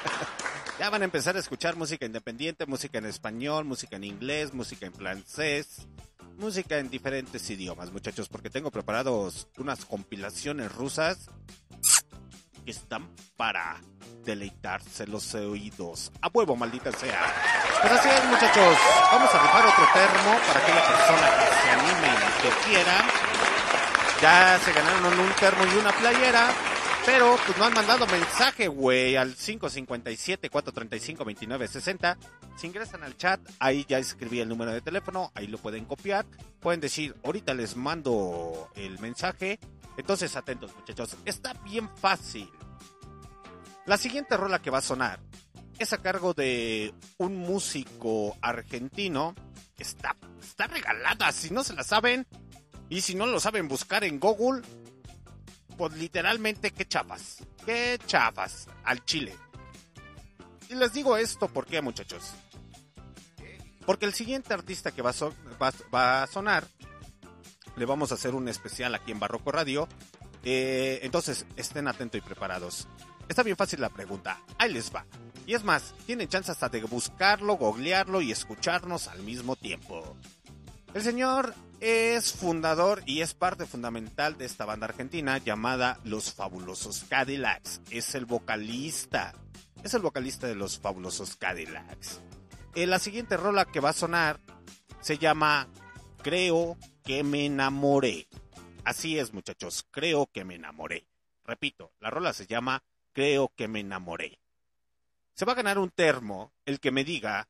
ya 0.78 0.88
van 0.88 1.02
a 1.02 1.04
empezar 1.04 1.36
a 1.36 1.40
escuchar 1.40 1.76
música 1.76 2.06
independiente, 2.06 2.64
música 2.66 2.98
en 2.98 3.06
español, 3.06 3.64
música 3.64 3.96
en 3.96 4.04
inglés, 4.04 4.54
música 4.54 4.86
en 4.86 4.94
francés, 4.94 5.86
música 6.38 6.78
en 6.78 6.88
diferentes 6.88 7.48
idiomas, 7.50 7.92
muchachos, 7.92 8.28
porque 8.28 8.48
tengo 8.48 8.70
preparados 8.70 9.48
unas 9.58 9.84
compilaciones 9.84 10.72
rusas 10.72 11.28
que 12.64 12.70
están 12.70 13.10
para 13.36 13.80
deleitarse 14.24 15.06
los 15.06 15.34
oídos. 15.34 16.12
A 16.22 16.28
huevo, 16.28 16.56
maldita 16.56 16.92
sea. 16.92 17.20
Pues 17.80 17.92
así 17.94 18.10
es, 18.10 18.24
muchachos. 18.26 18.76
Vamos 19.10 19.34
a 19.34 19.42
rifar 19.42 19.66
otro 19.66 19.88
termo 19.94 20.38
para 20.46 20.60
aquella 20.60 20.86
persona 20.86 21.30
que 21.38 21.46
se 21.62 21.70
anime 21.70 22.08
y 22.14 22.18
que 22.42 22.50
quiera. 22.68 22.96
Ya 24.20 24.58
se 24.58 24.70
ganaron 24.72 25.18
un 25.18 25.32
termo 25.32 25.64
y 25.64 25.76
una 25.78 25.90
playera. 25.92 26.52
Pero 27.06 27.38
pues 27.46 27.56
no 27.56 27.64
han 27.64 27.72
mandado 27.72 28.06
mensaje, 28.06 28.68
güey, 28.68 29.16
al 29.16 29.34
557-435-2960. 29.34 32.18
Si 32.56 32.66
ingresan 32.66 33.02
al 33.02 33.16
chat, 33.16 33.40
ahí 33.58 33.86
ya 33.88 33.96
escribí 33.96 34.40
el 34.40 34.50
número 34.50 34.72
de 34.72 34.82
teléfono, 34.82 35.32
ahí 35.34 35.46
lo 35.46 35.56
pueden 35.56 35.86
copiar. 35.86 36.26
Pueden 36.60 36.80
decir, 36.80 37.16
ahorita 37.24 37.54
les 37.54 37.76
mando 37.76 38.68
el 38.74 38.98
mensaje. 38.98 39.58
Entonces, 39.96 40.36
atentos, 40.36 40.76
muchachos. 40.76 41.16
Está 41.24 41.54
bien 41.64 41.88
fácil. 41.96 42.50
La 43.86 43.96
siguiente 43.96 44.36
rola 44.36 44.60
que 44.60 44.68
va 44.68 44.76
a 44.78 44.82
sonar 44.82 45.18
es 45.80 45.94
a 45.94 45.98
cargo 45.98 46.34
de 46.34 46.92
un 47.16 47.36
músico 47.36 48.36
argentino. 48.42 49.34
Está, 49.78 50.14
está 50.40 50.66
regalada, 50.66 51.32
si 51.32 51.50
no 51.50 51.64
se 51.64 51.74
la 51.74 51.82
saben. 51.82 52.26
Y 52.90 53.00
si 53.00 53.14
no 53.14 53.24
lo 53.24 53.40
saben 53.40 53.66
buscar 53.66 54.04
en 54.04 54.20
Google, 54.20 54.60
pues 55.78 55.94
literalmente 55.94 56.70
qué 56.70 56.86
chafas. 56.86 57.38
Qué 57.64 57.98
chafas 58.06 58.66
al 58.84 59.02
chile. 59.06 59.34
Y 60.68 60.74
les 60.74 60.92
digo 60.92 61.16
esto, 61.16 61.48
¿por 61.48 61.66
qué, 61.66 61.80
muchachos? 61.80 62.34
Porque 63.86 64.04
el 64.04 64.12
siguiente 64.12 64.52
artista 64.52 64.92
que 64.92 65.00
va 65.00 65.10
a, 65.12 66.26
sonar, 66.26 66.66
le 67.76 67.86
vamos 67.86 68.12
a 68.12 68.16
hacer 68.16 68.34
un 68.34 68.48
especial 68.48 68.94
aquí 68.94 69.12
en 69.12 69.18
Barroco 69.18 69.50
Radio. 69.50 69.88
Eh, 70.44 71.00
entonces, 71.04 71.46
estén 71.56 71.88
atentos 71.88 72.18
y 72.18 72.20
preparados. 72.20 72.86
Está 73.30 73.42
bien 73.42 73.56
fácil 73.56 73.80
la 73.80 73.88
pregunta. 73.88 74.42
Ahí 74.58 74.72
les 74.72 74.94
va. 74.94 75.06
Y 75.50 75.54
es 75.54 75.64
más, 75.64 75.96
tienen 76.06 76.28
chance 76.28 76.52
hasta 76.52 76.68
de 76.68 76.80
buscarlo, 76.84 77.56
googlearlo 77.56 78.20
y 78.20 78.30
escucharnos 78.30 79.08
al 79.08 79.24
mismo 79.24 79.56
tiempo. 79.56 80.16
El 80.94 81.02
señor 81.02 81.56
es 81.80 82.32
fundador 82.32 83.02
y 83.04 83.20
es 83.20 83.34
parte 83.34 83.66
fundamental 83.66 84.38
de 84.38 84.44
esta 84.44 84.64
banda 84.64 84.86
argentina 84.86 85.38
llamada 85.38 85.98
Los 86.04 86.32
Fabulosos 86.32 87.02
Cadillacs. 87.08 87.80
Es 87.90 88.14
el 88.14 88.26
vocalista. 88.26 89.34
Es 89.82 89.92
el 89.94 90.02
vocalista 90.02 90.46
de 90.46 90.54
Los 90.54 90.78
Fabulosos 90.78 91.34
Cadillacs. 91.34 92.20
Eh, 92.76 92.86
la 92.86 93.00
siguiente 93.00 93.36
rola 93.36 93.64
que 93.64 93.80
va 93.80 93.88
a 93.88 93.92
sonar 93.92 94.38
se 95.00 95.18
llama 95.18 95.66
Creo 96.22 96.78
que 97.02 97.24
me 97.24 97.46
enamoré. 97.46 98.28
Así 98.84 99.18
es, 99.18 99.34
muchachos. 99.34 99.84
Creo 99.90 100.28
que 100.32 100.44
me 100.44 100.54
enamoré. 100.54 101.08
Repito, 101.44 101.90
la 101.98 102.08
rola 102.08 102.32
se 102.34 102.46
llama 102.46 102.84
Creo 103.12 103.52
que 103.56 103.66
me 103.66 103.80
enamoré. 103.80 104.38
Se 105.40 105.46
va 105.46 105.52
a 105.52 105.56
ganar 105.56 105.78
un 105.78 105.88
termo 105.88 106.52
el 106.66 106.80
que 106.80 106.90
me 106.90 107.02
diga. 107.02 107.48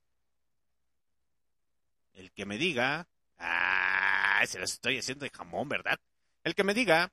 El 2.12 2.31
que 2.31 2.47
me 2.47 2.57
diga. 2.57 3.09
Ah, 3.37 4.41
se 4.47 4.61
los 4.61 4.75
estoy 4.75 4.99
haciendo 4.99 5.25
de 5.25 5.31
jamón, 5.31 5.69
¿verdad? 5.69 5.99
El 6.45 6.55
que 6.55 6.62
me 6.62 6.73
diga. 6.73 7.11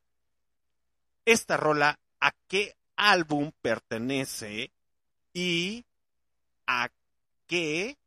Esta 1.25 1.57
rola, 1.57 1.97
¿a 2.19 2.31
qué 2.47 2.75
álbum 2.95 3.53
pertenece? 3.59 4.71
Y 5.33 5.83
a 6.67 6.89
qué 7.47 7.97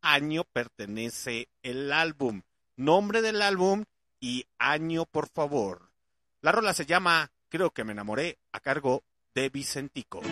año 0.00 0.44
pertenece 0.44 1.48
el 1.64 1.92
álbum. 1.92 2.42
Nombre 2.76 3.22
del 3.22 3.42
álbum 3.42 3.86
y 4.20 4.46
año, 4.56 5.04
por 5.04 5.28
favor. 5.28 5.90
La 6.42 6.52
rola 6.52 6.74
se 6.74 6.86
llama 6.86 7.32
Creo 7.48 7.72
que 7.72 7.82
me 7.82 7.90
enamoré 7.90 8.38
a 8.52 8.60
cargo 8.60 9.02
de 9.34 9.48
Vicentico. 9.48 10.22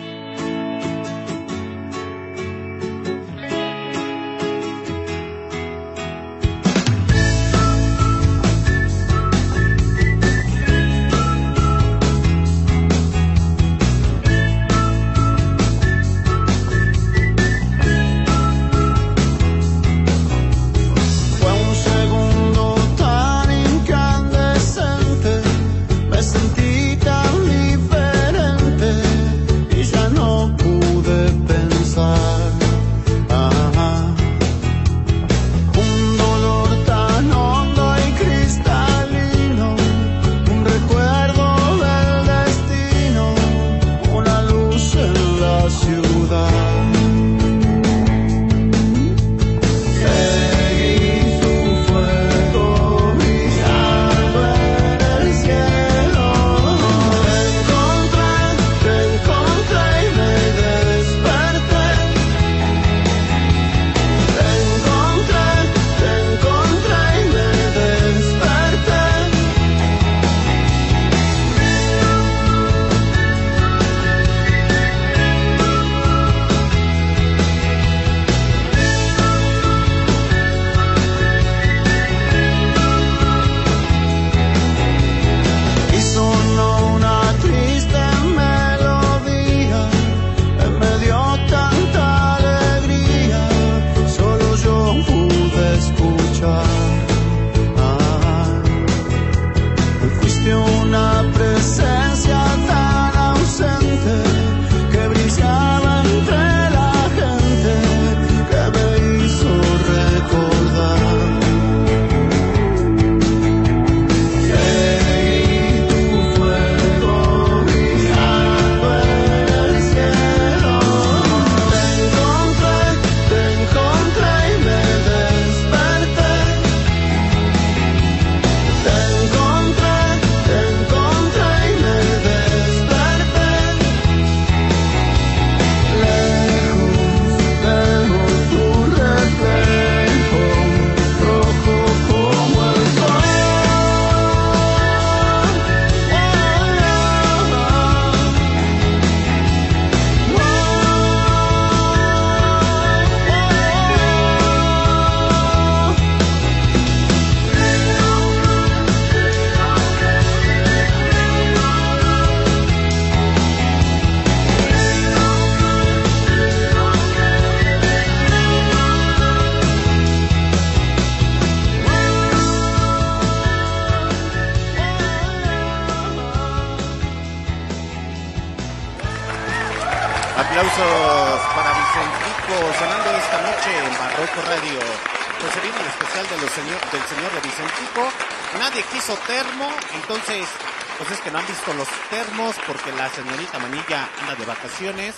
Entonces 190.17 190.49
pues 190.97 191.11
es 191.11 191.21
que 191.21 191.29
no 191.29 191.37
han 191.37 191.45
visto 191.45 191.73
los 191.75 191.87
termos 192.09 192.55
porque 192.65 192.91
la 192.91 193.07
señorita 193.09 193.59
Manilla 193.59 194.09
anda 194.21 194.35
de 194.35 194.45
vacaciones. 194.45 195.15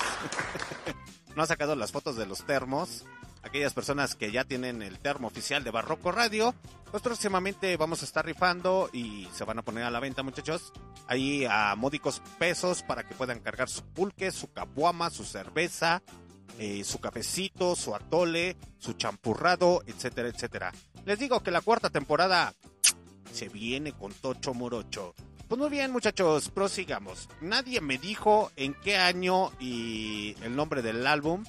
no 1.36 1.44
ha 1.44 1.48
sacado 1.48 1.74
las 1.78 1.94
fotos 1.94 2.18
de 2.18 2.26
los 2.26 2.46
termos. 2.46 3.06
Aquellas 3.42 3.74
personas 3.74 4.16
que 4.16 4.30
ya 4.30 4.44
tienen 4.44 4.82
el 4.82 5.00
termo 5.00 5.28
oficial 5.28 5.64
de 5.64 5.72
Barroco 5.72 6.12
Radio, 6.12 6.54
pues 6.92 7.02
próximamente 7.02 7.78
vamos 7.78 8.02
a 8.02 8.06
estar 8.06 8.26
rifando 8.26 8.90
y 8.92 9.30
se 9.34 9.46
van 9.46 9.60
a 9.60 9.62
poner 9.62 9.86
a 9.86 9.90
la 9.90 10.02
venta, 10.02 10.22
muchachos. 10.22 10.74
Ahí 11.08 11.46
a 11.50 11.76
módicos 11.78 12.22
pesos 12.38 12.84
para 12.84 13.04
que 13.04 13.16
puedan 13.16 13.40
cargar 13.40 13.70
su 13.70 13.84
pulque, 13.86 14.32
su 14.32 14.52
caguama, 14.52 15.10
su 15.10 15.24
cerveza, 15.24 16.02
eh, 16.58 16.84
su 16.84 17.00
cafecito, 17.00 17.78
su 17.78 17.96
atole, 17.96 18.58
su 18.80 18.94
champurrado, 18.94 19.82
etcétera, 19.88 20.28
etcétera. 20.28 20.74
Les 21.06 21.18
digo 21.18 21.42
que 21.42 21.52
la 21.52 21.62
cuarta 21.62 21.90
temporada 21.90 22.54
se 23.32 23.50
viene 23.50 23.94
con 23.94 24.12
Tocho 24.14 24.54
Morocho. 24.54 25.14
Pues 25.48 25.60
muy 25.60 25.70
bien, 25.70 25.92
muchachos, 25.92 26.50
prosigamos. 26.50 27.28
Nadie 27.42 27.82
me 27.82 27.98
dijo 27.98 28.52
en 28.56 28.76
qué 28.76 28.98
año 28.98 29.52
y 29.60 30.36
el 30.44 30.56
nombre 30.56 30.82
del 30.82 31.08
álbum 31.08 31.44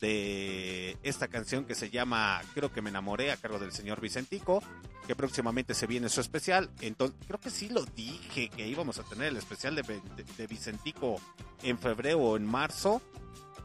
de 0.00 0.96
esta 1.02 1.28
canción 1.28 1.64
que 1.64 1.74
se 1.74 1.88
llama 1.90 2.40
Creo 2.54 2.72
que 2.72 2.82
me 2.82 2.90
enamoré 2.90 3.30
a 3.30 3.36
cargo 3.36 3.58
del 3.58 3.72
señor 3.72 4.00
Vicentico, 4.00 4.62
que 5.06 5.16
próximamente 5.16 5.74
se 5.74 5.86
viene 5.86 6.08
su 6.08 6.20
especial. 6.20 6.70
Entonces, 6.80 7.16
creo 7.26 7.40
que 7.40 7.50
sí 7.50 7.68
lo 7.68 7.84
dije 7.84 8.48
que 8.48 8.66
íbamos 8.66 8.98
a 8.98 9.04
tener 9.04 9.28
el 9.28 9.36
especial 9.36 9.74
de, 9.74 10.46
Vicentico 10.46 11.20
en 11.62 11.78
febrero 11.78 12.18
o 12.18 12.36
en 12.36 12.44
marzo. 12.44 13.00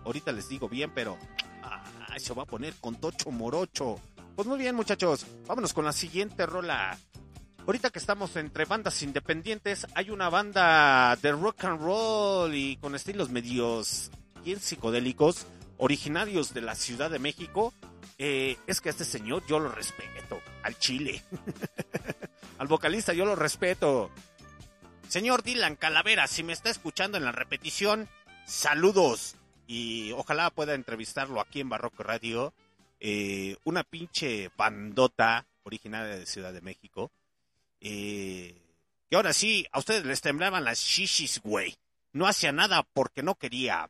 Ahorita 0.05 0.31
les 0.31 0.47
digo 0.47 0.69
bien, 0.69 0.91
pero 0.93 1.17
ah, 1.63 1.83
se 2.17 2.33
va 2.33 2.43
a 2.43 2.47
poner 2.47 2.75
con 2.75 2.95
Tocho 2.95 3.31
Morocho. 3.31 3.99
Pues 4.35 4.47
muy 4.47 4.59
bien, 4.59 4.75
muchachos, 4.75 5.25
vámonos 5.47 5.73
con 5.73 5.85
la 5.85 5.93
siguiente 5.93 6.45
rola. 6.45 6.97
Ahorita 7.67 7.89
que 7.89 7.99
estamos 7.99 8.33
entre 8.37 8.63
bandas 8.63 9.03
independientes, 9.03 9.87
hay 9.93 10.09
una 10.09 10.29
banda 10.29 11.17
de 11.17 11.33
rock 11.33 11.65
and 11.65 11.81
roll 11.81 12.55
y 12.55 12.77
con 12.77 12.95
estilos 12.95 13.29
medios 13.29 14.09
bien 14.45 14.61
psicodélicos, 14.61 15.45
originarios 15.75 16.53
de 16.53 16.61
la 16.61 16.75
Ciudad 16.75 17.11
de 17.11 17.19
México. 17.19 17.73
Eh, 18.17 18.55
es 18.67 18.79
que 18.79 18.87
a 18.87 18.91
este 18.91 19.03
señor 19.03 19.45
yo 19.47 19.59
lo 19.59 19.69
respeto, 19.69 20.39
al 20.63 20.79
Chile. 20.79 21.21
al 22.57 22.67
vocalista 22.67 23.11
yo 23.11 23.25
lo 23.25 23.35
respeto. 23.35 24.11
Señor 25.09 25.43
Dylan 25.43 25.75
Calavera, 25.75 26.27
si 26.27 26.43
me 26.43 26.53
está 26.53 26.69
escuchando 26.69 27.17
en 27.17 27.25
la 27.25 27.33
repetición, 27.33 28.07
saludos. 28.45 29.35
Y 29.67 30.13
ojalá 30.13 30.51
pueda 30.51 30.73
entrevistarlo 30.73 31.41
aquí 31.41 31.59
en 31.59 31.67
Barroco 31.67 32.01
Radio. 32.03 32.53
Eh, 33.01 33.57
una 33.65 33.83
pinche 33.83 34.51
bandota 34.55 35.45
originaria 35.63 36.15
de 36.15 36.25
Ciudad 36.25 36.53
de 36.53 36.61
México. 36.61 37.11
Eh, 37.81 38.61
y 39.09 39.15
ahora 39.15 39.33
sí, 39.33 39.65
a 39.71 39.79
ustedes 39.79 40.05
les 40.05 40.21
temblaban 40.21 40.63
las 40.63 40.79
shishis, 40.79 41.41
güey. 41.41 41.75
No 42.11 42.27
hacía 42.27 42.51
nada 42.51 42.83
porque 42.93 43.23
no 43.23 43.35
quería. 43.35 43.89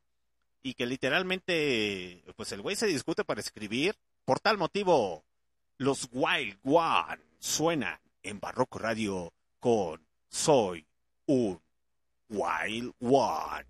Y 0.62 0.74
que 0.74 0.86
literalmente, 0.86 2.24
pues 2.36 2.52
el 2.52 2.62
güey 2.62 2.76
se 2.76 2.88
discute 2.88 3.24
para 3.24 3.42
escribir. 3.42 3.96
Por 4.26 4.40
tal 4.40 4.58
motivo, 4.58 5.24
los 5.78 6.10
Wild 6.12 6.58
One 6.64 7.22
suenan 7.40 8.00
en 8.24 8.40
Barroco 8.40 8.80
Radio 8.80 9.34
con 9.60 10.06
Soy 10.30 10.86
un 11.26 11.62
Wild 12.30 12.94
One. 13.00 13.66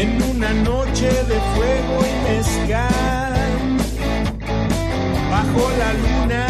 En 0.00 0.22
una 0.22 0.50
noche 0.52 1.08
de 1.08 1.38
fuego 1.54 1.96
y 2.10 2.14
mezcal, 2.28 3.34
bajo 5.30 5.62
la 5.78 5.92
luna 6.04 6.46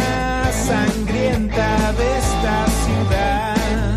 sangrienta 0.52 1.93
de 1.98 2.06
esta 2.18 2.56
ciudad. 2.82 3.97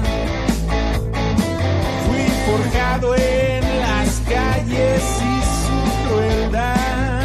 Fui 2.05 2.25
forjado 2.47 3.15
en 3.15 3.63
las 3.81 4.09
calles 4.27 5.03
y 5.21 5.35
su 5.61 5.77
crueldad, 6.07 7.21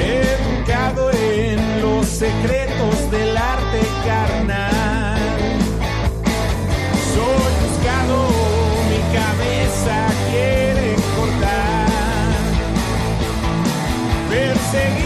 educado 0.00 1.10
en 1.12 1.82
los 1.82 2.06
secretos 2.06 2.71
singing. 14.72 15.01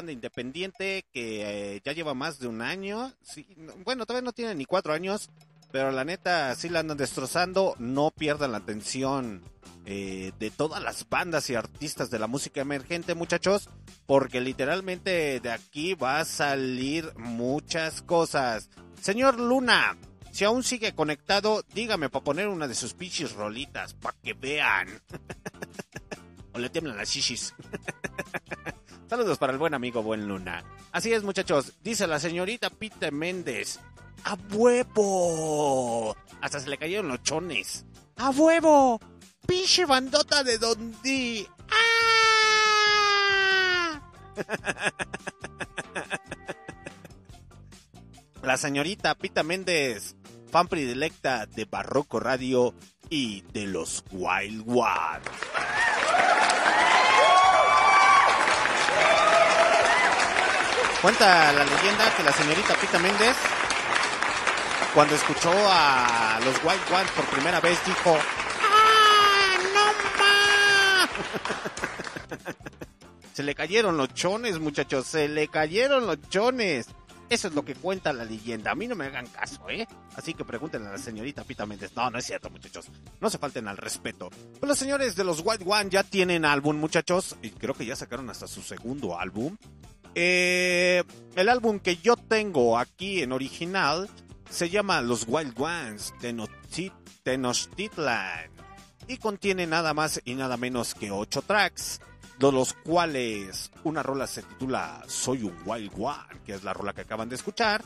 Banda 0.00 0.12
independiente 0.12 1.04
que 1.12 1.76
eh, 1.76 1.80
ya 1.84 1.92
lleva 1.92 2.14
más 2.14 2.38
de 2.38 2.48
un 2.48 2.62
año, 2.62 3.12
sí, 3.22 3.46
no- 3.56 3.74
bueno, 3.84 4.06
todavía 4.06 4.24
no 4.24 4.32
tiene 4.32 4.54
ni 4.54 4.64
cuatro 4.64 4.92
años, 4.92 5.28
pero 5.72 5.90
la 5.92 6.04
neta 6.04 6.54
sí 6.54 6.68
la 6.68 6.80
andan 6.80 6.96
destrozando. 6.96 7.76
No 7.78 8.10
pierdan 8.10 8.52
la 8.52 8.58
atención 8.58 9.42
eh, 9.84 10.32
de 10.38 10.50
todas 10.50 10.82
las 10.82 11.08
bandas 11.08 11.48
y 11.50 11.54
artistas 11.54 12.10
de 12.10 12.18
la 12.18 12.26
música 12.26 12.60
emergente, 12.60 13.14
muchachos, 13.14 13.68
porque 14.06 14.40
literalmente 14.40 15.38
de 15.40 15.50
aquí 15.52 15.94
va 15.94 16.20
a 16.20 16.24
salir 16.24 17.12
muchas 17.16 18.02
cosas. 18.02 18.68
Señor 19.00 19.38
Luna, 19.38 19.96
si 20.32 20.44
aún 20.44 20.62
sigue 20.64 20.94
conectado, 20.94 21.62
dígame 21.74 22.08
para 22.08 22.24
poner 22.24 22.48
una 22.48 22.66
de 22.68 22.74
sus 22.74 22.94
pinches 22.94 23.32
rolitas, 23.32 23.94
para 23.94 24.16
que 24.22 24.32
vean. 24.34 24.88
o 26.54 26.58
le 26.58 26.68
tiemblan 26.70 26.96
las 26.96 27.08
shishis. 27.10 27.54
Saludos 29.10 29.36
para 29.38 29.52
el 29.52 29.58
buen 29.58 29.74
amigo 29.74 30.04
Buen 30.04 30.28
Luna. 30.28 30.62
Así 30.92 31.12
es, 31.12 31.24
muchachos. 31.24 31.72
Dice 31.82 32.06
la 32.06 32.20
señorita 32.20 32.70
Pita 32.70 33.10
Méndez. 33.10 33.80
¡A 34.22 34.36
huevo! 34.52 36.16
Hasta 36.40 36.60
se 36.60 36.70
le 36.70 36.78
cayeron 36.78 37.08
los 37.08 37.20
chones. 37.24 37.84
¡A 38.18 38.30
huevo! 38.30 39.00
¡Pinche 39.48 39.84
bandota 39.84 40.44
de 40.44 40.58
Dondi! 40.58 41.44
¡Ah! 41.72 41.80
La 48.44 48.56
señorita 48.56 49.16
Pita 49.16 49.42
Méndez, 49.42 50.14
fan 50.52 50.68
predilecta 50.68 51.46
de 51.46 51.64
Barroco 51.64 52.20
Radio 52.20 52.76
y 53.08 53.40
de 53.52 53.66
los 53.66 54.04
Wild 54.12 54.62
Ones. 54.68 55.26
Cuenta 61.02 61.52
la 61.52 61.64
leyenda 61.64 62.14
que 62.14 62.22
la 62.22 62.32
señorita 62.32 62.74
Pita 62.74 62.98
Méndez, 62.98 63.34
cuando 64.92 65.14
escuchó 65.14 65.50
a 65.50 66.38
los 66.44 66.54
Wild 66.62 66.92
Ones 66.92 67.10
por 67.12 67.24
primera 67.26 67.58
vez, 67.58 67.78
dijo: 67.86 68.18
¡Ah, 68.62 69.56
no 69.74 69.86
más! 70.98 72.54
Se 73.32 73.42
le 73.42 73.54
cayeron 73.54 73.96
los 73.96 74.12
chones, 74.12 74.58
muchachos, 74.58 75.06
se 75.06 75.26
le 75.28 75.48
cayeron 75.48 76.06
los 76.06 76.20
chones. 76.28 76.88
Eso 77.30 77.48
es 77.48 77.54
lo 77.54 77.64
que 77.64 77.76
cuenta 77.76 78.12
la 78.12 78.24
leyenda. 78.24 78.72
A 78.72 78.74
mí 78.74 78.86
no 78.86 78.96
me 78.96 79.06
hagan 79.06 79.26
caso, 79.28 79.70
¿eh? 79.70 79.86
Así 80.16 80.34
que 80.34 80.44
pregúntenle 80.44 80.88
a 80.88 80.92
la 80.92 80.98
señorita 80.98 81.44
Pita 81.44 81.64
Méndez. 81.64 81.92
No, 81.96 82.10
no 82.10 82.18
es 82.18 82.26
cierto, 82.26 82.50
muchachos. 82.50 82.90
No 83.20 83.30
se 83.30 83.38
falten 83.38 83.68
al 83.68 83.76
respeto. 83.78 84.28
Pues 84.28 84.68
los 84.68 84.76
señores 84.76 85.14
de 85.16 85.24
los 85.24 85.40
White 85.42 85.64
One 85.64 85.88
ya 85.88 86.02
tienen 86.02 86.44
álbum, 86.44 86.76
muchachos. 86.76 87.36
Y 87.40 87.50
creo 87.50 87.72
que 87.72 87.86
ya 87.86 87.96
sacaron 87.96 88.28
hasta 88.28 88.48
su 88.48 88.60
segundo 88.62 89.18
álbum. 89.18 89.56
Eh, 90.14 91.04
el 91.36 91.48
álbum 91.48 91.78
que 91.78 91.96
yo 91.96 92.16
tengo 92.16 92.78
aquí 92.78 93.22
en 93.22 93.32
original 93.32 94.08
se 94.50 94.68
llama 94.68 95.00
Los 95.00 95.24
Wild 95.28 95.54
Ones 95.60 96.12
Tenochti- 96.20 96.92
Tenochtitlan 97.22 98.50
y 99.06 99.16
contiene 99.18 99.66
nada 99.66 99.94
más 99.94 100.20
y 100.24 100.34
nada 100.34 100.56
menos 100.56 100.94
que 100.94 101.10
ocho 101.10 101.42
tracks, 101.42 102.00
de 102.38 102.50
los 102.52 102.72
cuales 102.72 103.70
una 103.84 104.02
rola 104.02 104.26
se 104.26 104.42
titula 104.42 105.02
Soy 105.06 105.42
un 105.42 105.56
Wild 105.64 105.92
One, 105.96 106.40
que 106.44 106.54
es 106.54 106.64
la 106.64 106.72
rola 106.72 106.92
que 106.92 107.02
acaban 107.02 107.28
de 107.28 107.36
escuchar, 107.36 107.82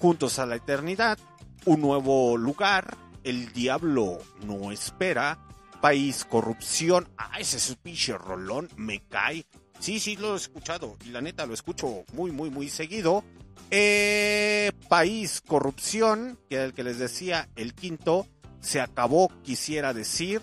Juntos 0.00 0.38
a 0.38 0.46
la 0.46 0.56
Eternidad, 0.56 1.18
Un 1.64 1.80
Nuevo 1.80 2.36
Lugar, 2.36 2.96
El 3.22 3.52
Diablo 3.52 4.18
No 4.44 4.70
Espera, 4.72 5.38
País 5.80 6.24
Corrupción, 6.24 7.08
ah, 7.16 7.38
ese 7.38 7.56
es 7.56 7.70
un 7.70 7.76
pinche 7.76 8.16
rolón, 8.18 8.68
me 8.76 9.00
cae. 9.08 9.46
Sí, 9.84 10.00
sí, 10.00 10.16
lo 10.16 10.32
he 10.32 10.36
escuchado 10.36 10.96
y 11.04 11.10
la 11.10 11.20
neta 11.20 11.44
lo 11.44 11.52
escucho 11.52 12.06
muy, 12.14 12.30
muy, 12.30 12.48
muy 12.48 12.70
seguido. 12.70 13.22
Eh, 13.70 14.72
país, 14.88 15.42
corrupción, 15.46 16.38
que 16.48 16.54
era 16.54 16.64
el 16.64 16.72
que 16.72 16.84
les 16.84 16.98
decía, 16.98 17.50
el 17.54 17.74
quinto, 17.74 18.26
se 18.62 18.80
acabó, 18.80 19.30
quisiera 19.42 19.92
decir. 19.92 20.40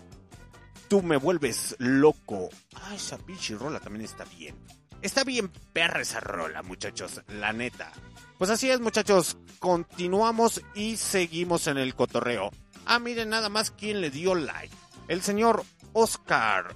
Tú 0.87 1.01
me 1.01 1.17
vuelves 1.17 1.75
loco. 1.79 2.49
Ah, 2.75 2.93
esa 2.93 3.17
pinche 3.17 3.55
rola 3.55 3.79
también 3.79 4.05
está 4.05 4.25
bien. 4.25 4.55
Está 5.01 5.23
bien 5.23 5.51
perra 5.73 6.01
esa 6.01 6.19
rola, 6.19 6.61
muchachos, 6.61 7.23
la 7.27 7.51
neta. 7.51 7.91
Pues 8.37 8.51
así 8.51 8.69
es, 8.69 8.79
muchachos, 8.79 9.39
continuamos 9.57 10.61
y 10.75 10.97
seguimos 10.97 11.65
en 11.65 11.79
el 11.79 11.95
cotorreo. 11.95 12.51
Ah, 12.85 12.99
miren 12.99 13.29
nada 13.29 13.49
más 13.49 13.71
quién 13.71 14.01
le 14.01 14.11
dio 14.11 14.35
like. 14.35 14.75
El 15.07 15.23
señor 15.23 15.63
Oscar 15.93 16.75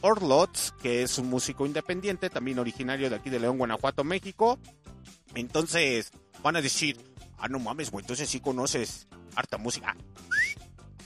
Orlots, 0.00 0.74
que 0.82 1.02
es 1.02 1.18
un 1.18 1.28
músico 1.28 1.66
independiente, 1.66 2.30
también 2.30 2.58
originario 2.58 3.10
de 3.10 3.16
aquí 3.16 3.30
de 3.30 3.40
León, 3.40 3.58
Guanajuato, 3.58 4.04
México. 4.04 4.58
Entonces, 5.34 6.12
van 6.42 6.56
a 6.56 6.62
decir, 6.62 6.98
ah, 7.38 7.48
no 7.48 7.58
mames, 7.58 7.90
güey, 7.90 8.02
entonces 8.02 8.28
sí 8.28 8.40
conoces 8.40 9.08
harta 9.34 9.58
música. 9.58 9.96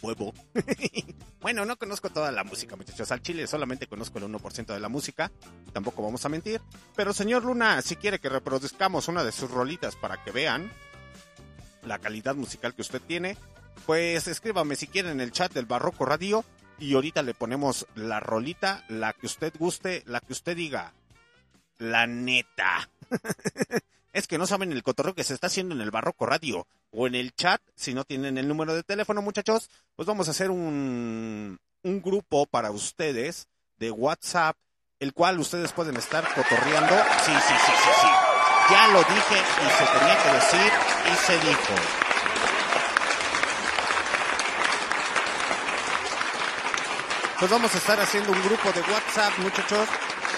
huevo. 0.02 0.34
bueno, 1.40 1.64
no 1.64 1.76
conozco 1.76 2.10
toda 2.10 2.32
la 2.32 2.44
música, 2.44 2.76
muchachos. 2.76 3.10
Al 3.12 3.22
chile 3.22 3.46
solamente 3.46 3.86
conozco 3.86 4.18
el 4.18 4.24
1% 4.24 4.66
de 4.66 4.80
la 4.80 4.88
música. 4.88 5.30
Tampoco 5.72 6.02
vamos 6.02 6.24
a 6.24 6.28
mentir. 6.28 6.60
Pero 6.96 7.12
señor 7.12 7.44
Luna, 7.44 7.80
si 7.82 7.96
quiere 7.96 8.18
que 8.18 8.28
reproduzcamos 8.28 9.08
una 9.08 9.24
de 9.24 9.32
sus 9.32 9.50
rolitas 9.50 9.96
para 9.96 10.22
que 10.22 10.32
vean 10.32 10.70
la 11.84 11.98
calidad 11.98 12.34
musical 12.34 12.74
que 12.74 12.82
usted 12.82 13.00
tiene, 13.00 13.36
pues 13.86 14.28
escríbame 14.28 14.76
si 14.76 14.86
quiere 14.86 15.10
en 15.10 15.20
el 15.20 15.32
chat 15.32 15.52
del 15.52 15.66
Barroco 15.66 16.04
Radio 16.04 16.44
y 16.82 16.94
ahorita 16.94 17.22
le 17.22 17.32
ponemos 17.32 17.86
la 17.94 18.18
rolita, 18.18 18.84
la 18.88 19.12
que 19.12 19.26
usted 19.26 19.54
guste, 19.56 20.02
la 20.06 20.20
que 20.20 20.32
usted 20.32 20.56
diga. 20.56 20.92
La 21.78 22.06
neta. 22.06 22.90
es 24.12 24.26
que 24.26 24.36
no 24.36 24.46
saben 24.46 24.72
el 24.72 24.82
cotorreo 24.82 25.14
que 25.14 25.22
se 25.22 25.34
está 25.34 25.46
haciendo 25.46 25.74
en 25.74 25.80
el 25.80 25.92
Barroco 25.92 26.26
Radio 26.26 26.66
o 26.90 27.06
en 27.06 27.14
el 27.14 27.34
chat. 27.34 27.62
Si 27.76 27.94
no 27.94 28.04
tienen 28.04 28.36
el 28.36 28.48
número 28.48 28.74
de 28.74 28.82
teléfono, 28.82 29.22
muchachos, 29.22 29.70
pues 29.94 30.06
vamos 30.06 30.26
a 30.26 30.32
hacer 30.32 30.50
un, 30.50 31.58
un 31.82 32.02
grupo 32.02 32.46
para 32.46 32.72
ustedes 32.72 33.46
de 33.78 33.92
WhatsApp, 33.92 34.56
el 34.98 35.12
cual 35.12 35.38
ustedes 35.38 35.72
pueden 35.72 35.96
estar 35.96 36.24
cotorreando. 36.34 36.94
Sí, 37.24 37.32
sí, 37.32 37.54
sí, 37.64 37.72
sí, 37.76 37.90
sí. 38.00 38.08
Ya 38.70 38.88
lo 38.88 38.98
dije 38.98 39.38
y 39.38 39.70
se 39.70 39.98
tenía 39.98 40.22
que 40.22 40.32
decir 40.32 40.72
y 41.12 41.16
se 41.26 41.46
dijo. 41.46 42.01
Pues 47.42 47.50
vamos 47.50 47.74
a 47.74 47.78
estar 47.78 47.98
haciendo 47.98 48.30
un 48.30 48.40
grupo 48.40 48.70
de 48.70 48.80
WhatsApp, 48.82 49.36
muchachos, 49.40 49.88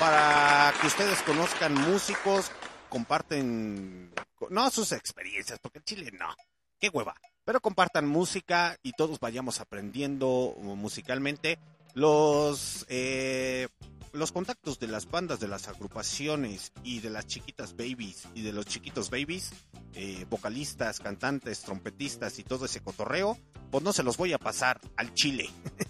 para 0.01 0.73
que 0.81 0.87
ustedes 0.87 1.21
conozcan 1.21 1.75
músicos, 1.75 2.51
comparten, 2.89 4.11
no 4.49 4.71
sus 4.71 4.91
experiencias, 4.93 5.59
porque 5.59 5.81
en 5.81 5.85
Chile 5.85 6.11
no, 6.19 6.35
qué 6.81 6.89
hueva, 6.89 7.15
pero 7.45 7.61
compartan 7.61 8.09
música 8.09 8.79
y 8.83 8.93
todos 8.93 9.21
vayamos 9.21 9.61
aprendiendo 9.61 10.57
musicalmente 10.59 11.59
los, 11.95 12.85
eh, 12.89 13.69
los 14.13 14.33
contactos 14.33 14.79
de 14.79 14.89
las 14.89 15.11
bandas, 15.11 15.41
de 15.41 15.49
las 15.49 15.69
agrupaciones 15.69 16.73
y 16.83 17.01
de 17.01 17.11
las 17.11 17.27
chiquitas 17.27 17.77
babies 17.77 18.29
y 18.35 18.43
de 18.43 18.53
los 18.53 18.67
chiquitos 18.67 19.11
babies, 19.11 19.53
eh, 19.95 20.27
vocalistas, 20.29 21.01
cantantes, 21.01 21.63
trompetistas 21.63 22.39
y 22.39 22.45
todo 22.45 22.67
ese 22.67 22.81
cotorreo, 22.81 23.39
pues 23.71 23.83
no 23.83 23.93
se 23.93 24.03
los 24.03 24.17
voy 24.17 24.33
a 24.33 24.39
pasar 24.39 24.81
al 24.97 25.15
Chile. 25.15 25.49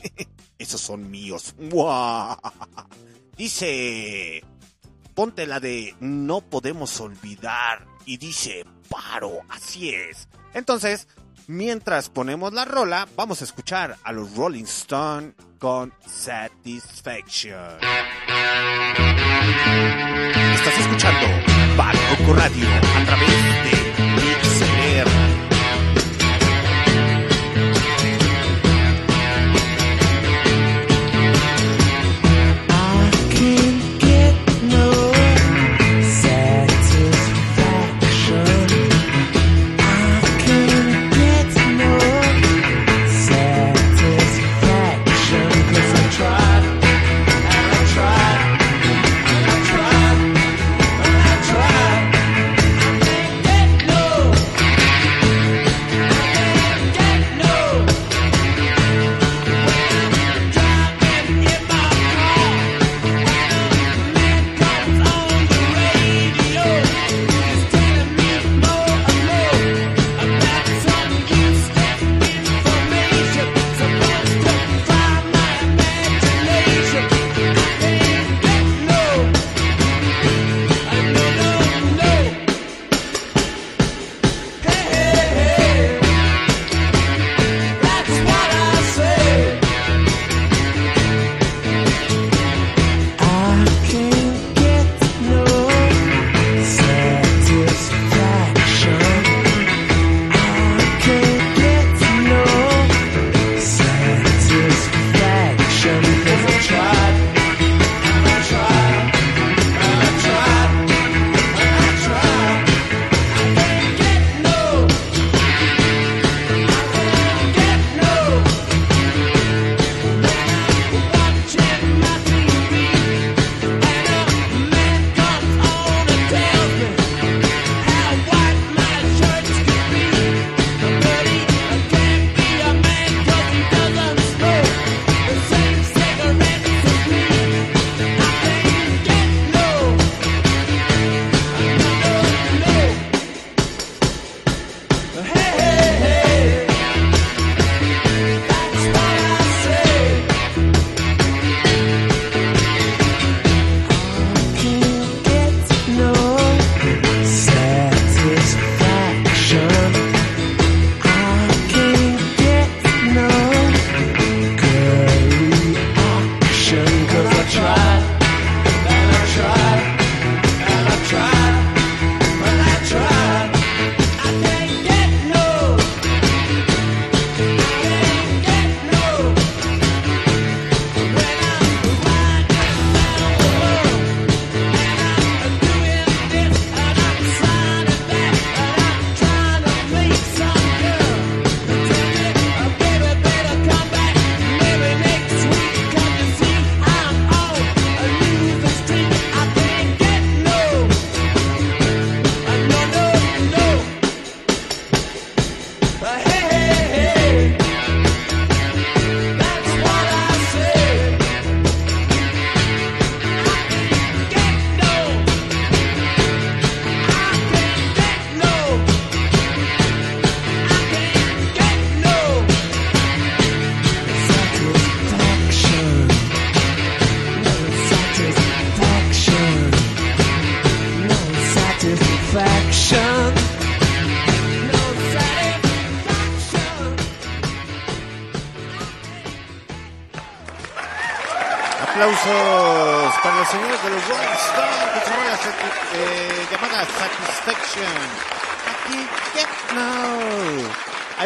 Esos 0.59 0.81
son 0.81 1.11
míos. 1.11 1.55
Dice, 3.37 4.45
ponte 5.15 5.47
la 5.47 5.61
de 5.61 5.97
no 6.01 6.41
podemos 6.41 7.01
olvidar. 7.01 7.87
Y 8.07 8.19
dice, 8.19 8.67
paro, 8.91 9.41
así 9.49 9.89
es. 9.89 10.29
Entonces, 10.53 11.09
mientras 11.47 12.09
ponemos 12.09 12.53
la 12.53 12.65
rola, 12.65 13.09
vamos 13.17 13.41
a 13.41 13.45
escuchar 13.45 13.97
a 14.03 14.13
los 14.13 14.35
Rolling 14.37 14.65
Stone 14.65 15.35
con 15.59 15.93
Satisfaction. 16.07 17.79
Estás 20.55 20.79
escuchando 20.79 21.27
Barroco 21.77 22.35
Radio 22.35 22.67
a 22.69 23.05
través 23.05 23.29
de 23.29 23.84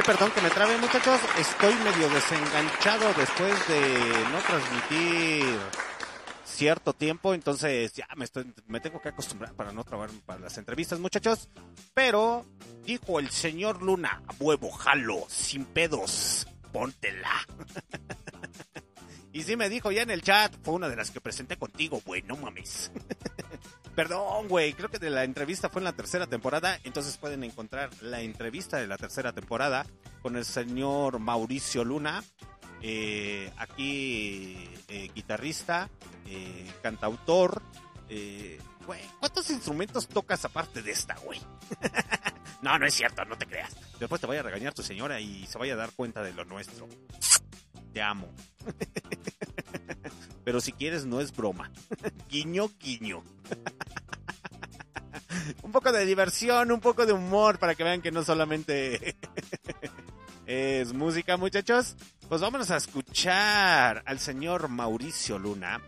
perdón 0.08 0.30
que 0.30 0.40
me 0.40 0.48
trabe, 0.48 0.78
muchachos. 0.78 1.20
Estoy 1.38 1.74
medio 1.84 2.08
desenganchado 2.08 3.12
después 3.12 3.68
de 3.68 4.08
no 4.32 4.38
transmitir 4.38 5.44
cierto 6.46 6.94
tiempo, 6.94 7.34
entonces 7.34 7.92
ya 7.92 8.08
me, 8.16 8.24
estoy, 8.24 8.50
me 8.68 8.80
tengo 8.80 9.02
que 9.02 9.10
acostumbrar 9.10 9.52
para 9.52 9.70
no 9.70 9.84
trabar 9.84 10.08
para 10.24 10.40
las 10.40 10.56
entrevistas, 10.56 10.98
muchachos. 10.98 11.50
Pero 11.92 12.46
dijo 12.86 13.20
el 13.20 13.28
señor 13.28 13.82
Luna, 13.82 14.22
a 14.26 14.34
huevo, 14.42 14.70
jalo, 14.70 15.26
sin 15.28 15.66
pedos, 15.66 16.48
póntela. 16.72 17.30
Y 19.30 19.42
sí 19.42 19.56
me 19.56 19.68
dijo 19.68 19.92
ya 19.92 20.02
en 20.02 20.10
el 20.10 20.22
chat, 20.22 20.52
fue 20.64 20.74
una 20.74 20.88
de 20.88 20.96
las 20.96 21.10
que 21.10 21.20
presenté 21.20 21.58
contigo, 21.58 22.00
güey, 22.04 22.22
no 22.22 22.36
mames. 22.38 22.90
Perdón, 23.98 24.46
güey, 24.46 24.74
creo 24.74 24.88
que 24.88 25.00
de 25.00 25.10
la 25.10 25.24
entrevista 25.24 25.70
fue 25.70 25.80
en 25.80 25.84
la 25.84 25.92
tercera 25.92 26.28
temporada, 26.28 26.78
entonces 26.84 27.16
pueden 27.16 27.42
encontrar 27.42 27.90
la 28.00 28.20
entrevista 28.20 28.76
de 28.76 28.86
la 28.86 28.96
tercera 28.96 29.32
temporada 29.32 29.84
con 30.22 30.36
el 30.36 30.44
señor 30.44 31.18
Mauricio 31.18 31.82
Luna, 31.82 32.22
eh, 32.80 33.52
aquí 33.56 34.70
eh, 34.86 35.10
guitarrista, 35.12 35.90
eh, 36.26 36.70
cantautor. 36.80 37.60
güey, 38.86 39.00
¿cuántos 39.18 39.50
instrumentos 39.50 40.06
tocas 40.06 40.44
aparte 40.44 40.80
de 40.80 40.92
esta, 40.92 41.16
güey? 41.16 41.40
no, 42.62 42.78
no 42.78 42.86
es 42.86 42.94
cierto, 42.94 43.24
no 43.24 43.36
te 43.36 43.46
creas. 43.46 43.74
Después 43.98 44.20
te 44.20 44.28
vaya 44.28 44.42
a 44.42 44.44
regañar 44.44 44.74
tu 44.74 44.84
señora 44.84 45.18
y 45.18 45.44
se 45.48 45.58
vaya 45.58 45.72
a 45.72 45.76
dar 45.76 45.90
cuenta 45.90 46.22
de 46.22 46.32
lo 46.34 46.44
nuestro. 46.44 46.86
Te 47.92 48.00
amo. 48.00 48.32
Pero 50.48 50.62
si 50.62 50.72
quieres, 50.72 51.04
no 51.04 51.20
es 51.20 51.36
broma. 51.36 51.70
guiño, 52.30 52.70
guiño. 52.80 53.22
un 55.62 55.72
poco 55.72 55.92
de 55.92 56.06
diversión, 56.06 56.72
un 56.72 56.80
poco 56.80 57.04
de 57.04 57.12
humor 57.12 57.58
para 57.58 57.74
que 57.74 57.84
vean 57.84 58.00
que 58.00 58.10
no 58.10 58.24
solamente 58.24 59.14
es 60.46 60.94
música, 60.94 61.36
muchachos. 61.36 61.96
Pues 62.30 62.40
vámonos 62.40 62.70
a 62.70 62.78
escuchar 62.78 64.02
al 64.06 64.18
señor 64.20 64.68
Mauricio 64.68 65.38
Luna, 65.38 65.82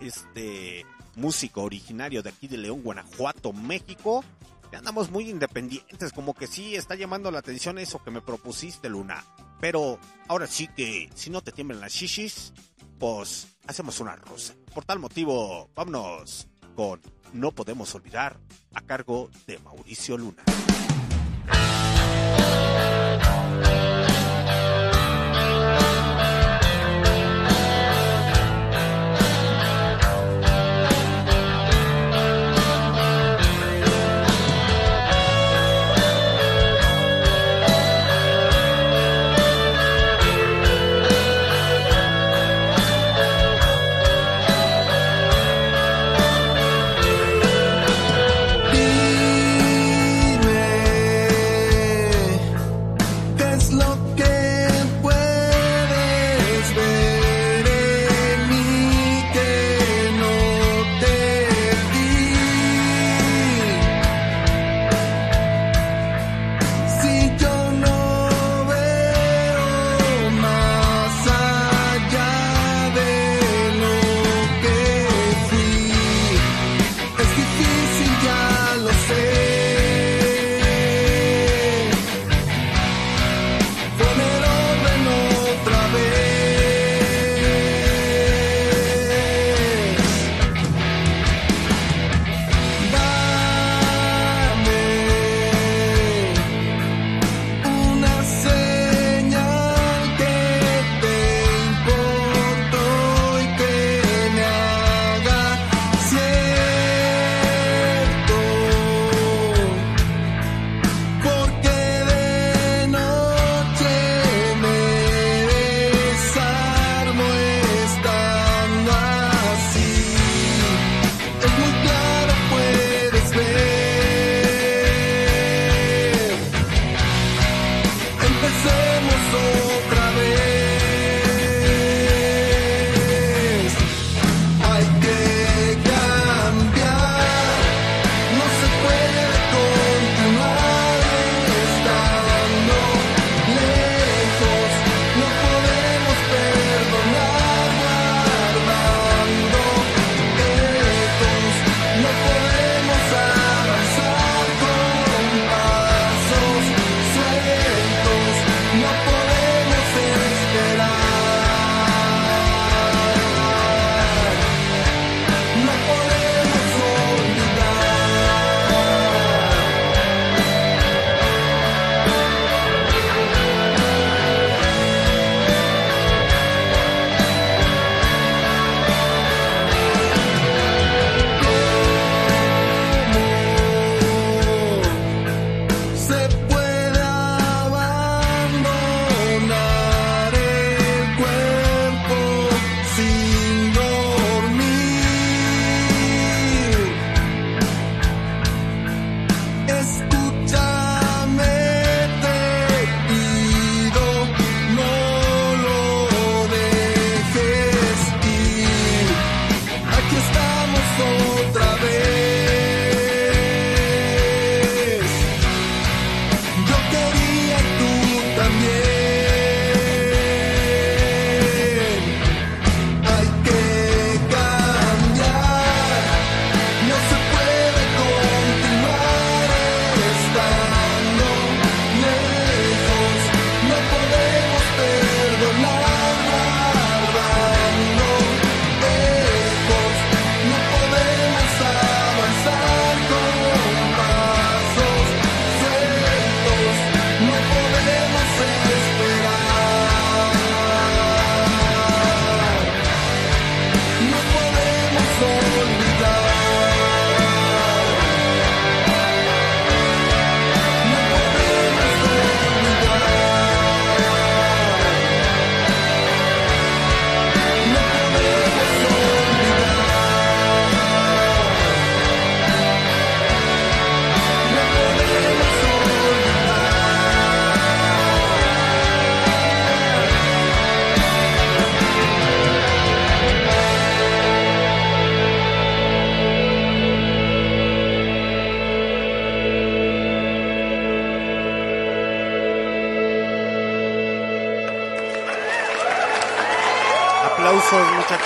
este 0.00 0.84
músico 1.14 1.62
originario 1.62 2.24
de 2.24 2.30
aquí 2.30 2.48
de 2.48 2.56
León, 2.56 2.82
Guanajuato, 2.82 3.52
México. 3.52 4.24
Ya 4.72 4.78
andamos 4.78 5.12
muy 5.12 5.30
independientes, 5.30 6.12
como 6.12 6.34
que 6.34 6.48
sí 6.48 6.74
está 6.74 6.96
llamando 6.96 7.30
la 7.30 7.38
atención 7.38 7.78
eso 7.78 8.02
que 8.02 8.10
me 8.10 8.20
propusiste, 8.20 8.88
Luna. 8.88 9.24
Pero 9.60 10.00
ahora 10.26 10.48
sí 10.48 10.66
que 10.66 11.08
si 11.14 11.30
no 11.30 11.40
te 11.40 11.52
tiemblan 11.52 11.78
las 11.78 11.92
shishis, 11.92 12.52
pues 12.98 13.55
hacemos 13.66 14.00
una 14.00 14.16
rosa. 14.16 14.54
Por 14.74 14.84
tal 14.84 14.98
motivo, 14.98 15.70
vámonos 15.74 16.48
con 16.74 17.00
No 17.32 17.52
Podemos 17.52 17.94
Olvidar 17.94 18.38
a 18.74 18.80
cargo 18.82 19.30
de 19.46 19.58
Mauricio 19.58 20.16
Luna. 20.18 20.42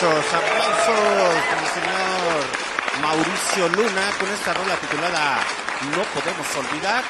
Muchachos, 0.01 0.25
aplausos 0.33 1.45
con 1.51 1.59
el 1.59 1.71
señor 1.75 3.03
Mauricio 3.03 3.69
Luna 3.69 4.11
con 4.19 4.29
esta 4.31 4.55
rola 4.55 4.77
titulada 4.77 5.41
No 5.95 6.03
podemos 6.15 6.57
olvidar. 6.57 7.05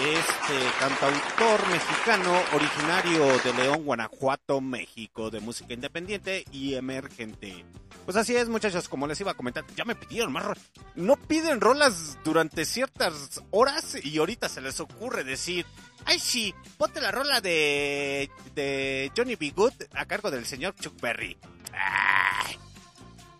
Este 0.00 0.78
cantautor 0.78 1.68
mexicano 1.70 2.40
originario 2.52 3.38
de 3.38 3.52
León, 3.54 3.84
Guanajuato, 3.84 4.60
México, 4.60 5.30
de 5.30 5.40
música 5.40 5.74
independiente 5.74 6.44
y 6.52 6.74
emergente. 6.74 7.64
Pues 8.04 8.16
así 8.16 8.36
es, 8.36 8.48
muchachos, 8.48 8.88
como 8.88 9.08
les 9.08 9.20
iba 9.20 9.32
a 9.32 9.34
comentar, 9.34 9.64
ya 9.74 9.84
me 9.84 9.96
pidieron 9.96 10.32
más 10.32 10.44
rolas. 10.44 10.70
No 10.94 11.16
piden 11.16 11.60
rolas 11.60 12.16
durante 12.24 12.64
ciertas 12.64 13.42
horas 13.50 13.96
y 14.04 14.18
ahorita 14.18 14.48
se 14.48 14.60
les 14.60 14.78
ocurre 14.78 15.24
decir, 15.24 15.66
ay 16.04 16.20
sí, 16.20 16.54
ponte 16.76 17.00
la 17.00 17.10
rola 17.10 17.40
de, 17.40 18.30
de 18.54 19.10
Johnny 19.16 19.34
B. 19.34 19.50
Good 19.50 19.72
a 19.94 20.06
cargo 20.06 20.30
del 20.30 20.46
señor 20.46 20.76
Chuck 20.76 21.00
Berry. 21.00 21.36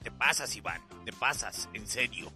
Te 0.03 0.11
pasas, 0.11 0.55
Iván, 0.57 0.83
te 1.05 1.13
pasas, 1.13 1.69
en 1.73 1.87
serio. 1.87 2.33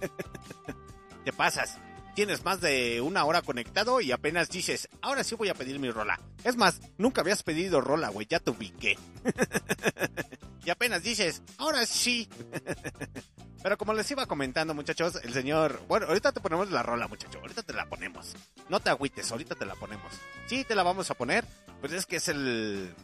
te 1.24 1.32
pasas. 1.32 1.78
Tienes 2.14 2.44
más 2.44 2.60
de 2.60 3.00
una 3.00 3.24
hora 3.24 3.42
conectado 3.42 4.00
y 4.00 4.12
apenas 4.12 4.50
dices, 4.50 4.88
ahora 5.00 5.22
sí 5.24 5.34
voy 5.36 5.48
a 5.48 5.54
pedir 5.54 5.78
mi 5.78 5.90
rola. 5.90 6.20
Es 6.44 6.56
más, 6.56 6.80
nunca 6.98 7.20
habías 7.20 7.42
pedido 7.42 7.80
rola, 7.80 8.08
güey, 8.08 8.26
ya 8.28 8.40
te 8.40 8.50
ubiqué. 8.50 8.98
y 10.64 10.70
apenas 10.70 11.02
dices, 11.02 11.42
ahora 11.58 11.86
sí. 11.86 12.28
Pero 13.62 13.76
como 13.76 13.92
les 13.92 14.10
iba 14.10 14.26
comentando, 14.26 14.74
muchachos, 14.74 15.20
el 15.22 15.34
señor... 15.34 15.82
Bueno, 15.86 16.06
ahorita 16.06 16.32
te 16.32 16.40
ponemos 16.40 16.70
la 16.70 16.82
rola, 16.82 17.06
muchacho. 17.08 17.38
Ahorita 17.40 17.62
te 17.62 17.74
la 17.74 17.86
ponemos. 17.86 18.34
No 18.70 18.80
te 18.80 18.88
agüites, 18.88 19.30
ahorita 19.30 19.54
te 19.54 19.66
la 19.66 19.74
ponemos. 19.74 20.12
Sí, 20.46 20.64
te 20.64 20.74
la 20.74 20.82
vamos 20.82 21.10
a 21.10 21.14
poner. 21.14 21.44
Pues 21.80 21.92
es 21.92 22.06
que 22.06 22.16
es 22.16 22.28
el... 22.28 22.94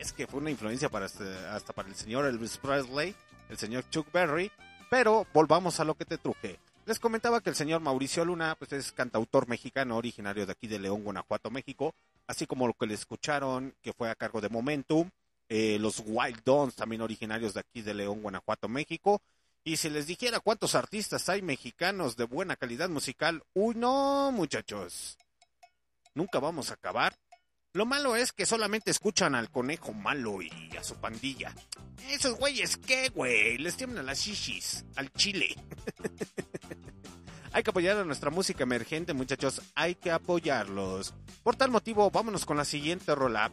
Es 0.00 0.12
que 0.12 0.26
fue 0.26 0.40
una 0.40 0.50
influencia 0.50 0.88
para 0.88 1.04
este- 1.06 1.46
hasta 1.48 1.74
para 1.74 1.88
el 1.88 1.94
señor 1.94 2.24
Elvis 2.24 2.56
Presley, 2.56 3.14
el 3.50 3.58
señor 3.58 3.84
Chuck 3.90 4.10
Berry. 4.10 4.50
Pero 4.88 5.26
volvamos 5.34 5.78
a 5.78 5.84
lo 5.84 5.94
que 5.94 6.06
te 6.06 6.16
truje. 6.16 6.58
Les 6.86 6.98
comentaba 6.98 7.42
que 7.42 7.50
el 7.50 7.54
señor 7.56 7.80
Mauricio 7.82 8.24
Luna 8.24 8.56
pues 8.58 8.72
es 8.72 8.92
cantautor 8.92 9.46
mexicano 9.46 9.96
originario 9.98 10.46
de 10.46 10.52
aquí 10.52 10.66
de 10.66 10.78
León, 10.78 11.04
Guanajuato, 11.04 11.50
México. 11.50 11.94
Así 12.26 12.46
como 12.46 12.66
lo 12.66 12.72
que 12.72 12.86
le 12.86 12.94
escucharon, 12.94 13.74
que 13.82 13.92
fue 13.92 14.08
a 14.10 14.14
cargo 14.14 14.40
de 14.40 14.48
Momentum. 14.48 15.10
eh, 15.52 15.78
los 15.80 16.00
Wild 16.06 16.42
Dons, 16.44 16.76
también 16.76 17.02
originarios 17.02 17.54
de 17.54 17.60
aquí 17.60 17.82
de 17.82 17.92
León, 17.92 18.22
Guanajuato, 18.22 18.68
México. 18.68 19.20
Y 19.64 19.78
si 19.78 19.90
les 19.90 20.06
dijera 20.06 20.38
cuántos 20.38 20.76
artistas 20.76 21.28
hay 21.28 21.42
mexicanos 21.42 22.16
de 22.16 22.22
buena 22.22 22.54
calidad 22.54 22.88
musical, 22.88 23.42
uy, 23.52 23.74
no, 23.74 24.30
muchachos. 24.30 25.18
Nunca 26.14 26.38
vamos 26.38 26.70
a 26.70 26.74
acabar. 26.74 27.16
Lo 27.72 27.86
malo 27.86 28.16
es 28.16 28.32
que 28.32 28.46
solamente 28.46 28.90
escuchan 28.90 29.36
al 29.36 29.48
conejo 29.48 29.92
malo 29.92 30.42
y 30.42 30.76
a 30.76 30.82
su 30.82 30.96
pandilla. 30.96 31.54
Esos 32.08 32.36
güeyes, 32.36 32.76
¿qué, 32.76 33.10
güey? 33.10 33.58
Les 33.58 33.76
tiemblan 33.76 34.06
las 34.06 34.18
shishis, 34.18 34.84
al 34.96 35.12
chile. 35.12 35.54
Hay 37.52 37.62
que 37.62 37.70
apoyar 37.70 37.96
a 37.96 38.04
nuestra 38.04 38.30
música 38.30 38.64
emergente, 38.64 39.14
muchachos. 39.14 39.62
Hay 39.76 39.94
que 39.94 40.10
apoyarlos. 40.10 41.14
Por 41.44 41.54
tal 41.54 41.70
motivo, 41.70 42.10
vámonos 42.10 42.44
con 42.44 42.56
la 42.56 42.64
siguiente 42.64 43.14
rola. 43.14 43.52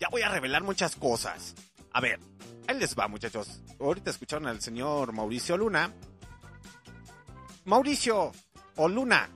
Ya 0.00 0.08
voy 0.08 0.22
a 0.22 0.28
revelar 0.28 0.64
muchas 0.64 0.96
cosas. 0.96 1.54
A 1.92 2.00
ver, 2.00 2.18
ahí 2.66 2.76
les 2.76 2.98
va, 2.98 3.06
muchachos. 3.06 3.60
Ahorita 3.78 4.10
escucharon 4.10 4.48
al 4.48 4.60
señor 4.60 5.12
Mauricio 5.12 5.56
Luna. 5.56 5.92
Mauricio 7.64 8.32
o 8.76 8.88
Luna, 8.88 9.30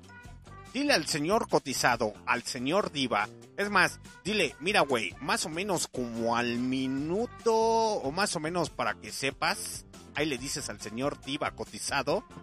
dile 0.75 0.93
al 0.93 1.07
señor 1.07 1.49
cotizado, 1.49 2.13
al 2.27 2.43
señor 2.43 2.93
diva. 2.93 3.29
Es 3.57 3.71
más, 3.71 3.99
dile, 4.25 4.55
mira, 4.61 4.81
güey, 4.83 5.15
más 5.21 5.47
o 5.47 5.49
menos 5.49 5.87
como 5.89 6.37
al 6.37 6.59
minuto 6.59 7.55
o 7.55 8.11
más 8.13 8.37
o 8.37 8.41
menos 8.41 8.69
para 8.69 8.95
que 8.95 9.11
sepas. 9.13 9.87
Ahí 10.17 10.27
le 10.27 10.37
dices 10.37 10.69
al 10.69 10.81
señor 10.81 11.19
diva 11.25 11.53
cotizado. 11.53 12.25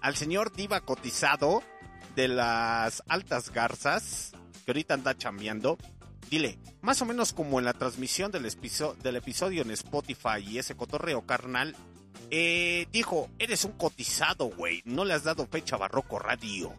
al 0.00 0.16
señor 0.16 0.52
diva 0.52 0.80
cotizado 0.80 1.62
de 2.16 2.28
las 2.28 3.02
altas 3.08 3.50
garzas, 3.50 4.32
que 4.64 4.70
ahorita 4.72 4.94
anda 4.94 5.16
chambeando. 5.16 5.78
Dile, 6.30 6.58
más 6.80 7.02
o 7.02 7.06
menos 7.06 7.32
como 7.32 7.58
en 7.58 7.64
la 7.64 7.72
transmisión 7.74 8.30
del, 8.30 8.46
episo- 8.46 8.94
del 8.96 9.16
episodio 9.16 9.62
en 9.62 9.70
Spotify 9.72 10.38
y 10.46 10.58
ese 10.58 10.76
cotorreo 10.76 11.26
carnal, 11.26 11.74
eh, 12.30 12.86
dijo, 12.92 13.28
eres 13.38 13.64
un 13.64 13.72
cotizado, 13.72 14.46
güey, 14.46 14.82
no 14.84 15.04
le 15.04 15.14
has 15.14 15.24
dado 15.24 15.46
fecha 15.46 15.76
a 15.76 15.80
Barroco 15.80 16.18
Radio. 16.18 16.72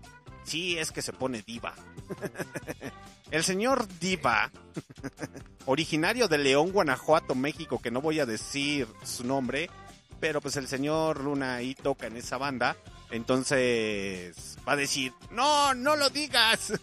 Sí, 0.43 0.77
es 0.77 0.91
que 0.91 1.01
se 1.01 1.13
pone 1.13 1.43
diva. 1.45 1.73
El 3.31 3.45
señor 3.45 3.87
Diva, 3.99 4.51
originario 5.65 6.27
de 6.27 6.37
León, 6.37 6.71
Guanajuato, 6.73 7.33
México, 7.33 7.81
que 7.81 7.89
no 7.89 8.01
voy 8.01 8.19
a 8.19 8.25
decir 8.25 8.89
su 9.03 9.23
nombre, 9.23 9.69
pero 10.19 10.41
pues 10.41 10.57
el 10.57 10.67
señor 10.67 11.21
Luna 11.21 11.55
ahí 11.55 11.73
toca 11.73 12.07
en 12.07 12.17
esa 12.17 12.37
banda, 12.37 12.75
entonces 13.09 14.57
va 14.67 14.73
a 14.73 14.75
decir, 14.75 15.13
no, 15.31 15.73
no 15.73 15.95
lo 15.95 16.09
digas. 16.09 16.73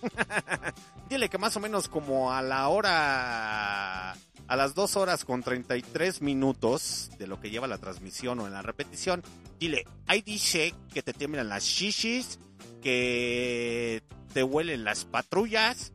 Dile 1.10 1.28
que 1.28 1.36
más 1.36 1.54
o 1.56 1.60
menos 1.60 1.88
como 1.88 2.32
a 2.32 2.40
la 2.40 2.68
hora, 2.68 4.16
a 4.48 4.56
las 4.56 4.74
dos 4.74 4.96
horas 4.96 5.24
con 5.24 5.42
33 5.42 6.22
minutos 6.22 7.10
de 7.18 7.26
lo 7.26 7.40
que 7.40 7.50
lleva 7.50 7.66
la 7.66 7.78
transmisión 7.78 8.40
o 8.40 8.46
en 8.46 8.54
la 8.54 8.62
repetición, 8.62 9.22
dile, 9.60 9.86
ahí 10.06 10.22
dice 10.22 10.74
que 10.92 11.02
te 11.02 11.12
tiemblan 11.12 11.48
las 11.48 11.64
shishis, 11.64 12.38
que 12.82 14.02
te 14.32 14.42
huelen 14.42 14.84
las 14.84 15.04
patrullas, 15.04 15.92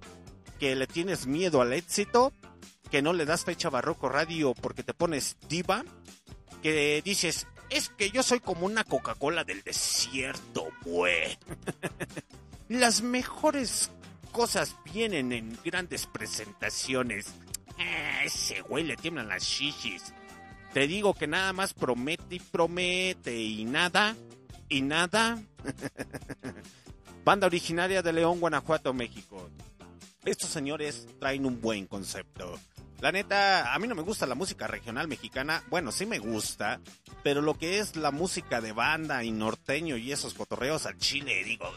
que 0.60 0.76
le 0.76 0.88
tienes 0.88 1.26
miedo 1.26 1.62
al 1.62 1.74
éxito, 1.74 2.32
que 2.92 3.02
no 3.02 3.12
le 3.12 3.26
das 3.26 3.44
fecha 3.44 3.70
a 3.70 3.72
Barroco 3.72 4.08
Radio 4.08 4.54
porque 4.54 4.84
te 4.84 4.94
pones 4.94 5.36
diva, 5.50 5.84
que 6.62 7.02
dices, 7.04 7.48
es 7.70 7.90
que 7.90 8.12
yo 8.12 8.22
soy 8.22 8.40
como 8.40 8.68
una 8.68 8.84
Coca-Cola 8.84 9.44
del 9.44 9.64
desierto, 9.64 10.68
güey. 10.86 11.38
Las 12.70 13.02
mejores 13.02 13.90
cosas 14.32 14.76
vienen 14.94 15.32
en 15.32 15.58
grandes 15.66 16.06
presentaciones. 16.06 17.34
Ah, 17.80 18.24
ese 18.24 18.62
güey 18.62 18.84
le 18.84 18.96
tiemblan 18.96 19.28
las 19.28 19.44
shishis. 19.44 20.14
Te 20.74 20.88
digo 20.88 21.14
que 21.14 21.28
nada 21.28 21.54
más 21.54 21.74
promete 21.74 22.36
y 22.36 22.40
promete 22.40 23.40
y 23.40 23.66
nada, 23.66 24.16
y 24.70 24.82
nada. 24.82 25.42
Banda 27.26 27.48
originaria 27.48 28.02
de 28.02 28.12
León, 28.12 28.40
Guanajuato, 28.40 28.94
México. 28.94 29.50
Estos 30.26 30.50
señores 30.50 31.08
traen 31.20 31.46
un 31.46 31.62
buen 31.62 31.86
concepto. 31.86 32.60
La 33.02 33.12
neta, 33.12 33.74
a 33.74 33.80
mí 33.80 33.88
no 33.88 33.96
me 33.96 34.02
gusta 34.02 34.26
la 34.26 34.34
música 34.34 34.66
regional 34.66 35.10
mexicana. 35.10 35.62
Bueno, 35.70 35.92
sí 35.92 36.06
me 36.06 36.20
gusta, 36.20 36.80
pero 37.22 37.42
lo 37.42 37.58
que 37.58 37.80
es 37.80 37.98
la 37.98 38.12
música 38.12 38.62
de 38.62 38.72
banda 38.72 39.24
y 39.24 39.32
norteño 39.32 39.98
y 39.98 40.12
esos 40.12 40.34
cotorreos 40.34 40.86
al 40.86 40.98
chile, 40.98 41.44
digo. 41.44 41.70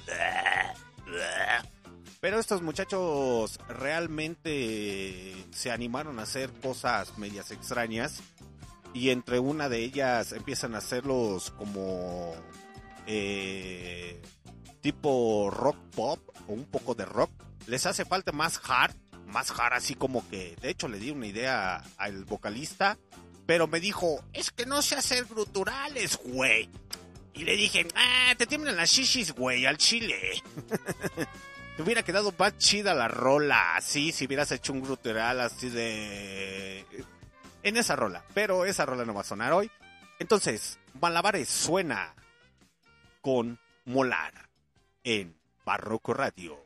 Pero 2.21 2.39
estos 2.39 2.63
muchachos 2.63 3.59
realmente 3.69 5.35
se 5.53 5.71
animaron 5.71 6.19
a 6.19 6.23
hacer 6.23 6.51
cosas 6.63 7.19
medias 7.19 7.51
extrañas. 7.51 8.23
Y 8.95 9.11
entre 9.11 9.39
una 9.39 9.69
de 9.69 9.81
ellas 9.81 10.33
empiezan 10.33 10.75
a 10.75 10.79
hacerlos 10.79 11.51
como 11.51 12.35
eh, 13.07 14.23
tipo 14.81 15.51
rock 15.51 15.77
pop 15.95 16.21
o 16.49 16.53
un 16.53 16.65
poco 16.65 16.95
de 16.95 17.05
rock. 17.05 17.31
Les 17.67 17.85
hace 17.85 18.05
falta 18.05 18.33
más 18.33 18.61
hard, 18.65 18.95
más 19.27 19.51
hard 19.51 19.75
así 19.75 19.95
como 19.95 20.27
que, 20.29 20.57
de 20.63 20.71
hecho 20.71 20.89
le 20.89 20.99
di 20.99 21.11
una 21.11 21.27
idea 21.27 21.83
al 21.99 22.25
vocalista, 22.25 22.97
pero 23.45 23.67
me 23.67 23.81
dijo, 23.81 24.25
es 24.33 24.51
que 24.51 24.65
no 24.65 24.81
sé 24.83 24.95
hacer 24.95 25.27
gruturales, 25.27 26.19
güey. 26.25 26.71
Y 27.35 27.45
le 27.45 27.55
dije, 27.57 27.87
ah, 27.95 28.35
te 28.39 28.47
tiemblan 28.47 28.77
las 28.77 28.91
shishis, 28.91 29.33
güey, 29.33 29.67
al 29.67 29.77
chile. 29.77 30.43
Te 31.77 31.83
hubiera 31.83 32.03
quedado 32.03 32.33
más 32.39 32.57
chida 32.57 32.95
la 32.95 33.07
rola, 33.07 33.77
así, 33.77 34.11
si 34.11 34.25
hubieras 34.25 34.51
hecho 34.51 34.73
un 34.73 34.81
grutural 34.81 35.41
así 35.41 35.69
de... 35.69 36.87
En 37.63 37.77
esa 37.77 37.97
rola, 37.97 38.25
pero 38.33 38.65
esa 38.65 38.87
rola 38.87 39.05
no 39.05 39.13
va 39.13 39.21
a 39.21 39.25
sonar 39.25 39.53
hoy. 39.53 39.71
Entonces, 40.19 40.79
Malabares 40.99 41.49
suena 41.49 42.15
con 43.21 43.59
Molar 43.85 44.49
en 45.05 45.37
Barroco 45.67 46.15
Radio. 46.15 46.66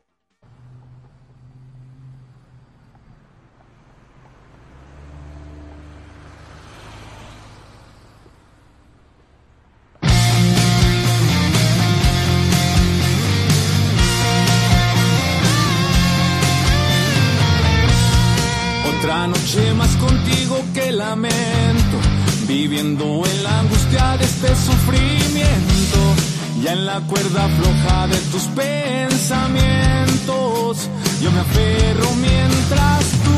Otra 19.03 19.25
noche 19.25 19.73
más 19.73 19.95
contigo 19.95 20.63
que 20.75 20.91
lamento, 20.91 21.97
viviendo 22.47 23.23
en 23.25 23.43
la 23.43 23.61
angustia 23.61 24.15
de 24.17 24.25
este 24.25 24.55
sufrimiento, 24.55 25.97
ya 26.61 26.73
en 26.73 26.85
la 26.85 27.01
cuerda 27.01 27.49
floja 27.49 28.05
de 28.05 28.17
tus 28.31 28.43
pensamientos, 28.43 30.87
yo 31.19 31.31
me 31.31 31.39
aferro 31.39 32.11
mientras 32.21 33.05
tú 33.25 33.37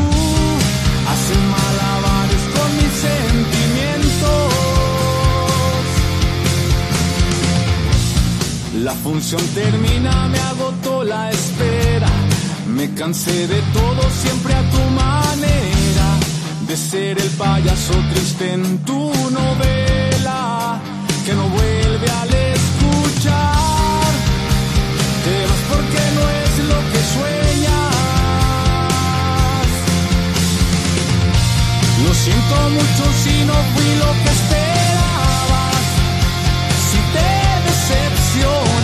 hacen 1.13 1.49
malabares 1.49 2.41
con 2.57 2.69
mis 2.75 2.91
sentimientos. 3.07 4.51
La 8.83 8.95
función 8.95 9.41
termina, 9.55 10.27
me 10.27 10.39
agotó 10.39 11.05
la 11.05 11.31
espera. 11.31 11.72
Me 12.75 12.93
cansé 12.95 13.47
de 13.47 13.61
todo 13.71 14.01
siempre 14.21 14.53
a 14.53 14.61
tu 14.71 14.81
manera. 15.03 16.07
De 16.67 16.75
ser 16.75 17.19
el 17.19 17.29
payaso 17.31 17.93
triste 18.11 18.53
en 18.53 18.79
tu 18.79 19.11
novela. 19.29 20.81
Que 21.25 21.33
no 21.33 21.43
vuelve 21.49 22.07
al 22.21 22.29
escuchar. 22.55 24.11
Te 25.25 25.35
vas 25.49 25.63
porque 25.71 26.01
no 26.17 26.23
es 26.41 26.53
lo 26.71 26.79
que 26.91 27.01
sueñas. 27.15 27.93
Lo 32.03 32.11
siento 32.25 32.55
mucho 32.77 33.03
si 33.23 33.35
no 33.49 33.55
fui 33.73 33.89
lo 34.03 34.11
que 34.21 34.31
esperabas. 34.39 35.85
Si 36.89 36.99
te 37.15 37.31
decepcioné, 37.69 38.82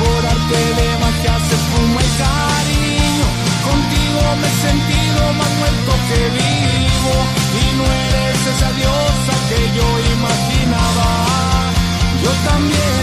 por 0.00 0.20
arte 0.34 0.60
de 0.78 0.88
magia 1.02 1.34
se 1.48 1.56
fuma 1.68 2.00
el 2.06 2.12
cariño. 2.24 3.26
Contigo 3.68 4.20
me 4.40 4.48
he 4.48 4.56
sentido 4.68 5.20
más 5.40 5.52
muerto 5.60 5.92
que 6.08 6.20
vivo, 6.40 7.14
y 7.62 7.64
no 7.78 7.84
eres 8.06 8.40
esa 8.52 8.70
diosa 8.80 9.34
que 9.48 9.60
yo 9.76 9.86
imaginaba. 10.16 11.10
Yo 12.22 12.30
también 12.50 12.93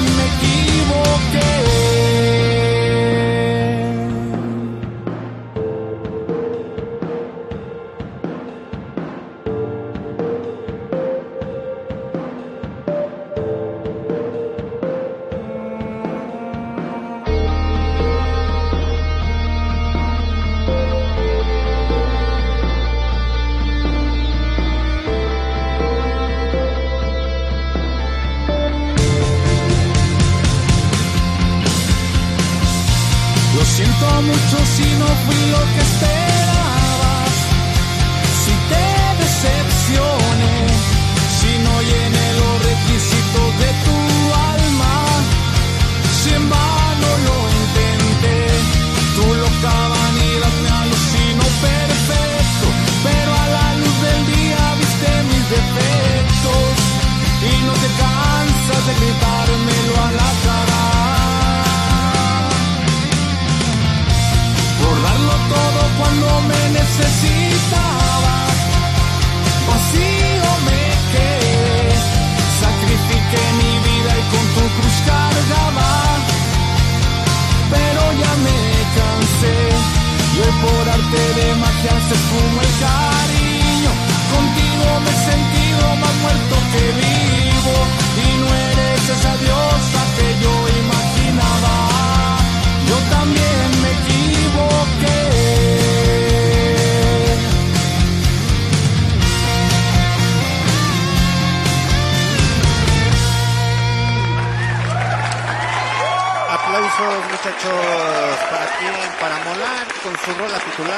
cansas 58.86 59.32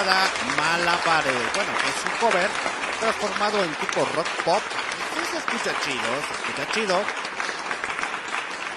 titulada 0.03 0.30
Malabares. 0.57 1.53
Bueno, 1.56 1.72
es 1.88 2.06
un 2.06 2.19
cover 2.19 2.49
transformado 2.99 3.64
en 3.64 3.73
tipo 3.75 4.06
rock 4.06 4.27
pop. 4.43 4.61
Se 5.32 5.38
escucha 5.38 5.80
chido, 5.82 6.22
se 6.27 6.33
escucha 6.33 6.72
chido. 6.73 7.01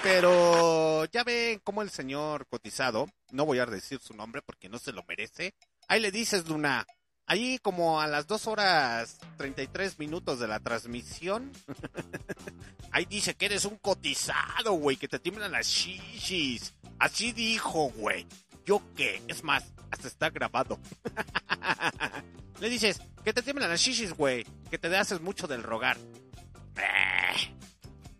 Pero 0.03 1.05
ya 1.05 1.23
ven 1.23 1.59
cómo 1.63 1.81
el 1.81 1.89
señor 1.89 2.47
cotizado, 2.47 3.07
no 3.31 3.45
voy 3.45 3.59
a 3.59 3.65
decir 3.65 3.99
su 3.99 4.13
nombre 4.13 4.41
porque 4.41 4.69
no 4.69 4.79
se 4.79 4.93
lo 4.93 5.03
merece. 5.07 5.53
Ahí 5.87 5.99
le 5.99 6.11
dices, 6.11 6.47
Luna, 6.47 6.85
ahí 7.25 7.59
como 7.59 7.99
a 7.99 8.07
las 8.07 8.27
2 8.27 8.47
horas 8.47 9.17
33 9.37 9.99
minutos 9.99 10.39
de 10.39 10.47
la 10.47 10.59
transmisión, 10.59 11.51
ahí 12.91 13.05
dice 13.05 13.35
que 13.35 13.47
eres 13.47 13.65
un 13.65 13.77
cotizado, 13.77 14.73
güey, 14.73 14.95
que 14.95 15.09
te 15.09 15.19
tiemblan 15.19 15.51
las 15.51 15.67
shishis. 15.67 16.73
Así 16.99 17.33
dijo, 17.33 17.89
güey. 17.95 18.25
¿Yo 18.65 18.81
qué? 18.95 19.21
Es 19.29 19.43
más, 19.45 19.63
hasta 19.91 20.07
está 20.07 20.29
grabado. 20.29 20.79
le 22.59 22.69
dices, 22.69 23.01
que 23.23 23.33
te 23.33 23.41
tiemblan 23.41 23.69
las 23.69 23.81
shishis, 23.81 24.13
güey, 24.13 24.45
que 24.69 24.77
te 24.77 24.95
haces 24.95 25.21
mucho 25.21 25.47
del 25.47 25.63
rogar. 25.63 25.97
Eh, 26.75 27.57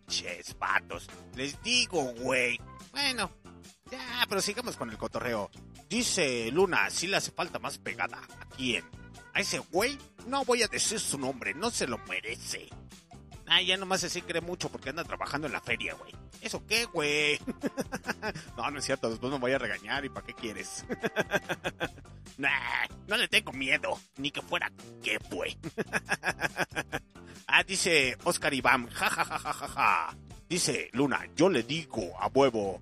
Ches, 0.08 0.58
vatos. 0.58 1.08
Les 1.36 1.62
digo, 1.62 2.02
güey. 2.20 2.60
Bueno, 2.92 3.30
ya, 3.92 4.26
pero 4.28 4.42
sigamos 4.42 4.78
con 4.78 4.90
el 4.90 4.98
cotorreo. 4.98 5.52
Dice 5.90 6.50
Luna, 6.52 6.90
si 6.90 7.08
le 7.08 7.18
hace 7.18 7.32
falta 7.32 7.60
más 7.60 7.78
pegada. 7.78 8.18
¿A 8.40 8.46
quién? 8.56 8.84
¿A 9.34 9.42
ese 9.42 9.60
güey? 9.60 9.98
No 10.26 10.44
voy 10.46 10.64
a 10.64 10.68
decir 10.68 11.00
su 11.00 11.18
nombre, 11.18 11.54
no 11.54 11.70
se 11.70 11.88
lo 11.88 11.98
merece. 12.00 12.70
Ah, 13.50 13.61
ya 13.61 13.77
nomás 13.77 14.01
se 14.01 14.22
cree 14.22 14.42
mucho 14.42 14.69
porque 14.69 14.90
anda 14.90 15.06
trabajando 15.06 15.48
en 15.48 15.53
la 15.53 15.61
feria, 15.61 15.93
güey. 15.93 16.14
¿Eso 16.42 16.66
qué, 16.67 16.84
güey? 16.85 17.40
no, 18.58 18.69
no 18.69 18.80
es 18.80 18.85
cierto, 18.85 19.09
después 19.09 19.32
me 19.32 19.40
voy 19.40 19.53
a 19.53 19.58
regañar 19.58 20.03
y 20.03 20.09
¿para 20.09 20.27
qué 20.27 20.34
quieres? 20.34 20.85
nah, 22.38 22.85
no 23.08 23.16
le 23.16 23.30
tengo 23.30 23.53
miedo, 23.53 23.98
ni 24.17 24.32
que 24.32 24.42
fuera 24.42 24.69
qué, 25.01 25.17
güey. 25.32 25.58
ah, 27.48 27.64
dice 27.64 28.17
Oscar 28.26 28.53
Iván, 28.53 28.90
ja, 28.90 29.09
ja, 29.09 29.24
ja, 29.24 29.40
ja, 29.40 29.53
ja, 29.53 29.67
ja. 29.67 30.17
Dice 30.50 30.90
Luna, 30.92 31.26
yo 31.35 31.50
le 31.50 31.64
digo 31.64 32.19
a 32.19 32.27
huevo. 32.27 32.82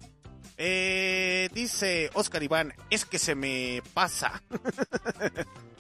Eh, 0.58 1.48
dice 1.54 2.10
Oscar 2.14 2.42
Iván, 2.42 2.74
es 2.90 3.06
que 3.06 3.20
se 3.20 3.36
me 3.36 3.84
pasa. 3.94 4.42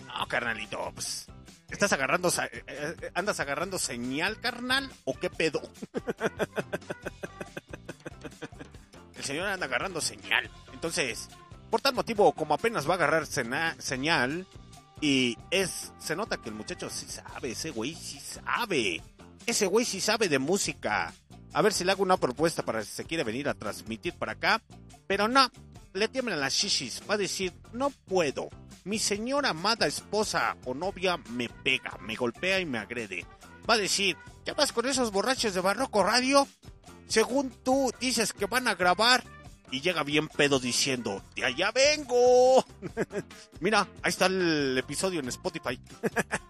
no, 0.07 0.27
carnalito, 0.27 0.91
pues, 0.93 1.27
¿Estás 1.75 1.91
agarrando, 1.91 2.31
sa- 2.31 2.45
eh, 2.45 2.63
eh, 2.67 3.11
andas 3.15 3.37
agarrando 3.41 3.77
señal, 3.77 4.39
carnal? 4.39 4.89
¿O 5.03 5.13
qué 5.19 5.29
pedo? 5.29 5.61
El 9.17 9.23
señor 9.25 9.47
anda 9.47 9.65
agarrando 9.65 9.99
señal. 9.99 10.49
Entonces, 10.71 11.27
por 11.69 11.81
tal 11.81 11.93
motivo, 11.93 12.31
como 12.31 12.53
apenas 12.53 12.87
va 12.87 12.93
a 12.93 12.95
agarrar 12.95 13.25
señal, 13.27 14.47
y 15.01 15.37
es, 15.51 15.91
se 15.99 16.15
nota 16.15 16.37
que 16.37 16.47
el 16.47 16.55
muchacho 16.55 16.89
sí 16.89 17.07
sabe, 17.07 17.51
ese 17.51 17.71
güey 17.71 17.93
sí 17.93 18.21
sabe. 18.21 19.01
Ese 19.45 19.65
güey 19.65 19.83
sí 19.83 19.99
sabe 19.99 20.29
de 20.29 20.39
música. 20.39 21.13
A 21.51 21.61
ver 21.61 21.73
si 21.73 21.83
le 21.83 21.91
hago 21.91 22.03
una 22.03 22.15
propuesta 22.15 22.63
para 22.63 22.85
si 22.85 22.91
se 22.91 23.03
quiere 23.03 23.25
venir 23.25 23.49
a 23.49 23.53
transmitir 23.53 24.13
para 24.13 24.31
acá. 24.31 24.61
Pero 25.07 25.27
no, 25.27 25.51
le 25.95 26.07
tiemblan 26.07 26.39
las 26.39 26.53
shishis. 26.53 27.01
Va 27.09 27.15
a 27.15 27.17
decir, 27.17 27.53
no 27.73 27.89
puedo. 27.89 28.49
Mi 28.83 28.99
señora 28.99 29.49
amada 29.49 29.87
esposa 29.87 30.57
o 30.65 30.73
novia 30.73 31.17
me 31.31 31.49
pega, 31.49 31.97
me 32.01 32.15
golpea 32.15 32.59
y 32.59 32.65
me 32.65 32.77
agrede. 32.77 33.25
Va 33.67 33.75
a 33.75 33.77
decir, 33.77 34.15
¿ya 34.45 34.53
vas 34.53 34.71
con 34.71 34.85
esos 34.85 35.11
borrachos 35.11 35.53
de 35.53 35.61
Barroco 35.61 36.03
Radio? 36.03 36.47
Según 37.07 37.49
tú 37.49 37.91
dices 37.99 38.33
que 38.33 38.45
van 38.45 38.67
a 38.67 38.75
grabar. 38.75 39.23
Y 39.71 39.81
llega 39.81 40.03
bien 40.03 40.27
pedo 40.27 40.59
diciendo, 40.59 41.21
de 41.35 41.45
allá 41.45 41.71
vengo. 41.71 42.65
Mira, 43.59 43.87
ahí 44.01 44.09
está 44.09 44.27
el 44.27 44.77
episodio 44.77 45.19
en 45.19 45.27
Spotify. 45.27 45.79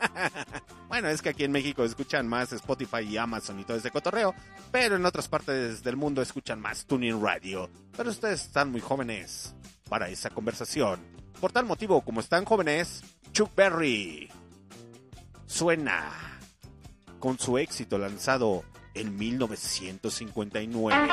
bueno, 0.88 1.10
es 1.10 1.22
que 1.22 1.30
aquí 1.30 1.44
en 1.44 1.52
México 1.52 1.84
escuchan 1.84 2.28
más 2.28 2.52
Spotify 2.52 3.02
y 3.02 3.18
Amazon 3.18 3.60
y 3.60 3.64
todo 3.64 3.78
ese 3.78 3.92
cotorreo, 3.92 4.36
pero 4.72 4.96
en 4.96 5.06
otras 5.06 5.28
partes 5.28 5.84
del 5.84 5.96
mundo 5.96 6.22
escuchan 6.22 6.60
más 6.60 6.86
Tuning 6.86 7.22
Radio. 7.22 7.70
Pero 7.96 8.10
ustedes 8.10 8.42
están 8.44 8.72
muy 8.72 8.82
jóvenes 8.82 9.56
para 9.90 10.10
esa 10.10 10.30
conversación. 10.30 11.00
Por 11.40 11.52
tal 11.52 11.66
motivo, 11.66 12.02
como 12.02 12.20
están 12.20 12.46
jóvenes, 12.46 13.04
Chuck 13.32 13.54
Berry 13.56 14.30
suena 15.46 16.40
con 17.20 17.40
su 17.40 17.58
éxito 17.58 17.98
lanzado 17.98 18.64
en 18.94 19.18
1959. 19.18 21.10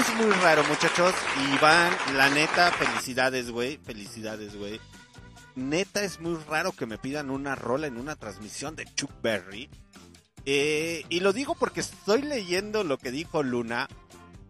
Es 0.00 0.14
muy 0.14 0.30
raro, 0.36 0.64
muchachos. 0.64 1.14
Y 1.36 2.12
la 2.14 2.30
neta, 2.30 2.70
felicidades, 2.72 3.50
güey. 3.50 3.78
Felicidades, 3.84 4.56
güey. 4.56 4.80
Neta, 5.56 6.02
es 6.02 6.20
muy 6.20 6.36
raro 6.48 6.72
que 6.72 6.86
me 6.86 6.96
pidan 6.96 7.30
una 7.30 7.54
rola 7.54 7.86
en 7.86 7.98
una 7.98 8.16
transmisión 8.16 8.76
de 8.76 8.86
Chuck 8.94 9.10
Berry. 9.22 9.68
Eh, 10.46 11.04
y 11.10 11.20
lo 11.20 11.32
digo 11.32 11.54
porque 11.54 11.80
estoy 11.80 12.22
leyendo 12.22 12.82
lo 12.82 12.96
que 12.96 13.10
dijo 13.10 13.42
Luna. 13.42 13.88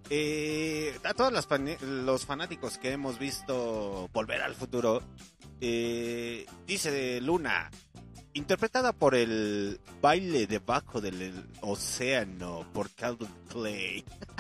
Eh, 0.09 0.97
a 1.05 1.15
todos 1.15 1.33
los 1.81 2.27
fanáticos 2.27 2.79
que 2.79 2.93
hemos 2.93 3.19
visto 3.19 4.09
Volver 4.13 4.43
al 4.43 4.55
Futuro, 4.55 5.03
eh, 5.61 6.47
dice 6.67 7.21
Luna, 7.21 7.71
interpretada 8.35 8.93
por 8.93 9.15
el 9.15 9.81
baile 10.01 10.47
debajo 10.47 11.01
del 11.01 11.45
océano 11.61 12.67
por 12.73 12.91
Calvin 12.91 13.35
Clay. 13.49 14.05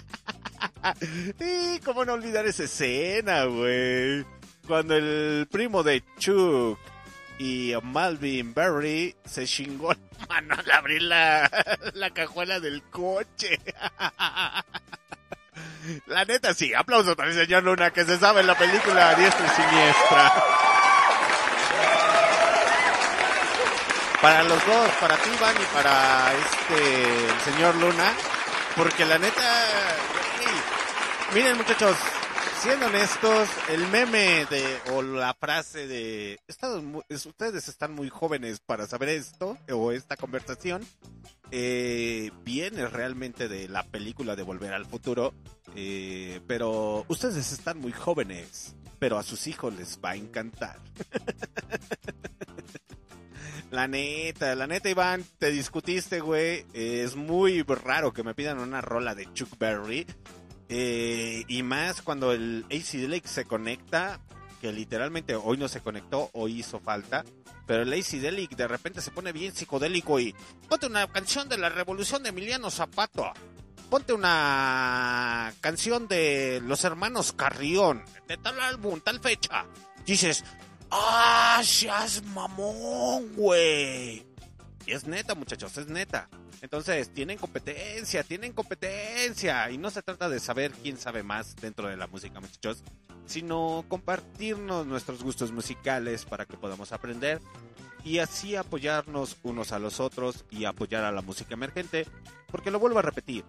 y 1.40 1.78
cómo 1.80 2.05
no 2.05 2.14
olvidar 2.14 2.47
esa 2.47 2.64
escena, 2.64 3.44
güey. 3.44 4.24
Cuando 4.66 4.97
el 4.97 5.48
primo 5.50 5.82
de 5.82 6.05
Chuck 6.18 6.78
y 7.39 7.72
Malvin 7.82 8.52
Berry 8.55 9.16
se 9.24 9.47
chingó 9.47 9.92
la 9.92 10.26
mano 10.28 10.55
al 10.58 10.70
abrir 10.70 11.02
la, 11.02 11.50
la 11.94 12.10
cajuela 12.10 12.60
del 12.60 12.82
coche. 12.84 13.58
La 16.06 16.24
neta, 16.24 16.55
sí. 16.55 16.72
Aplauso 16.74 17.16
para 17.16 17.30
el 17.30 17.34
señor 17.34 17.64
Luna 17.64 17.90
que 17.90 18.05
se 18.05 18.18
sabe 18.18 18.40
en 18.42 18.47
la 18.47 18.56
película 18.56 19.14
Diestra 19.14 19.47
y 19.47 19.50
Siniestra. 19.50 20.32
Para 24.20 24.42
los 24.42 24.66
dos, 24.66 24.90
para 25.00 25.16
ti, 25.16 25.30
Iván, 25.34 25.55
y 25.56 25.74
para 25.74 26.32
este, 26.34 27.26
el 27.26 27.40
señor 27.40 27.74
Luna. 27.76 28.12
Porque 28.76 29.06
la 29.06 29.18
neta, 29.18 29.42
miren 31.34 31.57
muchachos, 31.57 31.97
siendo 32.62 32.86
honestos, 32.86 33.49
el 33.68 33.86
meme 33.89 34.47
de, 34.47 34.78
o 34.92 35.02
la 35.02 35.34
frase 35.34 35.86
de, 35.86 36.39
"Estamos 36.49 36.83
mu- 36.83 37.02
es- 37.09 37.26
ustedes 37.26 37.68
están 37.68 37.92
muy 37.92 38.09
jóvenes 38.09 38.60
para 38.60 38.86
saber 38.86 39.09
esto, 39.10 39.57
o 39.73 39.92
esta 39.92 40.17
conversación, 40.17 40.84
eh, 41.50 42.31
viene 42.44 42.86
realmente 42.89 43.49
de 43.49 43.68
la 43.68 43.83
película 43.84 44.36
de 44.36 44.42
Volver 44.42 44.73
al 44.73 44.86
Futuro, 44.86 45.34
eh, 45.75 46.41
pero 46.47 47.05
ustedes 47.09 47.52
están 47.52 47.78
muy 47.78 47.92
jóvenes, 47.92 48.75
pero 48.99 49.18
a 49.18 49.23
sus 49.23 49.47
hijos 49.47 49.75
les 49.75 49.99
va 50.05 50.10
a 50.10 50.17
encantar. 50.17 50.78
La 53.70 53.86
neta, 53.86 54.57
la 54.57 54.67
neta, 54.67 54.89
Iván, 54.91 55.25
te 55.39 55.52
discutiste, 55.52 56.18
güey. 56.18 56.67
Es 56.73 57.15
muy 57.15 57.62
raro 57.62 58.12
que 58.12 58.25
me 58.25 58.34
pidan 58.34 58.59
una 58.59 58.81
rola 58.81 59.15
de 59.15 59.33
Chuck 59.33 59.57
Berry. 59.60 60.09
Eh, 60.73 61.42
y 61.49 61.65
más 61.65 62.00
cuando 62.00 62.32
el 62.32 62.65
AC 62.70 63.26
se 63.26 63.44
conecta, 63.44 64.20
que 64.60 64.73
literalmente 64.73 65.34
hoy 65.34 65.57
no 65.57 65.66
se 65.66 65.81
conectó, 65.81 66.31
hoy 66.32 66.60
hizo 66.60 66.78
falta. 66.78 67.24
Pero 67.66 67.82
el 67.82 67.92
AC 67.92 68.12
de 68.20 68.68
repente 68.68 69.00
se 69.00 69.10
pone 69.10 69.32
bien 69.32 69.55
psicodélico 69.55 70.20
y 70.20 70.34
ponte 70.68 70.86
una 70.86 71.07
canción 71.08 71.49
de 71.49 71.58
la 71.58 71.68
revolución 71.68 72.23
de 72.23 72.28
Emiliano 72.28 72.70
Zapato. 72.70 73.32
Ponte 73.89 74.12
una 74.12 75.52
canción 75.60 76.07
de 76.07 76.62
los 76.65 76.84
hermanos 76.84 77.32
Carrión, 77.32 78.05
de 78.28 78.36
tal 78.36 78.60
álbum, 78.60 79.00
tal 79.00 79.18
fecha. 79.18 79.66
Dices, 80.07 80.44
¡ah, 80.92 81.60
seas 81.65 82.23
mamón, 82.26 83.34
güey! 83.34 84.30
Es 84.86 85.07
neta, 85.07 85.34
muchachos, 85.34 85.76
es 85.78 85.89
neta. 85.89 86.28
Entonces, 86.62 87.12
tienen 87.12 87.39
competencia, 87.39 88.23
tienen 88.23 88.52
competencia. 88.52 89.70
Y 89.70 89.78
no 89.78 89.91
se 89.91 90.02
trata 90.02 90.28
de 90.28 90.41
saber 90.41 90.73
quién 90.73 90.97
sabe 90.97 91.23
más 91.23 91.57
dentro 91.57 91.89
de 91.89 91.97
la 91.97 92.07
música, 92.07 92.41
muchachos, 92.41 92.83
sino 93.26 93.84
compartirnos 93.89 94.86
nuestros 94.86 95.23
gustos 95.23 95.52
musicales 95.52 96.25
para 96.25 96.47
que 96.47 96.57
podamos 96.57 96.92
aprender 96.92 97.41
y 98.05 98.18
así 98.18 98.57
apoyarnos 98.57 99.36
unos 99.42 99.73
a 99.73 99.78
los 99.78 100.00
otros 100.00 100.44
y 100.50 100.65
apoyar 100.65 101.05
a 101.05 101.12
la 101.12 101.23
música 101.23 101.55
emergente. 101.55 102.07
Porque 102.50 102.70
lo 102.70 102.81
vuelvo 102.81 102.99
a 102.99 103.02
repetir, 103.02 103.44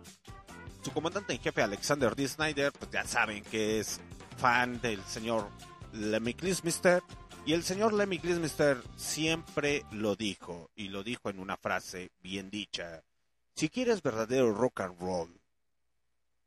su 0.81 0.91
comandante 0.91 1.33
en 1.33 1.39
jefe 1.39 1.61
Alexander 1.61 2.15
D. 2.15 2.27
Snyder, 2.27 2.71
pues 2.71 2.91
ya 2.91 3.05
saben 3.05 3.43
que 3.43 3.79
es 3.79 3.99
fan 4.37 4.81
del 4.81 5.01
señor 5.03 5.47
Lemmy 5.93 6.33
Kilmister. 6.33 7.03
Y 7.45 7.53
el 7.53 7.63
señor 7.63 7.93
Lemmy 7.93 8.19
Kilmister 8.19 8.81
siempre 8.95 9.83
lo 9.91 10.15
dijo, 10.15 10.69
y 10.75 10.89
lo 10.89 11.03
dijo 11.03 11.29
en 11.29 11.39
una 11.39 11.57
frase 11.57 12.11
bien 12.21 12.51
dicha. 12.51 13.01
Si 13.55 13.69
quieres 13.69 14.03
verdadero 14.03 14.53
rock 14.53 14.81
and 14.81 14.99
roll, 14.99 15.41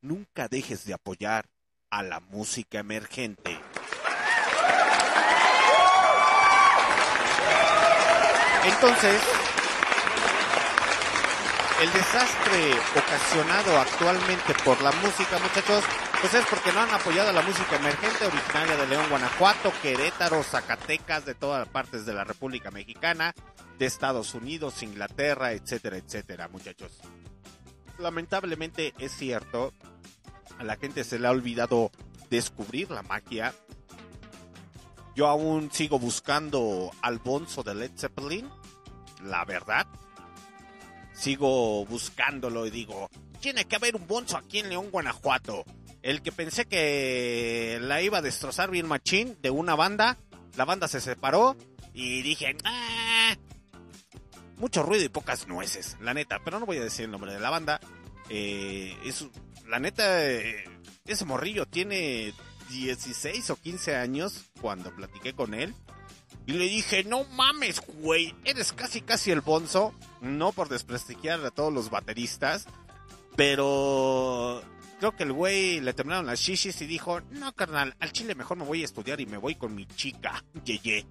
nunca 0.00 0.46
dejes 0.48 0.84
de 0.84 0.94
apoyar 0.94 1.46
a 1.90 2.02
la 2.02 2.20
música 2.20 2.78
emergente. 2.78 3.58
Entonces, 8.64 9.22
el 11.82 11.92
desastre 11.92 12.72
ocasionado 12.96 13.78
actualmente 13.78 14.54
por 14.64 14.80
la 14.80 14.92
música, 14.92 15.38
muchachos, 15.38 15.84
pues 16.24 16.42
es 16.42 16.46
porque 16.46 16.72
no 16.72 16.80
han 16.80 16.88
apoyado 16.88 17.28
a 17.28 17.32
la 17.34 17.42
música 17.42 17.76
emergente 17.76 18.24
originaria 18.24 18.78
de 18.78 18.86
León, 18.86 19.04
Guanajuato, 19.10 19.70
Querétaro, 19.82 20.42
Zacatecas, 20.42 21.26
de 21.26 21.34
todas 21.34 21.68
partes 21.68 22.06
de 22.06 22.14
la 22.14 22.24
República 22.24 22.70
Mexicana, 22.70 23.34
de 23.78 23.84
Estados 23.84 24.32
Unidos, 24.32 24.82
Inglaterra, 24.82 25.52
etcétera, 25.52 25.98
etcétera, 25.98 26.48
muchachos. 26.48 26.98
Lamentablemente 27.98 28.94
es 28.98 29.12
cierto, 29.12 29.74
a 30.58 30.64
la 30.64 30.76
gente 30.76 31.04
se 31.04 31.18
le 31.18 31.26
ha 31.28 31.30
olvidado 31.30 31.90
descubrir 32.30 32.90
la 32.90 33.02
magia. 33.02 33.52
Yo 35.14 35.26
aún 35.26 35.70
sigo 35.72 35.98
buscando 35.98 36.90
al 37.02 37.18
bonzo 37.18 37.62
de 37.62 37.74
Led 37.74 37.92
Zeppelin, 37.98 38.48
la 39.24 39.44
verdad. 39.44 39.86
Sigo 41.12 41.84
buscándolo 41.84 42.64
y 42.64 42.70
digo, 42.70 43.10
tiene 43.40 43.66
que 43.66 43.76
haber 43.76 43.94
un 43.94 44.06
bonzo 44.06 44.38
aquí 44.38 44.60
en 44.60 44.70
León, 44.70 44.90
Guanajuato. 44.90 45.66
El 46.04 46.20
que 46.20 46.32
pensé 46.32 46.66
que 46.66 47.78
la 47.80 48.02
iba 48.02 48.18
a 48.18 48.22
destrozar 48.22 48.70
bien 48.70 48.86
machín 48.86 49.38
de 49.40 49.48
una 49.48 49.74
banda, 49.74 50.18
la 50.54 50.66
banda 50.66 50.86
se 50.86 51.00
separó 51.00 51.56
y 51.94 52.20
dije, 52.20 52.54
"Ah, 52.62 53.34
mucho 54.58 54.82
ruido 54.82 55.02
y 55.02 55.08
pocas 55.08 55.48
nueces, 55.48 55.96
la 56.02 56.12
neta. 56.12 56.40
Pero 56.44 56.60
no 56.60 56.66
voy 56.66 56.76
a 56.76 56.84
decir 56.84 57.06
el 57.06 57.10
nombre 57.10 57.32
de 57.32 57.40
la 57.40 57.48
banda. 57.48 57.80
Eh, 58.28 58.94
es, 59.02 59.26
la 59.66 59.78
neta, 59.78 60.30
eh, 60.30 60.64
ese 61.06 61.24
morrillo 61.24 61.64
tiene 61.64 62.34
16 62.68 63.48
o 63.48 63.56
15 63.56 63.96
años 63.96 64.44
cuando 64.60 64.94
platiqué 64.94 65.32
con 65.32 65.54
él. 65.54 65.74
Y 66.44 66.52
le 66.52 66.64
dije, 66.64 67.02
no 67.04 67.24
mames, 67.24 67.80
güey, 67.80 68.34
eres 68.44 68.74
casi 68.74 69.00
casi 69.00 69.30
el 69.30 69.40
bonzo. 69.40 69.94
No 70.20 70.52
por 70.52 70.68
desprestigiar 70.68 71.42
a 71.46 71.50
todos 71.50 71.72
los 71.72 71.88
bateristas, 71.88 72.66
pero 73.36 74.62
creo 75.04 75.16
que 75.16 75.24
el 75.24 75.34
güey 75.34 75.80
le 75.80 75.92
terminaron 75.92 76.24
las 76.24 76.40
shishis 76.40 76.80
y 76.80 76.86
dijo, 76.86 77.20
no 77.32 77.52
carnal, 77.52 77.94
al 78.00 78.10
chile 78.10 78.34
mejor 78.34 78.56
me 78.56 78.64
voy 78.64 78.80
a 78.80 78.86
estudiar 78.86 79.20
y 79.20 79.26
me 79.26 79.36
voy 79.36 79.54
con 79.54 79.74
mi 79.74 79.84
chica, 79.84 80.42
yeye. 80.64 81.04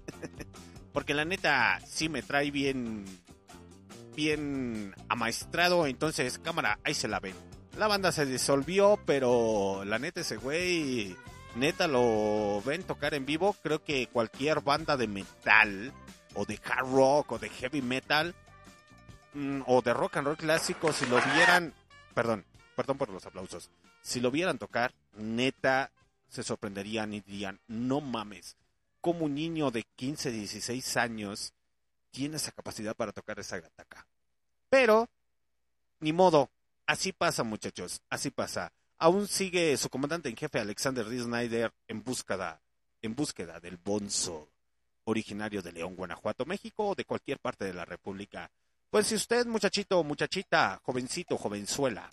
Porque 0.94 1.12
la 1.12 1.26
neta 1.26 1.78
sí 1.86 2.08
me 2.08 2.22
trae 2.22 2.50
bien, 2.50 3.04
bien 4.16 4.94
amaestrado, 5.10 5.86
entonces 5.86 6.38
cámara, 6.38 6.78
ahí 6.84 6.94
se 6.94 7.06
la 7.06 7.20
ven. 7.20 7.34
La 7.76 7.86
banda 7.86 8.12
se 8.12 8.24
disolvió, 8.24 8.98
pero 9.04 9.84
la 9.84 9.98
neta 9.98 10.22
ese 10.22 10.38
güey, 10.38 11.14
neta 11.54 11.88
lo 11.88 12.62
ven 12.64 12.82
tocar 12.82 13.12
en 13.12 13.26
vivo, 13.26 13.54
creo 13.62 13.84
que 13.84 14.06
cualquier 14.06 14.62
banda 14.62 14.96
de 14.96 15.06
metal 15.06 15.92
o 16.32 16.46
de 16.46 16.58
hard 16.64 16.90
rock 16.90 17.32
o 17.32 17.38
de 17.38 17.50
heavy 17.50 17.82
metal 17.82 18.34
mm, 19.34 19.64
o 19.66 19.82
de 19.82 19.92
rock 19.92 20.16
and 20.16 20.28
roll 20.28 20.36
clásico, 20.38 20.94
si 20.94 21.04
lo 21.04 21.20
vieran, 21.34 21.74
perdón, 22.14 22.46
perdón 22.82 22.98
por 22.98 23.10
los 23.10 23.24
aplausos, 23.24 23.70
si 24.02 24.18
lo 24.18 24.32
vieran 24.32 24.58
tocar, 24.58 24.92
neta 25.16 25.92
se 26.28 26.42
sorprenderían 26.42 27.14
y 27.14 27.20
dirían, 27.20 27.60
no 27.68 28.00
mames, 28.00 28.56
como 29.00 29.26
un 29.26 29.36
niño 29.36 29.70
de 29.70 29.84
15, 29.84 30.32
16 30.32 30.96
años 30.96 31.52
tiene 32.10 32.38
esa 32.38 32.50
capacidad 32.50 32.96
para 32.96 33.12
tocar 33.12 33.38
esa 33.38 33.60
gataca. 33.60 34.04
Pero, 34.68 35.08
ni 36.00 36.12
modo, 36.12 36.50
así 36.84 37.12
pasa 37.12 37.44
muchachos, 37.44 38.02
así 38.10 38.32
pasa. 38.32 38.72
Aún 38.98 39.28
sigue 39.28 39.76
su 39.76 39.88
comandante 39.88 40.28
en 40.28 40.36
jefe 40.36 40.58
Alexander 40.58 41.08
D. 41.08 41.20
Snyder 41.20 41.72
en 41.86 42.02
búsqueda, 42.02 42.60
en 43.00 43.14
búsqueda 43.14 43.60
del 43.60 43.76
bonzo 43.76 44.48
originario 45.04 45.62
de 45.62 45.70
León, 45.70 45.94
Guanajuato, 45.94 46.46
México 46.46 46.88
o 46.88 46.94
de 46.96 47.04
cualquier 47.04 47.38
parte 47.38 47.64
de 47.64 47.74
la 47.74 47.84
República. 47.84 48.50
Pues 48.90 49.06
si 49.06 49.14
usted, 49.14 49.46
muchachito 49.46 50.02
muchachita, 50.02 50.80
jovencito, 50.82 51.38
jovenzuela, 51.38 52.10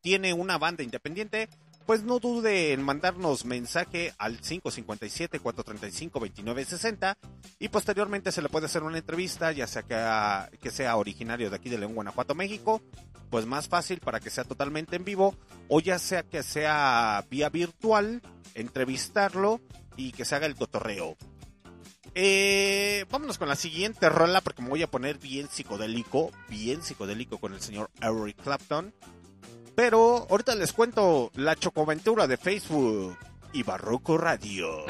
tiene 0.00 0.32
una 0.32 0.58
banda 0.58 0.82
independiente, 0.82 1.48
pues 1.86 2.02
no 2.02 2.18
dude 2.20 2.72
en 2.72 2.82
mandarnos 2.82 3.44
mensaje 3.44 4.14
al 4.18 4.40
557-435-2960 4.40 7.16
y 7.58 7.68
posteriormente 7.68 8.32
se 8.32 8.40
le 8.42 8.48
puede 8.48 8.66
hacer 8.66 8.82
una 8.82 8.98
entrevista, 8.98 9.52
ya 9.52 9.66
sea 9.66 9.82
que, 9.82 10.70
sea 10.70 10.96
originario 10.96 11.50
de 11.50 11.56
aquí 11.56 11.68
de 11.68 11.78
León, 11.78 11.94
Guanajuato, 11.94 12.34
México, 12.34 12.80
pues 13.28 13.44
más 13.46 13.68
fácil 13.68 14.00
para 14.00 14.20
que 14.20 14.30
sea 14.30 14.44
totalmente 14.44 14.96
en 14.96 15.04
vivo, 15.04 15.34
o 15.68 15.80
ya 15.80 15.98
sea 15.98 16.22
que 16.22 16.42
sea 16.42 17.26
vía 17.30 17.48
virtual, 17.48 18.22
entrevistarlo 18.54 19.60
y 19.96 20.12
que 20.12 20.24
se 20.24 20.36
haga 20.36 20.46
el 20.46 20.54
cotorreo. 20.54 21.16
Eh, 22.14 23.04
vámonos 23.10 23.38
con 23.38 23.48
la 23.48 23.56
siguiente 23.56 24.08
rola 24.08 24.40
porque 24.40 24.62
me 24.62 24.68
voy 24.68 24.82
a 24.82 24.90
poner 24.90 25.18
bien 25.18 25.48
psicodélico, 25.48 26.30
bien 26.48 26.82
psicodélico 26.82 27.38
con 27.38 27.54
el 27.54 27.60
señor 27.60 27.90
Eric 28.00 28.42
Clapton. 28.42 28.92
Pero 29.80 30.26
ahorita 30.28 30.54
les 30.56 30.74
cuento 30.74 31.30
la 31.36 31.56
chocoventura 31.56 32.26
de 32.26 32.36
Facebook 32.36 33.16
y 33.54 33.62
Barroco 33.62 34.18
Radio. 34.18 34.84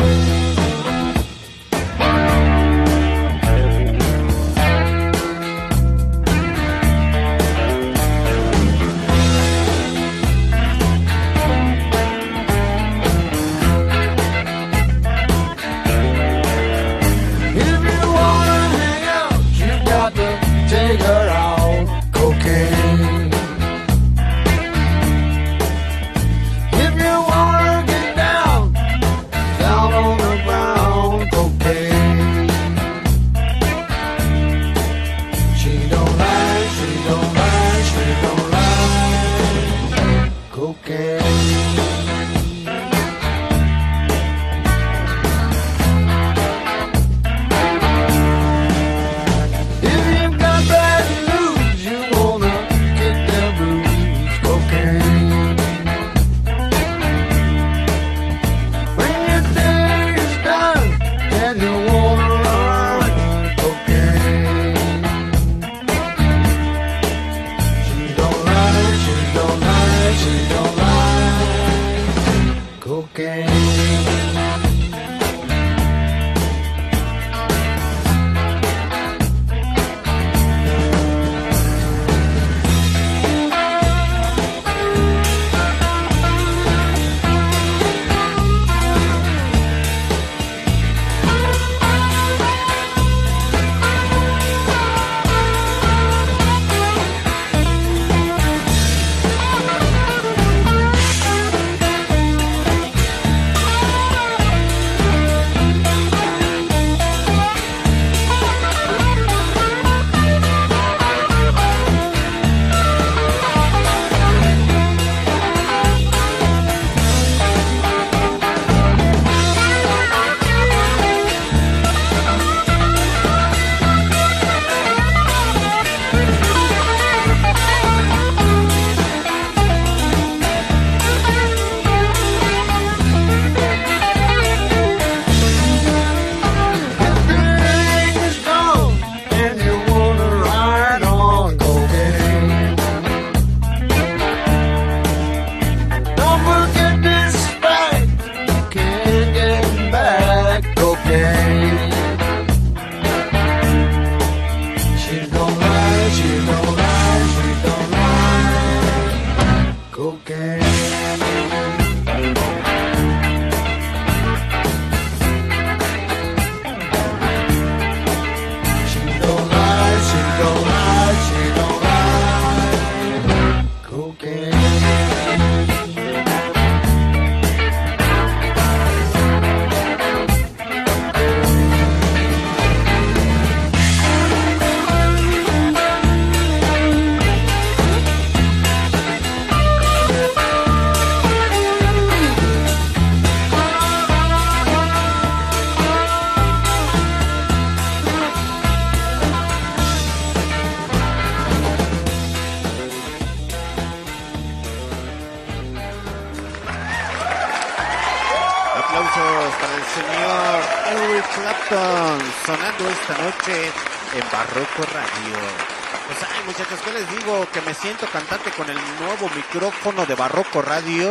Micrófono 219.53 220.07
de 220.07 220.15
Barroco 220.15 220.63
Radio. 220.63 221.11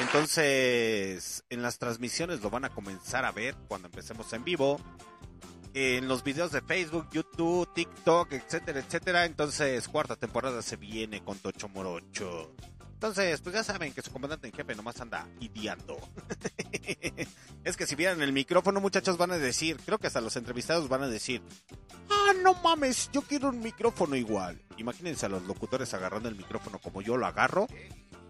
Entonces, 0.00 1.44
en 1.50 1.62
las 1.62 1.78
transmisiones 1.78 2.40
lo 2.42 2.50
van 2.50 2.64
a 2.64 2.70
comenzar 2.70 3.24
a 3.24 3.30
ver 3.30 3.54
cuando 3.68 3.86
empecemos 3.86 4.32
en 4.32 4.42
vivo. 4.42 4.80
En 5.72 6.08
los 6.08 6.24
videos 6.24 6.50
de 6.50 6.62
Facebook, 6.62 7.06
YouTube, 7.12 7.72
TikTok, 7.72 8.32
etcétera, 8.32 8.80
etcétera. 8.80 9.24
Entonces, 9.24 9.86
cuarta 9.86 10.16
temporada 10.16 10.62
se 10.62 10.76
viene 10.76 11.22
con 11.22 11.38
Tocho 11.38 11.68
Morocho. 11.68 12.52
Entonces, 13.00 13.40
pues 13.40 13.54
ya 13.54 13.64
saben 13.64 13.94
que 13.94 14.02
su 14.02 14.12
comandante 14.12 14.46
en 14.46 14.52
jefe 14.52 14.74
nomás 14.74 15.00
anda 15.00 15.26
ideando. 15.40 15.96
es 17.64 17.76
que 17.78 17.86
si 17.86 17.94
vieran 17.94 18.20
el 18.20 18.34
micrófono, 18.34 18.78
muchachos, 18.78 19.16
van 19.16 19.30
a 19.30 19.38
decir, 19.38 19.78
creo 19.86 19.96
que 19.96 20.08
hasta 20.08 20.20
los 20.20 20.36
entrevistados 20.36 20.86
van 20.90 21.04
a 21.04 21.08
decir, 21.08 21.40
ah, 22.10 22.34
no 22.42 22.52
mames, 22.52 23.08
yo 23.10 23.22
quiero 23.22 23.48
un 23.48 23.60
micrófono 23.60 24.16
igual. 24.16 24.60
Imagínense 24.76 25.24
a 25.24 25.30
los 25.30 25.44
locutores 25.44 25.94
agarrando 25.94 26.28
el 26.28 26.34
micrófono 26.34 26.78
como 26.78 27.00
yo 27.00 27.16
lo 27.16 27.24
agarro, 27.24 27.68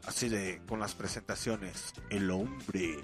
así 0.06 0.28
de, 0.28 0.62
con 0.68 0.78
las 0.78 0.94
presentaciones. 0.94 1.92
El 2.08 2.30
hombre, 2.30 2.96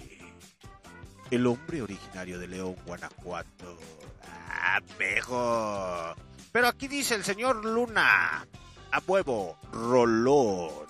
el 1.32 1.46
hombre 1.48 1.82
originario 1.82 2.38
de 2.38 2.46
León, 2.46 2.76
Guanajuato. 2.86 3.76
Ah, 4.22 4.80
pejo. 4.96 6.14
Pero 6.52 6.68
aquí 6.68 6.86
dice 6.86 7.16
el 7.16 7.24
señor 7.24 7.64
Luna, 7.64 8.46
a 8.92 9.02
huevo, 9.04 9.58
rolón. 9.72 10.85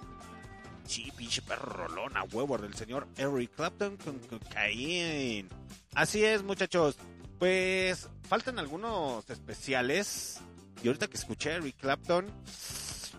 Sí, 0.87 1.13
pinche 1.17 1.43
perro 1.43 1.89
rolón 1.89 2.17
a 2.17 2.23
huevo 2.25 2.57
del 2.59 2.75
señor 2.75 3.09
Eric 3.17 3.55
Clapton 3.57 3.97
con 3.97 4.19
cocaína. 4.21 5.49
Así 5.95 6.25
es, 6.25 6.43
muchachos. 6.43 6.97
Pues 7.39 8.09
faltan 8.29 8.59
algunos 8.59 9.29
especiales. 9.29 10.41
Y 10.83 10.89
ahorita 10.89 11.09
que 11.09 11.17
escuché 11.17 11.53
a 11.53 11.57
Eric 11.57 11.77
Clapton, 11.79 12.27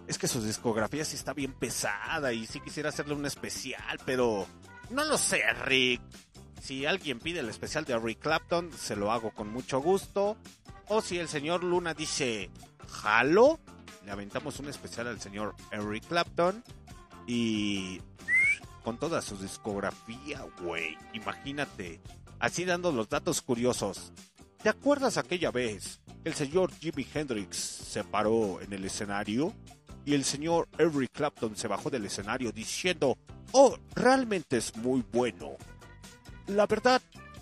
es 0.08 0.18
que 0.18 0.28
su 0.28 0.42
discografía 0.42 1.04
sí 1.04 1.16
está 1.16 1.34
bien 1.34 1.54
pesada 1.54 2.32
y 2.32 2.46
sí 2.46 2.60
quisiera 2.62 2.90
hacerle 2.90 3.16
un 3.16 3.26
especial, 3.26 4.00
pero 4.06 4.48
no 4.90 5.04
lo 5.04 5.18
sé, 5.18 5.42
Rick. 5.66 6.02
Si 6.62 6.86
alguien 6.86 7.20
pide 7.20 7.42
el 7.42 7.50
especial 7.50 7.84
de 7.86 7.94
Eric 7.94 8.20
Clapton, 8.20 8.72
se 8.72 8.96
lo 8.96 9.12
hago 9.12 9.32
con 9.32 9.52
mucho 9.52 9.80
gusto. 9.80 10.38
O 10.88 11.02
si 11.02 11.20
el 11.20 11.28
señor 11.28 11.64
Luna 11.64 11.94
dice, 11.94 12.50
jalo, 12.88 13.60
le 14.06 14.12
aventamos 14.12 14.60
un 14.60 14.70
especial 14.70 15.08
al 15.08 15.20
señor 15.20 15.56
Eric 15.72 16.08
Clapton. 16.08 16.64
Y 17.28 18.02
con 18.84 18.98
toda 18.98 19.22
su 19.22 19.38
discografía, 19.38 20.46
güey. 20.62 20.98
Imagínate. 21.14 22.00
Así 22.40 22.66
dando 22.66 22.92
los 22.92 23.10
datos 23.10 23.42
curiosos. 23.42 24.14
¿Te 24.64 24.70
acuerdas 24.70 25.18
aquella 25.18 25.52
vez 25.52 26.00
que 26.24 26.30
el 26.30 26.36
señor 26.36 26.72
Jimi 26.74 27.06
Hendrix 27.14 27.58
se 27.58 28.04
paró 28.04 28.62
en 28.62 28.74
el 28.74 28.86
escenario? 28.86 29.54
Y 30.06 30.14
el 30.14 30.24
señor 30.24 30.70
Eric 30.78 31.12
Clapton 31.12 31.58
se 31.58 31.68
bajó 31.68 31.90
del 31.90 32.06
escenario 32.06 32.54
diciendo, 32.54 33.18
oh, 33.52 33.78
realmente 33.94 34.56
es 34.56 34.76
muy 34.78 35.04
bueno. 35.12 35.58
La 36.48 36.66
verdad, 36.66 37.02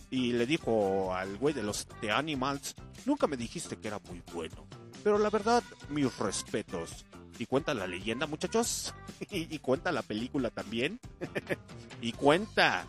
y 0.10 0.34
le 0.34 0.48
dijo 0.48 1.14
al 1.14 1.38
güey 1.38 1.54
de 1.54 1.62
los 1.62 1.86
The 2.02 2.12
Animals, 2.12 2.74
nunca 3.06 3.28
me 3.28 3.38
dijiste 3.38 3.78
que 3.78 3.88
era 3.90 4.00
muy 4.10 4.24
bueno. 4.34 4.66
Pero 5.04 5.20
la 5.20 5.30
verdad, 5.30 5.64
mis 5.90 6.18
respetos. 6.18 7.06
Y 7.38 7.46
cuenta 7.48 7.74
la 7.74 7.88
leyenda, 7.88 8.28
muchachos. 8.28 8.94
y 9.30 9.60
cuenta 9.60 9.92
la 9.92 10.02
película 10.02 10.50
también. 10.50 11.00
y 12.02 12.12
cuenta 12.14 12.86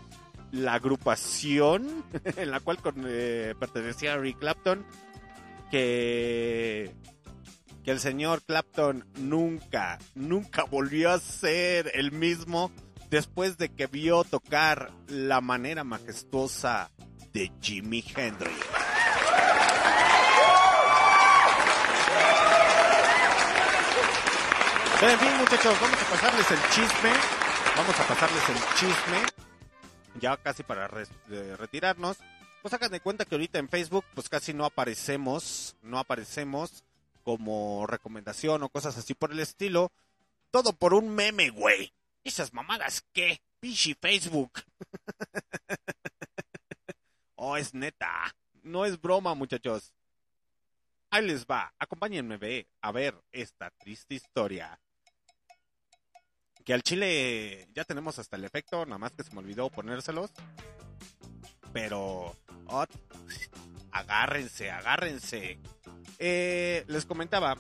la 0.53 0.75
agrupación 0.75 2.05
en 2.37 2.51
la 2.51 2.61
cual 2.61 2.79
con- 2.79 3.05
eh, 3.07 3.55
pertenecía 3.59 4.15
Eric 4.15 4.39
Clapton. 4.39 4.85
Que, 5.71 6.95
que 7.83 7.91
el 7.91 7.99
señor 7.99 8.43
Clapton 8.43 9.05
nunca, 9.19 9.99
nunca 10.15 10.63
volvió 10.65 11.11
a 11.11 11.19
ser 11.19 11.91
el 11.95 12.13
mismo 12.13 12.71
después 13.11 13.59
de 13.59 13.71
que 13.71 13.89
vio 13.89 14.23
tocar 14.23 14.93
la 15.09 15.41
manera 15.41 15.83
majestuosa 15.83 16.91
de 17.33 17.51
Jimi 17.61 18.05
Hendrix. 18.15 18.55
Pero 24.99 25.13
en 25.13 25.19
fin, 25.19 25.37
muchachos, 25.37 25.79
vamos 25.79 26.03
a 26.03 26.11
pasarles 26.11 26.51
el 26.51 26.59
chisme. 26.71 27.13
Vamos 27.77 28.01
a 28.01 28.09
pasarles 28.09 28.49
el 28.49 28.57
chisme. 28.77 29.27
Ya 30.21 30.39
casi 30.39 30.63
para 30.63 30.87
eh, 30.87 31.57
retirarnos. 31.59 32.17
Pues 32.63 32.73
hagan 32.73 32.91
de 32.91 33.01
cuenta 33.01 33.27
que 33.27 33.35
ahorita 33.35 33.59
en 33.59 33.69
Facebook, 33.69 34.07
pues 34.15 34.31
casi 34.31 34.55
no 34.55 34.65
aparecemos. 34.65 35.77
No 35.83 35.99
aparecemos 35.99 36.83
como 37.25 37.87
recomendación 37.87 38.63
o 38.63 38.71
cosas 38.71 38.97
así 38.97 39.13
por 39.13 39.33
el 39.33 39.41
estilo. 39.41 39.93
Todo 40.51 40.73
por 40.73 40.95
un 40.95 41.11
meme, 41.11 41.51
güey. 41.51 41.93
Esas 42.25 42.55
mamadas, 42.55 43.05
¿qué? 43.13 43.43
Pinche 43.61 43.95
Facebook. 44.01 44.63
oh, 47.35 47.59
es 47.59 47.75
neta. 47.75 48.35
No 48.63 48.87
es 48.87 48.99
broma, 48.99 49.35
muchachos. 49.35 49.93
Ahí 51.11 51.27
les 51.27 51.47
va. 51.47 51.75
Acompáñenme 51.79 52.39
ve, 52.39 52.67
a 52.81 52.93
ver 52.93 53.15
esta 53.31 53.71
triste 53.71 54.15
historia. 54.15 54.81
Que 56.67 56.75
al 56.75 56.83
chile 56.83 57.69
ya 57.75 57.85
tenemos 57.85 58.19
hasta 58.19 58.37
el 58.37 58.45
efecto, 58.45 58.85
nada 58.85 58.99
más 58.99 59.13
que 59.13 59.23
se 59.23 59.33
me 59.33 59.39
olvidó 59.39 59.71
ponérselos. 59.71 60.33
Pero... 61.73 62.37
oh, 62.67 62.85
agárrense, 63.93 64.73
agárrense. 64.73 65.61
Eh, 66.19 66.85
les 66.89 67.07
comentaba 67.07 67.57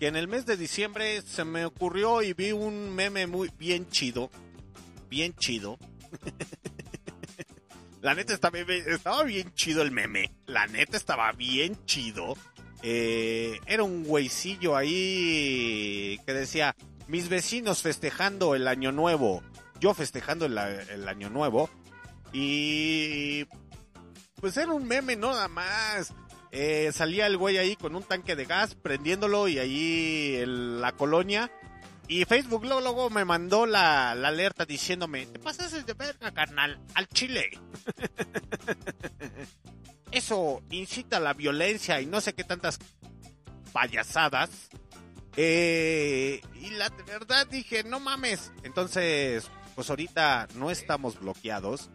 que 0.00 0.08
en 0.08 0.16
el 0.16 0.26
mes 0.26 0.46
de 0.46 0.56
diciembre 0.56 1.22
se 1.22 1.44
me 1.44 1.64
ocurrió 1.64 2.22
y 2.22 2.32
vi 2.32 2.50
un 2.50 2.92
meme 2.92 3.28
muy 3.28 3.52
bien 3.56 3.88
chido. 3.88 4.32
Bien 5.08 5.32
chido. 5.36 5.78
La 8.02 8.14
neta 8.14 8.32
estaba, 8.32 9.22
bien 9.24 9.52
chido 9.54 9.82
el 9.82 9.92
meme. 9.92 10.32
La 10.46 10.66
neta 10.66 10.96
estaba 10.96 11.30
bien 11.32 11.84
chido. 11.84 12.34
Eh, 12.82 13.60
era 13.66 13.84
un 13.84 14.04
güeycillo 14.04 14.74
ahí 14.74 16.18
que 16.24 16.32
decía, 16.32 16.74
mis 17.10 17.28
vecinos 17.28 17.82
festejando 17.82 18.54
el 18.54 18.68
año 18.68 18.92
nuevo, 18.92 19.42
yo 19.80 19.94
festejando 19.94 20.46
el, 20.46 21.08
año 21.08 21.28
nuevo. 21.28 21.68
Y 22.32 23.46
pues 24.36 24.56
era 24.56 24.72
un 24.72 24.86
meme 24.86 25.16
nada 25.16 25.48
más. 25.48 26.14
Eh, 26.52 26.92
salía 26.92 27.26
el 27.26 27.36
güey 27.36 27.58
ahí 27.58 27.74
con 27.74 27.96
un 27.96 28.04
tanque 28.04 28.36
de 28.36 28.44
gas 28.44 28.76
prendiéndolo 28.76 29.48
y 29.48 29.58
ahí 29.58 30.36
en 30.36 30.80
la 30.80 30.92
colonia. 30.92 31.50
Y 32.06 32.24
Facebook 32.26 32.64
luego, 32.64 32.80
luego 32.80 33.10
me 33.10 33.24
mandó 33.24 33.66
la, 33.66 34.14
la 34.14 34.28
alerta 34.28 34.64
diciéndome, 34.64 35.26
te 35.26 35.40
pasas 35.40 35.84
de 35.84 35.94
verga, 35.94 36.32
carnal, 36.32 36.80
al 36.94 37.08
chile. 37.08 37.50
Eso 40.12 40.62
incita 40.70 41.16
a 41.16 41.20
la 41.20 41.34
violencia 41.34 42.00
y 42.00 42.06
no 42.06 42.20
sé 42.20 42.34
qué 42.34 42.44
tantas 42.44 42.78
payasadas. 43.72 44.70
Eh, 45.36 46.40
y 46.54 46.70
la 46.70 46.90
verdad 47.06 47.46
dije, 47.46 47.84
no 47.84 48.00
mames. 48.00 48.52
Entonces, 48.62 49.50
pues 49.74 49.90
ahorita 49.90 50.48
no 50.56 50.70
estamos 50.70 51.18
bloqueados, 51.18 51.90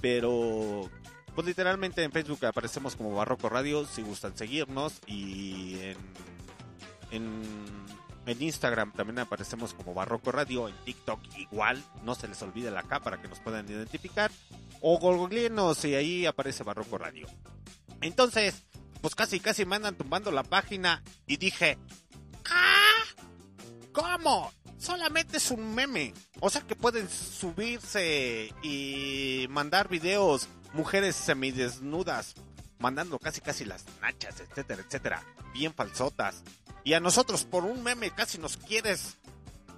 pero 0.00 0.90
pues 1.34 1.46
literalmente 1.46 2.02
en 2.02 2.12
Facebook 2.12 2.46
aparecemos 2.46 2.96
como 2.96 3.14
Barroco 3.14 3.48
Radio 3.48 3.86
si 3.86 4.02
gustan 4.02 4.36
seguirnos 4.36 5.00
y 5.06 5.76
en, 7.10 7.26
en, 8.26 8.42
Instagram 8.42 8.92
también 8.92 9.18
aparecemos 9.18 9.74
como 9.74 9.92
Barroco 9.94 10.32
Radio, 10.32 10.68
en 10.68 10.74
TikTok 10.84 11.20
igual, 11.36 11.84
no 12.02 12.14
se 12.14 12.26
les 12.26 12.40
olvide 12.42 12.70
la 12.70 12.82
K 12.82 13.00
para 13.00 13.20
que 13.20 13.28
nos 13.28 13.38
puedan 13.40 13.68
identificar 13.68 14.30
o 14.80 14.98
googlearnos 14.98 15.84
y 15.84 15.94
ahí 15.94 16.26
aparece 16.26 16.64
Barroco 16.64 16.98
Radio. 16.98 17.26
Entonces, 18.00 18.64
pues 19.00 19.14
casi 19.14 19.38
casi 19.38 19.64
me 19.64 19.76
andan 19.76 19.96
tumbando 19.96 20.30
la 20.32 20.42
página 20.42 21.02
y 21.26 21.36
dije, 21.36 21.78
¡Ah! 22.50 23.04
¿Cómo? 23.92 24.52
Solamente 24.78 25.38
es 25.38 25.50
un 25.50 25.74
meme. 25.74 26.12
O 26.40 26.50
sea 26.50 26.62
que 26.62 26.76
pueden 26.76 27.08
subirse 27.08 28.52
y 28.62 29.46
mandar 29.50 29.88
videos 29.88 30.48
mujeres 30.72 31.16
semidesnudas, 31.16 32.34
mandando 32.78 33.18
casi 33.18 33.40
casi 33.40 33.64
las 33.64 33.84
nachas, 34.00 34.40
etcétera, 34.40 34.82
etcétera, 34.86 35.24
bien 35.54 35.72
falsotas. 35.74 36.42
Y 36.84 36.92
a 36.92 37.00
nosotros 37.00 37.44
por 37.44 37.64
un 37.64 37.82
meme 37.82 38.10
casi 38.10 38.38
nos 38.38 38.56
quieres 38.56 39.16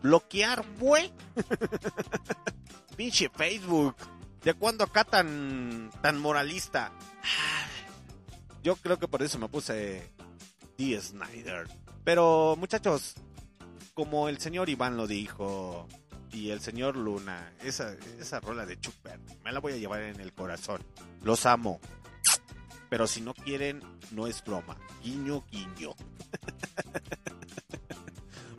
bloquear, 0.02 0.64
güey. 0.78 1.12
Pinche 2.96 3.30
Facebook. 3.30 3.96
¿De 4.42 4.54
cuándo 4.54 4.84
acá 4.84 5.04
tan, 5.04 5.90
tan 6.02 6.18
moralista? 6.18 6.92
Yo 8.62 8.76
creo 8.76 8.98
que 8.98 9.08
por 9.08 9.22
eso 9.22 9.38
me 9.38 9.48
puse 9.48 10.10
D. 10.76 11.00
Snyder. 11.00 11.68
Pero 12.04 12.56
muchachos, 12.58 13.14
como 13.94 14.28
el 14.28 14.38
señor 14.38 14.68
Iván 14.68 14.96
lo 14.96 15.06
dijo 15.06 15.86
y 16.32 16.50
el 16.50 16.60
señor 16.60 16.96
Luna, 16.96 17.52
esa, 17.62 17.94
esa 18.20 18.40
rola 18.40 18.66
de 18.66 18.80
Chuper, 18.80 19.20
me 19.44 19.52
la 19.52 19.60
voy 19.60 19.74
a 19.74 19.76
llevar 19.76 20.02
en 20.02 20.20
el 20.20 20.32
corazón. 20.32 20.82
Los 21.22 21.46
amo. 21.46 21.80
Pero 22.88 23.06
si 23.06 23.20
no 23.20 23.34
quieren, 23.34 23.82
no 24.12 24.26
es 24.26 24.42
broma. 24.42 24.76
Guiño, 25.02 25.44
guiño. 25.50 25.94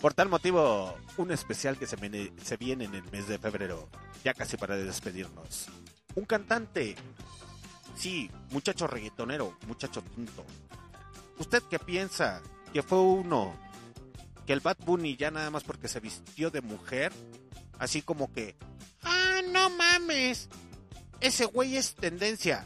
Por 0.02 0.14
tal 0.14 0.30
motivo, 0.30 0.96
un 1.18 1.32
especial 1.32 1.78
que 1.78 1.86
se 1.86 1.98
viene, 1.98 2.32
se 2.42 2.56
viene 2.56 2.86
en 2.86 2.96
el 2.96 3.04
mes 3.12 3.28
de 3.28 3.38
febrero, 3.38 3.90
ya 4.24 4.34
casi 4.34 4.56
para 4.56 4.78
despedirnos. 4.78 5.68
Un 6.16 6.26
cantante, 6.26 6.96
sí, 7.96 8.32
muchacho 8.52 8.88
reggaetonero, 8.88 9.58
muchacho 9.68 10.02
tonto. 10.02 10.46
¿Usted 11.38 11.64
qué 11.70 11.80
piensa? 11.80 12.42
Que 12.74 12.84
fue 12.84 13.00
uno, 13.00 13.56
que 14.46 14.54
el 14.54 14.60
Bad 14.60 14.78
Bunny 14.86 15.16
ya 15.16 15.32
nada 15.32 15.50
más 15.50 15.64
porque 15.64 15.88
se 15.88 16.00
vistió 16.00 16.52
de 16.52 16.62
mujer, 16.62 17.12
así 17.80 18.02
como 18.02 18.32
que, 18.32 18.56
ah, 19.04 19.42
no 19.52 19.70
mames, 19.72 20.50
ese 21.20 21.46
güey 21.46 21.78
es 21.78 21.96
tendencia. 21.96 22.66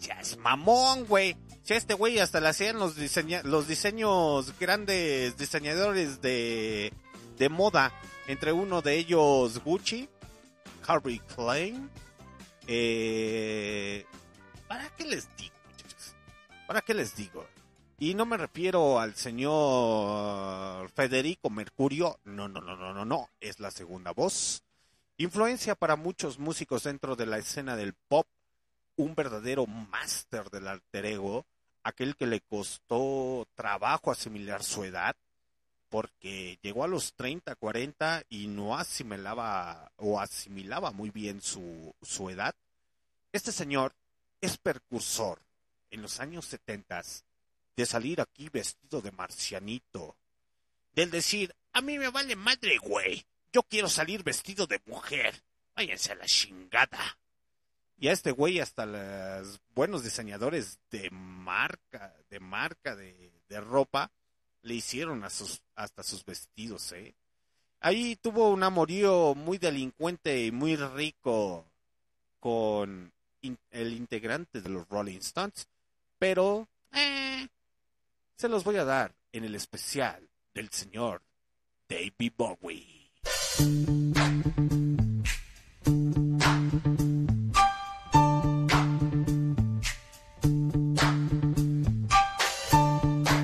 Ya 0.00 0.20
es 0.20 0.36
mamón, 0.36 1.06
güey. 1.06 1.36
Si 1.62 1.72
este 1.72 1.94
güey 1.94 2.18
hasta 2.18 2.40
le 2.40 2.48
hacían 2.48 2.78
los, 2.78 2.96
los 3.44 3.68
diseños 3.68 4.58
grandes 4.58 5.36
diseñadores 5.38 6.20
de, 6.20 6.92
de 7.38 7.48
moda. 7.48 7.92
Entre 8.26 8.52
uno 8.52 8.82
de 8.82 8.96
ellos 8.96 9.62
Gucci, 9.64 10.08
Harvey 10.86 11.20
Klein. 11.20 11.90
Eh, 12.66 14.04
¿Para 14.68 14.88
qué 14.96 15.04
les 15.04 15.28
digo, 15.36 15.54
muchachos? 15.70 16.14
¿Para 16.66 16.80
qué 16.80 16.94
les 16.94 17.14
digo? 17.16 17.46
Y 18.04 18.12
no 18.12 18.26
me 18.26 18.36
refiero 18.36 19.00
al 19.00 19.14
señor 19.14 20.90
Federico 20.90 21.48
Mercurio. 21.48 22.20
No, 22.24 22.48
no, 22.48 22.60
no, 22.60 22.76
no, 22.76 22.92
no, 22.92 23.06
no. 23.06 23.30
Es 23.40 23.60
la 23.60 23.70
segunda 23.70 24.10
voz. 24.10 24.62
Influencia 25.16 25.74
para 25.74 25.96
muchos 25.96 26.38
músicos 26.38 26.82
dentro 26.82 27.16
de 27.16 27.24
la 27.24 27.38
escena 27.38 27.76
del 27.76 27.94
pop. 27.94 28.26
Un 28.96 29.14
verdadero 29.14 29.66
máster 29.66 30.50
del 30.50 30.68
alter 30.68 31.06
ego. 31.06 31.46
Aquel 31.82 32.14
que 32.14 32.26
le 32.26 32.42
costó 32.42 33.48
trabajo 33.54 34.10
asimilar 34.10 34.62
su 34.62 34.84
edad. 34.84 35.16
Porque 35.88 36.58
llegó 36.60 36.84
a 36.84 36.88
los 36.88 37.14
30, 37.14 37.54
40 37.54 38.24
y 38.28 38.48
no 38.48 38.76
asimilaba 38.76 39.90
o 39.96 40.20
asimilaba 40.20 40.90
muy 40.90 41.08
bien 41.08 41.40
su, 41.40 41.94
su 42.02 42.28
edad. 42.28 42.54
Este 43.32 43.50
señor 43.50 43.94
es 44.42 44.58
precursor 44.58 45.40
en 45.90 46.02
los 46.02 46.20
años 46.20 46.44
70 46.44 47.02
de 47.76 47.86
salir 47.86 48.20
aquí 48.20 48.48
vestido 48.48 49.00
de 49.00 49.12
marcianito. 49.12 50.16
Del 50.92 51.10
decir, 51.10 51.54
a 51.72 51.80
mí 51.80 51.98
me 51.98 52.08
vale 52.08 52.36
madre, 52.36 52.78
güey. 52.78 53.26
Yo 53.52 53.62
quiero 53.62 53.88
salir 53.88 54.22
vestido 54.22 54.66
de 54.66 54.80
mujer. 54.86 55.42
Váyanse 55.74 56.12
a 56.12 56.16
la 56.16 56.26
chingada. 56.26 57.18
Y 57.98 58.08
a 58.08 58.12
este 58.12 58.32
güey 58.32 58.60
hasta 58.60 58.86
los 58.86 59.60
buenos 59.74 60.04
diseñadores 60.04 60.78
de 60.90 61.10
marca, 61.10 62.14
de 62.30 62.40
marca 62.40 62.96
de, 62.96 63.32
de 63.48 63.60
ropa, 63.60 64.10
le 64.62 64.74
hicieron 64.74 65.24
a 65.24 65.30
sus, 65.30 65.62
hasta 65.74 66.02
sus 66.02 66.24
vestidos, 66.24 66.92
¿eh? 66.92 67.14
Ahí 67.80 68.16
tuvo 68.16 68.48
un 68.48 68.62
amorío 68.62 69.34
muy 69.34 69.58
delincuente 69.58 70.46
y 70.46 70.50
muy 70.50 70.74
rico 70.74 71.66
con 72.40 73.12
el 73.70 73.92
integrante 73.92 74.62
de 74.62 74.70
los 74.70 74.88
Rolling 74.88 75.18
Stones, 75.18 75.68
pero 76.18 76.66
eh, 76.92 77.46
se 78.36 78.48
los 78.48 78.64
voy 78.64 78.76
a 78.76 78.84
dar 78.84 79.14
en 79.32 79.44
el 79.44 79.54
especial 79.54 80.28
del 80.54 80.70
señor 80.70 81.22
David 81.88 82.32
Bowie. 82.36 83.12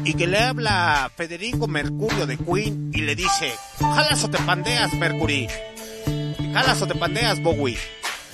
Y 0.05 0.15
que 0.15 0.27
le 0.27 0.39
habla 0.39 1.11
Federico 1.17 1.69
Mercurio 1.69 2.27
de 2.27 2.37
Queen 2.37 2.91
y 2.93 3.03
le 3.03 3.15
dice, 3.15 3.55
jalas 3.79 4.25
o 4.25 4.31
te 4.31 4.39
pandeas, 4.39 4.93
Mercury. 4.95 5.47
Jalas 6.53 6.83
o 6.83 6.87
te 6.87 6.97
pandeas, 6.97 7.41
Bowie. 7.43 7.79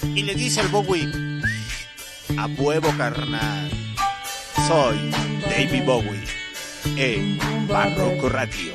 Y 0.03 0.23
le 0.23 0.35
dice 0.35 0.63
el 0.63 0.69
Bowie, 0.69 1.07
a 2.39 2.47
huevo 2.47 2.89
carnal. 2.97 3.71
Soy 4.67 5.11
David 5.51 5.85
Bowie 5.85 6.46
en 6.97 7.39
Barroco 7.67 8.29
Radio. 8.29 8.75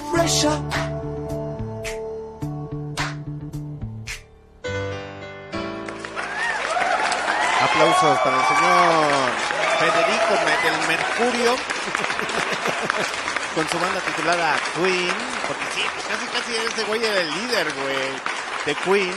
Shop. 0.00 0.62
Aplausos 7.62 8.18
para 8.20 8.36
el 8.36 8.46
señor 8.46 9.32
Federico 9.78 10.34
del 10.62 10.88
Mercurio 10.88 11.56
con 13.54 13.68
su 13.68 13.78
banda 13.80 14.00
titulada 14.00 14.56
Queen, 14.74 15.14
porque 15.46 15.64
sí, 15.74 15.82
casi 16.08 16.26
casi 16.26 16.54
ese 16.56 16.84
güey 16.84 17.02
era 17.02 17.20
el 17.20 17.30
líder, 17.30 17.72
güey, 17.72 17.96
de 18.66 18.74
Queen. 18.74 19.14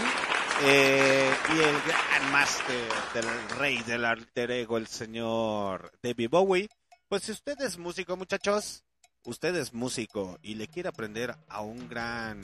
eh, 0.61 1.33
y 1.55 1.59
el 1.59 1.81
gran 1.81 2.31
máster 2.31 2.89
del 3.13 3.49
rey 3.57 3.81
del 3.83 4.05
alter 4.05 4.51
ego, 4.51 4.77
el 4.77 4.87
señor 4.87 5.91
David 6.01 6.29
Bowie. 6.29 6.69
Pues 7.09 7.23
si 7.23 7.31
usted 7.33 7.59
es 7.61 7.77
músico, 7.77 8.15
muchachos, 8.15 8.83
usted 9.25 9.55
es 9.55 9.73
músico 9.73 10.39
y 10.41 10.55
le 10.55 10.67
quiere 10.67 10.89
aprender 10.89 11.35
a 11.47 11.61
un 11.61 11.87
gran 11.89 12.41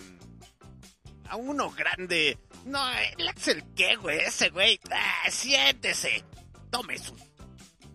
a 1.27 1.35
uno 1.35 1.71
grande. 1.71 2.37
No, 2.65 2.79
el 3.17 3.27
Axel, 3.27 3.63
¿qué, 3.75 3.95
güey? 3.95 4.19
Ese 4.19 4.49
güey. 4.49 4.79
Ah, 4.91 5.29
siéntese. 5.29 6.23
Tome 6.69 6.97
sus 6.97 7.19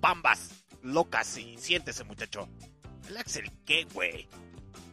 pambas 0.00 0.50
locas 0.82 1.36
y 1.38 1.56
siéntese, 1.58 2.04
muchacho. 2.04 2.48
El 3.08 3.16
Axel, 3.16 3.50
¿qué, 3.64 3.86
güey? 3.92 4.28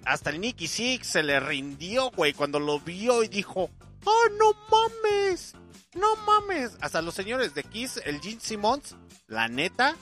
Hasta 0.05 0.29
el 0.29 0.39
Nicky 0.39 0.67
Six 0.67 1.07
se 1.07 1.23
le 1.23 1.39
rindió, 1.39 2.11
güey, 2.11 2.33
cuando 2.33 2.59
lo 2.59 2.79
vio 2.79 3.23
y 3.23 3.27
dijo: 3.27 3.69
¡Oh, 4.05 4.23
no 4.37 4.53
mames! 4.69 5.53
¡No 5.93 6.15
mames! 6.25 6.77
Hasta 6.81 7.01
los 7.01 7.13
señores 7.13 7.53
de 7.53 7.63
Kiss, 7.63 7.99
el 8.05 8.21
Gene 8.21 8.39
Simmons, 8.39 8.95
la 9.27 9.47
neta, 9.47 9.95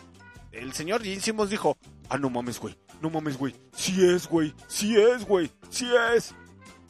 el 0.51 0.73
señor 0.73 1.03
Gene 1.03 1.21
Simmons 1.21 1.49
dijo: 1.49 1.77
¡Ah, 2.09 2.17
no 2.17 2.29
mames, 2.29 2.59
güey! 2.59 2.77
¡No 3.05 3.11
mames, 3.11 3.37
güey! 3.37 3.53
¡Sí 3.71 4.03
es, 4.03 4.27
güey! 4.27 4.51
¡Sí 4.67 4.99
es, 4.99 5.27
güey! 5.27 5.51
¡Sí 5.69 5.87
es! 6.15 6.33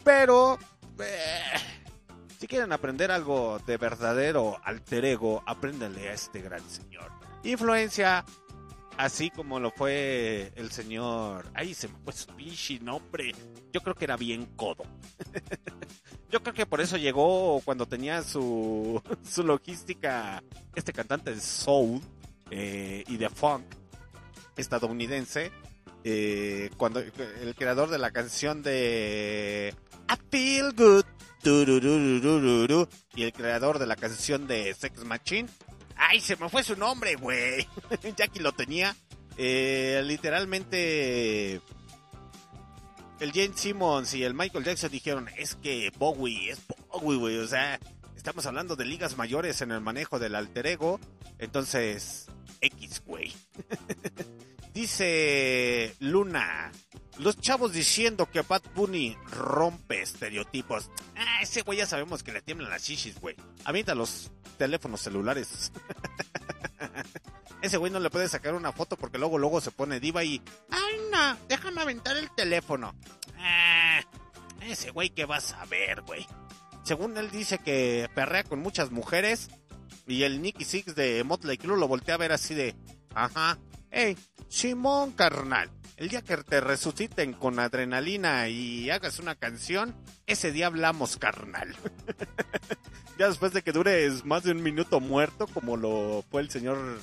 Pero 0.01 0.57
eh, 0.97 1.57
si 2.39 2.47
quieren 2.47 2.71
aprender 2.71 3.11
algo 3.11 3.59
de 3.67 3.75
verdadero 3.75 4.57
alter 4.63 5.03
ego, 5.03 5.43
apréndanle 5.45 6.07
a 6.07 6.13
este 6.13 6.41
gran 6.41 6.61
señor. 6.69 7.11
Influencia, 7.43 8.23
así 8.95 9.29
como 9.29 9.59
lo 9.59 9.71
fue 9.71 10.53
el 10.55 10.71
señor. 10.71 11.47
Ay, 11.53 11.73
se 11.73 11.89
me 11.89 11.95
fue 12.05 12.13
su 12.13 12.27
pinche 12.27 12.79
nombre. 12.79 13.35
Yo 13.73 13.81
creo 13.81 13.95
que 13.95 14.05
era 14.05 14.15
bien 14.15 14.45
codo. 14.55 14.85
Yo 16.31 16.41
creo 16.41 16.53
que 16.53 16.65
por 16.65 16.79
eso 16.79 16.95
llegó 16.95 17.59
cuando 17.65 17.89
tenía 17.89 18.23
su, 18.23 19.03
su 19.29 19.43
logística, 19.43 20.41
este 20.75 20.93
cantante 20.93 21.35
de 21.35 21.41
soul 21.41 21.99
eh, 22.51 23.03
y 23.05 23.17
de 23.17 23.29
funk 23.29 23.65
estadounidense. 24.55 25.51
Eh, 26.07 26.69
cuando 26.77 26.99
el 26.99 27.55
creador 27.55 27.89
de 27.89 27.97
la 27.97 28.11
canción 28.11 28.61
de 28.61 29.73
I 30.07 30.15
Feel 30.29 30.73
Good 30.73 31.03
y 33.15 33.23
el 33.23 33.33
creador 33.33 33.79
de 33.79 33.87
la 33.87 33.95
canción 33.95 34.45
de 34.45 34.71
Sex 34.75 35.03
Machine. 35.03 35.49
Ay 35.95 36.21
se 36.21 36.35
me 36.35 36.47
fue 36.47 36.63
su 36.63 36.75
nombre 36.75 37.15
güey. 37.15 37.67
Que 38.33 38.39
lo 38.39 38.51
tenía. 38.51 38.95
Eh, 39.37 40.01
literalmente 40.05 41.59
el 43.19 43.31
James 43.33 43.59
Simmons 43.59 44.13
y 44.13 44.23
el 44.23 44.35
Michael 44.35 44.63
Jackson 44.63 44.91
dijeron 44.91 45.27
es 45.37 45.55
que 45.55 45.91
Bowie 45.97 46.51
es 46.51 46.59
Bowie 46.89 47.17
güey 47.17 47.37
o 47.37 47.47
sea 47.47 47.79
estamos 48.15 48.45
hablando 48.45 48.75
de 48.75 48.85
ligas 48.85 49.17
mayores 49.17 49.61
en 49.61 49.71
el 49.71 49.81
manejo 49.81 50.19
del 50.19 50.35
alter 50.35 50.67
ego. 50.67 50.99
Entonces 51.39 52.27
X 52.61 53.01
güey 53.05 53.33
Dice 54.75 55.95
Luna, 56.01 56.69
los 57.19 57.39
chavos 57.39 57.71
diciendo 57.71 58.29
que 58.29 58.41
Bad 58.41 58.61
Bunny 58.75 59.15
rompe 59.31 60.01
estereotipos. 60.01 60.91
Ah, 61.15 61.41
ese 61.41 61.61
güey 61.61 61.77
ya 61.77 61.85
sabemos 61.85 62.23
que 62.23 62.33
le 62.33 62.41
tiemblan 62.41 62.69
las 62.69 62.83
chichis, 62.83 63.21
güey. 63.21 63.37
Avienta 63.63 63.95
los 63.95 64.33
teléfonos 64.57 64.99
celulares. 64.99 65.71
ese 67.61 67.77
güey 67.77 67.89
no 67.89 68.01
le 68.01 68.09
puede 68.09 68.27
sacar 68.27 68.53
una 68.53 68.73
foto 68.73 68.97
porque 68.97 69.17
luego 69.17 69.37
luego 69.37 69.61
se 69.61 69.71
pone 69.71 70.01
diva 70.01 70.25
y... 70.25 70.41
Ay, 70.69 70.95
no, 71.09 71.37
déjame 71.47 71.79
aventar 71.79 72.17
el 72.17 72.29
teléfono. 72.31 72.93
Ah, 73.37 74.01
ese 74.59 74.91
güey 74.91 75.09
que 75.09 75.23
vas 75.23 75.53
a 75.53 75.63
ver, 75.67 76.01
güey. 76.01 76.27
Según 76.83 77.17
él 77.17 77.31
dice 77.31 77.59
que 77.59 78.09
perrea 78.13 78.43
con 78.43 78.59
muchas 78.59 78.91
mujeres 78.91 79.47
y 80.05 80.23
el 80.23 80.41
Nicky 80.41 80.65
Six 80.65 80.95
de 80.95 81.23
Motley 81.23 81.57
Crue 81.57 81.77
lo 81.77 81.87
voltea 81.87 82.15
a 82.15 82.17
ver 82.17 82.33
así 82.33 82.53
de... 82.53 82.75
Ajá, 83.13 83.57
Hey, 83.97 84.17
Simón, 84.49 85.13
carnal. 85.13 85.69
El 85.95 86.09
día 86.09 86.21
que 86.21 86.35
te 86.35 86.59
resuciten 86.59 87.31
con 87.31 87.59
adrenalina 87.59 88.49
y 88.49 88.89
hagas 88.89 89.19
una 89.19 89.35
canción, 89.35 89.95
ese 90.27 90.51
día 90.51 90.67
hablamos, 90.67 91.15
carnal. 91.15 91.73
ya 93.17 93.29
después 93.29 93.53
de 93.53 93.61
que 93.61 93.71
dures 93.71 94.25
más 94.25 94.43
de 94.43 94.51
un 94.51 94.61
minuto 94.61 94.99
muerto, 94.99 95.47
como 95.47 95.77
lo 95.77 96.25
fue 96.29 96.41
el 96.41 96.49
señor 96.49 96.99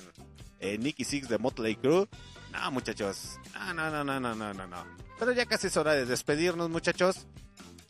eh, 0.61 0.77
Nicky 0.77 1.05
Six 1.05 1.31
de 1.31 1.39
Motley 1.39 1.77
Crue. 1.77 2.09
No, 2.53 2.71
muchachos. 2.71 3.39
No, 3.55 3.73
no, 3.73 3.91
no, 3.91 4.05
no, 4.05 4.21
no, 4.21 4.53
no, 4.53 4.67
no. 4.67 4.87
Pero 5.19 5.33
ya 5.33 5.47
casi 5.47 5.69
es 5.69 5.77
hora 5.79 5.95
de 5.95 6.05
despedirnos, 6.05 6.69
muchachos. 6.69 7.27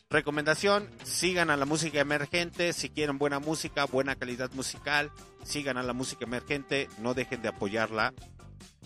Recomendación, 0.09 0.89
sigan 1.03 1.49
a 1.49 1.57
la 1.57 1.65
música 1.65 1.99
emergente, 1.99 2.71
si 2.71 2.89
quieren 2.89 3.17
buena 3.17 3.39
música, 3.39 3.83
buena 3.83 4.15
calidad 4.15 4.51
musical, 4.53 5.11
sigan 5.43 5.75
a 5.75 5.83
la 5.83 5.91
música 5.91 6.23
emergente, 6.23 6.87
no 6.99 7.15
dejen 7.15 7.41
de 7.41 7.47
apoyarla, 7.49 8.13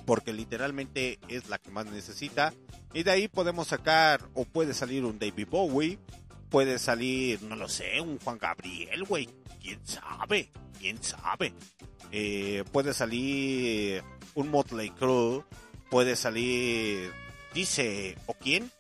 porque 0.06 0.34
literalmente 0.34 1.20
es 1.28 1.50
la 1.50 1.58
que 1.58 1.72
más 1.72 1.86
necesita. 1.86 2.54
Y 2.94 3.04
de 3.04 3.12
ahí 3.12 3.28
podemos 3.28 3.68
sacar, 3.68 4.22
o 4.34 4.46
puede 4.46 4.74
salir 4.74 5.06
un 5.06 5.20
David 5.20 5.48
Bowie, 5.50 6.00
puede 6.50 6.80
salir, 6.80 7.42
no 7.44 7.56
lo 7.56 7.68
sé, 7.68 8.00
un 8.02 8.20
Juan 8.20 8.38
Gabriel, 8.38 9.04
güey, 9.04 9.30
quién 9.62 9.86
sabe, 9.86 10.50
quién 10.80 11.02
sabe. 11.04 11.54
Eh, 12.12 12.64
puede 12.72 12.94
salir 12.94 14.04
un 14.36 14.50
Motley 14.50 14.92
Crue, 14.92 15.44
puede 15.90 16.16
salir, 16.16 17.12
dice, 17.54 18.18
¿o 18.28 18.34
quién? 18.34 18.72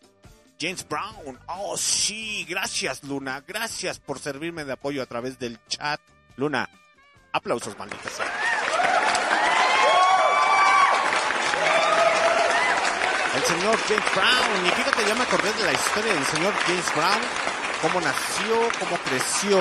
James 0.59 0.87
Brown. 0.87 1.39
Oh, 1.47 1.77
sí, 1.77 2.45
gracias, 2.49 3.03
Luna. 3.03 3.43
Gracias 3.47 3.99
por 3.99 4.19
servirme 4.19 4.65
de 4.65 4.73
apoyo 4.73 5.03
a 5.03 5.05
través 5.05 5.37
del 5.37 5.59
chat. 5.67 5.99
Luna, 6.35 6.69
aplausos, 7.31 7.77
maldita 7.77 8.09
señor 13.47 13.77
James 13.87 14.13
Brown. 14.13 14.65
Y 14.65 14.69
fíjate, 14.71 15.07
ya 15.07 15.15
me 15.15 15.23
acordé 15.23 15.53
de 15.53 15.63
la 15.63 15.71
historia 15.71 16.13
del 16.13 16.25
señor 16.25 16.53
James 16.65 16.95
Brown. 16.95 17.21
Cómo 17.81 18.01
nació, 18.01 18.69
cómo 18.79 18.97
creció. 18.97 19.57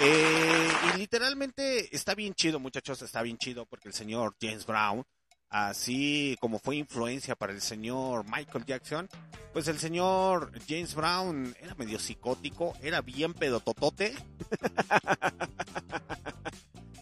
Eh, 0.00 0.68
y 0.94 0.98
literalmente 0.98 1.94
está 1.94 2.14
bien 2.14 2.34
chido, 2.34 2.60
muchachos, 2.60 3.02
está 3.02 3.22
bien 3.22 3.36
chido 3.38 3.66
porque 3.66 3.88
el 3.88 3.94
señor 3.94 4.36
James 4.40 4.64
Brown, 4.64 5.02
así 5.48 6.36
como 6.38 6.58
fue 6.58 6.76
influencia 6.76 7.34
para 7.34 7.52
el 7.52 7.60
señor 7.62 8.24
Michael 8.26 8.64
Jackson, 8.64 9.08
pues 9.52 9.66
el 9.68 9.78
señor 9.78 10.52
James 10.68 10.94
Brown 10.94 11.56
era 11.60 11.74
medio 11.74 11.98
psicótico, 11.98 12.74
era 12.82 13.00
bien 13.00 13.34
pedototote. 13.34 14.14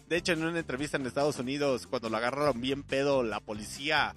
De 0.07 0.17
hecho, 0.17 0.33
en 0.33 0.43
una 0.43 0.57
entrevista 0.57 0.97
en 0.97 1.05
Estados 1.05 1.37
Unidos, 1.37 1.87
cuando 1.87 2.09
lo 2.09 2.17
agarraron 2.17 2.61
bien 2.61 2.83
pedo 2.83 3.23
la 3.23 3.39
policía, 3.39 4.15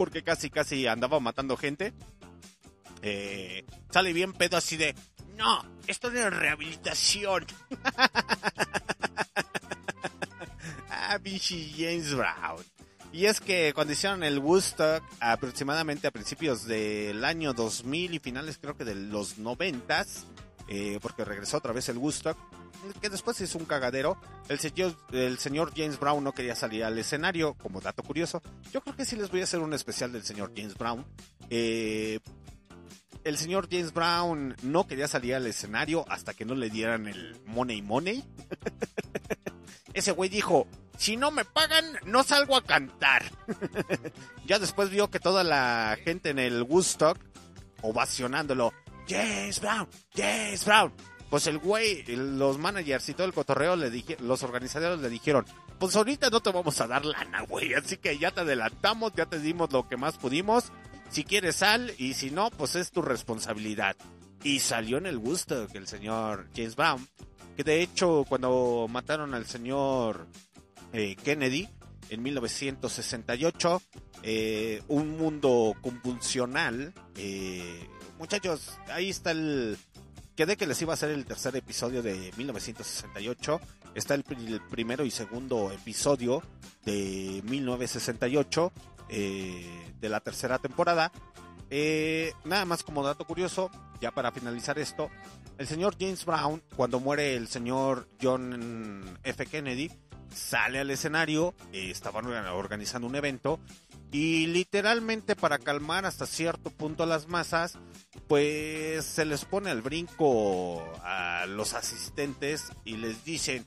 porque 0.00 0.22
casi 0.22 0.48
casi 0.48 0.86
andaba 0.86 1.20
matando 1.20 1.58
gente, 1.58 1.92
eh, 3.02 3.66
sale 3.90 4.14
bien 4.14 4.32
pedo 4.32 4.56
así 4.56 4.78
de, 4.78 4.94
no, 5.36 5.62
esto 5.86 6.08
de 6.08 6.30
rehabilitación. 6.30 7.44
ah, 10.88 11.18
pinche 11.22 11.70
James 11.76 12.14
Brown. 12.14 12.64
Y 13.12 13.26
es 13.26 13.42
que 13.42 13.74
cuando 13.74 13.92
hicieron 13.92 14.22
el 14.22 14.38
Woodstock, 14.38 15.04
aproximadamente 15.20 16.06
a 16.06 16.12
principios 16.12 16.64
del 16.64 17.22
año 17.22 17.52
2000 17.52 18.14
y 18.14 18.18
finales 18.20 18.56
creo 18.56 18.78
que 18.78 18.86
de 18.86 18.94
los 18.94 19.36
90, 19.36 20.06
eh, 20.72 21.00
porque 21.02 21.24
regresó 21.24 21.56
otra 21.56 21.72
vez 21.72 21.88
el 21.88 21.98
Woodstock, 21.98 22.38
que 23.02 23.10
después 23.10 23.40
hizo 23.40 23.58
un 23.58 23.64
cagadero, 23.64 24.16
el 24.48 24.60
señor, 24.60 24.94
el 25.12 25.36
señor 25.38 25.72
James 25.76 25.98
Brown 25.98 26.22
no 26.22 26.32
quería 26.32 26.54
salir 26.54 26.84
al 26.84 26.96
escenario, 26.96 27.54
como 27.54 27.80
dato 27.80 28.04
curioso. 28.04 28.40
Yo 28.72 28.80
creo 28.80 28.94
que 28.94 29.04
sí 29.04 29.16
les 29.16 29.30
voy 29.30 29.40
a 29.40 29.44
hacer 29.44 29.58
un 29.58 29.74
especial 29.74 30.12
del 30.12 30.22
señor 30.22 30.52
James 30.56 30.78
Brown. 30.78 31.04
Eh, 31.50 32.20
el 33.24 33.36
señor 33.36 33.68
James 33.68 33.92
Brown 33.92 34.56
no 34.62 34.86
quería 34.86 35.08
salir 35.08 35.34
al 35.34 35.46
escenario 35.46 36.04
hasta 36.08 36.34
que 36.34 36.44
no 36.44 36.54
le 36.54 36.70
dieran 36.70 37.08
el 37.08 37.40
money 37.46 37.82
money. 37.82 38.24
Ese 39.92 40.12
güey 40.12 40.30
dijo, 40.30 40.68
si 40.96 41.16
no 41.16 41.32
me 41.32 41.44
pagan, 41.44 41.84
no 42.06 42.22
salgo 42.22 42.56
a 42.56 42.62
cantar. 42.62 43.24
ya 44.46 44.60
después 44.60 44.88
vio 44.90 45.10
que 45.10 45.18
toda 45.18 45.42
la 45.42 45.98
gente 46.04 46.30
en 46.30 46.38
el 46.38 46.62
Woodstock 46.62 47.18
ovacionándolo, 47.82 48.72
James 49.10 49.60
Brown, 49.60 49.88
James 50.14 50.64
Brown. 50.64 50.92
Pues 51.28 51.46
el 51.48 51.58
güey, 51.58 52.04
los 52.16 52.58
managers 52.58 53.08
y 53.08 53.14
todo 53.14 53.26
el 53.26 53.32
cotorreo, 53.32 53.76
le 53.76 53.90
dije, 53.90 54.16
los 54.20 54.42
organizadores 54.42 55.00
le 55.00 55.08
dijeron, 55.08 55.44
pues 55.78 55.94
ahorita 55.96 56.30
no 56.30 56.40
te 56.40 56.50
vamos 56.50 56.80
a 56.80 56.86
dar 56.86 57.04
lana, 57.04 57.42
güey. 57.42 57.74
Así 57.74 57.96
que 57.96 58.18
ya 58.18 58.30
te 58.30 58.40
adelantamos, 58.40 59.12
ya 59.16 59.26
te 59.26 59.38
dimos 59.38 59.72
lo 59.72 59.88
que 59.88 59.96
más 59.96 60.16
pudimos. 60.16 60.72
Si 61.10 61.24
quieres 61.24 61.56
sal 61.56 61.92
y 61.98 62.14
si 62.14 62.30
no, 62.30 62.50
pues 62.50 62.76
es 62.76 62.90
tu 62.90 63.02
responsabilidad. 63.02 63.96
Y 64.42 64.60
salió 64.60 64.98
en 64.98 65.06
el 65.06 65.18
gusto 65.18 65.66
que 65.68 65.78
el 65.78 65.86
señor 65.86 66.48
James 66.54 66.76
Brown, 66.76 67.06
que 67.56 67.64
de 67.64 67.82
hecho 67.82 68.24
cuando 68.28 68.86
mataron 68.88 69.34
al 69.34 69.46
señor 69.46 70.26
eh, 70.92 71.16
Kennedy 71.16 71.68
en 72.08 72.22
1968, 72.22 73.82
eh, 74.22 74.82
un 74.88 75.16
mundo 75.16 75.74
convulsional. 75.80 76.92
eh, 77.16 77.88
muchachos, 78.20 78.78
ahí 78.92 79.10
está 79.10 79.32
el... 79.32 79.76
Quedé 80.36 80.56
que 80.56 80.66
les 80.66 80.80
iba 80.80 80.92
a 80.92 80.94
hacer 80.94 81.10
el 81.10 81.26
tercer 81.26 81.54
episodio 81.56 82.02
de 82.02 82.32
1968. 82.36 83.60
Está 83.94 84.14
el, 84.14 84.22
pri- 84.22 84.46
el 84.46 84.60
primero 84.60 85.04
y 85.04 85.10
segundo 85.10 85.70
episodio 85.72 86.42
de 86.84 87.42
1968 87.44 88.72
eh, 89.10 89.92
de 90.00 90.08
la 90.08 90.20
tercera 90.20 90.58
temporada. 90.58 91.12
Eh, 91.68 92.32
nada 92.44 92.64
más 92.64 92.82
como 92.82 93.02
dato 93.02 93.26
curioso, 93.26 93.70
ya 94.00 94.12
para 94.12 94.32
finalizar 94.32 94.78
esto, 94.78 95.10
el 95.58 95.66
señor 95.66 95.96
James 95.98 96.24
Brown, 96.24 96.62
cuando 96.74 97.00
muere 97.00 97.34
el 97.36 97.48
señor 97.48 98.08
John 98.22 99.18
F. 99.24 99.44
Kennedy, 99.46 99.90
sale 100.34 100.78
al 100.78 100.90
escenario, 100.90 101.54
eh, 101.72 101.90
estaban 101.90 102.26
organizando 102.26 103.06
un 103.06 103.14
evento 103.16 103.60
y 104.12 104.46
literalmente 104.48 105.36
para 105.36 105.58
calmar 105.58 106.04
hasta 106.04 106.26
cierto 106.26 106.70
punto 106.70 107.06
las 107.06 107.28
masas, 107.28 107.78
pues 108.26 109.04
se 109.04 109.24
les 109.24 109.44
pone 109.44 109.70
al 109.70 109.82
brinco 109.82 110.82
a 111.02 111.46
los 111.46 111.74
asistentes 111.74 112.72
y 112.84 112.96
les 112.96 113.24
dicen, 113.24 113.66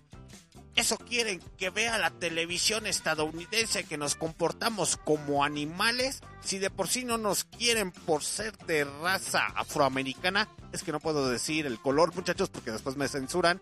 ¿eso 0.76 0.98
quieren 0.98 1.42
que 1.58 1.70
vea 1.70 1.98
la 1.98 2.12
televisión 2.12 2.86
estadounidense 2.88 3.86
que 3.86 3.98
nos 3.98 4.16
comportamos 4.16 4.98
como 4.98 5.46
animales? 5.46 6.22
Si 6.42 6.60
de 6.60 6.70
por 6.70 6.90
sí 6.90 7.06
no 7.06 7.18
nos 7.18 7.46
quieren 7.46 7.92
por 7.92 8.24
ser 8.24 8.58
de 8.66 8.84
raza 8.84 9.46
afroamericana, 9.56 10.50
es 10.74 10.84
que 10.84 10.92
no 10.92 11.00
puedo 11.00 11.30
decir 11.30 11.66
el 11.66 11.80
color 11.80 12.14
muchachos 12.14 12.50
porque 12.50 12.72
después 12.72 12.98
me 12.98 13.08
censuran. 13.08 13.62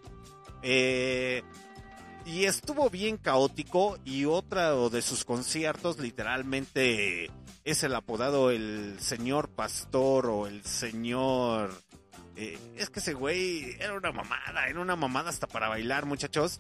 Eh, 0.64 1.44
y 2.26 2.46
estuvo 2.46 2.90
bien 2.90 3.18
caótico 3.18 3.98
y 4.06 4.26
otro 4.26 4.90
de 4.90 5.02
sus 5.02 5.26
conciertos 5.26 6.00
literalmente 6.00 7.32
es 7.64 7.84
el 7.84 7.96
apodado 7.96 8.52
el 8.52 8.98
señor 9.00 9.50
pastor 9.50 10.28
o 10.28 10.48
el 10.48 10.64
señor... 10.64 11.74
eh, 12.36 12.58
es 12.76 12.90
que 12.90 13.00
ese 13.00 13.14
güey 13.14 13.76
era 13.80 13.94
una 13.94 14.12
mamada, 14.12 14.68
era 14.68 14.80
una 14.80 14.96
mamada 14.96 15.30
hasta 15.30 15.48
para 15.48 15.70
bailar 15.70 16.06
muchachos. 16.06 16.60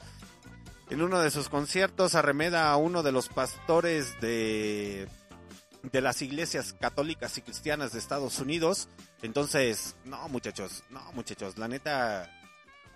En 0.90 1.02
uno 1.02 1.20
de 1.22 1.32
sus 1.32 1.48
conciertos 1.48 2.16
arremeda 2.16 2.70
a 2.70 2.78
uno 2.78 3.02
de 3.02 3.12
los 3.12 3.30
pastores 3.30 4.20
de, 4.20 5.08
de 5.84 6.02
las 6.02 6.22
iglesias 6.22 6.74
católicas 6.74 7.38
y 7.38 7.42
cristianas 7.42 7.94
de 7.94 8.00
Estados 8.00 8.40
Unidos. 8.40 8.90
Entonces, 9.22 9.96
no 10.04 10.28
muchachos, 10.30 10.84
no 10.90 11.02
muchachos, 11.14 11.58
la 11.58 11.68
neta... 11.68 12.30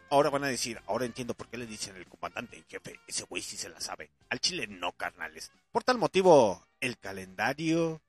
Ahora 0.10 0.30
van 0.30 0.44
a 0.44 0.48
decir, 0.48 0.80
ahora 0.88 1.06
entiendo 1.06 1.34
por 1.34 1.48
qué 1.48 1.58
le 1.58 1.66
dicen 1.66 1.96
el 1.96 2.06
comandante 2.06 2.58
en 2.58 2.66
jefe. 2.66 3.00
Ese 3.08 3.24
güey 3.24 3.42
sí 3.42 3.58
se 3.58 3.70
la 3.70 3.80
sabe. 3.82 4.10
Al 4.30 4.40
chile 4.40 4.68
no, 4.68 4.92
carnales. 4.92 5.52
Por 5.72 5.84
tal 5.84 5.98
motivo, 5.98 6.62
el 6.80 6.98
calendario, 6.98 8.02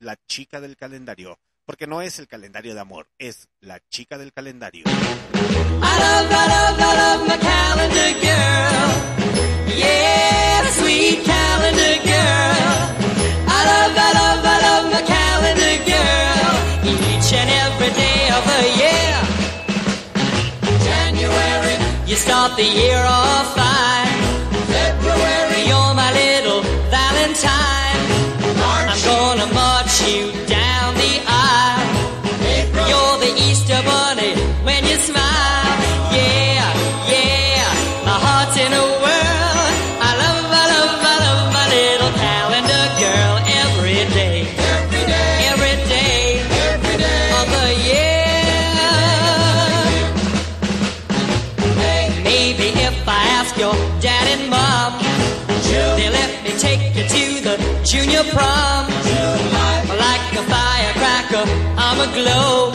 la 0.00 0.16
chica 0.26 0.60
del 0.60 0.76
calendario. 0.76 1.38
Porque 1.66 1.86
no 1.86 2.00
es 2.00 2.18
el 2.18 2.26
calendario 2.26 2.74
de 2.74 2.80
amor, 2.80 3.06
es 3.18 3.48
la 3.60 3.80
chica 3.90 4.16
del 4.16 4.32
calendario. 4.32 4.84
I 4.86 4.90
love, 6.00 6.30
calendar 7.40 8.14
girl. 8.20 8.88
Yeah, 9.76 10.70
sweet 10.70 11.24
calendar 11.24 11.98
girl. 12.02 12.96
I 13.46 13.64
love, 13.68 15.06
calendar 15.06 15.76
girl. 15.84 16.54
Each 16.88 17.32
and 17.34 17.50
every 17.50 17.90
day 17.94 18.30
of 18.30 18.44
the 18.46 18.62
year. 18.78 19.27
Start 22.24 22.56
the 22.56 22.64
year 22.64 23.02
off 23.06 23.54
fine. 23.54 24.22
February, 24.74 25.62
you're 25.70 25.94
my 25.94 26.10
little 26.12 26.62
Valentine. 26.90 28.02
March. 28.58 28.90
I'm 28.90 29.00
gonna 29.04 29.54
march 29.54 30.02
you 30.02 30.47
junior 58.18 58.32
prom. 58.32 58.86
Like 59.98 60.32
a 60.32 60.42
firecracker, 60.42 61.44
I'm 61.76 62.00
a 62.00 62.12
glow. 62.12 62.72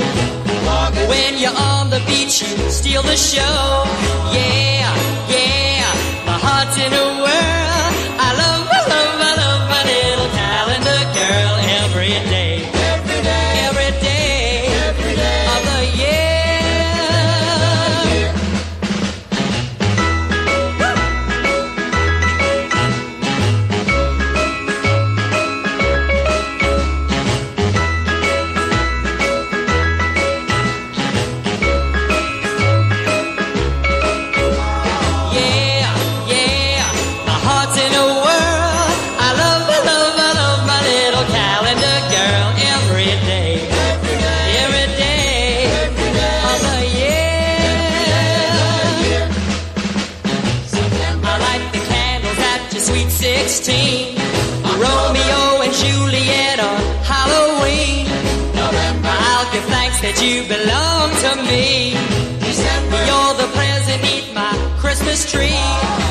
When 1.08 1.38
you're 1.38 1.56
on 1.56 1.90
the 1.90 2.02
beach, 2.08 2.42
you 2.42 2.70
steal 2.70 3.02
the 3.04 3.16
show. 3.16 3.84
Yeah, 4.32 4.94
yeah, 5.30 6.26
my 6.26 6.38
heart's 6.40 6.78
in 6.78 6.94
a 6.94 7.23
that 60.04 60.22
you 60.22 60.44
belong 60.44 61.10
to 61.24 61.32
me. 61.50 61.92
You're 62.44 63.34
the 63.40 63.48
present 63.56 64.02
beneath 64.02 64.34
my 64.36 64.52
Christmas 64.78 65.32
tree. 65.32 66.03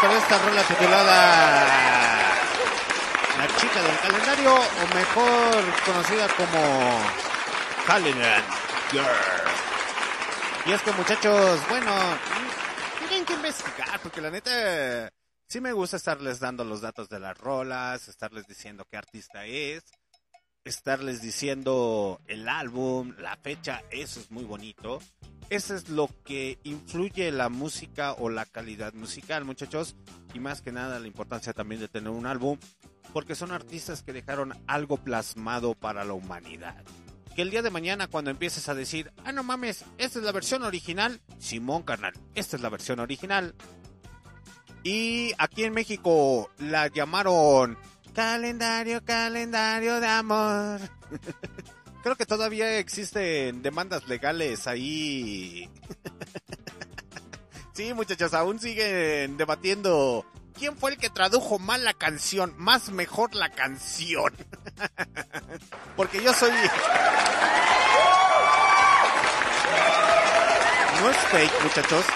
Para 0.00 0.16
esta 0.16 0.38
rola 0.38 0.62
titulada 0.62 1.66
La 3.36 3.46
chica 3.56 3.82
del 3.82 3.98
calendario, 3.98 4.54
o 4.54 4.94
mejor 4.94 5.64
conocida 5.84 6.28
como 6.36 7.00
Calendar 7.84 8.42
Girl. 8.92 9.04
Y 10.66 10.72
es 10.72 10.82
que 10.82 10.92
muchachos, 10.92 11.60
bueno, 11.68 11.90
tienen 13.08 13.26
que 13.26 13.32
investigar, 13.32 13.98
porque 14.00 14.20
la 14.20 14.30
neta, 14.30 15.10
sí 15.48 15.60
me 15.60 15.72
gusta 15.72 15.96
estarles 15.96 16.38
dando 16.38 16.62
los 16.62 16.80
datos 16.80 17.08
de 17.08 17.18
las 17.18 17.36
rolas, 17.36 18.06
estarles 18.06 18.46
diciendo 18.46 18.86
qué 18.88 18.98
artista 18.98 19.46
es, 19.46 19.82
estarles 20.64 21.22
diciendo 21.22 22.20
el 22.28 22.48
álbum, 22.48 23.14
la 23.18 23.36
fecha, 23.36 23.82
eso 23.90 24.20
es 24.20 24.30
muy 24.30 24.44
bonito. 24.44 25.00
Eso 25.50 25.74
es 25.74 25.88
lo 25.88 26.10
que 26.24 26.58
influye 26.64 27.32
la 27.32 27.48
música 27.48 28.12
o 28.12 28.28
la 28.28 28.44
calidad 28.44 28.92
musical, 28.92 29.44
muchachos. 29.44 29.96
Y 30.34 30.40
más 30.40 30.60
que 30.60 30.72
nada 30.72 31.00
la 31.00 31.06
importancia 31.06 31.54
también 31.54 31.80
de 31.80 31.88
tener 31.88 32.10
un 32.10 32.26
álbum 32.26 32.58
porque 33.12 33.34
son 33.34 33.52
artistas 33.52 34.02
que 34.02 34.12
dejaron 34.12 34.54
algo 34.66 34.98
plasmado 34.98 35.74
para 35.74 36.04
la 36.04 36.12
humanidad. 36.12 36.84
Que 37.34 37.42
el 37.42 37.50
día 37.50 37.62
de 37.62 37.70
mañana 37.70 38.08
cuando 38.08 38.30
empieces 38.30 38.68
a 38.68 38.74
decir, 38.74 39.12
ah, 39.24 39.32
no 39.32 39.42
mames, 39.42 39.84
esta 39.96 40.18
es 40.18 40.24
la 40.24 40.32
versión 40.32 40.62
original, 40.64 41.20
Simón 41.38 41.82
carnal, 41.82 42.12
esta 42.34 42.56
es 42.56 42.62
la 42.62 42.68
versión 42.68 43.00
original. 43.00 43.54
Y 44.82 45.32
aquí 45.38 45.64
en 45.64 45.72
México 45.72 46.50
la 46.58 46.88
llamaron 46.88 47.78
calendario, 48.12 49.04
calendario 49.04 50.00
de 50.00 50.06
amor. 50.06 50.80
Creo 52.08 52.16
que 52.16 52.24
todavía 52.24 52.78
existen 52.78 53.60
demandas 53.60 54.08
legales 54.08 54.66
ahí. 54.66 55.68
sí, 57.74 57.92
muchachos, 57.92 58.32
aún 58.32 58.58
siguen 58.58 59.36
debatiendo 59.36 60.24
quién 60.54 60.74
fue 60.74 60.92
el 60.92 60.96
que 60.96 61.10
tradujo 61.10 61.58
mal 61.58 61.84
la 61.84 61.92
canción, 61.92 62.54
más 62.56 62.88
mejor 62.88 63.34
la 63.34 63.50
canción. 63.50 64.32
Porque 65.96 66.22
yo 66.22 66.32
soy... 66.32 66.50
No 71.02 71.10
es 71.10 71.16
fake, 71.30 71.62
muchachos. 71.62 72.06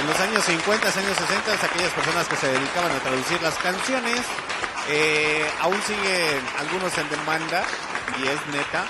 En 0.00 0.06
los 0.06 0.20
años 0.20 0.44
50, 0.44 0.86
años 0.86 1.16
60, 1.16 1.64
aquellas 1.64 1.92
personas 1.94 2.28
que 2.28 2.36
se 2.36 2.46
dedicaban 2.46 2.92
a 2.92 2.98
traducir 2.98 3.40
las 3.40 3.54
canciones, 3.54 4.20
eh, 4.90 5.50
aún 5.60 5.80
siguen 5.80 6.44
algunos 6.58 6.98
en 6.98 7.08
demanda, 7.08 7.64
y 8.18 8.28
es 8.28 8.46
neta, 8.48 8.84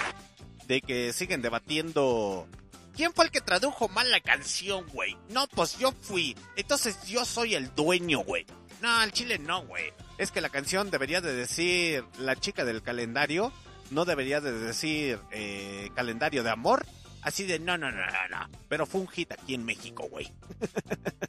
de 0.71 0.81
que 0.83 1.13
siguen 1.13 1.43
debatiendo. 1.43 2.47
¿Quién 2.95 3.13
fue 3.13 3.25
el 3.25 3.33
que 3.33 3.41
tradujo 3.41 3.89
mal 3.89 4.09
la 4.09 4.21
canción, 4.21 4.87
güey? 4.87 5.17
No, 5.29 5.49
pues 5.49 5.77
yo 5.79 5.91
fui. 6.01 6.37
Entonces 6.55 7.03
yo 7.09 7.25
soy 7.25 7.57
el 7.57 7.75
dueño, 7.75 8.21
güey. 8.21 8.47
No, 8.81 8.89
al 8.89 9.11
chile 9.11 9.41
no, 9.41 9.67
güey. 9.67 9.93
Es 10.17 10.31
que 10.31 10.41
la 10.41 10.49
canción 10.49 10.93
debería 10.93 11.21
de 11.21 11.35
decir 11.35 12.05
la 12.21 12.37
chica 12.37 12.65
del 12.65 12.83
calendario, 12.83 13.53
no 13.91 14.05
debería 14.05 14.41
de 14.41 14.53
decir 14.53 15.19
eh, 15.33 15.91
calendario 15.97 16.45
de 16.45 16.51
amor. 16.51 16.87
Así 17.23 17.45
de 17.47 17.59
no, 17.59 17.77
no, 17.77 17.91
no, 17.91 18.07
no, 18.07 18.29
no. 18.31 18.49
Pero 18.69 18.87
fue 18.87 19.01
un 19.01 19.09
hit 19.09 19.33
aquí 19.33 19.55
en 19.55 19.65
México, 19.65 20.07
güey. 20.09 20.33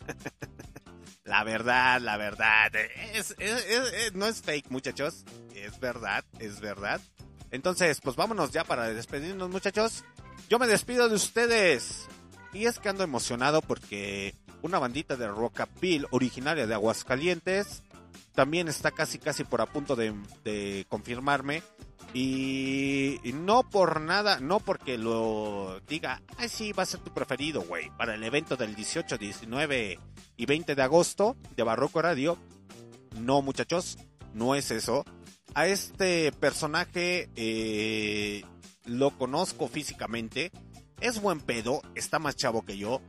la 1.23 1.43
verdad, 1.43 1.99
la 1.99 2.15
verdad. 2.17 2.71
No 4.13 4.27
es 4.27 4.41
fake, 4.43 4.69
muchachos. 4.69 5.25
Es 5.55 5.79
verdad, 5.79 6.23
es 6.37 6.59
verdad. 6.59 7.01
Entonces, 7.51 7.99
pues 8.01 8.15
vámonos 8.15 8.51
ya 8.51 8.63
para 8.63 8.87
despedirnos, 8.93 9.49
muchachos. 9.49 10.03
Yo 10.49 10.59
me 10.59 10.67
despido 10.67 11.09
de 11.09 11.15
ustedes. 11.15 12.07
Y 12.53 12.65
es 12.65 12.79
que 12.79 12.89
ando 12.89 13.03
emocionado 13.03 13.61
porque 13.61 14.35
una 14.61 14.79
bandita 14.79 15.15
de 15.15 15.27
rockabil 15.27 16.07
originaria 16.11 16.67
de 16.67 16.73
Aguascalientes 16.73 17.83
también 18.33 18.67
está 18.67 18.91
casi 18.91 19.19
casi 19.19 19.43
por 19.43 19.61
a 19.61 19.65
punto 19.65 19.95
de, 19.95 20.13
de 20.43 20.85
confirmarme. 20.89 21.63
Y, 22.13 23.19
y 23.23 23.31
no 23.31 23.69
por 23.69 24.01
nada, 24.01 24.39
no 24.41 24.59
porque 24.59 24.97
lo 24.97 25.79
diga, 25.87 26.21
ay 26.37 26.49
sí, 26.49 26.73
va 26.73 26.83
a 26.83 26.85
ser 26.85 26.99
tu 26.99 27.13
preferido, 27.13 27.61
güey, 27.61 27.89
para 27.97 28.15
el 28.15 28.23
evento 28.23 28.57
del 28.57 28.75
18, 28.75 29.17
19 29.17 29.99
y 30.35 30.45
20 30.45 30.75
de 30.75 30.81
agosto 30.81 31.37
de 31.55 31.63
Barroco 31.63 32.01
Radio. 32.01 32.37
No, 33.17 33.41
muchachos, 33.41 33.97
no 34.33 34.55
es 34.55 34.71
eso. 34.71 35.05
A 35.53 35.67
este 35.67 36.31
personaje 36.31 37.29
eh, 37.35 38.43
lo 38.85 39.17
conozco 39.17 39.67
físicamente. 39.67 40.51
Es 41.01 41.21
buen 41.21 41.41
pedo, 41.41 41.81
está 41.95 42.19
más 42.19 42.35
chavo 42.35 42.63
que 42.63 42.77
yo. 42.77 43.01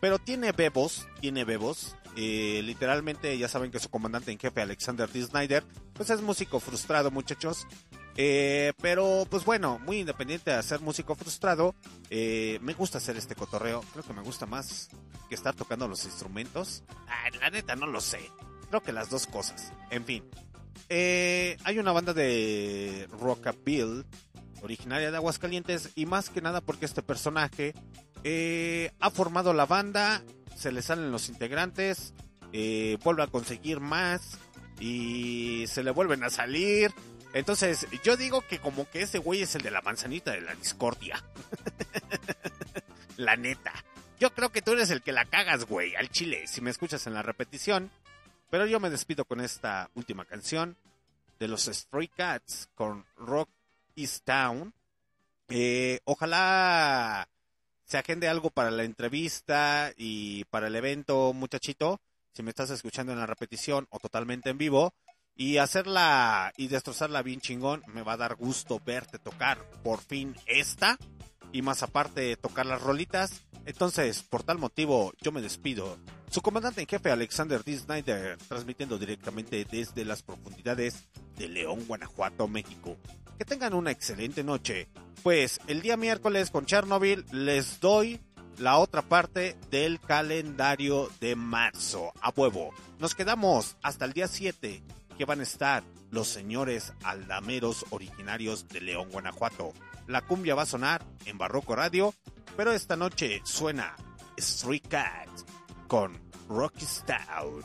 Pero 0.00 0.18
tiene 0.18 0.52
bebos, 0.52 1.06
tiene 1.20 1.44
bebos. 1.44 1.96
Eh, 2.16 2.60
literalmente 2.64 3.36
ya 3.38 3.48
saben 3.48 3.70
que 3.70 3.80
su 3.80 3.88
comandante 3.88 4.30
en 4.30 4.38
jefe, 4.38 4.60
Alexander 4.60 5.10
D. 5.10 5.22
Snyder, 5.24 5.64
pues 5.94 6.10
es 6.10 6.20
músico 6.20 6.60
frustrado, 6.60 7.10
muchachos. 7.10 7.66
Eh, 8.16 8.72
pero 8.82 9.26
pues 9.30 9.44
bueno, 9.44 9.80
muy 9.80 10.00
independiente 10.00 10.50
de 10.50 10.62
ser 10.62 10.80
músico 10.80 11.14
frustrado, 11.16 11.74
me 12.10 12.74
gusta 12.74 12.98
hacer 12.98 13.16
este 13.16 13.34
cotorreo. 13.34 13.82
Creo 13.92 14.04
que 14.04 14.12
me 14.12 14.22
gusta 14.22 14.44
más 14.44 14.90
que 15.30 15.34
estar 15.34 15.54
tocando 15.54 15.88
los 15.88 16.04
instrumentos. 16.04 16.84
Ah, 17.08 17.30
la 17.40 17.48
neta 17.48 17.74
no 17.74 17.86
lo 17.86 18.02
sé. 18.02 18.30
Creo 18.74 18.82
que 18.82 18.92
las 18.92 19.08
dos 19.08 19.28
cosas. 19.28 19.72
En 19.90 20.04
fin. 20.04 20.24
Eh, 20.88 21.56
hay 21.62 21.78
una 21.78 21.92
banda 21.92 22.12
de 22.12 23.08
rockabilly 23.20 24.04
originaria 24.62 25.12
de 25.12 25.16
Aguascalientes 25.16 25.90
y 25.94 26.06
más 26.06 26.28
que 26.28 26.42
nada 26.42 26.60
porque 26.60 26.84
este 26.84 27.00
personaje 27.00 27.72
eh, 28.24 28.90
ha 28.98 29.10
formado 29.12 29.52
la 29.52 29.64
banda, 29.64 30.24
se 30.56 30.72
le 30.72 30.82
salen 30.82 31.12
los 31.12 31.28
integrantes, 31.28 32.14
eh, 32.52 32.98
vuelve 33.04 33.22
a 33.22 33.28
conseguir 33.28 33.78
más 33.78 34.40
y 34.80 35.66
se 35.68 35.84
le 35.84 35.92
vuelven 35.92 36.24
a 36.24 36.30
salir. 36.30 36.90
Entonces 37.32 37.86
yo 38.02 38.16
digo 38.16 38.40
que 38.40 38.58
como 38.58 38.90
que 38.90 39.02
ese 39.02 39.18
güey 39.18 39.42
es 39.42 39.54
el 39.54 39.62
de 39.62 39.70
la 39.70 39.82
manzanita 39.82 40.32
de 40.32 40.40
la 40.40 40.56
discordia. 40.56 41.22
la 43.18 43.36
neta. 43.36 43.72
Yo 44.18 44.34
creo 44.34 44.50
que 44.50 44.62
tú 44.62 44.72
eres 44.72 44.90
el 44.90 45.00
que 45.00 45.12
la 45.12 45.26
cagas, 45.26 45.64
güey, 45.64 45.94
al 45.94 46.08
chile, 46.08 46.48
si 46.48 46.60
me 46.60 46.70
escuchas 46.70 47.06
en 47.06 47.14
la 47.14 47.22
repetición. 47.22 47.92
Pero 48.54 48.66
yo 48.66 48.78
me 48.78 48.88
despido 48.88 49.24
con 49.24 49.40
esta 49.40 49.90
última 49.96 50.24
canción 50.24 50.76
de 51.40 51.48
los 51.48 51.64
Stray 51.64 52.06
Cats 52.06 52.68
con 52.76 53.04
Rock 53.16 53.50
is 53.96 54.22
Town. 54.22 54.72
Eh, 55.48 55.98
ojalá 56.04 57.28
se 57.84 57.98
agende 57.98 58.28
algo 58.28 58.50
para 58.50 58.70
la 58.70 58.84
entrevista 58.84 59.92
y 59.96 60.44
para 60.44 60.68
el 60.68 60.76
evento, 60.76 61.32
muchachito. 61.32 62.00
Si 62.32 62.44
me 62.44 62.50
estás 62.50 62.70
escuchando 62.70 63.12
en 63.12 63.18
la 63.18 63.26
repetición 63.26 63.88
o 63.90 63.98
totalmente 63.98 64.50
en 64.50 64.58
vivo. 64.58 64.94
Y 65.34 65.56
hacerla 65.56 66.52
y 66.56 66.68
destrozarla 66.68 67.22
bien 67.22 67.40
chingón. 67.40 67.82
Me 67.88 68.02
va 68.02 68.12
a 68.12 68.18
dar 68.18 68.36
gusto 68.36 68.78
verte 68.86 69.18
tocar 69.18 69.68
por 69.82 70.00
fin 70.00 70.36
esta. 70.46 70.96
Y 71.54 71.62
más 71.62 71.84
aparte 71.84 72.36
tocar 72.36 72.66
las 72.66 72.82
rolitas. 72.82 73.42
Entonces, 73.64 74.24
por 74.24 74.42
tal 74.42 74.58
motivo, 74.58 75.12
yo 75.22 75.30
me 75.30 75.40
despido. 75.40 75.96
Su 76.28 76.42
comandante 76.42 76.80
en 76.80 76.88
jefe, 76.88 77.12
Alexander 77.12 77.62
D. 77.62 77.78
Snyder, 77.78 78.36
transmitiendo 78.48 78.98
directamente 78.98 79.64
desde 79.64 80.04
las 80.04 80.24
profundidades 80.24 81.04
de 81.38 81.46
León, 81.46 81.84
Guanajuato, 81.86 82.48
México. 82.48 82.96
Que 83.38 83.44
tengan 83.44 83.72
una 83.72 83.92
excelente 83.92 84.42
noche. 84.42 84.88
Pues 85.22 85.60
el 85.68 85.80
día 85.80 85.96
miércoles 85.96 86.50
con 86.50 86.66
Chernobyl 86.66 87.24
les 87.30 87.78
doy 87.78 88.20
la 88.58 88.78
otra 88.78 89.02
parte 89.02 89.56
del 89.70 90.00
calendario 90.00 91.08
de 91.20 91.36
marzo. 91.36 92.12
A 92.20 92.30
huevo. 92.30 92.74
Nos 92.98 93.14
quedamos 93.14 93.76
hasta 93.80 94.06
el 94.06 94.12
día 94.12 94.26
7 94.26 94.82
que 95.16 95.24
van 95.24 95.38
a 95.38 95.44
estar 95.44 95.84
los 96.10 96.26
señores 96.26 96.92
aldameros 97.04 97.86
originarios 97.90 98.66
de 98.68 98.80
León, 98.80 99.08
Guanajuato. 99.12 99.72
La 100.06 100.20
cumbia 100.20 100.54
va 100.54 100.62
a 100.62 100.66
sonar 100.66 101.02
en 101.24 101.38
Barroco 101.38 101.74
Radio, 101.74 102.12
pero 102.56 102.72
esta 102.72 102.94
noche 102.94 103.40
suena 103.44 103.96
Street 104.36 104.86
Cat 104.88 105.28
con 105.88 106.20
Rocky 106.48 106.84
Style. 106.84 107.64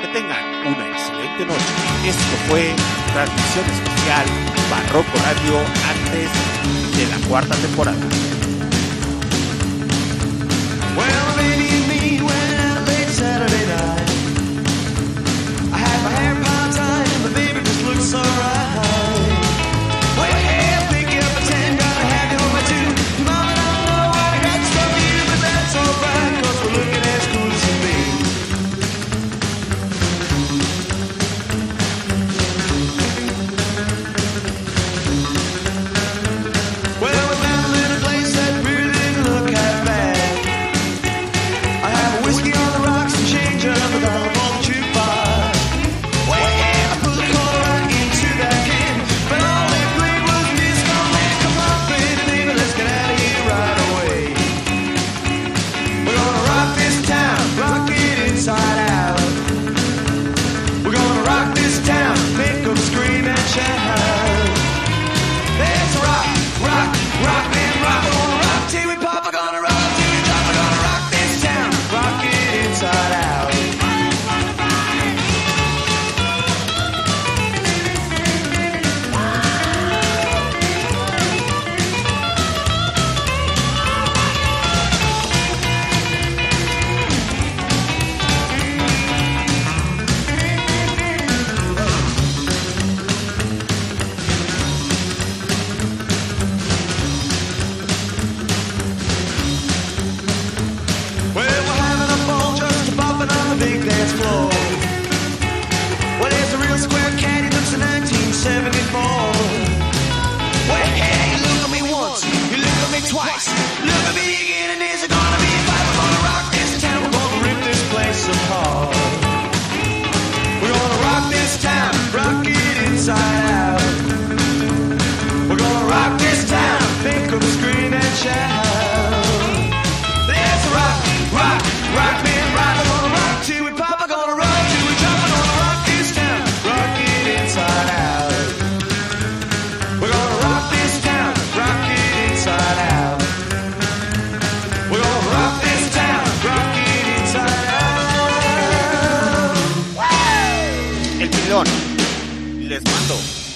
Que 0.00 0.08
tengan 0.12 0.66
una 0.66 0.88
excelente 0.90 1.44
noche. 1.44 1.64
Esto 2.06 2.36
fue 2.48 2.72
transmisión 3.12 3.64
especial 3.66 4.26
Barroco 4.70 5.18
Radio 5.24 5.58
antes 5.88 6.30
de 6.96 7.06
la 7.08 7.28
cuarta 7.28 7.56
temporada. 7.56 7.98
Well, 10.96 11.36
night. 13.76 14.08
I 15.72 15.78
had 15.78 15.98
my 16.04 16.10
hair 16.10 16.34
baby. 17.34 18.49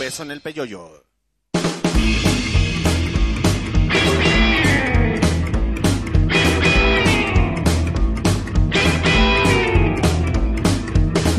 Beso 0.04 0.22
en 0.22 0.32
el 0.32 0.40
peyoyo. 0.42 1.02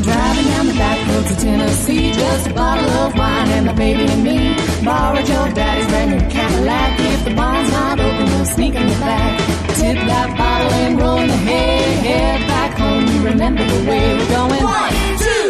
Driving 0.02 0.48
down 0.52 0.66
the 0.66 0.74
back 0.74 0.98
roads 1.08 1.30
of 1.30 1.38
Tennessee, 1.38 2.12
just 2.12 2.46
a 2.48 2.54
bottle 2.54 2.90
of 2.90 3.16
wine 3.16 3.48
and 3.50 3.66
my 3.66 3.72
baby 3.74 4.04
and 4.10 4.24
me. 4.24 4.56
Borrowed 4.84 5.28
your 5.28 5.48
daddy's 5.52 5.86
brand 5.86 6.10
new 6.10 6.28
Cadillac. 6.28 6.98
If 6.98 7.24
the 7.24 7.34
barn's 7.34 7.70
not 7.70 8.00
open, 8.00 8.24
we'll 8.32 8.44
sneak 8.46 8.74
in 8.74 8.86
the 8.88 8.98
back. 8.98 9.38
Tip 9.78 9.96
that 10.10 10.28
bottle 10.36 10.72
and 10.72 11.00
roll 11.00 11.18
in 11.18 11.28
the 11.28 11.36
hay. 11.36 11.94
Head 12.08 12.40
back 12.48 12.76
home, 12.78 13.06
you 13.12 13.20
remember 13.30 13.64
the 13.64 13.90
way 13.90 14.16
we're 14.16 14.28
going. 14.28 14.62
One, 14.64 14.92
two, 15.22 15.45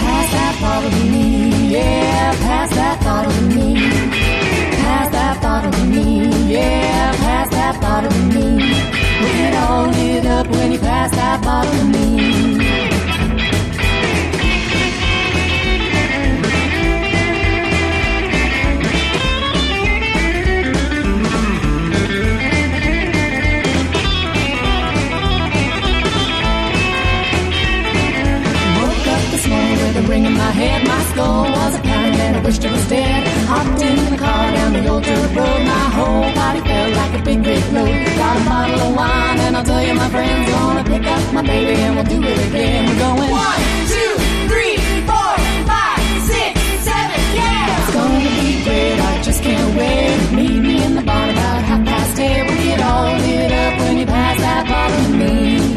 Pass 0.00 0.30
that 0.32 0.54
bottle 0.60 0.90
to 0.90 0.96
me, 1.04 1.70
yeah. 1.72 2.32
Pass 2.40 2.70
that 2.70 3.00
bottle 3.04 3.32
to 3.32 3.42
me. 3.42 3.74
Pass 4.82 5.10
that 5.12 5.42
bottle 5.42 5.72
to 5.72 5.84
me, 5.84 6.28
yeah. 6.52 7.12
Pass 7.16 7.50
that 7.50 7.80
bottle 7.80 8.10
to 8.10 8.22
me. 8.34 8.48
We 9.20 9.26
get 9.38 9.54
all 9.54 9.86
lit 9.88 10.26
up 10.26 10.46
when 10.48 10.72
you 10.72 10.78
pass 10.78 11.10
that 11.12 11.42
bottle 11.42 11.72
to 11.72 11.84
me. 11.84 12.05
Ring 30.16 30.24
in 30.24 30.36
my 30.36 30.52
head. 30.60 30.80
My 30.88 31.02
skull 31.10 31.44
was 31.56 31.74
a 31.78 31.80
pounding 31.88 32.20
and 32.26 32.36
I 32.36 32.40
wished 32.46 32.64
it 32.64 32.72
was 32.72 32.86
dead. 32.88 33.20
Hopped 33.52 33.82
in 33.82 33.98
the 34.12 34.18
car 34.24 34.44
down 34.56 34.72
the 34.72 34.82
old 34.88 35.02
dirt 35.04 35.30
road. 35.36 35.60
My 35.74 35.86
whole 35.98 36.28
body 36.40 36.60
felt 36.68 36.92
like 37.00 37.12
a 37.20 37.22
big, 37.28 37.38
big 37.42 37.64
load. 37.76 37.96
Got 38.22 38.34
a 38.40 38.44
bottle 38.48 38.80
of 38.86 38.92
wine 38.96 39.38
and 39.44 39.56
I'll 39.56 39.64
tell 39.70 39.82
you 39.86 39.94
my 39.94 40.08
friends 40.14 40.44
gonna 40.50 40.84
pick 40.92 41.04
up 41.14 41.22
my 41.38 41.42
baby 41.42 41.74
and 41.84 41.92
we'll 41.96 42.10
do 42.14 42.20
it 42.32 42.38
again. 42.48 42.82
We're 42.88 43.00
going 43.04 43.30
One, 43.48 43.62
two, 43.94 44.12
three, 44.50 44.76
four, 45.10 45.32
five, 45.72 46.00
six, 46.32 46.52
seven, 46.88 47.20
yeah. 47.40 47.76
It's 47.78 47.92
gonna 47.96 48.20
be 48.28 48.64
great, 48.66 48.98
I 49.10 49.12
just 49.28 49.40
can't 49.46 49.70
wait. 49.78 50.16
Meet 50.38 50.58
me 50.68 50.74
in 50.86 50.92
the 50.98 51.04
barn 51.08 51.28
about 51.36 51.60
half 51.70 51.82
past 51.90 52.18
eight. 52.18 52.42
We 52.48 52.56
get 52.68 52.80
all 52.90 53.12
lit 53.24 53.52
up 53.64 53.72
when 53.80 53.94
you 54.00 54.06
pass 54.06 54.36
that 54.46 54.62
bottle 54.70 55.02
to 55.04 55.12
me. 55.20 55.75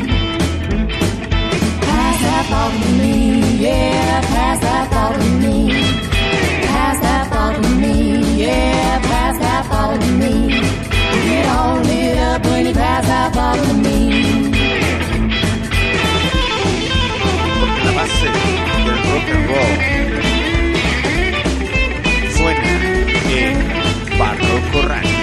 thought 2.49 2.73
of 2.73 2.97
me, 2.97 3.15
yeah, 3.57 4.21
me. 5.41 5.55
That 6.65 7.27
thought 7.31 7.55
of 7.57 7.77
me, 7.77 7.95
yeah, 8.43 8.99
La 17.85 17.91
base 17.97 18.29
del 18.85 18.99
rock 19.09 19.29
and 19.35 19.43
roll. 19.49 19.73
Suena 22.33 22.73
Barroco 24.19 25.18